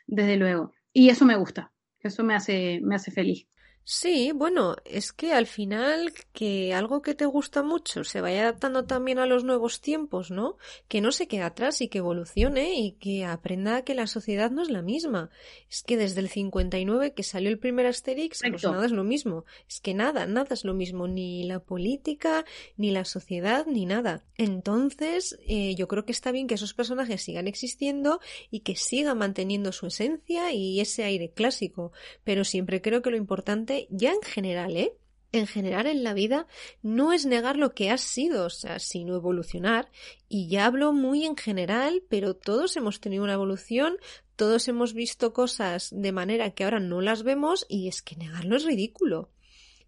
desde 0.06 0.36
luego. 0.36 0.72
Y 0.92 1.10
eso 1.10 1.24
me 1.24 1.36
gusta, 1.36 1.72
eso 2.00 2.24
me 2.24 2.34
hace, 2.34 2.80
me 2.82 2.94
hace 2.94 3.10
feliz. 3.10 3.46
Sí, 3.88 4.32
bueno, 4.32 4.74
es 4.84 5.12
que 5.12 5.32
al 5.32 5.46
final 5.46 6.12
que 6.32 6.74
algo 6.74 7.02
que 7.02 7.14
te 7.14 7.24
gusta 7.24 7.62
mucho 7.62 8.02
se 8.02 8.20
vaya 8.20 8.42
adaptando 8.42 8.84
también 8.84 9.20
a 9.20 9.26
los 9.26 9.44
nuevos 9.44 9.80
tiempos, 9.80 10.32
¿no? 10.32 10.56
Que 10.88 11.00
no 11.00 11.12
se 11.12 11.28
quede 11.28 11.42
atrás 11.42 11.80
y 11.80 11.86
que 11.86 11.98
evolucione 11.98 12.80
y 12.80 12.92
que 12.94 13.24
aprenda 13.24 13.82
que 13.82 13.94
la 13.94 14.08
sociedad 14.08 14.50
no 14.50 14.62
es 14.62 14.70
la 14.70 14.82
misma. 14.82 15.30
Es 15.70 15.84
que 15.84 15.96
desde 15.96 16.18
el 16.18 16.28
59 16.28 17.14
que 17.14 17.22
salió 17.22 17.48
el 17.48 17.60
primer 17.60 17.86
Asterix, 17.86 18.40
pues 18.50 18.64
nada 18.64 18.86
es 18.86 18.90
lo 18.90 19.04
mismo. 19.04 19.44
Es 19.68 19.80
que 19.80 19.94
nada, 19.94 20.26
nada 20.26 20.52
es 20.52 20.64
lo 20.64 20.74
mismo, 20.74 21.06
ni 21.06 21.44
la 21.44 21.60
política, 21.60 22.44
ni 22.76 22.90
la 22.90 23.04
sociedad, 23.04 23.66
ni 23.66 23.86
nada. 23.86 24.24
Entonces, 24.36 25.38
eh, 25.46 25.76
yo 25.76 25.86
creo 25.86 26.04
que 26.04 26.10
está 26.10 26.32
bien 26.32 26.48
que 26.48 26.54
esos 26.54 26.74
personajes 26.74 27.22
sigan 27.22 27.46
existiendo 27.46 28.18
y 28.50 28.60
que 28.60 28.74
sigan 28.74 29.18
manteniendo 29.18 29.70
su 29.70 29.86
esencia 29.86 30.52
y 30.52 30.80
ese 30.80 31.04
aire 31.04 31.30
clásico, 31.30 31.92
pero 32.24 32.42
siempre 32.42 32.82
creo 32.82 33.00
que 33.00 33.10
lo 33.10 33.16
importante 33.16 33.75
ya 33.90 34.12
en 34.12 34.22
general, 34.22 34.76
¿eh? 34.76 34.92
En 35.32 35.46
general 35.46 35.86
en 35.86 36.02
la 36.02 36.14
vida 36.14 36.46
no 36.82 37.12
es 37.12 37.26
negar 37.26 37.56
lo 37.56 37.74
que 37.74 37.90
has 37.90 38.00
sido, 38.00 38.46
o 38.46 38.50
sea, 38.50 38.78
sino 38.78 39.16
evolucionar. 39.16 39.90
Y 40.28 40.48
ya 40.48 40.66
hablo 40.66 40.92
muy 40.92 41.26
en 41.26 41.36
general, 41.36 42.02
pero 42.08 42.34
todos 42.34 42.76
hemos 42.76 43.00
tenido 43.00 43.24
una 43.24 43.34
evolución, 43.34 43.96
todos 44.36 44.68
hemos 44.68 44.94
visto 44.94 45.32
cosas 45.32 45.90
de 45.92 46.12
manera 46.12 46.50
que 46.50 46.64
ahora 46.64 46.80
no 46.80 47.00
las 47.00 47.22
vemos 47.22 47.66
y 47.68 47.88
es 47.88 48.02
que 48.02 48.16
negarlo 48.16 48.56
es 48.56 48.64
ridículo. 48.64 49.30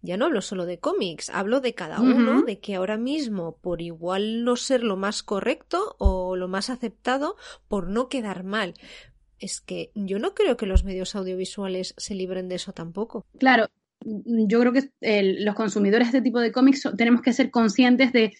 Ya 0.01 0.15
no 0.15 0.25
hablo 0.25 0.41
solo 0.41 0.65
de 0.65 0.79
cómics, 0.79 1.29
hablo 1.29 1.59
de 1.59 1.73
cada 1.73 1.99
uno, 1.99 2.43
de 2.43 2.59
que 2.59 2.75
ahora 2.75 2.97
mismo, 2.97 3.57
por 3.57 3.81
igual 3.81 4.45
no 4.45 4.55
ser 4.55 4.81
lo 4.81 4.95
más 4.95 5.23
correcto 5.23 5.97
o 5.99 6.37
lo 6.37 6.47
más 6.47 6.69
aceptado, 6.69 7.35
por 7.67 7.89
no 7.89 8.07
quedar 8.07 8.45
mal 8.45 8.75
es 9.39 9.61
que 9.61 9.91
yo 9.95 10.19
no 10.19 10.33
creo 10.33 10.57
que 10.57 10.65
los 10.65 10.83
medios 10.83 11.15
audiovisuales 11.15 11.93
se 11.97 12.13
libren 12.15 12.49
de 12.49 12.55
eso 12.55 12.73
tampoco. 12.73 13.25
Claro, 13.37 13.67
yo 14.01 14.59
creo 14.59 14.73
que 14.73 14.89
los 15.39 15.55
consumidores 15.55 16.11
de 16.11 16.17
este 16.17 16.23
tipo 16.23 16.39
de 16.39 16.51
cómics 16.51 16.87
tenemos 16.97 17.21
que 17.21 17.33
ser 17.33 17.51
conscientes 17.51 18.13
de 18.13 18.33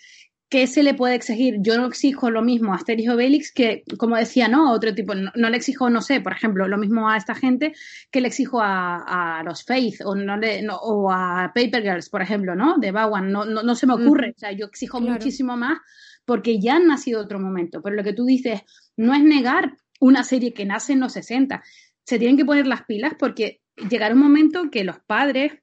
qué 0.50 0.66
se 0.66 0.82
le 0.84 0.96
puede 0.96 1.16
exigir. 1.16 1.58
Yo 1.60 1.78
no 1.78 1.86
exijo 1.86 2.32
lo 2.32 2.42
mismo 2.42 2.74
a 2.74 2.78
Asterix 2.78 3.10
Obelix 3.10 3.52
que, 3.54 3.84
como 3.98 4.18
decía, 4.18 4.48
¿no? 4.48 4.74
Otro 4.74 4.96
tipo, 4.96 5.14
no, 5.14 5.50
le 5.50 5.56
exijo, 5.56 5.90
no 5.90 6.02
sé, 6.02 6.22
por 6.22 6.34
ejemplo, 6.34 6.68
lo 6.68 6.78
mismo 6.78 7.08
a 7.08 7.18
esta 7.18 7.36
gente 7.36 7.74
que 8.12 8.20
le 8.20 8.28
exijo 8.28 8.60
a, 8.62 9.44
los 9.46 9.64
Faith 9.64 10.02
o, 10.04 10.16
no 10.16 10.38
le, 10.38 10.66
o 10.70 11.12
a 11.12 11.52
Paper 11.54 11.84
Girls, 11.84 12.10
por 12.10 12.22
ejemplo, 12.22 12.56
¿no? 12.56 12.78
De 12.80 12.92
Bowen, 12.92 13.32
no, 13.32 13.46
no, 13.46 13.76
se 13.76 13.86
me 13.86 13.94
ocurre. 13.94 14.34
O 14.36 14.40
sea, 14.40 14.52
yo 14.52 14.66
exijo 14.66 15.00
muchísimo 15.00 15.56
más 15.56 15.78
porque 16.26 16.60
ya 16.60 16.76
han 16.76 16.88
nacido 16.88 17.22
otro 17.22 17.40
momento. 17.40 17.82
Pero 17.82 17.96
lo 17.96 18.04
que 18.04 18.14
tú 18.14 18.26
dices 18.26 18.62
no 18.98 19.14
es 19.14 19.24
negar 19.24 19.74
una 20.00 20.24
serie 20.24 20.54
que 20.54 20.66
nace 20.66 20.94
en 20.94 21.02
los 21.02 21.14
60. 21.14 21.62
Se 22.10 22.18
tienen 22.18 22.38
que 22.38 22.46
poner 22.46 22.66
las 22.66 22.86
pilas 22.86 23.14
porque 23.20 23.62
llegará 23.88 24.16
un 24.16 24.22
momento 24.22 24.72
que 24.72 24.84
los 24.84 24.98
padres, 24.98 25.54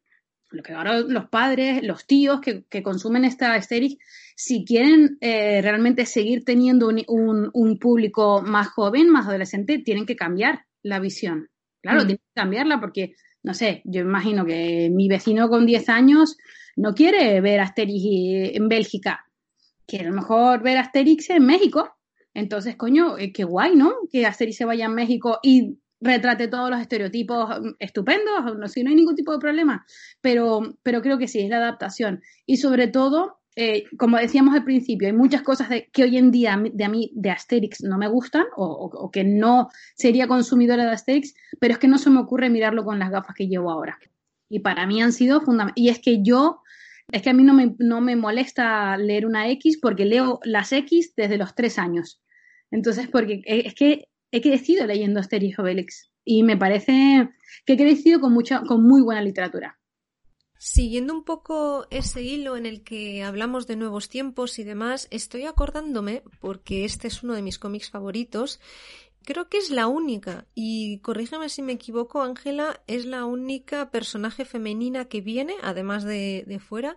lo 0.50 0.62
que 0.62 0.74
ahora 0.74 1.00
los 1.00 1.28
padres, 1.28 1.82
los 1.82 2.06
tíos 2.06 2.40
que, 2.40 2.82
consumen 2.84 3.24
esta 3.24 3.60
serie, 3.62 3.98
si 4.36 4.64
quieren 4.64 5.18
eh, 5.20 5.60
realmente 5.60 6.06
seguir 6.06 6.44
teniendo 6.44 6.86
un, 7.08 7.78
público 7.80 8.42
más 8.42 8.68
joven, 8.68 9.10
más 9.10 9.26
adolescente, 9.26 9.80
tienen 9.80 10.06
que 10.06 10.14
cambiar 10.14 10.66
la 10.84 11.00
visión. 11.00 11.48
Claro, 11.82 12.04
mm. 12.04 12.06
tienen 12.06 12.18
que 12.18 12.40
cambiarla 12.40 12.78
porque, 12.78 13.16
no 13.42 13.52
sé, 13.52 13.82
yo 13.84 14.02
imagino 14.02 14.46
que 14.46 14.88
mi 14.94 15.08
vecino 15.08 15.48
con 15.48 15.66
10 15.66 15.88
años 15.88 16.36
no 16.76 16.94
quiere 16.94 17.40
ver 17.40 17.58
Asterix 17.58 18.54
en 18.54 18.68
Bélgica, 18.68 19.26
quiere 19.84 20.04
a 20.04 20.10
lo 20.10 20.14
mejor 20.14 20.62
ver 20.62 20.78
Asterix 20.78 21.28
en 21.30 21.44
México 21.44 21.96
entonces, 22.36 22.76
coño, 22.76 23.16
eh, 23.16 23.32
qué 23.32 23.44
guay, 23.44 23.76
¿no? 23.76 23.94
Que 24.12 24.26
Asterix 24.26 24.58
se 24.58 24.66
vaya 24.66 24.86
a 24.86 24.90
México 24.90 25.38
y 25.42 25.78
retrate 26.06 26.48
todos 26.48 26.70
los 26.70 26.80
estereotipos 26.80 27.60
mm, 27.60 27.70
estupendos, 27.78 28.56
no, 28.56 28.68
si 28.68 28.82
no 28.82 28.90
hay 28.90 28.96
ningún 28.96 29.16
tipo 29.16 29.32
de 29.32 29.38
problema, 29.38 29.84
pero, 30.20 30.76
pero 30.82 31.02
creo 31.02 31.18
que 31.18 31.28
sí, 31.28 31.40
es 31.40 31.50
la 31.50 31.58
adaptación. 31.58 32.22
Y 32.46 32.56
sobre 32.56 32.88
todo, 32.88 33.40
eh, 33.56 33.84
como 33.98 34.16
decíamos 34.18 34.54
al 34.54 34.64
principio, 34.64 35.08
hay 35.08 35.14
muchas 35.14 35.42
cosas 35.42 35.68
que 35.92 36.02
hoy 36.02 36.16
en 36.16 36.30
día 36.30 36.60
de 36.72 36.84
a 36.84 36.88
mí 36.88 37.10
de 37.14 37.30
Asterix 37.30 37.82
no 37.82 37.98
me 37.98 38.08
gustan 38.08 38.44
o, 38.56 39.10
que 39.10 39.24
no 39.24 39.68
sería 39.94 40.28
consumidora 40.28 40.84
de 40.84 40.90
Asterix, 40.90 41.34
pero 41.58 41.74
es 41.74 41.78
que 41.78 41.88
no 41.88 41.98
se 41.98 42.10
me 42.10 42.20
ocurre 42.20 42.50
mirarlo 42.50 42.84
con 42.84 42.98
las 42.98 43.10
gafas 43.10 43.34
que 43.34 43.48
llevo 43.48 43.70
ahora. 43.70 43.98
Y 44.48 44.60
para 44.60 44.86
mí 44.86 45.02
han 45.02 45.12
sido 45.12 45.40
fundamentales. 45.40 45.84
Y 45.84 45.88
es 45.88 45.98
que 45.98 46.22
yo 46.22 46.60
es 47.12 47.22
que 47.22 47.30
a 47.30 47.34
mí 47.34 47.44
no 47.44 47.54
me, 47.54 47.74
no 47.78 48.00
me 48.00 48.16
molesta 48.16 48.96
leer 48.96 49.26
una 49.26 49.48
X 49.50 49.78
porque 49.80 50.04
leo 50.04 50.40
las 50.42 50.72
X 50.72 51.14
desde 51.16 51.38
los 51.38 51.54
tres 51.54 51.78
años. 51.78 52.20
Entonces, 52.70 53.08
porque 53.08 53.42
es 53.46 53.74
que 53.74 54.08
he 54.30 54.40
crecido 54.40 54.86
leyendo 54.86 55.20
Asterix 55.20 55.58
Obelix 55.58 56.10
y 56.24 56.42
me 56.42 56.56
parece 56.56 57.30
que 57.64 57.72
he 57.72 57.76
crecido 57.76 58.20
con, 58.20 58.32
mucha, 58.32 58.62
con 58.62 58.82
muy 58.82 59.02
buena 59.02 59.22
literatura. 59.22 59.78
Siguiendo 60.58 61.12
un 61.12 61.24
poco 61.24 61.86
ese 61.90 62.22
hilo 62.22 62.56
en 62.56 62.64
el 62.64 62.82
que 62.82 63.22
hablamos 63.22 63.66
de 63.66 63.76
nuevos 63.76 64.08
tiempos 64.08 64.58
y 64.58 64.64
demás, 64.64 65.06
estoy 65.10 65.44
acordándome, 65.44 66.22
porque 66.40 66.84
este 66.84 67.08
es 67.08 67.22
uno 67.22 67.34
de 67.34 67.42
mis 67.42 67.58
cómics 67.58 67.90
favoritos, 67.90 68.58
creo 69.22 69.48
que 69.48 69.58
es 69.58 69.70
la 69.70 69.86
única, 69.86 70.46
y 70.54 71.00
corrígeme 71.00 71.50
si 71.50 71.60
me 71.60 71.72
equivoco, 71.72 72.22
Ángela, 72.22 72.80
es 72.86 73.04
la 73.04 73.26
única 73.26 73.90
personaje 73.90 74.46
femenina 74.46 75.04
que 75.06 75.20
viene, 75.20 75.54
además 75.62 76.04
de, 76.04 76.44
de 76.46 76.58
fuera. 76.58 76.96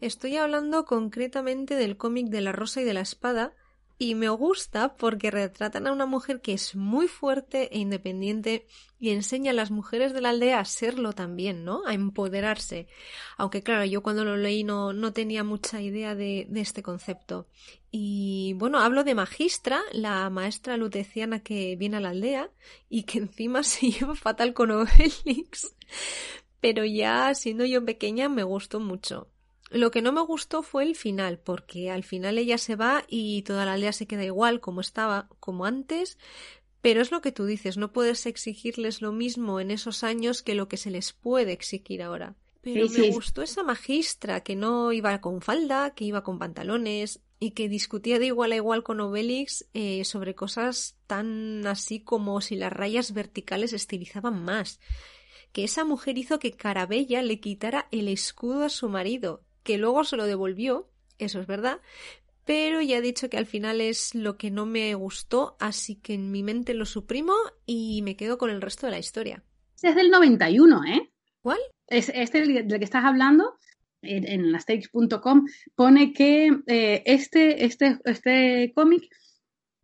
Estoy 0.00 0.36
hablando 0.36 0.84
concretamente 0.84 1.74
del 1.74 1.96
cómic 1.96 2.28
de 2.28 2.42
la 2.42 2.52
Rosa 2.52 2.80
y 2.80 2.84
de 2.84 2.94
la 2.94 3.00
Espada, 3.00 3.54
y 4.00 4.14
me 4.14 4.30
gusta 4.30 4.96
porque 4.96 5.30
retratan 5.30 5.86
a 5.86 5.92
una 5.92 6.06
mujer 6.06 6.40
que 6.40 6.54
es 6.54 6.74
muy 6.74 7.06
fuerte 7.06 7.68
e 7.76 7.80
independiente 7.80 8.66
y 8.98 9.10
enseña 9.10 9.50
a 9.50 9.54
las 9.54 9.70
mujeres 9.70 10.14
de 10.14 10.22
la 10.22 10.30
aldea 10.30 10.58
a 10.58 10.64
serlo 10.64 11.12
también, 11.12 11.66
¿no? 11.66 11.82
A 11.86 11.92
empoderarse. 11.92 12.88
Aunque 13.36 13.62
claro, 13.62 13.84
yo 13.84 14.02
cuando 14.02 14.24
lo 14.24 14.38
leí 14.38 14.64
no, 14.64 14.94
no 14.94 15.12
tenía 15.12 15.44
mucha 15.44 15.82
idea 15.82 16.14
de, 16.14 16.46
de 16.48 16.60
este 16.62 16.82
concepto. 16.82 17.46
Y 17.90 18.54
bueno, 18.54 18.78
hablo 18.78 19.04
de 19.04 19.14
Magistra, 19.14 19.82
la 19.92 20.30
maestra 20.30 20.78
luteciana 20.78 21.40
que 21.40 21.76
viene 21.76 21.98
a 21.98 22.00
la 22.00 22.08
aldea 22.08 22.50
y 22.88 23.02
que 23.02 23.18
encima 23.18 23.62
se 23.64 23.90
lleva 23.90 24.14
fatal 24.14 24.54
con 24.54 24.70
Obelix. 24.70 25.74
Pero 26.62 26.86
ya 26.86 27.34
siendo 27.34 27.66
yo 27.66 27.84
pequeña 27.84 28.30
me 28.30 28.44
gustó 28.44 28.80
mucho. 28.80 29.28
Lo 29.70 29.92
que 29.92 30.02
no 30.02 30.12
me 30.12 30.20
gustó 30.20 30.62
fue 30.62 30.82
el 30.82 30.96
final, 30.96 31.38
porque 31.38 31.90
al 31.90 32.02
final 32.02 32.38
ella 32.38 32.58
se 32.58 32.74
va 32.74 33.04
y 33.08 33.42
toda 33.42 33.64
la 33.64 33.74
aldea 33.74 33.92
se 33.92 34.06
queda 34.06 34.24
igual 34.24 34.60
como 34.60 34.80
estaba, 34.80 35.28
como 35.38 35.64
antes, 35.64 36.18
pero 36.80 37.00
es 37.00 37.12
lo 37.12 37.20
que 37.20 37.30
tú 37.30 37.44
dices, 37.44 37.76
no 37.76 37.92
puedes 37.92 38.26
exigirles 38.26 39.00
lo 39.00 39.12
mismo 39.12 39.60
en 39.60 39.70
esos 39.70 40.02
años 40.02 40.42
que 40.42 40.56
lo 40.56 40.68
que 40.68 40.76
se 40.76 40.90
les 40.90 41.12
puede 41.12 41.52
exigir 41.52 42.02
ahora. 42.02 42.34
Pero 42.62 42.88
me 42.90 43.10
gustó 43.10 43.42
esa 43.42 43.62
magistra 43.62 44.42
que 44.42 44.56
no 44.56 44.92
iba 44.92 45.20
con 45.20 45.40
falda, 45.40 45.94
que 45.94 46.04
iba 46.04 46.22
con 46.22 46.38
pantalones 46.38 47.20
y 47.38 47.52
que 47.52 47.68
discutía 47.68 48.18
de 48.18 48.26
igual 48.26 48.52
a 48.52 48.56
igual 48.56 48.82
con 48.82 49.00
Obelix 49.00 49.66
eh, 49.72 50.04
sobre 50.04 50.34
cosas 50.34 50.96
tan 51.06 51.66
así 51.66 52.00
como 52.00 52.40
si 52.40 52.56
las 52.56 52.72
rayas 52.72 53.14
verticales 53.14 53.72
estilizaban 53.72 54.42
más. 54.44 54.80
Que 55.52 55.64
esa 55.64 55.84
mujer 55.84 56.18
hizo 56.18 56.38
que 56.38 56.52
Carabella 56.52 57.22
le 57.22 57.40
quitara 57.40 57.88
el 57.90 58.08
escudo 58.08 58.64
a 58.64 58.68
su 58.68 58.90
marido, 58.90 59.42
que 59.62 59.78
luego 59.78 60.04
se 60.04 60.16
lo 60.16 60.26
devolvió, 60.26 60.88
eso 61.18 61.40
es 61.40 61.46
verdad, 61.46 61.80
pero 62.44 62.80
ya 62.80 62.98
he 62.98 63.02
dicho 63.02 63.28
que 63.30 63.36
al 63.36 63.46
final 63.46 63.80
es 63.80 64.14
lo 64.14 64.36
que 64.36 64.50
no 64.50 64.66
me 64.66 64.94
gustó, 64.94 65.56
así 65.60 65.96
que 65.96 66.14
en 66.14 66.30
mi 66.30 66.42
mente 66.42 66.74
lo 66.74 66.86
suprimo 66.86 67.34
y 67.66 68.02
me 68.02 68.16
quedo 68.16 68.38
con 68.38 68.50
el 68.50 68.60
resto 68.60 68.86
de 68.86 68.92
la 68.92 68.98
historia. 68.98 69.44
Es 69.82 69.94
del 69.94 70.10
91, 70.10 70.80
¿eh? 70.84 71.10
¿Cuál? 71.42 71.58
Es, 71.86 72.10
este 72.14 72.46
del 72.46 72.78
que 72.78 72.84
estás 72.84 73.04
hablando, 73.04 73.56
en, 74.02 74.26
en 74.26 74.54
asterix.com, 74.54 75.46
pone 75.74 76.12
que 76.12 76.50
eh, 76.66 77.02
este, 77.06 77.64
este, 77.64 77.98
este 78.04 78.72
cómic 78.74 79.08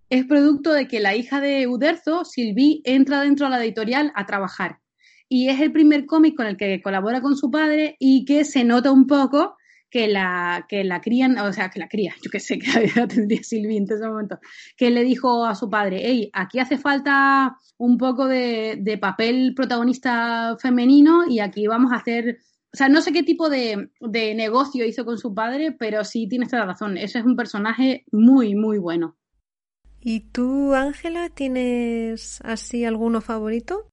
es 0.08 0.24
producto 0.26 0.72
de 0.72 0.86
que 0.86 1.00
la 1.00 1.16
hija 1.16 1.40
de 1.40 1.66
Uderzo, 1.66 2.24
Sylvie, 2.24 2.80
entra 2.84 3.22
dentro 3.22 3.46
de 3.46 3.50
la 3.50 3.64
editorial 3.64 4.12
a 4.14 4.26
trabajar. 4.26 4.80
Y 5.28 5.48
es 5.48 5.60
el 5.60 5.72
primer 5.72 6.06
cómic 6.06 6.36
con 6.36 6.46
el 6.46 6.56
que 6.56 6.80
colabora 6.80 7.20
con 7.20 7.36
su 7.36 7.50
padre 7.50 7.96
y 7.98 8.24
que 8.24 8.44
se 8.44 8.62
nota 8.62 8.92
un 8.92 9.06
poco 9.06 9.55
que 9.90 10.08
la, 10.08 10.66
que 10.68 10.84
la 10.84 11.00
crían, 11.00 11.38
o 11.38 11.52
sea, 11.52 11.70
que 11.70 11.78
la 11.78 11.88
cría, 11.88 12.14
yo 12.22 12.30
que 12.32 12.40
sé 12.40 12.58
que 12.58 12.90
la 12.94 13.06
tendría 13.06 13.42
Silvia 13.42 13.76
en 13.76 13.84
ese 13.84 14.08
momento, 14.08 14.38
que 14.76 14.90
le 14.90 15.04
dijo 15.04 15.44
a 15.44 15.54
su 15.54 15.70
padre, 15.70 16.00
hey, 16.04 16.30
aquí 16.32 16.58
hace 16.58 16.78
falta 16.78 17.56
un 17.78 17.98
poco 17.98 18.26
de, 18.26 18.78
de 18.80 18.98
papel 18.98 19.54
protagonista 19.54 20.56
femenino 20.60 21.26
y 21.28 21.40
aquí 21.40 21.66
vamos 21.66 21.92
a 21.92 21.96
hacer 21.96 22.38
o 22.72 22.76
sea, 22.76 22.90
no 22.90 23.00
sé 23.00 23.10
qué 23.10 23.22
tipo 23.22 23.48
de, 23.48 23.88
de, 24.00 24.34
negocio 24.34 24.84
hizo 24.84 25.06
con 25.06 25.16
su 25.16 25.32
padre, 25.32 25.72
pero 25.72 26.04
sí 26.04 26.28
tienes 26.28 26.50
toda 26.50 26.66
la 26.66 26.72
razón. 26.72 26.98
Ese 26.98 27.20
es 27.20 27.24
un 27.24 27.34
personaje 27.34 28.04
muy, 28.12 28.54
muy 28.54 28.76
bueno. 28.76 29.16
¿Y 29.98 30.28
tú, 30.30 30.74
Ángela, 30.74 31.30
tienes 31.30 32.38
así 32.42 32.84
alguno 32.84 33.22
favorito? 33.22 33.90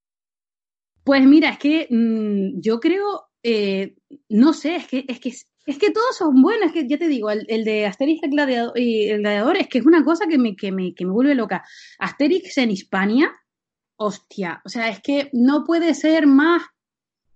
Pues 1.06 1.24
mira, 1.26 1.52
es 1.52 1.60
que 1.60 1.88
mm, 1.90 2.60
yo 2.60 2.80
creo, 2.82 3.30
eh, 3.41 3.95
no 4.28 4.52
sé, 4.52 4.76
es 4.76 4.88
que, 4.88 5.06
es 5.07 5.20
que 5.22 5.34
es 5.65 5.77
que 5.77 5.91
todos 5.91 6.18
son 6.18 6.41
buenos, 6.41 6.68
es 6.68 6.73
que 6.73 6.88
ya 6.88 6.98
te 6.98 7.07
digo, 7.07 7.30
el, 7.31 7.64
de 7.64 7.85
Asterix 7.85 8.22
y 8.76 9.10
el 9.10 9.22
gladiador, 9.22 9.57
es 9.57 9.68
que 9.68 9.80
es 9.80 9.85
una 9.85 10.03
cosa 10.03 10.27
que 10.27 10.38
me, 10.38 10.56
que, 10.56 10.72
me, 10.72 10.94
que 10.94 11.06
me 11.06 11.11
vuelve 11.11 11.35
loca. 11.35 11.64
Asterix 11.99 12.57
en 12.57 12.72
Hispania, 12.72 13.31
hostia, 13.95 14.61
o 14.65 14.69
sea, 14.69 14.90
es 14.90 15.02
que 15.02 15.30
no 15.31 15.64
puede 15.64 15.94
ser 15.94 16.27
más, 16.27 16.64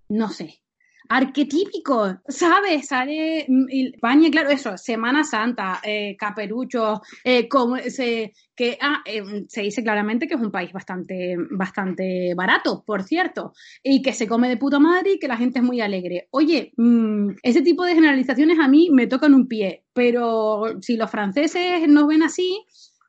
no 0.10 0.30
sé. 0.30 0.62
Arquetípico, 1.10 2.18
¿sabes? 2.28 2.88
Sale 2.88 3.46
mm, 3.48 3.66
España, 3.94 4.30
claro, 4.30 4.50
eso, 4.50 4.78
Semana 4.78 5.24
Santa, 5.24 5.80
eh, 5.84 6.16
caperucho, 6.18 7.02
eh, 7.24 7.48
como 7.48 7.78
se, 7.78 8.34
que, 8.56 8.78
ah, 8.82 9.02
eh, 9.06 9.46
se 9.48 9.62
dice 9.62 9.84
claramente 9.84 10.28
que 10.28 10.36
es 10.36 10.42
un 10.42 10.52
país 10.52 10.72
bastante, 10.72 11.36
bastante 11.52 12.34
barato, 12.36 12.84
por 12.86 13.04
cierto, 13.04 13.54
y 13.84 14.02
que 14.02 14.14
se 14.14 14.28
come 14.28 14.50
de 14.50 14.58
puta 14.58 14.80
madre 14.80 15.14
y 15.14 15.20
que 15.20 15.28
la 15.28 15.38
gente 15.38 15.60
es 15.60 15.66
muy 15.66 15.82
alegre. 15.82 16.28
Oye, 16.32 16.74
mm, 16.78 17.32
ese 17.44 17.62
tipo 17.62 17.86
de 17.86 17.96
generalizaciones 17.96 18.60
a 18.60 18.68
mí 18.68 18.90
me 18.92 19.08
tocan 19.08 19.34
un 19.34 19.48
pie, 19.48 19.84
pero 19.94 20.80
si 20.82 20.98
los 20.98 21.10
franceses 21.10 21.88
nos 21.88 22.08
ven 22.08 22.24
así, 22.24 22.64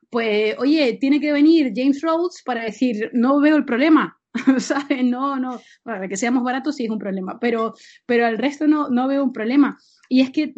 pues, 0.09 0.55
oye, 0.57 0.97
tiene 0.99 1.19
que 1.19 1.31
venir 1.31 1.71
James 1.75 2.01
Rhodes 2.01 2.41
para 2.43 2.63
decir, 2.63 3.11
no 3.13 3.39
veo 3.39 3.55
el 3.55 3.65
problema, 3.65 4.18
¿sabes? 4.59 5.03
No, 5.03 5.37
no, 5.37 5.59
para 5.83 6.07
que 6.07 6.17
seamos 6.17 6.43
baratos 6.43 6.75
sí 6.75 6.85
es 6.85 6.89
un 6.89 6.99
problema, 6.99 7.39
pero, 7.39 7.73
pero 8.05 8.25
al 8.25 8.37
resto 8.37 8.67
no, 8.67 8.89
no 8.89 9.07
veo 9.07 9.23
un 9.23 9.33
problema. 9.33 9.77
Y 10.07 10.21
es 10.21 10.31
que, 10.31 10.53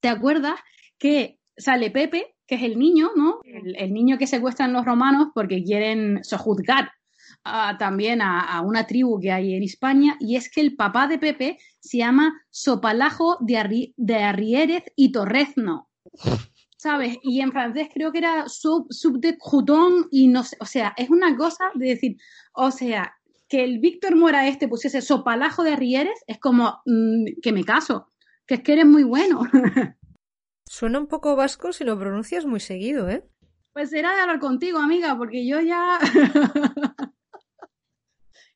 ¿te 0.00 0.08
acuerdas 0.08 0.58
que 0.98 1.38
sale 1.56 1.90
Pepe, 1.90 2.34
que 2.46 2.56
es 2.56 2.62
el 2.62 2.78
niño, 2.78 3.10
¿no? 3.16 3.40
El, 3.44 3.92
niño 3.92 4.18
que 4.18 4.26
secuestran 4.26 4.72
los 4.72 4.84
romanos 4.84 5.28
porque 5.34 5.62
quieren 5.62 6.22
sojuzgar 6.24 6.90
también 7.78 8.22
a, 8.22 8.60
una 8.62 8.86
tribu 8.86 9.20
que 9.20 9.30
hay 9.30 9.54
en 9.54 9.62
España, 9.62 10.16
y 10.18 10.36
es 10.36 10.50
que 10.50 10.62
el 10.62 10.76
papá 10.76 11.06
de 11.06 11.18
Pepe 11.18 11.58
se 11.78 11.98
llama 11.98 12.32
Sopalajo 12.50 13.36
de, 13.40 13.92
de 13.96 14.16
Arriérez 14.16 14.84
y 14.96 15.12
Torrezno. 15.12 15.90
¿Sabes? 16.84 17.16
Y 17.22 17.40
en 17.40 17.50
francés 17.50 17.88
creo 17.92 18.12
que 18.12 18.18
era 18.18 18.46
sub, 18.46 18.86
sub 18.90 19.18
de 19.18 19.38
y 20.10 20.28
no 20.28 20.44
sé, 20.44 20.54
o 20.60 20.66
sea, 20.66 20.92
es 20.98 21.08
una 21.08 21.34
cosa 21.34 21.64
de 21.74 21.88
decir, 21.88 22.18
o 22.52 22.70
sea, 22.70 23.16
que 23.48 23.64
el 23.64 23.78
Víctor 23.78 24.16
Mora 24.16 24.46
este 24.46 24.68
pusiese 24.68 25.00
sopalajo 25.00 25.64
de 25.64 25.76
Rieres 25.76 26.22
es 26.26 26.38
como 26.38 26.82
mm, 26.84 27.40
que 27.42 27.52
me 27.52 27.64
caso, 27.64 28.12
que 28.46 28.56
es 28.56 28.60
que 28.60 28.74
eres 28.74 28.84
muy 28.84 29.02
bueno. 29.02 29.40
Suena 30.66 30.98
un 30.98 31.06
poco 31.06 31.34
vasco 31.36 31.72
si 31.72 31.84
lo 31.84 31.98
pronuncias 31.98 32.44
muy 32.44 32.60
seguido, 32.60 33.08
¿eh? 33.08 33.24
Pues 33.72 33.88
será 33.88 34.14
de 34.14 34.20
hablar 34.20 34.38
contigo, 34.38 34.78
amiga, 34.78 35.16
porque 35.16 35.46
yo 35.46 35.60
ya... 35.60 35.98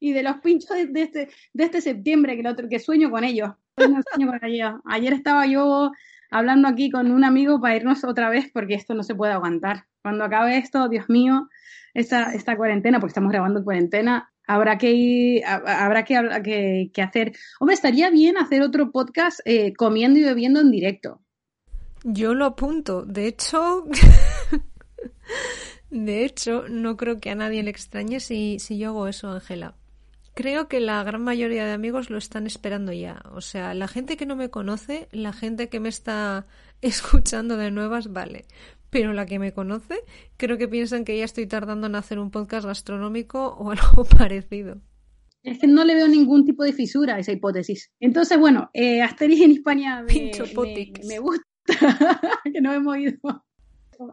y 0.01 0.13
de 0.13 0.23
los 0.23 0.37
pinchos 0.41 0.77
de, 0.93 1.03
este, 1.03 1.31
de 1.55 1.65
este 1.65 1.81
septiembre, 1.81 2.35
que, 2.35 2.41
el 2.41 2.47
otro, 2.47 2.69
que 2.69 2.79
sueño 2.79 3.11
con 3.11 3.25
ellos. 3.25 3.53
Sueño 3.75 4.03
con 4.27 4.45
ellos. 4.45 4.75
Ayer 4.85 5.15
estaba 5.15 5.47
yo 5.47 5.93
hablando 6.31 6.69
aquí 6.69 6.91
con 6.91 7.11
un 7.11 7.25
amigo 7.25 7.61
para 7.61 7.77
irnos 7.77 8.05
otra 8.05 8.31
vez 8.31 8.51
porque 8.53 8.75
esto 8.75 8.95
no 8.95 9.03
se 9.03 9.15
puede 9.15 9.33
aguantar. 9.33 9.85
Cuando 10.03 10.25
acabe 10.25 10.59
esto, 10.59 10.89
Dios 10.89 11.09
mío, 11.09 11.49
esta, 11.95 12.33
esta 12.33 12.57
cuarentena, 12.57 13.01
porque 13.01 13.11
estamos 13.11 13.33
grabando 13.33 13.61
en 13.61 13.65
cuarentena, 13.65 14.33
habrá 14.47 14.79
que 14.79 14.93
ir, 14.93 15.45
habrá 15.45 16.05
que, 16.05 16.91
que, 16.93 17.03
hacer. 17.03 17.33
Hombre, 17.61 17.75
estaría 17.75 18.11
bien 18.11 18.37
hacer 18.39 18.63
otro 18.63 18.91
podcast 18.91 19.41
eh, 19.45 19.75
comiendo 19.75 20.19
y 20.19 20.25
bebiendo 20.25 20.61
en 20.61 20.71
directo. 20.71 21.21
Yo 22.05 22.35
lo 22.35 22.47
apunto. 22.47 23.05
De 23.05 23.27
hecho, 23.27 23.85
de 25.91 26.25
hecho, 26.25 26.65
no 26.69 26.97
creo 26.97 27.21
que 27.21 27.31
a 27.31 27.35
nadie 27.35 27.63
le 27.63 27.71
extrañe 27.71 28.21
si, 28.21 28.59
si 28.59 28.79
yo 28.79 28.91
hago 28.91 29.09
eso, 29.09 29.31
Ángela. 29.31 29.75
Creo 30.39 30.69
que 30.69 30.79
la 30.79 31.03
gran 31.03 31.25
mayoría 31.25 31.67
de 31.67 31.73
amigos 31.73 32.11
lo 32.11 32.17
están 32.17 32.47
esperando 32.47 32.93
ya. 32.93 33.25
O 33.33 33.41
sea, 33.41 33.75
la 33.75 33.89
gente 33.89 34.17
que 34.17 34.25
no 34.25 34.37
me 34.37 34.51
conoce, 34.51 35.09
la 35.11 35.33
gente 35.33 35.69
que 35.69 35.81
me 35.81 35.89
está 35.89 36.47
escuchando 36.81 37.57
de 37.57 37.73
nuevas, 37.73 38.13
vale. 38.13 38.45
Pero 38.89 39.13
la 39.15 39.27
que 39.27 39.41
me 39.41 39.53
conoce, 39.53 39.97
creo 40.37 40.57
que 40.57 40.69
piensan 40.69 41.05
que 41.05 41.19
ya 41.19 41.25
estoy 41.25 41.49
tardando 41.49 41.89
en 41.89 41.97
hacer 41.97 42.21
un 42.21 42.31
podcast 42.31 42.67
gastronómico 42.67 43.49
o 43.49 43.71
algo 43.73 44.05
parecido. 44.05 44.81
Es 45.43 45.59
que 45.59 45.67
no 45.67 45.83
le 45.83 45.97
veo 45.97 46.07
ningún 46.07 46.45
tipo 46.45 46.63
de 46.63 46.73
fisura 46.73 47.17
a 47.17 47.19
esa 47.19 47.33
hipótesis. 47.33 47.91
Entonces, 47.99 48.39
bueno, 48.39 48.71
eh, 48.75 49.03
Asterix 49.03 49.41
en 49.41 49.51
España 49.51 50.03
me, 50.03 50.31
me, 51.05 51.19
gusta, 51.19 51.45
que 52.45 52.61
no 52.61 52.73
hemos 52.73 52.97
ido. 52.97 53.19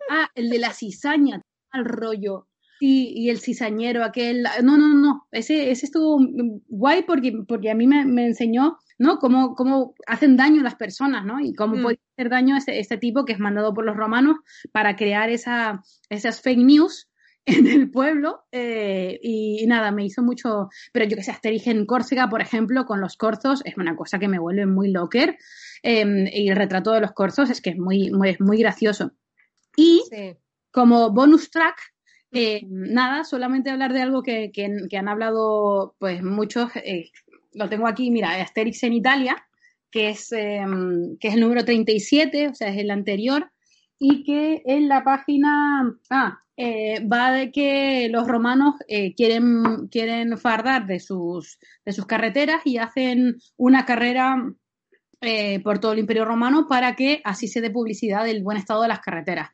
Ah, 0.10 0.28
el 0.34 0.50
de 0.50 0.58
la 0.58 0.74
cizaña, 0.74 1.40
al 1.70 1.86
rollo 1.86 2.48
y 2.80 3.30
el 3.30 3.40
cizañero, 3.40 4.04
aquel. 4.04 4.44
No, 4.64 4.78
no, 4.78 4.94
no, 4.94 5.28
ese, 5.32 5.72
ese 5.72 5.86
estuvo 5.86 6.20
guay 6.68 7.04
porque, 7.04 7.34
porque 7.48 7.72
a 7.72 7.76
mí 7.76 7.88
me, 7.88 8.26
enseñó, 8.26 8.78
¿no? 8.98 9.20
Cómo, 9.20 9.56
cómo 9.56 9.96
hacen 10.08 10.38
daño 10.38 10.62
las 10.62 10.76
personas, 10.76 11.26
¿no? 11.26 11.40
Y 11.40 11.54
cómo 11.54 11.78
mm. 11.78 11.82
puede 11.82 12.00
hacer 12.14 12.30
daño 12.30 12.58
este, 12.58 12.80
este 12.80 12.98
tipo 12.98 13.26
que 13.26 13.34
es 13.34 13.40
mandado 13.40 13.74
por 13.74 13.86
los 13.86 13.96
romanos 13.96 14.38
para 14.72 14.96
crear 14.96 15.30
esa, 15.30 15.82
esas 16.10 16.42
fake 16.42 16.60
news 16.60 17.10
en 17.46 17.68
el 17.68 17.92
pueblo 17.92 18.44
eh, 18.52 19.20
y, 19.22 19.66
nada, 19.68 19.92
me 19.92 20.04
hizo 20.04 20.22
mucho, 20.22 20.70
pero 20.92 21.06
yo 21.06 21.16
que 21.16 21.24
sé, 21.24 21.32
Asterix 21.32 21.68
en 21.68 21.86
Córcega, 21.86 22.28
por 22.30 22.42
ejemplo, 22.42 22.86
con 22.86 23.02
los 23.02 23.18
corzos, 23.18 23.62
es 23.66 23.78
una 23.78 23.96
cosa 23.96 24.20
que 24.20 24.28
me 24.28 24.40
vuelve 24.40 24.66
muy 24.66 24.92
locker 24.92 25.38
em, 25.84 26.28
y 26.28 26.50
el 26.50 26.56
retrato 26.56 26.92
de 26.92 27.02
los 27.02 27.12
corzos 27.12 27.50
es 27.50 27.62
que 27.62 27.72
es 27.72 27.78
muy, 27.78 28.12
muy, 28.12 28.36
muy 28.40 28.58
gracioso. 28.58 29.12
Y 29.78 30.04
como 30.72 31.12
bonus 31.12 31.52
track, 31.52 31.76
eh, 32.36 32.66
nada, 32.68 33.24
solamente 33.24 33.70
hablar 33.70 33.94
de 33.94 34.02
algo 34.02 34.22
que, 34.22 34.52
han 34.98 35.08
hablado 35.08 35.96
pues 36.00 36.22
muchos. 36.22 36.70
Eh, 36.76 37.12
lo 37.54 37.70
tengo 37.70 37.88
aquí, 37.88 38.12
mira, 38.12 38.42
Asterix 38.42 38.84
en 38.84 38.94
Italia, 38.94 39.48
que 39.90 40.10
es, 40.10 40.32
em, 40.34 41.18
que 41.18 41.30
es 41.30 41.36
el 41.36 41.40
número 41.40 41.64
37, 41.64 42.50
o 42.50 42.54
sea, 42.54 42.70
es 42.70 42.78
el 42.78 42.92
anterior, 42.92 43.52
y 43.98 44.24
que 44.24 44.62
en 44.66 44.90
la 44.90 45.04
página 45.06 45.98
ah, 46.10 46.40
eh, 46.58 47.00
va 47.08 47.32
de 47.32 47.52
que 47.52 48.10
los 48.10 48.28
romanos 48.28 48.76
quieren, 49.16 49.88
quieren 49.90 50.38
fardar 50.38 50.86
de 50.86 51.00
sus, 51.00 51.58
de 51.86 51.94
sus 51.94 52.06
carreteras 52.06 52.62
y 52.66 52.78
hacen 52.78 53.38
una 53.56 53.86
carrera 53.86 54.36
por 55.64 55.80
todo 55.80 55.94
el 55.94 56.00
imperio 56.00 56.26
romano 56.26 56.68
para 56.68 56.96
que 56.96 57.22
así 57.24 57.48
se 57.48 57.62
dé 57.62 57.72
publicidad 57.72 58.26
del 58.26 58.44
buen 58.44 58.58
estado 58.58 58.84
de 58.84 58.90
las 58.90 59.00
carreteras 59.00 59.50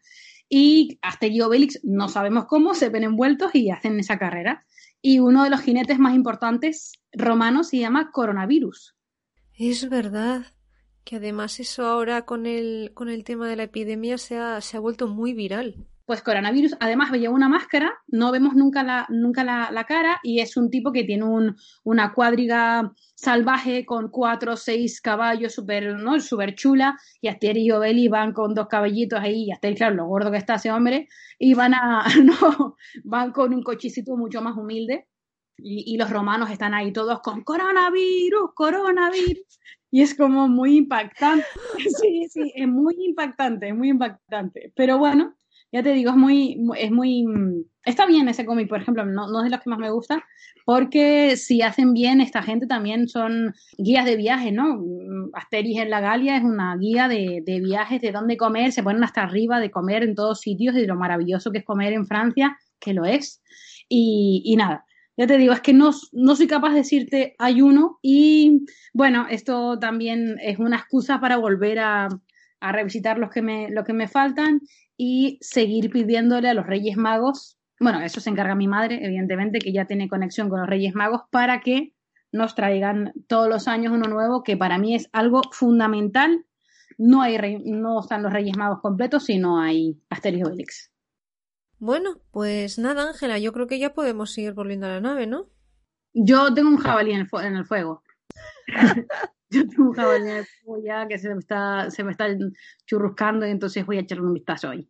y 0.54 1.00
Asterix 1.02 1.36
y 1.38 1.42
Obelix 1.42 1.80
no 1.84 2.10
sabemos 2.10 2.44
cómo 2.46 2.74
se 2.74 2.90
ven 2.90 3.04
envueltos 3.04 3.56
y 3.56 3.72
hacen 3.72 3.98
esa 4.02 4.20
carrera. 4.20 4.66
Y 5.02 5.20
uno 5.20 5.46
de 5.46 5.50
los 5.50 5.62
jinetes 5.62 5.98
más 5.98 6.14
importantes 6.14 6.92
romanos 7.14 7.70
se 7.70 7.78
llama 7.78 8.12
Coronavirus. 8.12 8.94
Es 9.58 9.90
verdad 9.90 10.46
que 11.06 11.16
además 11.16 11.62
eso 11.62 11.86
ahora 11.86 12.26
con 12.26 12.46
el, 12.46 12.92
con 12.94 13.08
el 13.08 13.24
tema 13.24 13.48
de 13.48 13.56
la 13.56 13.64
epidemia 13.64 14.18
se 14.18 14.38
ha, 14.38 14.60
se 14.60 14.76
ha 14.76 14.82
vuelto 14.82 15.08
muy 15.08 15.34
viral 15.34 15.88
pues 16.12 16.24
coronavirus, 16.24 16.76
además 16.82 17.10
lleva 17.14 17.34
una 17.34 17.48
máscara, 17.48 17.94
no 18.10 18.34
vemos 18.34 18.54
nunca 18.54 18.84
la, 18.84 19.06
nunca 19.08 19.46
la, 19.46 19.86
cara 19.86 20.20
y 20.24 20.42
es 20.42 20.58
un 20.58 20.70
tipo 20.70 20.92
que 20.92 21.06
tiene 21.06 21.24
un, 21.24 21.56
una 21.86 22.12
cuadriga 22.12 22.92
salvaje 23.16 23.86
con 23.86 24.10
cuatro 24.10 24.52
o 24.52 24.58
seis 24.58 25.00
caballos 25.00 25.54
súper 25.54 25.96
¿no? 25.96 26.20
super 26.20 26.54
chula 26.54 27.00
y 27.22 27.30
Astieri 27.30 27.64
y 27.64 27.72
Obeli 27.72 28.10
van 28.10 28.34
con 28.34 28.54
dos 28.54 28.68
caballitos 28.68 29.22
ahí 29.22 29.46
y 29.46 29.52
Astieri, 29.54 29.78
claro, 29.78 29.96
lo 29.96 30.06
gordo 30.06 30.32
que 30.32 30.38
está 30.38 30.56
ese 30.56 30.70
hombre 30.70 31.08
y 31.40 31.54
van 31.54 31.76
a, 31.76 32.04
no, 32.22 32.76
van 33.06 33.32
con 33.32 33.54
un 33.54 33.64
cochecito 33.64 34.18
mucho 34.18 34.42
más 34.42 34.58
humilde 34.58 35.08
y, 35.56 35.94
y 35.94 35.98
los 35.98 36.10
romanos 36.10 36.52
están 36.52 36.74
ahí 36.74 36.92
todos 36.92 37.22
con 37.22 37.42
coronavirus, 37.46 38.52
coronavirus 38.54 39.60
y 39.90 40.02
es 40.02 40.14
como 40.14 40.50
muy 40.50 40.76
impactante. 40.76 41.46
Sí, 42.02 42.28
sí, 42.30 42.52
es 42.54 42.68
muy 42.68 42.96
impactante, 43.00 43.72
muy 43.72 43.92
impactante. 43.92 44.74
Pero 44.76 44.98
bueno, 44.98 45.36
ya 45.72 45.82
te 45.84 45.94
digo, 45.94 46.12
es 46.12 46.18
muy, 46.18 46.58
es 46.78 46.92
muy, 46.92 47.26
está 47.86 48.06
bien 48.06 48.28
ese 48.28 48.46
cómic, 48.46 48.68
por 48.68 48.82
ejemplo, 48.82 49.06
no, 49.06 49.28
no 49.28 49.40
es 49.40 49.46
de 49.46 49.50
los 49.52 49.62
que 49.62 49.70
más 49.70 49.80
me 49.80 49.90
gusta, 49.90 50.24
porque 50.66 51.38
si 51.38 51.62
hacen 51.62 51.94
bien 51.94 52.20
esta 52.22 52.44
gente 52.44 52.68
también 52.68 53.08
son 53.08 53.54
guías 53.78 54.06
de 54.06 54.18
viaje, 54.18 54.52
¿no? 54.52 54.84
Asterix 55.34 55.80
en 55.80 55.90
la 55.90 56.02
Galia 56.02 56.38
es 56.38 56.44
una 56.44 56.76
guía 56.78 57.08
de, 57.08 57.42
de 57.46 57.60
viajes, 57.62 58.02
de 58.02 58.12
dónde 58.12 58.38
comer, 58.38 58.72
se 58.72 58.84
ponen 58.84 59.04
hasta 59.04 59.24
arriba 59.24 59.60
de 59.60 59.72
comer 59.72 60.04
en 60.04 60.16
todos 60.16 60.42
sitios, 60.42 60.76
de 60.76 60.88
lo 60.88 60.96
maravilloso 60.96 61.52
que 61.52 61.60
es 61.60 61.66
comer 61.66 61.94
en 61.94 62.06
Francia, 62.06 62.58
que 62.80 62.94
lo 62.94 63.06
es. 63.06 63.42
Y, 63.88 64.42
y 64.46 64.56
nada, 64.58 64.86
ya 65.18 65.28
te 65.28 65.38
digo, 65.38 65.54
es 65.54 65.62
que 65.62 65.74
no, 65.74 65.92
no, 66.14 66.36
soy 66.36 66.48
capaz 66.48 66.72
de 66.72 66.78
decirte 66.78 67.36
hay 67.38 67.62
uno 67.62 68.00
y 68.02 68.66
bueno, 68.94 69.28
esto 69.30 69.78
también 69.80 70.38
es 70.42 70.60
una 70.60 70.78
excusa 70.78 71.20
para 71.20 71.38
volver 71.38 71.80
a, 71.80 72.08
a 72.62 72.72
revisitar 72.72 73.18
los 73.18 73.30
que 73.30 73.42
me, 73.42 73.70
lo 73.70 73.84
que 73.84 73.94
me 73.94 74.08
faltan 74.08 74.62
y 75.04 75.40
seguir 75.42 75.90
pidiéndole 75.90 76.48
a 76.48 76.54
los 76.54 76.68
Reyes 76.68 76.96
Magos, 76.96 77.58
bueno, 77.80 78.02
eso 78.02 78.22
se 78.22 78.30
encarga 78.30 78.54
mi 78.54 78.68
madre, 78.68 79.04
evidentemente, 79.04 79.58
que 79.58 79.74
ya 79.74 79.88
tiene 79.88 80.08
conexión 80.08 80.48
con 80.48 80.60
los 80.60 80.70
Reyes 80.70 80.94
Magos, 80.94 81.24
para 81.32 81.60
que 81.62 81.96
nos 82.32 82.54
traigan 82.54 83.12
todos 83.28 83.50
los 83.50 83.68
años 83.68 83.94
uno 83.94 84.08
nuevo, 84.08 84.44
que 84.44 84.58
para 84.58 84.78
mí 84.78 84.94
es 84.94 85.10
algo 85.12 85.42
fundamental. 85.54 86.46
No, 87.00 87.24
hay 87.24 87.36
no 87.66 88.00
están 88.00 88.22
los 88.22 88.32
Reyes 88.32 88.56
Magos 88.56 88.80
completos, 88.80 89.26
sino 89.26 89.60
hay 89.60 90.00
Asterix 90.12 90.46
Obelix. 90.46 90.92
Bueno, 91.80 92.22
pues 92.30 92.78
nada, 92.78 93.08
Ángela, 93.10 93.40
yo 93.40 93.54
creo 93.54 93.66
que 93.66 93.80
ya 93.80 93.96
podemos 93.96 94.32
seguir 94.32 94.54
volviendo 94.54 94.86
a 94.86 94.92
la 94.92 95.02
nave, 95.02 95.26
¿no? 95.26 95.48
Yo 96.14 96.54
tengo 96.54 96.70
un 96.70 96.78
jabalí 96.78 97.14
en 97.14 97.56
el 97.56 97.66
fuego. 97.66 98.04
yo 99.52 99.68
tengo 99.68 99.90
un 99.90 99.94
jabalí 99.94 100.30
ya 100.86 101.08
que 101.08 101.18
se 101.18 101.34
me 101.34 101.40
está, 101.40 101.90
se 101.92 102.04
me 102.04 102.12
está 102.12 102.28
churruscando 102.86 103.46
y 103.46 103.52
entonces 103.52 103.86
voy 103.86 103.98
a 103.98 104.02
echarle 104.02 104.26
un 104.26 104.34
vistazo 104.34 104.70
hoy. 104.70 104.90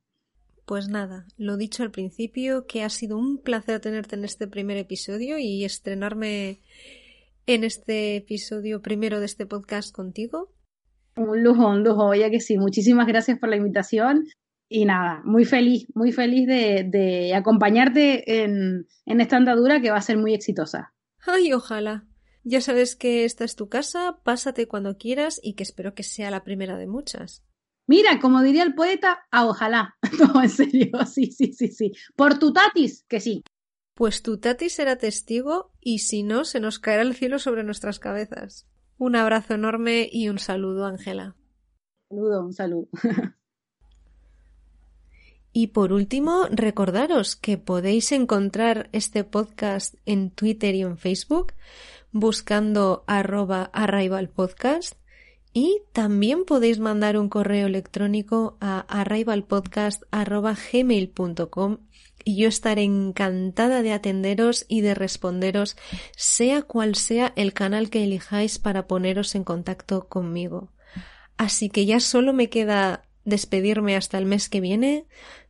Pues 0.65 0.87
nada, 0.87 1.25
lo 1.37 1.57
dicho 1.57 1.83
al 1.83 1.91
principio, 1.91 2.65
que 2.65 2.83
ha 2.83 2.89
sido 2.89 3.17
un 3.17 3.39
placer 3.39 3.79
tenerte 3.79 4.15
en 4.15 4.23
este 4.23 4.47
primer 4.47 4.77
episodio 4.77 5.37
y 5.37 5.65
estrenarme 5.65 6.61
en 7.47 7.63
este 7.63 8.15
episodio 8.17 8.81
primero 8.81 9.19
de 9.19 9.25
este 9.25 9.45
podcast 9.45 9.93
contigo. 9.93 10.53
Un 11.17 11.43
lujo, 11.43 11.67
un 11.67 11.83
lujo, 11.83 12.05
oye 12.05 12.29
que 12.31 12.39
sí. 12.39 12.57
Muchísimas 12.57 13.07
gracias 13.07 13.37
por 13.39 13.49
la 13.49 13.57
invitación 13.57 14.23
y 14.69 14.85
nada, 14.85 15.21
muy 15.25 15.43
feliz, 15.43 15.87
muy 15.93 16.13
feliz 16.13 16.47
de, 16.47 17.33
acompañarte 17.35 18.43
en, 18.43 18.87
en 19.05 19.19
esta 19.19 19.35
andadura 19.35 19.81
que 19.81 19.91
va 19.91 19.97
a 19.97 20.01
ser 20.01 20.17
muy 20.17 20.33
exitosa. 20.33 20.93
Ay, 21.25 21.51
ojalá. 21.51 22.05
Ya 22.43 22.61
sabes 22.61 22.95
que 22.95 23.23
esta 23.25 23.43
es 23.43 23.55
tu 23.55 23.69
casa, 23.69 24.19
pásate 24.23 24.67
cuando 24.67 24.97
quieras 24.97 25.39
y 25.43 25.53
que 25.53 25.63
espero 25.63 25.93
que 25.93 26.03
sea 26.03 26.31
la 26.31 26.43
primera 26.43 26.77
de 26.77 26.87
muchas. 26.87 27.43
Mira, 27.87 28.19
como 28.19 28.41
diría 28.41 28.63
el 28.63 28.73
poeta, 28.73 29.25
a 29.31 29.45
ojalá. 29.45 29.97
No, 30.19 30.41
en 30.41 30.49
serio, 30.49 30.91
sí, 31.05 31.31
sí, 31.31 31.53
sí, 31.53 31.67
sí. 31.69 31.91
Por 32.15 32.39
tu 32.39 32.53
tatis, 32.53 33.03
que 33.07 33.19
sí. 33.19 33.43
Pues 33.95 34.23
tu 34.23 34.37
tatis 34.37 34.73
será 34.73 34.97
testigo 34.97 35.71
y 35.79 35.99
si 35.99 36.23
no, 36.23 36.45
se 36.45 36.59
nos 36.59 36.79
caerá 36.79 37.01
el 37.01 37.15
cielo 37.15 37.37
sobre 37.39 37.63
nuestras 37.63 37.99
cabezas. 37.99 38.67
Un 38.97 39.15
abrazo 39.15 39.55
enorme 39.55 40.07
y 40.11 40.29
un 40.29 40.39
saludo, 40.39 40.85
Ángela. 40.85 41.35
Un 42.09 42.17
saludo, 42.17 42.45
un 42.45 42.53
saludo. 42.53 42.87
Y 45.53 45.67
por 45.67 45.91
último, 45.91 46.45
recordaros 46.49 47.35
que 47.35 47.57
podéis 47.57 48.11
encontrar 48.13 48.89
este 48.93 49.25
podcast 49.25 49.95
en 50.05 50.31
Twitter 50.31 50.75
y 50.75 50.81
en 50.81 50.97
Facebook 50.97 51.53
buscando 52.11 53.03
arroba 53.07 53.71
arrivalpodcast 53.73 54.95
y 55.53 55.81
también 55.91 56.45
podéis 56.45 56.79
mandar 56.79 57.17
un 57.17 57.29
correo 57.29 57.67
electrónico 57.67 58.57
a 58.61 58.79
arrivalpodcast.gmail.com 58.79 61.77
y 62.23 62.37
yo 62.37 62.47
estaré 62.47 62.83
encantada 62.83 63.81
de 63.81 63.93
atenderos 63.93 64.65
y 64.67 64.81
de 64.81 64.93
responderos 64.93 65.75
sea 66.15 66.61
cual 66.61 66.95
sea 66.95 67.33
el 67.35 67.53
canal 67.53 67.89
que 67.89 68.03
elijáis 68.03 68.59
para 68.59 68.87
poneros 68.87 69.35
en 69.35 69.43
contacto 69.43 70.07
conmigo. 70.07 70.71
Así 71.37 71.69
que 71.69 71.85
ya 71.85 71.99
solo 71.99 72.33
me 72.33 72.49
queda 72.49 73.03
despedirme 73.25 73.95
hasta 73.95 74.17
el 74.17 74.25
mes 74.25 74.49
que 74.49 74.61
viene, 74.61 75.05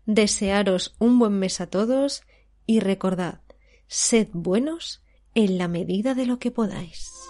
desearos 0.05 0.95
un 0.99 1.19
buen 1.19 1.33
mes 1.33 1.61
a 1.61 1.67
todos 1.67 2.23
y 2.65 2.79
recordad, 2.79 3.41
sed 3.87 4.27
buenos 4.31 5.00
en 5.35 5.57
la 5.57 5.67
medida 5.67 6.13
de 6.13 6.25
lo 6.25 6.39
que 6.39 6.51
podáis. 6.51 7.20